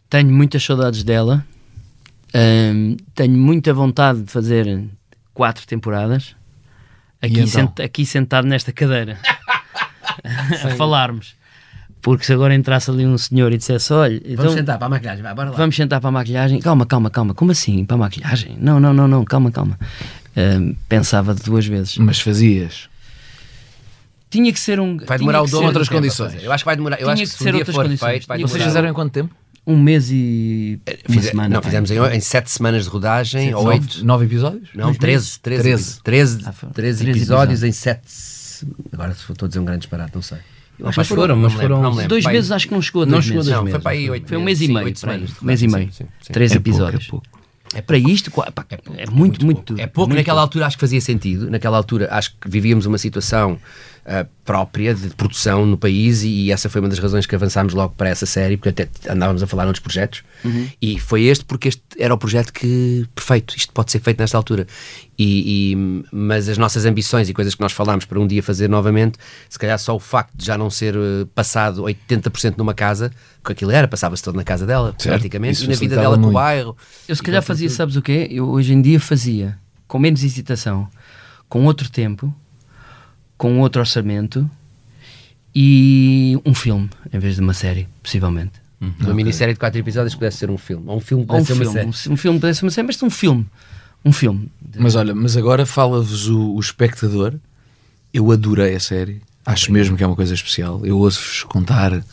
Tenho 0.10 0.32
muitas 0.32 0.64
saudades 0.64 1.04
dela. 1.04 1.46
Ahm, 2.34 2.98
tenho 3.16 3.38
muita 3.38 3.74
vontade 3.74 4.22
de 4.24 4.32
fazer 4.32 4.86
quatro 5.34 5.66
temporadas. 5.66 6.36
Aqui, 7.22 7.34
então? 7.42 7.48
sent- 7.48 7.80
aqui 7.82 8.06
sentado 8.06 8.48
nesta 8.48 8.72
cadeira 8.72 9.18
a 10.64 10.70
falarmos. 10.76 11.36
Porque 12.02 12.24
se 12.26 12.32
agora 12.34 12.56
entrasse 12.56 12.90
ali 12.90 13.06
um 13.06 13.18
senhor 13.18 13.52
e 13.52 13.58
dissesse: 13.58 13.92
Olha, 13.94 14.16
então, 14.16 14.36
Vamos 14.38 14.54
sentar 14.54 14.78
para 14.78 14.88
a 14.88 14.90
maquilhagem, 14.90 15.22
vai, 15.22 15.34
bora 15.36 15.50
lá. 15.50 15.56
vamos 15.58 15.76
sentar 15.76 16.00
para 16.00 16.08
a 16.10 16.12
maquilhagem. 16.12 16.60
Calma, 16.60 16.86
calma, 16.86 17.10
calma. 17.10 17.34
Como 17.34 17.52
assim? 17.52 17.84
Para 17.84 17.96
a 17.96 17.98
maquilhagem? 18.00 18.58
Não, 18.60 18.80
não, 18.80 18.94
não, 18.94 19.08
não. 19.08 19.26
Calma, 19.26 19.52
calma. 19.52 19.78
Ahm, 20.36 20.74
pensava 20.88 21.34
de 21.36 21.44
duas 21.44 21.66
vezes. 21.66 21.98
Mas 21.98 22.20
fazias. 22.22 22.88
Tinha 24.30 24.54
que 24.54 24.60
ser 24.60 24.80
um. 24.80 24.98
Vai 24.98 25.18
demorar 25.18 25.42
o 25.42 25.48
dobro 25.48 25.68
outras 25.68 25.90
condições. 25.90 26.42
Eu 26.44 26.52
acho 26.52 26.64
que 26.64 26.66
vai 26.68 26.76
demorar. 26.76 26.96
Eu 26.98 27.02
Tinha 27.02 27.14
acho 27.14 27.24
que 27.24 27.30
que 27.32 27.38
se 27.38 27.44
ser 27.44 27.54
um 27.54 27.58
outras 27.58 27.76
for 27.76 27.84
condições. 27.86 28.10
feito, 28.12 28.28
vai 28.28 28.40
Vocês 28.42 28.64
fizeram 28.64 28.88
em 28.90 28.94
quanto 28.94 29.12
tempo? 29.12 29.36
Um 29.68 29.78
mês 29.78 30.10
e. 30.12 30.80
Uma 31.08 31.16
Fize- 31.16 31.30
semana. 31.30 31.50
não, 31.56 31.62
fizemos 31.62 31.92
em, 31.92 31.98
em 32.16 32.20
sete 32.20 32.50
semanas 32.50 32.84
de 32.86 32.90
rodagem, 32.90 33.54
ou 33.54 33.64
Nove, 33.66 33.76
oito. 33.80 34.06
nove 34.06 34.26
episódios? 34.26 34.70
Não, 34.74 34.94
13, 34.94 35.40
13, 35.42 35.64
13, 35.64 36.00
13, 36.04 36.40
Ah. 36.46 36.52
13 36.74 36.74
13 37.04 37.10
episódios 37.10 37.64
em 37.64 37.72
7. 37.72 38.02
Agora 38.94 39.14
se 39.14 39.32
estou 39.32 39.46
a 39.46 39.48
dizer 39.50 39.60
um 39.60 39.66
grande 39.66 39.82
disparate, 39.82 40.12
não 40.16 40.22
sei. 40.22 40.38
Eu 40.80 40.88
acho 40.88 41.00
Mas 41.00 41.08
que 41.10 41.16
foram, 41.16 41.36
mas 41.36 41.54
não 41.54 41.60
foram. 41.62 41.82
não 41.82 41.90
lembro. 41.92 42.08
Dois 42.08 42.26
meses 42.26 42.52
acho 42.52 42.68
que 42.68 42.74
não 42.74 42.82
chegou 42.82 43.04
a 43.04 43.06
Não 43.06 43.12
dois 43.14 43.26
chegou 43.26 43.42
a 43.42 43.44
meses. 43.44 43.48
dois 43.50 43.58
Não, 43.58 43.64
meses. 43.66 43.76
foi 43.76 43.84
para 43.84 43.92
aí 43.92 44.10
8 44.10 44.28
Foi 44.30 44.38
um 44.38 44.44
mês 44.44 44.62
e 44.62 44.68
meio, 44.70 44.86
oito 44.86 45.00
semanas. 45.00 45.30
de 45.32 45.46
mês 45.46 45.62
e 45.62 45.68
meio. 45.68 45.92
sim, 45.92 46.06
sim. 46.22 46.34
Três 46.34 46.52
É 46.52 46.56
pouco, 46.56 46.70
episódios. 46.70 47.06
é 47.06 47.10
pouco. 47.10 47.26
É 47.76 47.82
para 47.82 47.98
isto, 48.00 48.32
qua- 48.32 48.50
pá, 48.52 48.66
é, 48.98 49.10
muito, 49.12 49.46
muito, 49.46 49.76
É 49.78 49.86
pouco, 49.86 50.10
muito 50.10 50.18
naquela 50.20 50.42
altura 50.42 50.66
acho 50.66 50.76
que 50.78 50.82
fazia 50.82 51.00
sentido. 51.02 51.52
Naquela 51.52 51.78
altura 51.78 52.08
acho 52.12 52.32
que 52.42 52.50
vivíamos 52.50 52.86
uma 52.88 52.98
situação 52.98 53.60
ah, 54.06 54.26
própria 54.44 54.96
de 54.96 55.10
produção 55.10 55.66
no 55.66 55.78
país 55.78 56.24
e, 56.24 56.28
e 56.28 56.52
essa 56.52 56.70
foi 56.70 56.82
uma 56.82 56.90
das 56.90 56.98
razões 57.00 57.26
que 57.26 57.36
avançámos 57.36 57.74
logo 57.74 57.94
para 57.96 58.10
essa 58.10 58.26
série, 58.26 58.58
porque 58.58 58.70
até 58.70 58.90
andávamos 59.12 59.44
a 59.44 59.48
falar 59.48 59.64
noutros 59.66 59.82
projetos. 59.84 60.24
Uhum. 60.44 60.68
E 60.82 61.00
foi 61.00 61.24
este 61.26 61.46
porque 61.46 61.68
este 61.68 61.82
era 61.98 62.14
o 62.14 62.18
projeto 62.18 62.52
que, 62.52 63.06
perfeito, 63.14 63.56
isto 63.56 63.72
pode 63.74 63.92
ser 63.92 64.00
feito 64.00 64.20
nesta 64.20 64.36
altura. 64.38 64.66
E, 65.18 65.74
e- 65.74 66.06
mas 66.12 66.50
as 66.50 66.58
nossas 66.58 66.86
ambições 66.86 67.30
e 67.30 67.34
coisas 67.34 67.54
que 67.54 67.62
nós 67.62 67.72
falámos 67.72 68.06
para 68.06 68.20
um 68.20 68.26
dia 68.26 68.42
fazer 68.42 68.68
novamente, 68.70 69.18
se 69.50 69.60
calhar 69.60 69.78
só 69.78 69.96
o 69.96 70.00
facto 70.00 70.32
de 70.36 70.46
já 70.46 70.58
não 70.58 70.70
ser 70.70 70.96
eh, 70.96 71.26
passado 71.36 71.84
80% 71.84 72.58
numa 72.58 72.74
casa, 72.74 73.12
que 73.44 73.52
aquilo 73.52 73.72
era, 73.72 73.88
passava-se 73.88 74.24
todo 74.24 74.36
na 74.36 74.44
casa 74.44 74.66
dela, 74.66 74.96
Certo, 74.98 75.10
praticamente, 75.14 75.56
isso 75.56 75.66
e 75.66 75.68
na 75.68 75.76
vida 75.76 75.96
dela 75.96 76.18
com 76.18 76.28
o 76.28 76.32
bairro. 76.32 76.76
Eu 77.08 77.16
se 77.16 77.22
calhar 77.22 77.44
fazia, 77.44 77.70
sabes 77.70 77.96
o 77.96 78.02
quê? 78.02 78.28
Eu 78.32 78.50
hoje 78.50 78.74
em 78.74 78.82
dia 78.82 79.00
fazia 79.00 79.58
com 79.88 80.00
menos 80.00 80.24
hesitação, 80.24 80.88
com 81.48 81.66
outro 81.66 81.90
tempo, 81.90 82.34
com 83.40 83.60
outro 83.62 83.80
orçamento 83.80 84.48
e 85.56 86.38
um 86.46 86.54
filme 86.54 86.90
em 87.12 87.18
vez 87.18 87.36
de 87.36 87.42
uma 87.42 87.54
série, 87.54 87.88
possivelmente. 88.04 88.52
Uma 89.00 89.14
minissérie 89.14 89.54
de 89.54 89.60
quatro 89.60 89.80
episódios 89.80 90.14
pudesse 90.14 90.38
ser 90.38 90.50
um 90.50 90.58
filme. 90.58 90.84
Ou 90.88 90.98
um 90.98 91.00
filme 91.00 91.26
Ou 91.28 91.38
um 91.38 91.40
pudesse 91.40 91.48
ser 91.48 91.54
uma 91.54 91.72
filme, 91.72 91.94
série. 91.94 92.10
um, 92.10 92.14
um 92.14 92.18
filme 92.18 92.40
pudesse 92.40 92.60
ser 92.60 92.66
uma 92.66 92.72
série, 92.72 92.88
mas 92.88 93.02
um 93.04 93.10
filme. 93.10 93.46
Um 94.06 94.12
filme. 94.12 94.52
Mas 94.78 94.96
olha, 94.96 95.16
mas 95.16 95.36
agora 95.36 95.66
fala-vos 95.66 96.28
o, 96.28 96.54
o 96.54 96.60
espectador. 96.60 97.34
Eu 98.14 98.30
adorei 98.32 98.76
a 98.76 98.80
série. 98.80 99.22
Acho 99.46 99.72
mesmo 99.72 99.98
que 99.98 100.04
é 100.04 100.08
uma 100.08 100.16
coisa 100.16 100.34
especial. 100.34 100.86
Eu 100.86 100.98
ouço-vos 100.98 101.44
contar 101.44 102.04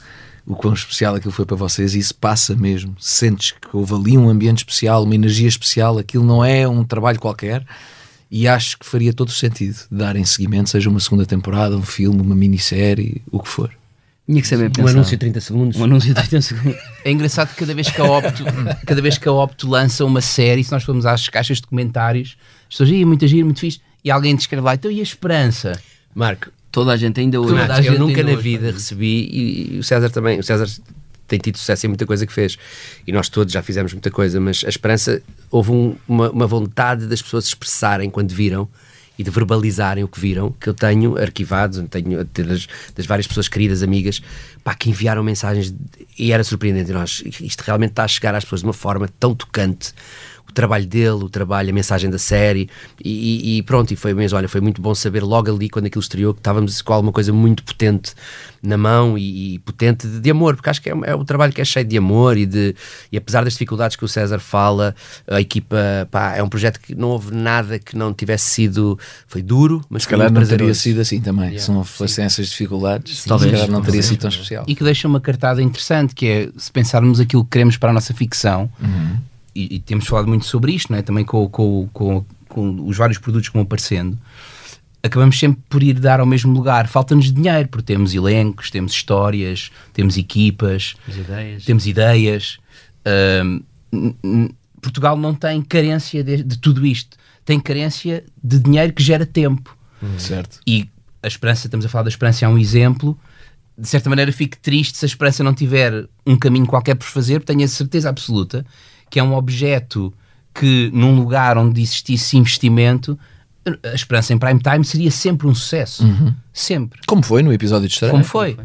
o 0.47 0.55
quão 0.55 0.75
especial 0.75 1.17
aquilo 1.17 1.33
foi 1.33 1.45
para 1.45 1.57
vocês 1.57 1.95
e 1.95 1.99
isso 1.99 2.15
passa 2.15 2.55
mesmo. 2.55 2.95
Sentes 3.01 3.53
que 3.53 3.77
houve 3.77 3.95
ali 3.95 4.17
um 4.19 4.29
ambiente 4.29 4.59
especial, 4.59 5.03
uma 5.03 5.15
energia 5.15 5.49
especial. 5.49 5.99
Aquilo 5.99 6.25
não 6.25 6.45
é 6.45 6.67
um 6.67 6.85
trabalho 6.85 7.19
qualquer. 7.19 7.65
E 8.31 8.49
acho 8.49 8.79
que 8.79 8.87
faria 8.87 9.13
todo 9.13 9.29
o 9.29 9.33
sentido 9.33 9.77
darem 9.91 10.25
seguimento, 10.25 10.71
seja 10.71 10.91
uma 10.91 11.01
segunda 11.01 11.25
temporada, 11.25 11.77
um 11.77 11.83
filme, 11.83 12.21
uma 12.21 12.35
minissérie, 12.35 13.23
o 13.31 13.41
que 13.41 13.49
for. 13.49 13.71
Tinha 14.29 14.43
que 14.43 14.49
saber 14.49 14.73
Um 14.79 14.89
anúncio 14.89 15.13
de 15.13 15.19
30 15.19 15.41
segundos. 15.41 15.79
Um 15.79 15.85
anúncio 15.85 16.13
de 16.13 16.21
30 16.21 16.43
segundos. 16.43 16.81
É 17.05 17.11
engraçado 17.13 17.51
que 17.51 17.55
cada 17.55 17.73
vez 17.73 17.89
que 17.89 18.01
a 18.01 18.05
Opto, 18.05 18.45
cada 18.85 19.01
vez 19.01 19.17
que 19.17 19.29
a 19.29 19.33
Opto 19.33 19.69
lança 19.69 20.05
uma 20.05 20.21
série, 20.21 20.65
se 20.65 20.73
nós 20.73 20.83
formos 20.83 21.07
às 21.07 21.29
caixas 21.29 21.59
de 21.59 21.67
comentários, 21.69 22.37
as 22.63 22.71
pessoas, 22.71 22.91
"Ih, 22.91 23.05
muito 23.05 23.25
giro, 23.29 23.47
muito 23.47 23.61
fixe, 23.61 23.81
e 24.05 24.11
alguém 24.11 24.35
descreve 24.35 24.65
lá, 24.65 24.75
então 24.75 24.91
e 24.91 24.99
a 24.99 25.03
esperança? 25.03 25.81
Marco, 26.13 26.51
Toda 26.77 26.93
a 26.93 26.97
gente 26.99 27.19
ainda 27.19 27.41
hoje. 27.41 27.53
Toda 27.53 27.61
a 27.61 27.65
Renato, 27.65 27.81
eu 27.81 27.93
gente 27.93 27.99
nunca 27.99 28.23
na 28.23 28.33
hoje 28.33 28.43
vida 28.43 28.71
recebi 28.71 29.31
e, 29.33 29.77
e 29.77 29.79
o 29.79 29.83
César 29.83 30.11
também. 30.11 30.39
O 30.39 30.43
César 30.43 30.67
tem 31.27 31.39
tido 31.39 31.59
sucesso 31.59 31.87
em 31.87 31.89
muita 31.89 32.07
coisa 32.07 32.27
que 32.27 32.33
fez 32.33 32.57
e 33.07 33.13
nós 33.13 33.29
todos 33.29 33.53
já 33.53 33.63
fizemos 33.63 33.93
muita 33.93 34.11
coisa, 34.11 34.41
mas 34.41 34.63
a 34.65 34.69
esperança 34.69 35.23
houve 35.51 35.71
um- 35.73 35.97
uma, 36.07 36.31
uma 36.31 36.47
vontade 36.47 37.07
das 37.07 37.21
pessoas 37.23 37.47
expressarem 37.47 38.09
quando 38.11 38.33
viram 38.33 38.69
e 39.19 39.25
de 39.25 39.31
verbalizarem 39.31 40.05
o 40.05 40.09
que 40.09 40.21
viram, 40.21 40.53
que 40.61 40.69
eu 40.69 40.75
tenho 40.75 41.17
arquivados, 41.19 41.79
eu 41.79 41.89
tenho 41.89 42.23
das, 42.23 42.67
das 42.95 43.07
várias 43.07 43.27
pessoas 43.27 43.49
queridas, 43.49 43.83
amigas, 43.83 44.21
pá, 44.63 44.75
que 44.75 44.91
enviaram 44.91 45.23
mensagens 45.25 45.71
de- 45.71 45.79
e 46.19 46.33
era 46.33 46.45
surpreendente. 46.45 46.93
Nós, 46.93 47.23
isto 47.41 47.63
realmente 47.63 47.91
está 47.93 48.05
a 48.05 48.09
chegar 48.09 48.35
às 48.35 48.45
pessoas 48.45 48.61
de 48.61 48.67
uma 48.67 48.75
forma 48.75 49.09
tão 49.19 49.35
tocante. 49.35 49.95
O 50.57 50.61
trabalho 50.67 50.87
dele, 50.87 51.23
o 51.23 51.29
trabalho, 51.29 51.69
a 51.69 51.73
mensagem 51.73 52.09
da 52.09 52.19
série 52.19 52.71
e, 53.05 53.59
e- 53.59 53.63
pronto, 53.63 53.93
e 53.93 53.97
foi 53.97 54.15
mesmo, 54.15 54.39
olha, 54.39 54.49
foi 54.49 54.63
muito 54.63 54.81
bom 54.81 54.95
saber 54.95 55.23
logo 55.23 55.55
ali 55.55 55.69
quando 55.69 55.85
aquilo 55.85 56.01
estreou 56.01 56.33
que 56.33 56.41
estávamos 56.41 56.81
com 56.81 56.95
alguma 56.95 57.13
coisa 57.13 57.31
muito 57.31 57.63
potente 57.63 58.15
na 58.63 58.79
mão 58.79 59.19
e, 59.19 59.55
e 59.55 59.59
potente 59.59 60.07
de, 60.07 60.19
de 60.19 60.31
amor, 60.31 60.57
porque 60.57 60.71
acho 60.71 60.81
que 60.81 60.89
é, 60.89 60.95
é 61.05 61.15
um 61.15 61.27
trabalho 61.27 61.53
que 61.53 61.61
é 61.61 61.65
cheio 61.65 61.85
de 61.85 61.99
amor 61.99 62.39
e 62.39 62.47
de 62.47 62.75
e 63.13 63.19
apesar 63.19 63.45
das 63.45 63.53
dificuldades 63.53 63.97
que 63.97 64.05
o 64.07 64.09
César 64.09 64.39
fala, 64.39 64.95
a 65.29 65.41
equipa, 65.43 65.77
pá, 66.11 66.35
é 66.37 66.43
um 66.43 66.49
projeto 66.49 66.81
que 66.81 66.95
não 66.95 67.09
houve 67.09 67.35
nada 67.35 67.79
que 67.79 67.95
não 67.95 68.15
tivesse 68.15 68.49
sido, 68.49 68.99
foi 69.27 69.43
duro, 69.43 69.85
mas 69.91 70.05
Se 70.05 70.09
calhar 70.09 70.33
não 70.33 70.43
teria 70.43 70.73
sido 70.73 71.03
assim 71.03 71.21
também. 71.21 71.49
Yeah. 71.51 71.65
Se 71.65 71.71
não 71.71 71.85
fossem 71.85 72.25
essas 72.25 72.49
dificuldades, 72.49 73.25
Talvez. 73.25 73.51
se 73.51 73.57
calhar 73.59 73.71
não 73.71 73.83
teria 73.83 74.03
sido 74.03 74.21
tão 74.21 74.31
especial. 74.31 74.65
E 74.67 74.75
que 74.75 74.83
deixa 74.83 75.07
uma 75.07 75.21
cartada 75.21 75.61
interessante, 75.61 76.15
que 76.15 76.27
é, 76.27 76.49
se 76.57 76.73
pensarmos 76.73 77.21
aquilo 77.21 77.45
que 77.45 77.51
queremos 77.51 77.77
para 77.77 77.91
a 77.91 77.93
nossa 77.93 78.15
ficção, 78.15 78.71
e, 79.57 79.77
e 79.77 79.79
temos 79.81 80.07
falado 80.07 80.29
muito 80.29 80.45
sobre 80.45 80.73
isto, 80.73 80.93
não 80.93 80.99
é? 80.99 81.03
também 81.03 81.25
com, 81.25 81.49
com, 81.49 81.89
com, 81.93 82.25
com 82.49 82.87
os 82.87 82.97
vários 82.97 83.19
produtos 83.19 83.49
que 83.49 83.55
vão 83.55 83.63
aparecendo, 83.63 84.19
acabamos 85.03 85.39
sempre 85.39 85.63
por 85.69 85.83
ir 85.83 85.99
dar 85.99 86.21
ao 86.21 86.27
mesmo 86.27 86.53
lugar. 86.53 86.87
Falta-nos 86.87 87.33
dinheiro, 87.33 87.69
porque 87.69 87.87
temos 87.87 88.15
elencos, 88.15 88.71
temos 88.71 88.93
histórias, 88.93 89.71
temos 89.93 90.19
equipas, 90.19 90.95
As 91.09 91.17
ideias. 91.17 91.65
temos 91.65 91.87
ideias. 91.87 92.59
Portugal 94.83 95.17
não 95.17 95.35
tem 95.35 95.63
carência 95.63 96.23
de, 96.23 96.43
de 96.43 96.59
tudo 96.59 96.85
isto. 96.85 97.17
Tem 97.45 97.59
carência 97.59 98.25
de 98.43 98.59
dinheiro 98.59 98.93
que 98.93 99.03
gera 99.03 99.25
tempo. 99.25 99.77
Certo. 100.19 100.61
E 100.67 100.89
a 101.23 101.27
esperança, 101.27 101.67
estamos 101.67 101.87
a 101.87 101.89
falar 101.89 102.03
da 102.05 102.09
esperança, 102.09 102.45
é 102.45 102.49
um 102.49 102.59
exemplo. 102.59 103.19
De 103.79 103.89
certa 103.89 104.09
maneira, 104.11 104.33
fico 104.33 104.57
triste 104.59 104.99
se 104.99 105.05
a 105.05 105.09
esperança 105.09 105.45
não 105.45 105.55
tiver 105.55 106.07
um 106.27 106.37
caminho 106.37 106.67
qualquer 106.67 106.95
por 106.95 107.07
fazer, 107.07 107.41
porque 107.41 107.53
tenho 107.53 107.65
a 107.65 107.69
certeza 107.69 108.09
absoluta 108.09 108.65
que 109.11 109.19
é 109.19 109.23
um 109.23 109.35
objeto 109.35 110.13
que, 110.55 110.91
num 110.93 111.15
lugar 111.15 111.59
onde 111.59 111.81
existisse 111.83 112.37
investimento, 112.37 113.19
a 113.83 113.95
esperança 113.95 114.33
em 114.33 114.39
prime 114.39 114.61
time 114.61 114.85
seria 114.85 115.11
sempre 115.11 115.47
um 115.47 115.55
sucesso. 115.55 116.05
Sempre. 116.53 117.01
Como 117.07 117.23
foi 117.23 117.43
no 117.43 117.53
episódio 117.53 117.89
de 117.89 117.95
estreia? 117.95 118.13
Como 118.13 118.25
foi. 118.25 118.57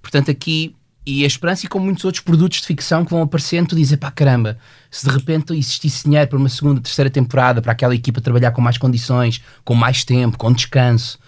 Portanto, 0.00 0.30
aqui, 0.30 0.74
e 1.04 1.24
a 1.24 1.26
esperança, 1.26 1.66
e 1.66 1.68
como 1.68 1.84
muitos 1.84 2.04
outros 2.04 2.22
produtos 2.22 2.60
de 2.60 2.66
ficção 2.66 3.04
que 3.04 3.10
vão 3.10 3.22
aparecendo, 3.22 3.68
tu 3.68 3.76
dizes, 3.76 3.96
pá, 3.96 4.10
caramba, 4.10 4.58
se 4.90 5.06
de 5.06 5.12
repente 5.12 5.52
existisse 5.52 6.04
dinheiro 6.04 6.28
para 6.28 6.38
uma 6.38 6.48
segunda, 6.48 6.80
terceira 6.80 7.10
temporada, 7.10 7.62
para 7.62 7.72
aquela 7.72 7.94
equipa 7.94 8.20
trabalhar 8.20 8.50
com 8.50 8.60
mais 8.60 8.78
condições, 8.78 9.40
com 9.64 9.74
mais 9.74 10.04
tempo, 10.04 10.36
com 10.36 10.52
descanso, 10.52 11.18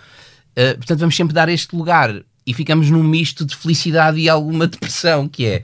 eh, 0.56 0.74
portanto, 0.74 0.98
vamos 0.98 1.14
sempre 1.14 1.32
dar 1.32 1.48
este 1.48 1.76
lugar 1.76 2.22
e 2.44 2.52
ficamos 2.52 2.90
num 2.90 3.04
misto 3.04 3.44
de 3.44 3.54
felicidade 3.54 4.18
e 4.18 4.28
alguma 4.28 4.66
depressão, 4.68 5.28
que 5.28 5.46
é, 5.46 5.62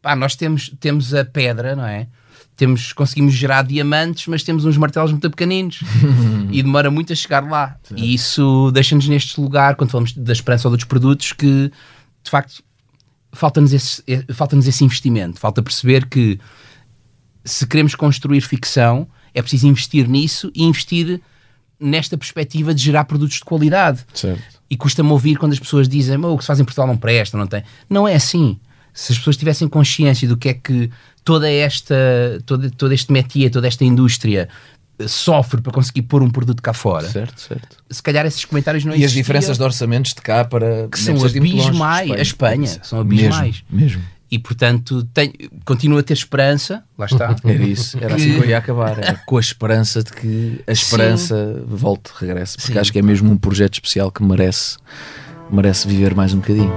pá, 0.00 0.16
nós 0.16 0.34
temos, 0.34 0.72
temos 0.80 1.14
a 1.14 1.24
pedra, 1.24 1.76
não 1.76 1.86
é? 1.86 2.08
Temos, 2.56 2.92
conseguimos 2.92 3.32
gerar 3.32 3.62
diamantes, 3.62 4.26
mas 4.26 4.42
temos 4.42 4.64
uns 4.64 4.76
martelos 4.76 5.10
muito 5.10 5.28
pequeninos 5.30 5.80
e 6.52 6.62
demora 6.62 6.90
muito 6.90 7.12
a 7.12 7.16
chegar 7.16 7.42
lá. 7.48 7.76
E 7.96 8.14
isso 8.14 8.70
deixa-nos 8.72 9.08
neste 9.08 9.40
lugar, 9.40 9.74
quando 9.74 9.90
falamos 9.90 10.12
da 10.12 10.32
esperança 10.32 10.68
ou 10.68 10.76
dos 10.76 10.84
produtos, 10.84 11.32
que 11.32 11.72
de 12.22 12.30
facto 12.30 12.62
falta-nos 13.32 13.72
esse, 13.72 14.02
eh, 14.06 14.24
falta-nos 14.32 14.66
esse 14.68 14.84
investimento. 14.84 15.40
Falta 15.40 15.62
perceber 15.62 16.06
que 16.06 16.38
se 17.44 17.66
queremos 17.66 17.94
construir 17.94 18.40
ficção, 18.42 19.08
é 19.34 19.40
preciso 19.40 19.66
investir 19.66 20.08
nisso 20.08 20.50
e 20.54 20.62
investir 20.62 21.20
nesta 21.80 22.16
perspectiva 22.16 22.72
de 22.74 22.82
gerar 22.82 23.04
produtos 23.04 23.38
de 23.38 23.44
qualidade. 23.44 24.04
Certo. 24.14 24.42
E 24.70 24.76
custa-me 24.76 25.10
ouvir 25.10 25.36
quando 25.36 25.52
as 25.52 25.58
pessoas 25.58 25.88
dizem 25.88 26.16
"Oh, 26.24 26.34
o 26.34 26.38
que 26.38 26.44
se 26.44 26.46
faz 26.46 26.60
em 26.60 26.64
Portugal 26.64 26.86
não 26.86 26.96
presta, 26.96 27.36
não 27.36 27.46
tem. 27.46 27.64
Não 27.90 28.06
é 28.06 28.14
assim. 28.14 28.58
Se 28.94 29.12
as 29.12 29.18
pessoas 29.18 29.36
tivessem 29.36 29.68
consciência 29.68 30.28
do 30.28 30.36
que 30.36 30.50
é 30.50 30.54
que 30.54 30.90
toda 31.24 31.50
esta, 31.50 31.94
todo, 32.46 32.70
todo 32.70 32.92
este 32.92 33.12
métier, 33.12 33.50
toda 33.50 33.66
esta 33.68 33.84
indústria 33.84 34.48
eh, 34.98 35.06
sofre 35.08 35.60
para 35.60 35.72
conseguir 35.72 36.02
pôr 36.02 36.22
um 36.22 36.30
produto 36.30 36.62
cá 36.62 36.72
fora, 36.72 37.08
Certo, 37.08 37.40
certo. 37.40 37.76
se 37.90 38.02
calhar 38.02 38.26
esses 38.26 38.44
comentários 38.44 38.84
não 38.84 38.94
E 38.94 39.04
as 39.04 39.12
diferenças 39.12 39.56
de 39.56 39.62
orçamentos 39.62 40.14
de 40.14 40.20
cá 40.20 40.44
para. 40.44 40.88
que 40.88 40.98
são 40.98 41.14
abismais. 41.24 42.10
A 42.10 42.20
Espanha 42.20 42.78
são 42.82 43.00
abismais. 43.00 43.62
Mesmo, 43.70 43.96
mesmo. 43.98 44.02
E 44.30 44.38
portanto, 44.38 45.04
tenho, 45.12 45.30
continuo 45.62 45.98
a 45.98 46.02
ter 46.02 46.14
esperança, 46.14 46.82
lá 46.96 47.04
está. 47.04 47.36
Era 47.44 47.62
isso, 47.62 47.98
era 48.00 48.14
assim 48.14 48.32
que 48.32 48.38
eu 48.38 48.46
ia 48.48 48.56
acabar. 48.56 48.98
Era 48.98 49.20
com 49.26 49.36
a 49.36 49.40
esperança 49.40 50.02
de 50.02 50.10
que 50.10 50.58
a 50.66 50.74
Sim. 50.74 50.82
esperança 50.82 51.62
volte, 51.66 52.10
regresse. 52.18 52.56
Porque 52.56 52.72
Sim. 52.72 52.78
acho 52.78 52.90
que 52.92 52.98
é 52.98 53.02
mesmo 53.02 53.30
um 53.30 53.36
projeto 53.36 53.74
especial 53.74 54.10
que 54.10 54.22
merece, 54.22 54.78
merece 55.50 55.86
viver 55.86 56.14
mais 56.14 56.32
um 56.32 56.38
bocadinho. 56.38 56.72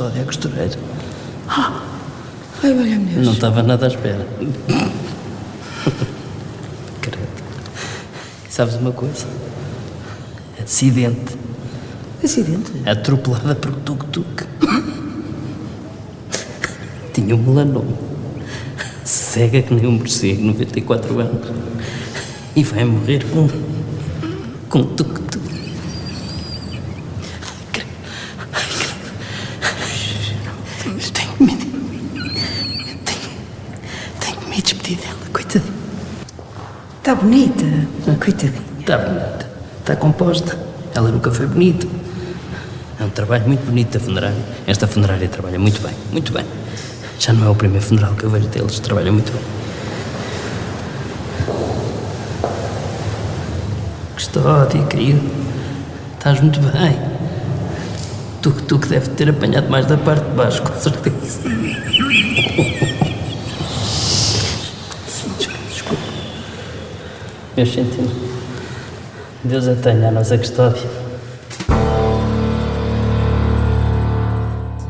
Custódia 0.00 0.20
é 0.20 0.24
costureira. 0.24 0.78
Ai, 1.48 2.74
valha-me 2.74 3.04
Deus. 3.06 3.26
Não 3.26 3.32
estava 3.34 3.62
nada 3.62 3.84
à 3.84 3.88
espera. 3.88 4.26
Credo. 7.02 7.18
Sabes 8.48 8.76
uma 8.76 8.92
coisa? 8.92 9.26
Acidente. 10.62 11.36
Acidente? 12.24 12.72
Atropelada 12.86 13.54
por 13.54 13.72
tuk-tuk. 13.72 14.44
Tinha 17.12 17.34
um 17.34 17.38
melanoma. 17.42 17.92
Cega 19.04 19.60
que 19.62 19.74
nem 19.74 19.86
um 19.86 19.92
morcego, 19.92 20.42
94 20.42 21.18
anos. 21.20 21.48
E 22.56 22.62
vai 22.64 22.84
morrer 22.84 23.24
com. 23.26 23.48
com 24.68 24.82
tuk-tuk. 24.82 25.30
Tenho 31.12 31.32
medo. 31.40 31.66
Tenho. 33.04 33.30
tenho 34.20 34.40
medo 34.48 34.56
de 34.56 34.62
despedir 34.62 34.98
dela, 34.98 35.16
coitadinha. 35.32 35.72
Está 36.98 37.09
bonita. 37.20 37.64
Coitadinha. 38.18 38.62
Está 38.80 38.98
bonita. 38.98 39.50
Está 39.80 39.96
composta. 39.96 40.58
Ela 40.94 41.10
nunca 41.10 41.30
foi 41.30 41.46
bonita. 41.46 41.86
É 42.98 43.04
um 43.04 43.10
trabalho 43.10 43.46
muito 43.46 43.64
bonito 43.64 43.98
da 43.98 44.00
funerária. 44.00 44.36
Esta 44.66 44.86
funerária 44.86 45.28
trabalha 45.28 45.58
muito 45.58 45.80
bem, 45.80 45.94
muito 46.12 46.32
bem. 46.32 46.44
Já 47.18 47.32
não 47.32 47.46
é 47.46 47.50
o 47.50 47.54
primeiro 47.54 47.84
funeral 47.84 48.14
que 48.14 48.24
eu 48.24 48.30
vejo 48.30 48.48
deles, 48.48 48.78
trabalham 48.80 49.12
muito 49.12 49.32
bem. 49.32 49.42
Custódia, 54.14 54.82
querido, 54.84 55.20
estás 56.14 56.40
muito 56.40 56.60
bem. 56.60 56.98
Tu, 58.42 58.50
tu 58.50 58.78
que 58.78 58.88
deve 58.88 59.08
ter 59.10 59.28
apanhado 59.28 59.70
mais 59.70 59.86
da 59.86 59.96
parte 59.96 60.24
de 60.24 60.34
baixo, 60.34 60.62
com 60.62 60.78
certeza. 60.78 61.40
Meus 67.56 67.68
sentimentos. 67.72 68.16
Deus 69.44 69.68
a 69.68 69.74
tenha, 69.74 70.08
a 70.08 70.10
nossa 70.10 70.36
custódia. 70.38 70.88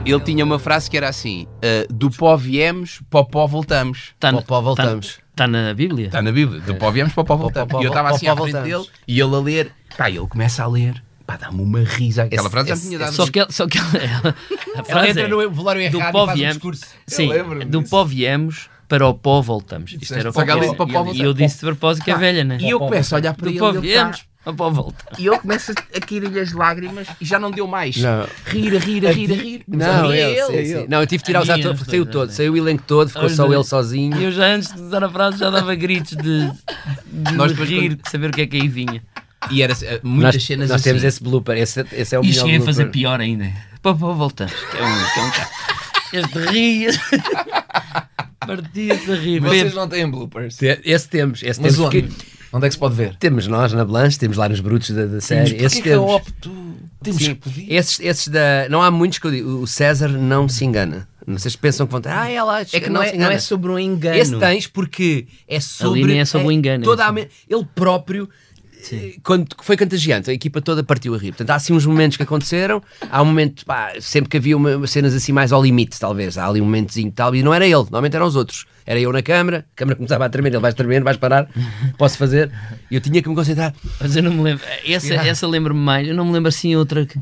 Ele 0.05 0.21
tinha 0.21 0.45
uma 0.45 0.59
frase 0.59 0.91
que 0.91 0.97
era 0.97 1.09
assim: 1.09 1.47
ah, 1.63 1.87
do 1.91 2.11
pó 2.11 2.37
viemos, 2.37 3.01
para 3.09 3.21
o 3.21 3.25
pó 3.25 3.47
voltamos. 3.47 4.13
Está 4.15 4.31
Ao 4.31 4.43
pó 4.43 4.61
voltamos. 4.61 5.21
Está 5.31 5.47
na 5.47 5.73
Bíblia? 5.73 6.07
Está 6.07 6.21
na 6.21 6.33
Bíblia, 6.33 6.61
do 6.61 6.75
pó 6.75 6.91
viemos, 6.91 7.13
para 7.13 7.23
o 7.23 7.25
pó 7.25 7.37
voltamos. 7.37 7.71
pó- 7.71 7.81
e 7.81 7.85
eu 7.85 7.89
estava 7.89 8.11
assim 8.11 8.27
pó 8.27 8.33
à 8.33 8.37
frente 8.37 8.53
voltamos. 8.53 8.87
dele 8.87 8.91
e 9.07 9.21
ele 9.21 9.35
a 9.35 9.39
ler. 9.39 9.73
Pá, 9.97 10.11
ele 10.11 10.27
começa 10.27 10.63
a 10.65 10.67
ler. 10.67 11.03
Pá, 11.27 11.37
dá-me 11.37 11.63
uma 11.63 11.81
risa. 11.81 12.25
Aquela 12.25 12.43
Esse- 12.43 12.51
frase 12.51 12.69
já 12.71 12.77
me 12.77 12.81
tinha 12.83 12.99
dado. 12.99 13.13
Só 13.15 13.27
que, 13.27 13.39
ela- 13.41 13.51
só 13.53 13.67
que 13.69 13.79
ela, 13.79 13.89
ela- 13.97 14.35
a 14.77 14.85
frase 14.85 15.11
entra 15.11 15.23
é, 15.23 15.29
no 15.29 15.51
velório 15.51 15.91
do 15.91 15.99
errado 15.99 16.13
pó 16.13 16.23
e 16.25 16.27
faz 16.27 16.31
um 16.31 16.39
viemos, 16.41 16.55
discurso. 16.57 16.85
sim, 17.07 17.29
do 17.69 17.79
disso. 17.79 17.91
pó 17.91 18.05
viemos 18.05 18.69
para 18.91 19.07
o 19.09 19.15
pó 19.15 19.41
voltamos. 19.41 19.97
Isto 19.99 20.15
era 20.15 20.29
o 20.29 20.33
Só 20.33 20.45
que 20.45 20.51
ela 20.51 20.61
pó 20.61 20.65
disse 20.67 20.77
para 20.77 20.85
o 20.85 20.89
pó 20.89 20.93
E 20.93 20.97
eu 20.99 21.05
voltamos. 21.05 21.35
disse 21.37 21.55
de 21.55 21.61
propósito 21.67 22.05
que 22.05 22.11
é 22.11 22.17
velha, 22.19 22.45
né? 22.45 22.59
E 22.61 22.69
eu 22.71 22.79
começo 22.79 23.15
a 23.15 23.19
olhar 23.19 23.33
para 23.35 23.45
Do 23.45 23.51
ele. 23.51 23.59
pó 23.59 23.67
e 23.69 23.71
ele 23.77 23.81
viemos 23.81 24.19
tá- 24.19 24.25
ao 24.45 24.55
pó 24.55 24.69
voltamos. 24.71 25.19
E 25.19 25.27
ele 25.29 25.39
começa 25.39 25.73
a 25.73 26.01
cair-lhe 26.01 26.41
as 26.41 26.53
lágrimas 26.53 27.07
e 27.21 27.25
já 27.25 27.39
não 27.39 27.51
deu 27.51 27.67
mais. 27.67 27.97
Não. 27.97 28.27
Rir, 28.47 28.77
a 28.77 28.81
rir, 28.81 29.07
a 29.07 29.13
rir, 29.13 29.33
a 29.33 29.35
rir. 29.37 29.63
Não, 29.69 30.09
Ria 30.11 30.29
ele, 30.29 30.43
sim, 30.65 30.65
sim. 30.81 30.87
Não, 30.89 31.01
eu 31.01 31.07
tive 31.07 31.23
que 31.23 31.27
tirar 31.27 31.43
os 31.43 31.49
atores, 31.51 31.81
saiu 31.87 32.05
todo, 32.05 32.31
saiu 32.33 32.53
o 32.53 32.57
elenco 32.57 32.83
todo, 32.87 33.09
ficou 33.09 33.29
só 33.31 33.47
ele 33.53 33.63
sozinho. 33.65 34.17
E 34.21 34.25
eu 34.25 34.33
já 34.33 34.47
antes 34.47 34.75
de 34.75 34.83
dar 34.91 35.05
a 35.05 35.09
frase 35.09 35.39
já 35.39 35.51
dava 35.51 35.75
gritos 35.77 36.17
de, 36.17 36.51
de 37.07 37.33
Nós 37.35 37.53
rir, 37.53 37.95
de 37.95 38.11
saber 38.11 38.31
o 38.31 38.33
que 38.33 38.41
é 38.43 38.47
que 38.47 38.57
aí 38.57 38.67
vinha. 38.69 39.03
E 39.51 39.63
era 39.63 39.73
eh, 39.83 40.01
muitas 40.03 40.35
Nós, 40.35 40.45
cenas 40.45 40.69
nós 40.69 40.81
assim. 40.81 40.85
temos 40.91 41.05
esse 41.05 41.23
blooper, 41.23 41.57
esse, 41.57 41.85
esse 41.93 42.15
é 42.15 42.19
o 42.19 42.23
E 42.23 42.29
melhor 42.29 42.41
cheguei 42.43 42.57
a 42.59 42.61
fazer 42.63 42.87
pior 42.91 43.21
ainda. 43.21 43.51
Pó, 43.81 43.95
pó 43.95 44.13
voltamos. 44.13 44.53
Que 44.53 44.77
é 44.77 44.85
um, 44.85 44.95
que 45.15 45.21
é 45.21 45.23
um. 45.23 45.80
Este 46.13 46.39
ria. 46.51 46.91
Partia-se 48.41 49.11
a 49.13 49.15
rir. 49.15 49.41
Vocês 49.41 49.75
não 49.75 49.89
têm 49.89 50.11
bloopers. 50.11 50.57
Te- 50.57 50.81
Esse 50.85 51.09
temos, 51.09 51.43
esse 51.43 51.61
Mas 51.61 51.75
temos. 51.75 51.87
onde? 51.95 52.03
porque 52.03 52.31
Onde 52.53 52.67
é 52.67 52.69
que 52.69 52.75
se 52.75 52.79
pode 52.81 52.95
ver? 52.97 53.15
Temos 53.17 53.47
nós 53.47 53.73
na 53.73 53.85
Blanche, 53.85 54.19
temos 54.19 54.37
lá 54.37 54.49
nos 54.49 54.59
brutos 54.61 54.91
da, 54.91 55.07
da 55.07 55.21
série. 55.21 55.53
Mas 55.53 55.63
esses 55.63 55.75
porquê 55.79 55.83
que 55.83 55.89
eu 55.95 56.01
temos. 56.05 56.15
opto? 56.17 56.71
Temos 57.03 57.23
Sim, 57.23 57.35
que 57.37 57.49
pedir. 57.49 57.73
esses, 57.73 58.01
esses 58.01 58.29
da. 58.29 58.69
Não 58.69 58.83
há 58.83 58.91
muitos 58.91 59.19
que 59.19 59.27
eu 59.27 59.31
digo. 59.31 59.61
O 59.63 59.67
César 59.67 60.09
não 60.09 60.49
se 60.49 60.65
engana. 60.65 61.09
Vocês 61.27 61.55
pensam 61.55 61.87
que 61.87 61.93
vão 61.93 62.01
ter. 62.01 62.09
Ah, 62.11 62.29
ela. 62.29 62.61
É 62.61 62.65
que 62.81 62.91
não, 62.91 63.01
é, 63.03 63.07
se 63.07 63.13
não 63.13 63.19
engana." 63.21 63.35
é 63.35 63.39
sobre 63.39 63.71
um 63.71 63.79
engano. 63.79 64.17
Esse 64.17 64.37
tens 64.39 64.67
porque 64.67 65.29
é 65.47 65.61
sobre. 65.61 66.05
nem 66.05 66.19
é 66.21 66.25
sobre 66.25 66.49
o 66.49 66.53
engano, 66.53 66.83
é 66.83 66.85
Toda 66.85 67.05
a 67.05 67.13
me- 67.13 67.29
Ele 67.49 67.67
próprio. 67.75 68.29
Eh, 68.93 69.15
Quando 69.23 69.47
foi 69.63 69.77
contagiante, 69.77 70.31
a 70.31 70.33
equipa 70.33 70.61
toda 70.61 70.83
partiu 70.83 71.15
a 71.15 71.19
rir. 71.19 71.29
Portanto, 71.29 71.51
há 71.51 71.55
assim 71.55 71.73
uns 71.73 71.87
momentos 71.87 72.17
que 72.17 72.23
aconteceram. 72.23 72.83
Há 73.11 73.23
um 73.23 73.27
momento, 73.27 73.65
pá, 73.65 73.93
sempre 74.01 74.31
que 74.31 74.37
havia 74.37 74.57
uma, 74.57 74.87
cenas 74.87 75.15
assim 75.15 75.33
mais 75.33 75.53
ao 75.53 75.63
limite, 75.63 75.99
talvez. 75.99 76.39
Há 76.39 76.47
ali 76.47 76.61
um 76.61 76.65
momentozinho 76.65 77.11
tal. 77.13 77.35
E 77.35 77.43
não 77.43 77.53
era 77.53 77.65
ele, 77.65 77.75
normalmente 77.75 78.17
eram 78.17 78.27
os 78.27 78.37
outros. 78.37 78.67
Era 78.87 78.99
eu 78.99 79.13
na 79.13 79.23
câmara, 79.23 79.67
a 79.73 79.77
câmara 79.77 79.97
começava 79.97 80.25
a 80.25 80.29
tremer, 80.29 80.53
ele 80.53 80.59
vais 80.59 80.75
tremer, 80.75 81.03
vais 81.03 81.17
parar, 81.17 81.49
posso 81.97 82.17
fazer. 82.19 82.51
E 82.91 82.95
eu 82.95 83.01
tinha 83.01 83.23
que 83.23 83.29
me 83.29 83.35
concentrar. 83.35 83.75
Mas 84.01 84.17
eu 84.17 84.23
não 84.23 84.33
me 84.33 84.43
lembro. 84.43 84.65
Essa, 84.87 85.15
essa 85.15 85.47
lembro-me 85.47 85.81
mais. 85.81 86.09
Eu 86.09 86.15
não 86.15 86.25
me 86.25 86.33
lembro 86.33 86.49
assim 86.49 86.75
outra 86.75 87.07
que 87.07 87.19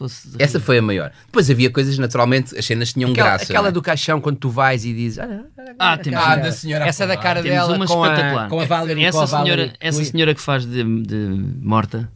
fosse. 0.00 0.28
Essa 0.38 0.58
foi 0.58 0.78
a 0.78 0.82
maior. 0.82 1.12
Depois 1.26 1.48
havia 1.50 1.70
coisas, 1.70 1.96
naturalmente, 1.98 2.56
as 2.58 2.64
cenas 2.64 2.92
tinham 2.92 3.12
Aquela, 3.12 3.28
graça. 3.30 3.44
aquela 3.44 3.68
é? 3.68 3.72
do 3.72 3.80
caixão, 3.82 4.20
quando 4.20 4.36
tu 4.38 4.48
vais 4.50 4.84
e 4.84 4.92
dizes. 4.92 5.18
"Olha, 5.18 5.44
olha, 5.58 5.74
Ah, 5.78 5.92
olha, 5.92 5.98
temos 6.02 6.20
cara." 6.20 6.36
uma. 6.36 6.42
da 6.46 6.52
senhora 6.52 6.86
Essa 6.86 7.04
é 7.04 7.06
da 7.06 7.16
cara 7.16 7.42
Temos 7.42 7.56
dela 7.58 7.76
uma 7.76 7.86
com 7.86 8.04
espetacular. 8.06 8.46
a, 8.46 8.48
com 8.48 8.60
a 8.60 8.64
Valerie. 8.64 9.04
essa, 9.04 9.18
com 9.18 9.24
a 9.24 9.26
senhora, 9.26 9.46
Valerie 9.48 9.72
essa 9.80 9.96
Louis. 9.98 10.08
senhora 10.08 10.34
que 10.34 10.40
faz 10.40 10.64
de, 10.66 10.82
de 11.02 11.44
morta 11.62 12.10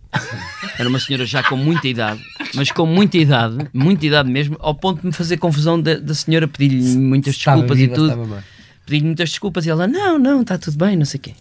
era 0.79 0.89
uma 0.89 0.99
senhora 1.01 1.27
já 1.27 1.43
com 1.43 1.57
muita 1.57 1.89
idade, 1.89 2.21
mas 2.55 2.71
com 2.71 2.87
muita 2.87 3.19
idade, 3.19 3.69
muita 3.73 4.07
idade 4.07 4.31
mesmo, 4.31 4.57
ao 4.61 4.75
ponto 4.75 5.01
de 5.01 5.07
me 5.07 5.13
fazer 5.13 5.37
confusão 5.39 5.81
da, 5.81 5.95
da 5.97 6.15
senhora 6.15 6.47
pedir-lhe 6.49 6.97
muitas 6.97 7.35
Estava 7.35 7.57
desculpas 7.63 7.79
viva, 7.79 7.93
e 7.93 7.97
tudo. 7.97 8.43
Pedir-lhe 8.87 9.07
muitas 9.07 9.31
desculpas 9.31 9.67
e 9.67 9.71
ela, 9.71 9.87
não, 9.89 10.19
não, 10.19 10.43
está 10.43 10.57
tudo 10.57 10.77
bem, 10.79 10.97
não 10.97 11.05
sei 11.05 11.19
o 11.19 11.21
quê. 11.23 11.35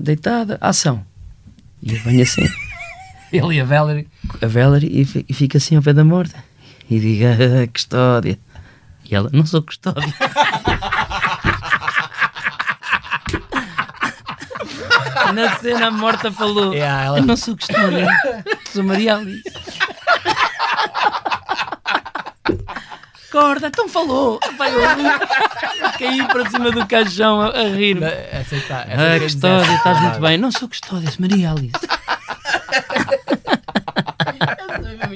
Deitada, 0.00 0.56
ação. 0.60 1.04
E 1.82 1.92
eu 1.92 2.00
venho 2.00 2.22
assim, 2.22 2.48
Ele 3.36 3.54
e 3.56 3.60
a 3.60 3.64
Valerie. 3.64 4.08
a 4.40 4.46
Valerie, 4.46 5.00
e, 5.00 5.04
fi- 5.04 5.24
e 5.28 5.34
fica 5.34 5.58
assim 5.58 5.76
ao 5.76 5.82
pé 5.82 5.92
da 5.92 6.04
morta. 6.04 6.36
E 6.88 6.98
diga, 7.00 7.36
ah, 7.62 7.66
custódia. 7.72 8.38
E 9.10 9.14
ela, 9.14 9.28
não 9.32 9.44
sou 9.44 9.60
custódia. 9.62 10.02
Na 15.34 15.56
cena 15.58 15.88
a 15.88 15.90
morta 15.90 16.30
falou, 16.30 16.72
Yeah, 16.74 17.04
ela- 17.06 17.18
eu 17.18 17.24
não 17.26 17.36
sou 17.36 17.56
custódia, 17.56 18.06
sou 18.72 18.82
Maria 18.84 19.16
Alice. 19.16 19.42
Corda, 23.30 23.66
então 23.66 23.88
falou. 23.88 24.38
Eu 24.44 25.90
caí 25.98 26.24
para 26.28 26.48
cima 26.50 26.70
do 26.70 26.86
caixão 26.86 27.40
a, 27.40 27.48
a 27.48 27.68
rir. 27.68 28.00
Essa 28.30 28.54
está. 28.56 28.82
Ah, 28.82 29.18
custódia, 29.20 29.74
estás 29.74 30.00
muito 30.00 30.20
bem. 30.20 30.38
Não 30.38 30.52
sou 30.52 30.68
custódia, 30.68 31.10
sou 31.10 31.20
Maria 31.28 31.50
Alice. 31.50 31.72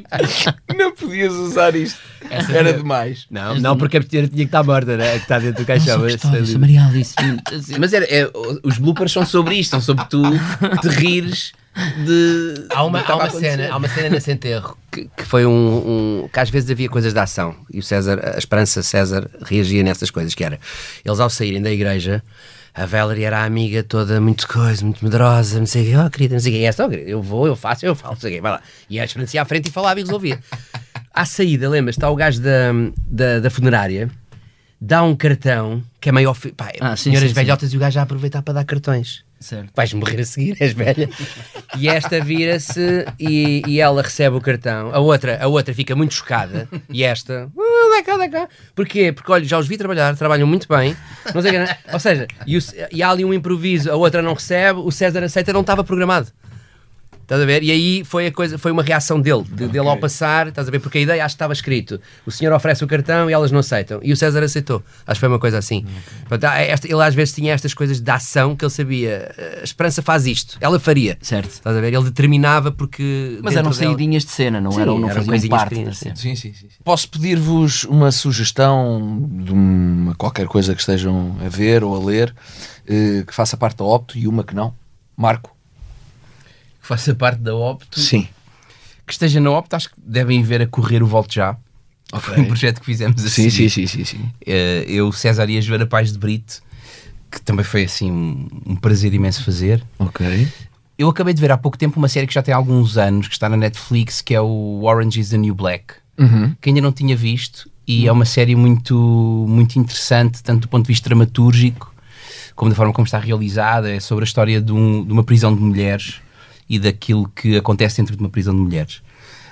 Não 0.76 0.92
podias 0.94 1.32
usar 1.34 1.74
isto. 1.74 1.98
Era 2.52 2.72
demais. 2.72 3.26
Não, 3.30 3.54
não, 3.58 3.76
porque 3.76 3.96
a 3.96 4.02
tinha 4.02 4.26
que 4.28 4.42
estar 4.42 4.62
morta, 4.62 4.96
né? 4.96 5.12
A 5.12 5.16
que 5.16 5.22
está 5.22 5.38
dentro 5.38 5.62
do 5.62 5.66
caixão. 5.66 5.98
mas-. 6.00 6.14
Assim, 7.52 7.76
Mas 7.78 7.92
era, 7.92 8.04
é, 8.04 8.30
os 8.62 8.78
bloopers 8.78 9.12
são 9.12 9.24
sobre 9.24 9.54
isto, 9.56 9.70
são 9.70 9.80
sobre 9.80 10.04
tu 10.06 10.22
te 10.82 10.88
rires 10.88 11.52
de. 12.04 12.66
Há 12.70 12.84
uma, 12.84 13.00
há, 13.00 13.14
uma 13.16 13.30
cena, 13.30 13.68
há 13.72 13.76
uma 13.76 13.88
cena 13.88 14.08
nesse 14.10 14.30
enterro 14.32 14.76
que, 14.90 15.08
que 15.16 15.24
foi 15.24 15.46
um, 15.46 16.22
um- 16.24 16.28
que 16.32 16.40
às 16.40 16.50
vezes 16.50 16.70
havia 16.70 16.88
coisas 16.88 17.12
de 17.12 17.18
ação 17.20 17.54
e 17.72 17.78
o 17.78 17.82
César, 17.82 18.20
a 18.34 18.38
Esperança 18.38 18.82
César 18.82 19.30
reagia 19.44 19.82
nessas 19.82 20.10
coisas 20.10 20.34
que 20.34 20.42
era 20.44 20.58
eles 21.04 21.20
ao 21.20 21.30
saírem 21.30 21.62
da 21.62 21.70
igreja 21.70 22.22
a 22.78 22.86
Valerie 22.86 23.24
era 23.24 23.40
a 23.40 23.44
amiga 23.44 23.82
toda 23.82 24.20
muito 24.20 24.46
coisa, 24.46 24.84
muito 24.84 25.04
medrosa, 25.04 25.58
não 25.58 25.66
sei 25.66 25.82
o 25.82 25.84
quê, 25.86 25.96
oh 26.06 26.10
querida, 26.10 26.34
não 26.34 26.40
sei 26.40 26.52
o 26.52 26.54
quê, 26.54 26.60
e 26.62 26.64
esta, 26.64 26.86
oh, 26.86 26.88
querida, 26.88 27.10
eu 27.10 27.20
vou, 27.20 27.46
eu 27.46 27.56
faço, 27.56 27.84
eu 27.84 27.94
falo, 27.94 28.14
não 28.14 28.20
sei 28.20 28.30
o 28.30 28.34
quê, 28.36 28.40
vai 28.40 28.52
lá. 28.52 28.60
E 28.88 29.00
a 29.00 29.04
Esperança 29.04 29.40
à 29.40 29.44
frente 29.44 29.68
e 29.68 29.72
falava 29.72 29.98
e 29.98 30.02
resolvia. 30.04 30.38
À 31.12 31.24
saída, 31.24 31.68
lembras, 31.68 31.96
está 31.96 32.08
o 32.08 32.14
gajo 32.14 32.40
da, 32.40 32.72
da, 33.04 33.40
da 33.40 33.50
funerária, 33.50 34.08
dá 34.80 35.02
um 35.02 35.16
cartão 35.16 35.82
que 36.00 36.08
é 36.08 36.12
meio 36.12 36.32
pá, 36.56 36.70
Ah, 36.80 36.96
sim, 36.96 37.10
senhoras 37.10 37.22
sim, 37.22 37.28
sim. 37.28 37.34
velhotas 37.34 37.72
e 37.72 37.76
o 37.76 37.80
gajo 37.80 37.94
já 37.94 38.02
aproveitar 38.02 38.42
para 38.42 38.54
dar 38.54 38.64
cartões 38.64 39.24
certo. 39.40 39.70
vais 39.74 39.92
morrer 39.92 40.20
a 40.20 40.24
seguir, 40.24 40.56
és 40.60 40.72
velha. 40.72 41.08
E 41.78 41.88
esta 41.88 42.20
vira-se 42.20 43.04
e, 43.18 43.62
e 43.66 43.80
ela 43.80 44.02
recebe 44.02 44.36
o 44.36 44.40
cartão. 44.40 44.90
A 44.94 44.98
outra, 44.98 45.38
a 45.42 45.46
outra 45.46 45.72
fica 45.74 45.94
muito 45.96 46.14
chocada. 46.14 46.68
E 46.90 47.04
esta, 47.04 47.50
"Ah, 47.56 47.96
dá 47.96 48.02
cá, 48.02 48.16
dá 48.16 48.28
cá. 48.28 48.48
Porquê? 48.74 49.12
Porque 49.12 49.30
olha, 49.32 49.44
já 49.44 49.58
os 49.58 49.66
vi 49.68 49.76
trabalhar, 49.76 50.16
trabalham 50.16 50.46
muito 50.46 50.66
bem. 50.68 50.96
Não 51.34 51.42
sei. 51.42 51.52
Ou 51.92 52.00
seja, 52.00 52.26
e, 52.46 52.56
o- 52.58 52.62
e 52.92 53.02
há 53.02 53.10
ali 53.10 53.24
um 53.24 53.32
improviso, 53.34 53.90
a 53.90 53.94
outra 53.96 54.22
não 54.22 54.34
recebe, 54.34 54.80
o 54.80 54.90
César 54.90 55.22
aceita, 55.22 55.52
não 55.52 55.60
estava 55.62 55.82
programado. 55.84 56.28
Estás 57.28 57.42
a 57.42 57.44
ver? 57.44 57.62
E 57.62 57.70
aí 57.70 58.04
foi, 58.06 58.28
a 58.28 58.32
coisa, 58.32 58.56
foi 58.56 58.72
uma 58.72 58.82
reação 58.82 59.20
dele, 59.20 59.42
de- 59.42 59.68
dele 59.68 59.86
ao 59.86 59.98
passar, 59.98 60.46
estás 60.48 60.66
a 60.66 60.70
ver? 60.70 60.78
Porque 60.78 60.96
a 60.96 61.00
ideia 61.02 61.22
acho 61.22 61.34
que 61.34 61.36
estava 61.36 61.52
escrito: 61.52 62.00
o 62.24 62.30
senhor 62.30 62.54
oferece 62.54 62.82
o 62.82 62.86
cartão 62.86 63.28
e 63.28 63.34
elas 63.34 63.52
não 63.52 63.58
aceitam. 63.58 64.00
E 64.02 64.14
o 64.14 64.16
César 64.16 64.42
aceitou. 64.42 64.82
Acho 65.06 65.16
que 65.18 65.20
foi 65.20 65.28
uma 65.28 65.38
coisa 65.38 65.58
assim. 65.58 65.84
Portanto, 66.26 66.44
há 66.50 66.58
esta- 66.60 66.88
ele 66.90 67.02
às 67.02 67.14
vezes 67.14 67.34
tinha 67.34 67.52
estas 67.52 67.74
coisas 67.74 68.00
de 68.00 68.10
ação 68.10 68.56
que 68.56 68.64
ele 68.64 68.72
sabia. 68.72 69.30
A 69.60 69.62
Esperança 69.62 70.00
faz 70.00 70.26
isto, 70.26 70.56
ela 70.58 70.80
faria. 70.80 71.18
Certo. 71.20 71.50
Estás 71.50 71.76
a 71.76 71.80
ver? 71.82 71.92
Ele 71.92 72.04
determinava 72.04 72.72
porque. 72.72 73.38
Mas 73.42 73.52
eram 73.56 73.64
dela- 73.72 73.74
saídinhas 73.74 74.24
de 74.24 74.30
cena, 74.30 74.58
não 74.58 74.72
Sim, 74.72 74.80
eram, 74.80 74.98
não 74.98 75.10
eram 75.10 75.22
faziam 75.22 75.48
parte 75.50 75.84
da 75.84 75.92
cena. 75.92 76.16
Sim, 76.16 76.34
sim, 76.34 76.54
sim. 76.54 76.66
sim. 76.70 76.76
Posso 76.82 77.10
pedir-vos 77.10 77.84
uma 77.84 78.10
sugestão 78.10 79.28
de 79.44 79.52
uma, 79.52 80.14
qualquer 80.14 80.46
coisa 80.46 80.74
que 80.74 80.80
estejam 80.80 81.36
a 81.44 81.48
ver 81.50 81.84
ou 81.84 81.94
a 81.94 82.02
ler 82.02 82.34
eh, 82.86 83.22
que 83.26 83.34
faça 83.34 83.54
parte 83.54 83.76
da 83.76 83.84
Opto 83.84 84.16
e 84.16 84.26
uma 84.26 84.42
que 84.42 84.54
não? 84.54 84.72
Marco? 85.14 85.54
Faça 86.88 87.14
parte 87.14 87.40
da 87.40 87.54
Opto. 87.54 88.00
Sim. 88.00 88.26
Que 89.06 89.12
esteja 89.12 89.40
na 89.40 89.50
Opto, 89.50 89.76
acho 89.76 89.90
que 89.90 89.96
devem 89.98 90.42
ver 90.42 90.62
a 90.62 90.66
correr 90.66 91.02
o 91.02 91.06
Volte 91.06 91.34
Já. 91.36 91.54
Foi 92.20 92.40
um 92.40 92.46
projeto 92.46 92.80
que 92.80 92.86
fizemos 92.86 93.22
assim. 93.22 93.50
Sim, 93.50 93.68
sim, 93.68 93.86
sim, 93.86 93.86
sim, 93.86 94.04
sim. 94.04 94.30
Eh, 94.46 94.86
eu, 94.88 95.12
César 95.12 95.50
e 95.50 95.58
a 95.58 95.60
Joana 95.60 95.86
Paz 95.86 96.10
de 96.10 96.18
Brito, 96.18 96.62
que 97.30 97.38
também 97.42 97.62
foi 97.62 97.84
assim 97.84 98.10
um, 98.10 98.48
um 98.66 98.74
prazer 98.76 99.12
imenso 99.12 99.44
fazer. 99.44 99.84
Ok. 99.98 100.48
Eu 100.96 101.10
acabei 101.10 101.34
de 101.34 101.40
ver 101.42 101.52
há 101.52 101.58
pouco 101.58 101.76
tempo 101.76 101.98
uma 101.98 102.08
série 102.08 102.26
que 102.26 102.32
já 102.32 102.42
tem 102.42 102.54
alguns 102.54 102.96
anos, 102.96 103.28
que 103.28 103.34
está 103.34 103.48
na 103.50 103.56
Netflix, 103.58 104.22
que 104.22 104.34
é 104.34 104.40
o 104.40 104.80
Orange 104.84 105.20
is 105.20 105.28
the 105.28 105.36
New 105.36 105.54
Black, 105.54 105.94
Uhum. 106.18 106.56
que 106.60 106.70
ainda 106.70 106.80
não 106.80 106.90
tinha 106.90 107.14
visto, 107.14 107.70
e 107.86 108.08
é 108.08 108.10
uma 108.12 108.24
série 108.24 108.56
muito, 108.56 109.44
muito 109.46 109.78
interessante, 109.78 110.42
tanto 110.42 110.62
do 110.62 110.68
ponto 110.68 110.84
de 110.86 110.88
vista 110.88 111.08
dramatúrgico, 111.08 111.94
como 112.56 112.70
da 112.70 112.74
forma 112.74 112.92
como 112.94 113.04
está 113.04 113.18
realizada, 113.18 113.90
é 113.92 114.00
sobre 114.00 114.24
a 114.24 114.26
história 114.26 114.60
de, 114.60 114.72
um- 114.72 115.04
de 115.04 115.12
uma 115.12 115.22
prisão 115.22 115.54
de 115.54 115.60
mulheres 115.60 116.20
e 116.68 116.78
daquilo 116.78 117.28
que 117.28 117.56
acontece 117.56 117.96
dentro 117.96 118.16
de 118.16 118.22
uma 118.22 118.28
prisão 118.28 118.54
de 118.54 118.60
mulheres. 118.60 119.02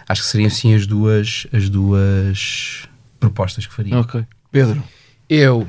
Acho 0.09 0.23
que 0.23 0.29
seriam 0.29 0.51
sim 0.51 0.75
as 0.75 0.87
duas, 0.87 1.47
as 1.53 1.69
duas 1.69 2.89
propostas 3.19 3.67
que 3.67 3.73
faria. 3.73 3.99
Ok. 3.99 4.25
Pedro. 4.53 4.83
Eu, 5.29 5.67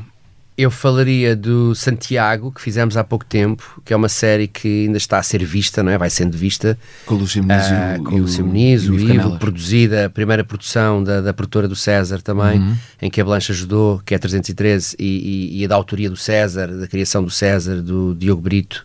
eu 0.57 0.71
falaria 0.71 1.35
do 1.35 1.75
Santiago, 1.75 2.51
que 2.51 2.59
fizemos 2.59 2.97
há 2.97 3.03
pouco 3.03 3.23
tempo, 3.23 3.79
que 3.85 3.93
é 3.93 3.95
uma 3.95 4.09
série 4.09 4.47
que 4.47 4.85
ainda 4.85 4.97
está 4.97 5.19
a 5.19 5.23
ser 5.23 5.43
vista, 5.45 5.83
não 5.83 5.91
é? 5.91 5.97
Vai 5.99 6.09
sendo 6.09 6.35
vista. 6.35 6.77
Com 7.05 7.13
o 7.13 7.17
Lúcio 7.19 7.43
Muniz 7.43 7.65
Ah, 7.67 7.95
e 7.95 7.99
o- 7.99 8.03
com 8.03 8.15
o 8.15 8.19
Lúcio 8.21 8.43
Muniz, 8.45 8.87
o 8.87 8.93
o 8.93 8.99
Ivo 8.99 9.37
produzida, 9.37 10.05
a 10.05 10.09
primeira 10.09 10.43
produção 10.43 11.03
da, 11.03 11.21
da 11.21 11.31
produtora 11.33 11.67
do 11.67 11.75
César 11.75 12.21
também, 12.23 12.59
Uhum. 12.59 12.75
em 13.03 13.09
que 13.09 13.21
a 13.21 13.23
Blanche 13.25 13.51
ajudou, 13.51 14.01
que 14.03 14.15
é 14.15 14.17
313, 14.17 14.95
e, 14.97 15.51
e, 15.57 15.61
e 15.61 15.65
a 15.65 15.67
da 15.67 15.75
autoria 15.75 16.09
do 16.09 16.17
César, 16.17 16.67
da 16.67 16.87
criação 16.87 17.23
do 17.23 17.29
César, 17.29 17.81
do 17.83 18.15
Diogo 18.15 18.41
Brito 18.41 18.83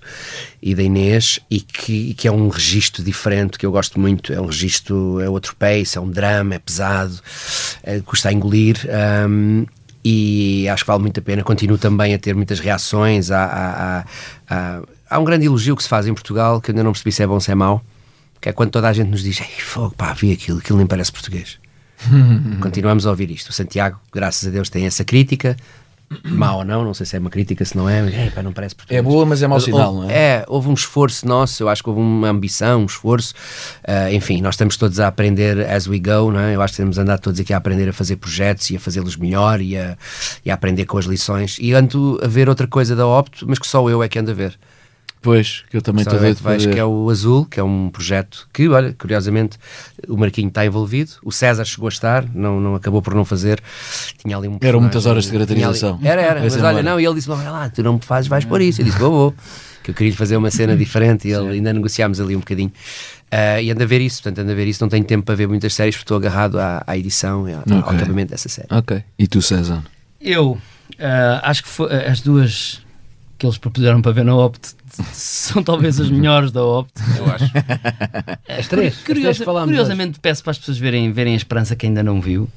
e 0.63 0.75
da 0.75 0.83
Inês, 0.83 1.41
e 1.51 1.59
que, 1.61 2.11
e 2.11 2.15
que 2.15 2.29
é 2.29 2.33
um 2.33 2.49
registro 2.49 3.03
diferente, 3.03 3.59
que 3.59 3.65
eu 3.65 3.73
gosto 3.73 3.99
muito, 3.99 4.31
é 4.33 4.39
um 4.41 4.47
registro, 4.47 5.21
é 5.21 5.29
outro 5.31 5.57
pace, 5.57 5.97
é 5.97 6.01
um 6.03 6.11
drama, 6.11 6.55
é 6.55 6.59
pesado, 6.59 7.19
é, 7.83 7.99
custa 8.01 8.29
a 8.29 8.33
engolir, 8.33 8.77
ahm, 8.91 9.65
e 10.05 10.69
acho 10.69 10.85
que 10.85 10.89
vale 10.89 11.03
muito 11.03 11.19
a 11.19 11.23
pena. 11.23 11.43
Continuo 11.43 11.79
também 11.79 12.15
a 12.15 12.19
ter 12.19 12.35
muitas 12.35 12.59
reações. 12.59 13.31
Há, 13.31 13.45
há, 13.45 14.05
há, 14.49 14.83
há, 15.09 15.19
um 15.19 15.25
grande 15.25 15.47
elogio 15.47 15.77
que 15.77 15.83
se 15.83 15.89
faz 15.89 16.07
em 16.07 16.15
Portugal, 16.15 16.61
que 16.61 16.71
eu 16.71 16.73
ainda 16.73 16.83
não 16.83 16.93
percebi 16.93 17.13
se 17.13 17.23
é 17.23 17.27
bom 17.27 17.35
ou 17.35 17.41
se 17.41 17.51
é 17.51 17.55
mau, 17.55 17.83
que 18.41 18.49
é 18.49 18.53
quando 18.53 18.71
toda 18.71 18.89
a 18.89 18.93
gente 18.93 19.09
nos 19.09 19.23
diz: 19.23 19.41
Ei, 19.41 19.61
fogo, 19.61 19.95
pá, 19.97 20.13
vi 20.13 20.33
aquilo, 20.33 20.59
aquilo 20.59 20.79
nem 20.79 20.87
parece 20.87 21.13
português. 21.13 21.59
Continuamos 22.61 23.07
a 23.07 23.11
ouvir 23.11 23.31
isto. 23.31 23.51
O 23.51 23.53
Santiago, 23.53 24.01
graças 24.13 24.49
a 24.49 24.51
Deus, 24.51 24.69
tem 24.69 24.87
essa 24.87 25.05
crítica. 25.05 25.57
Mau 26.25 26.59
ou 26.59 26.65
não, 26.65 26.85
não 26.85 26.95
sei 26.95 27.07
se 27.07 27.17
é 27.17 27.19
uma 27.19 27.31
crítica, 27.31 27.65
se 27.65 27.77
não 27.77 27.89
é, 27.89 28.03
mas 28.03 28.15
"Ei, 28.15 28.31
pá, 28.31 28.43
não 28.43 28.53
parece 28.53 28.75
português. 28.75 28.99
É 28.99 29.03
boa, 29.03 29.25
mas 29.27 29.43
é 29.43 29.47
mau 29.47 29.59
sinal, 29.61 29.95
houve- 29.95 30.07
não 30.07 30.11
é? 30.11 30.15
É, 30.15 30.45
houve 30.49 30.69
um 30.69 30.75
esforço 30.75 31.27
nosso, 31.27 31.63
eu 31.63 31.69
acho 31.69 31.83
que 31.83 31.89
houve 31.89 32.01
uma 32.01 32.29
ambição, 32.29 32.83
um 32.83 32.87
esforço. 32.87 33.35
Ah, 33.87 34.13
enfim, 34.13 34.41
nós 34.41 34.55
estamos 34.55 34.77
todos 34.77 34.99
a 35.01 35.09
aprender 35.09 35.61
as 35.69 35.87
we 35.87 35.99
go, 35.99 36.31
não 36.31 36.41
é? 36.41 36.55
Eu 36.55 36.63
acho 36.63 36.73
que 36.75 36.79
temos 36.79 36.99
andado 36.99 37.21
todos 37.21 37.39
aqui 37.41 37.53
a 37.53 37.57
aprender 37.57 37.89
a 37.89 37.93
fazer 37.93 38.17
projetos 38.17 38.71
e 38.71 38.77
a 38.77 38.81
fazê-los 38.81 39.17
melhor 39.17 39.61
e 39.61 39.77
a, 39.77 39.97
e 40.45 40.51
a 40.51 40.55
aprender 40.55 40.85
com 40.85 40.99
as 40.99 41.05
lições. 41.07 41.57
E 41.61 41.73
ando 41.73 42.21
a 42.23 42.27
ver 42.29 42.49
outra 42.49 42.67
coisa 42.67 42.95
da 42.97 43.07
Opto, 43.07 43.47
mas 43.49 43.59
que 43.59 43.67
só 43.67 43.89
eu 43.89 44.03
é 44.03 44.09
que 44.09 44.19
ando 44.19 44.31
a 44.31 44.35
ver. 44.35 44.59
Pois, 45.23 45.63
que 45.71 45.77
eu 45.77 45.81
também 45.81 46.03
estou 46.03 46.19
doido 46.19 46.43
vejo 46.43 46.67
ver. 46.67 46.75
que 46.75 46.81
é 46.81 46.85
o 46.85 47.09
Azul, 47.09 47.47
que 47.47 47.61
é 47.61 47.63
um 47.63 47.89
projeto 47.91 48.49
que, 48.53 48.69
olha, 48.69 48.93
curiosamente, 48.99 49.57
o 50.09 50.17
Marquinho 50.17 50.49
está 50.49 50.67
envolvido. 50.67 51.13
O 51.25 51.31
César 51.31 51.65
chegou 51.65 51.87
a 51.87 51.91
estar, 51.91 52.27
não, 52.35 52.61
não 52.61 52.75
acabou 52.75 53.01
por 53.01 53.15
não 53.15 53.25
fazer. 53.25 53.63
Tinha 54.19 54.37
ali 54.37 54.49
um 54.49 54.59
Eram 54.61 54.81
muitas 54.81 55.07
horas 55.07 55.25
de 55.25 55.31
tinha 55.31 55.41
ali- 55.41 55.47
caracterização. 55.49 56.01
Era, 56.03 56.21
era. 56.21 56.41
Mas 56.41 56.57
olha, 56.57 56.67
hora. 56.67 56.83
não, 56.83 56.99
e 57.01 57.07
ele 57.07 57.15
disse-me: 57.15 57.37
olha 57.37 57.51
lá, 57.53 57.71
tu 57.71 57.83
não 57.85 57.95
me 57.95 58.01
fazes, 58.01 58.29
vais 58.29 58.45
por 58.45 58.61
isso. 58.61 58.81
Eu 58.81 58.85
disse: 58.85 58.99
vou, 58.99 59.11
vou. 59.11 59.35
Que 59.85 59.91
eu 59.91 59.95
queria 59.95 60.13
fazer 60.15 60.37
uma 60.37 60.51
cena 60.51 60.75
diferente 60.77 61.29
e 61.29 61.33
ele, 61.33 61.51
ainda 61.55 61.73
negociámos 61.73 62.21
ali 62.21 62.35
um 62.35 62.41
bocadinho. 62.41 62.73
Ah, 63.31 63.63
e 63.63 63.71
ando 63.71 63.83
a 63.83 63.87
ver 63.87 64.01
isso, 64.01 64.23
portanto, 64.23 64.41
ando 64.43 64.51
a 64.53 64.55
ver 64.55 64.67
isso. 64.67 64.83
Não 64.83 64.89
tenho 64.89 65.05
tempo 65.05 65.25
para 65.25 65.35
ver 65.37 65.47
muitas 65.49 65.73
séries 65.73 65.95
porque 65.95 66.05
estou 66.05 66.17
agarrado 66.17 66.59
à, 66.59 66.83
à 66.87 66.99
edição 66.99 67.49
e 67.49 67.53
ao, 67.53 67.61
ao 67.71 67.79
Ok. 67.79 67.97
acabamento 67.97 68.31
dessa 68.33 68.49
série. 68.49 68.69
Ok. 68.71 69.03
E 69.19 69.27
tu, 69.29 69.41
César? 69.41 69.83
Eu 70.21 70.59
ah, 70.99 71.41
acho 71.45 71.63
que 71.63 71.69
foi- 71.69 71.93
as 72.07 72.21
duas 72.21 72.83
que 73.39 73.47
eles 73.47 73.59
propuseram 73.59 74.01
para 74.03 74.13
ver 74.13 74.25
na 74.25 74.37
Opt 74.37 74.75
são 75.13 75.63
talvez 75.63 75.99
as 76.01 76.11
melhores 76.11 76.51
da 76.53 76.65
Opt. 76.65 76.93
Eu 77.19 77.27
acho. 77.27 77.45
As 78.49 78.69
três, 78.69 78.95
as 78.95 79.01
Curiosa- 79.03 79.23
três 79.23 79.39
que 79.39 79.45
falámos 79.45 79.69
curiosamente, 79.69 80.21
peço 80.21 80.43
para 80.43 80.51
as 80.51 80.59
pessoas 80.59 80.79
verem, 80.79 81.11
verem 81.13 81.33
a 81.33 81.37
Esperança 81.37 81.75
que 81.75 81.87
ainda 81.87 82.03
não 82.03 82.21
viu. 82.21 82.49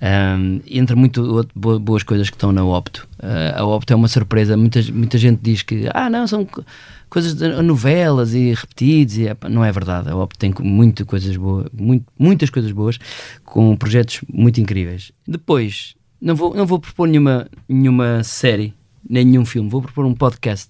Um, 0.00 0.60
entre 0.66 0.94
muito 0.94 1.46
boas 1.54 2.02
coisas 2.02 2.28
que 2.28 2.36
estão 2.36 2.52
na 2.52 2.62
Opto. 2.64 3.06
Ah, 3.22 3.60
a 3.60 3.64
Opto 3.64 3.92
é 3.92 3.96
uma 3.96 4.08
surpresa. 4.08 4.56
Muita, 4.56 4.80
muita 4.92 5.16
gente 5.18 5.40
diz 5.42 5.62
que 5.62 5.88
ah, 5.94 6.10
não, 6.10 6.26
são 6.26 6.44
co- 6.44 6.62
coisas 7.08 7.34
de 7.34 7.48
novelas 7.62 8.34
e 8.34 8.52
repetidos. 8.54 9.16
E, 9.18 9.22
epá, 9.28 9.48
não 9.48 9.64
é 9.64 9.72
verdade. 9.72 10.08
A 10.10 10.16
Opto 10.16 10.38
tem 10.38 10.52
muito 10.60 11.04
coisas 11.06 11.34
boas, 11.36 11.66
muito, 11.72 12.04
muitas 12.18 12.50
coisas 12.50 12.72
boas, 12.72 12.98
com 13.44 13.74
projetos 13.76 14.20
muito 14.32 14.60
incríveis. 14.60 15.12
Depois, 15.26 15.94
não 16.20 16.34
vou, 16.34 16.54
não 16.54 16.66
vou 16.66 16.78
propor 16.78 17.08
nenhuma, 17.08 17.46
nenhuma 17.68 18.22
série, 18.22 18.74
nem 19.08 19.24
nenhum 19.24 19.44
filme. 19.46 19.68
Vou 19.70 19.80
propor 19.82 20.04
um 20.04 20.14
podcast 20.14 20.68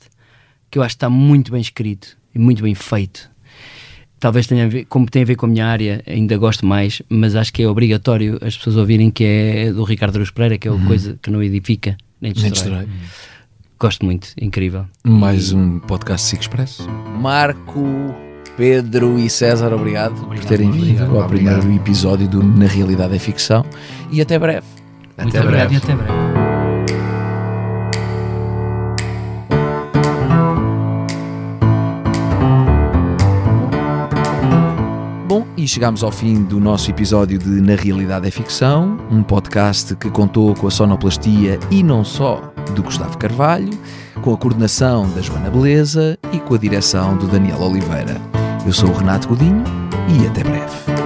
que 0.77 0.79
eu 0.79 0.83
acho 0.83 0.95
que 0.95 0.97
está 0.99 1.09
muito 1.09 1.51
bem 1.51 1.61
escrito 1.62 2.16
e 2.35 2.39
muito 2.39 2.62
bem 2.62 2.74
feito 2.74 3.31
talvez 4.20 4.47
tenha 4.47 4.64
a 4.64 4.68
ver, 4.68 4.85
como 4.87 5.07
tem 5.07 5.22
a 5.22 5.24
ver 5.24 5.37
com 5.37 5.47
a 5.47 5.49
minha 5.49 5.66
área, 5.66 6.03
ainda 6.07 6.37
gosto 6.37 6.64
mais, 6.66 7.01
mas 7.09 7.35
acho 7.37 7.53
que 7.53 7.62
é 7.62 7.68
obrigatório 7.68 8.39
as 8.43 8.57
pessoas 8.57 8.77
ouvirem 8.77 9.11
que 9.11 9.22
é 9.24 9.72
do 9.72 9.85
Ricardo 9.85 10.16
Aruz 10.16 10.31
Pereira, 10.31 10.59
que 10.59 10.66
é 10.66 10.70
uma 10.70 10.87
coisa 10.87 11.18
que 11.22 11.31
não 11.31 11.43
edifica 11.43 11.97
nem 12.20 12.33
Nem 12.35 12.51
destrói. 12.51 12.79
destrói. 12.87 12.89
Gosto 13.79 14.05
muito, 14.07 14.29
incrível. 14.41 14.87
Mais 15.05 15.53
um 15.53 15.79
podcast 15.81 16.27
SIC 16.29 16.41
Expresso. 16.43 16.89
Marco, 17.20 18.14
Pedro 18.57 19.18
e 19.18 19.29
César, 19.29 19.72
obrigado, 19.74 20.14
por 20.27 20.39
terem 20.45 20.70
vindo 20.70 21.03
ao 21.05 21.24
Obrigado. 21.24 21.61
primeiro 21.61 21.72
episódio 21.83 22.27
do 22.27 22.43
Na 22.43 22.66
Realidade 22.66 23.14
é 23.14 23.18
Ficção. 23.18 23.64
E 24.11 24.20
até 24.20 24.39
breve. 24.39 24.66
muito 25.18 25.29
Até 25.37 25.41
obrigado 25.47 25.68
breve. 25.68 25.74
e 25.74 25.77
até 25.77 25.95
breve. 25.95 26.45
E 35.67 35.69
chegamos 35.69 36.05
ao 36.05 36.12
fim 36.12 36.45
do 36.45 36.61
nosso 36.61 36.89
episódio 36.89 37.41
de 37.41 37.61
Na 37.61 37.75
Realidade 37.75 38.29
é 38.29 38.31
Ficção, 38.31 38.99
um 39.11 39.21
podcast 39.21 39.97
que 39.97 40.09
contou 40.09 40.55
com 40.55 40.69
a 40.69 40.71
sonoplastia 40.71 41.59
e 41.73 41.83
não 41.83 42.05
só 42.05 42.41
do 42.77 42.85
Gustavo 42.85 43.19
Carvalho, 43.19 43.77
com 44.23 44.33
a 44.33 44.37
coordenação 44.37 45.11
da 45.11 45.21
Joana 45.21 45.51
Beleza 45.51 46.17
e 46.33 46.39
com 46.39 46.55
a 46.55 46.59
direção 46.59 47.17
do 47.17 47.27
Daniel 47.27 47.61
Oliveira. 47.61 48.14
Eu 48.64 48.73
sou 48.73 48.91
o 48.91 48.97
Renato 48.97 49.27
Godinho 49.27 49.64
e 50.09 50.25
até 50.29 50.45
breve. 50.45 51.06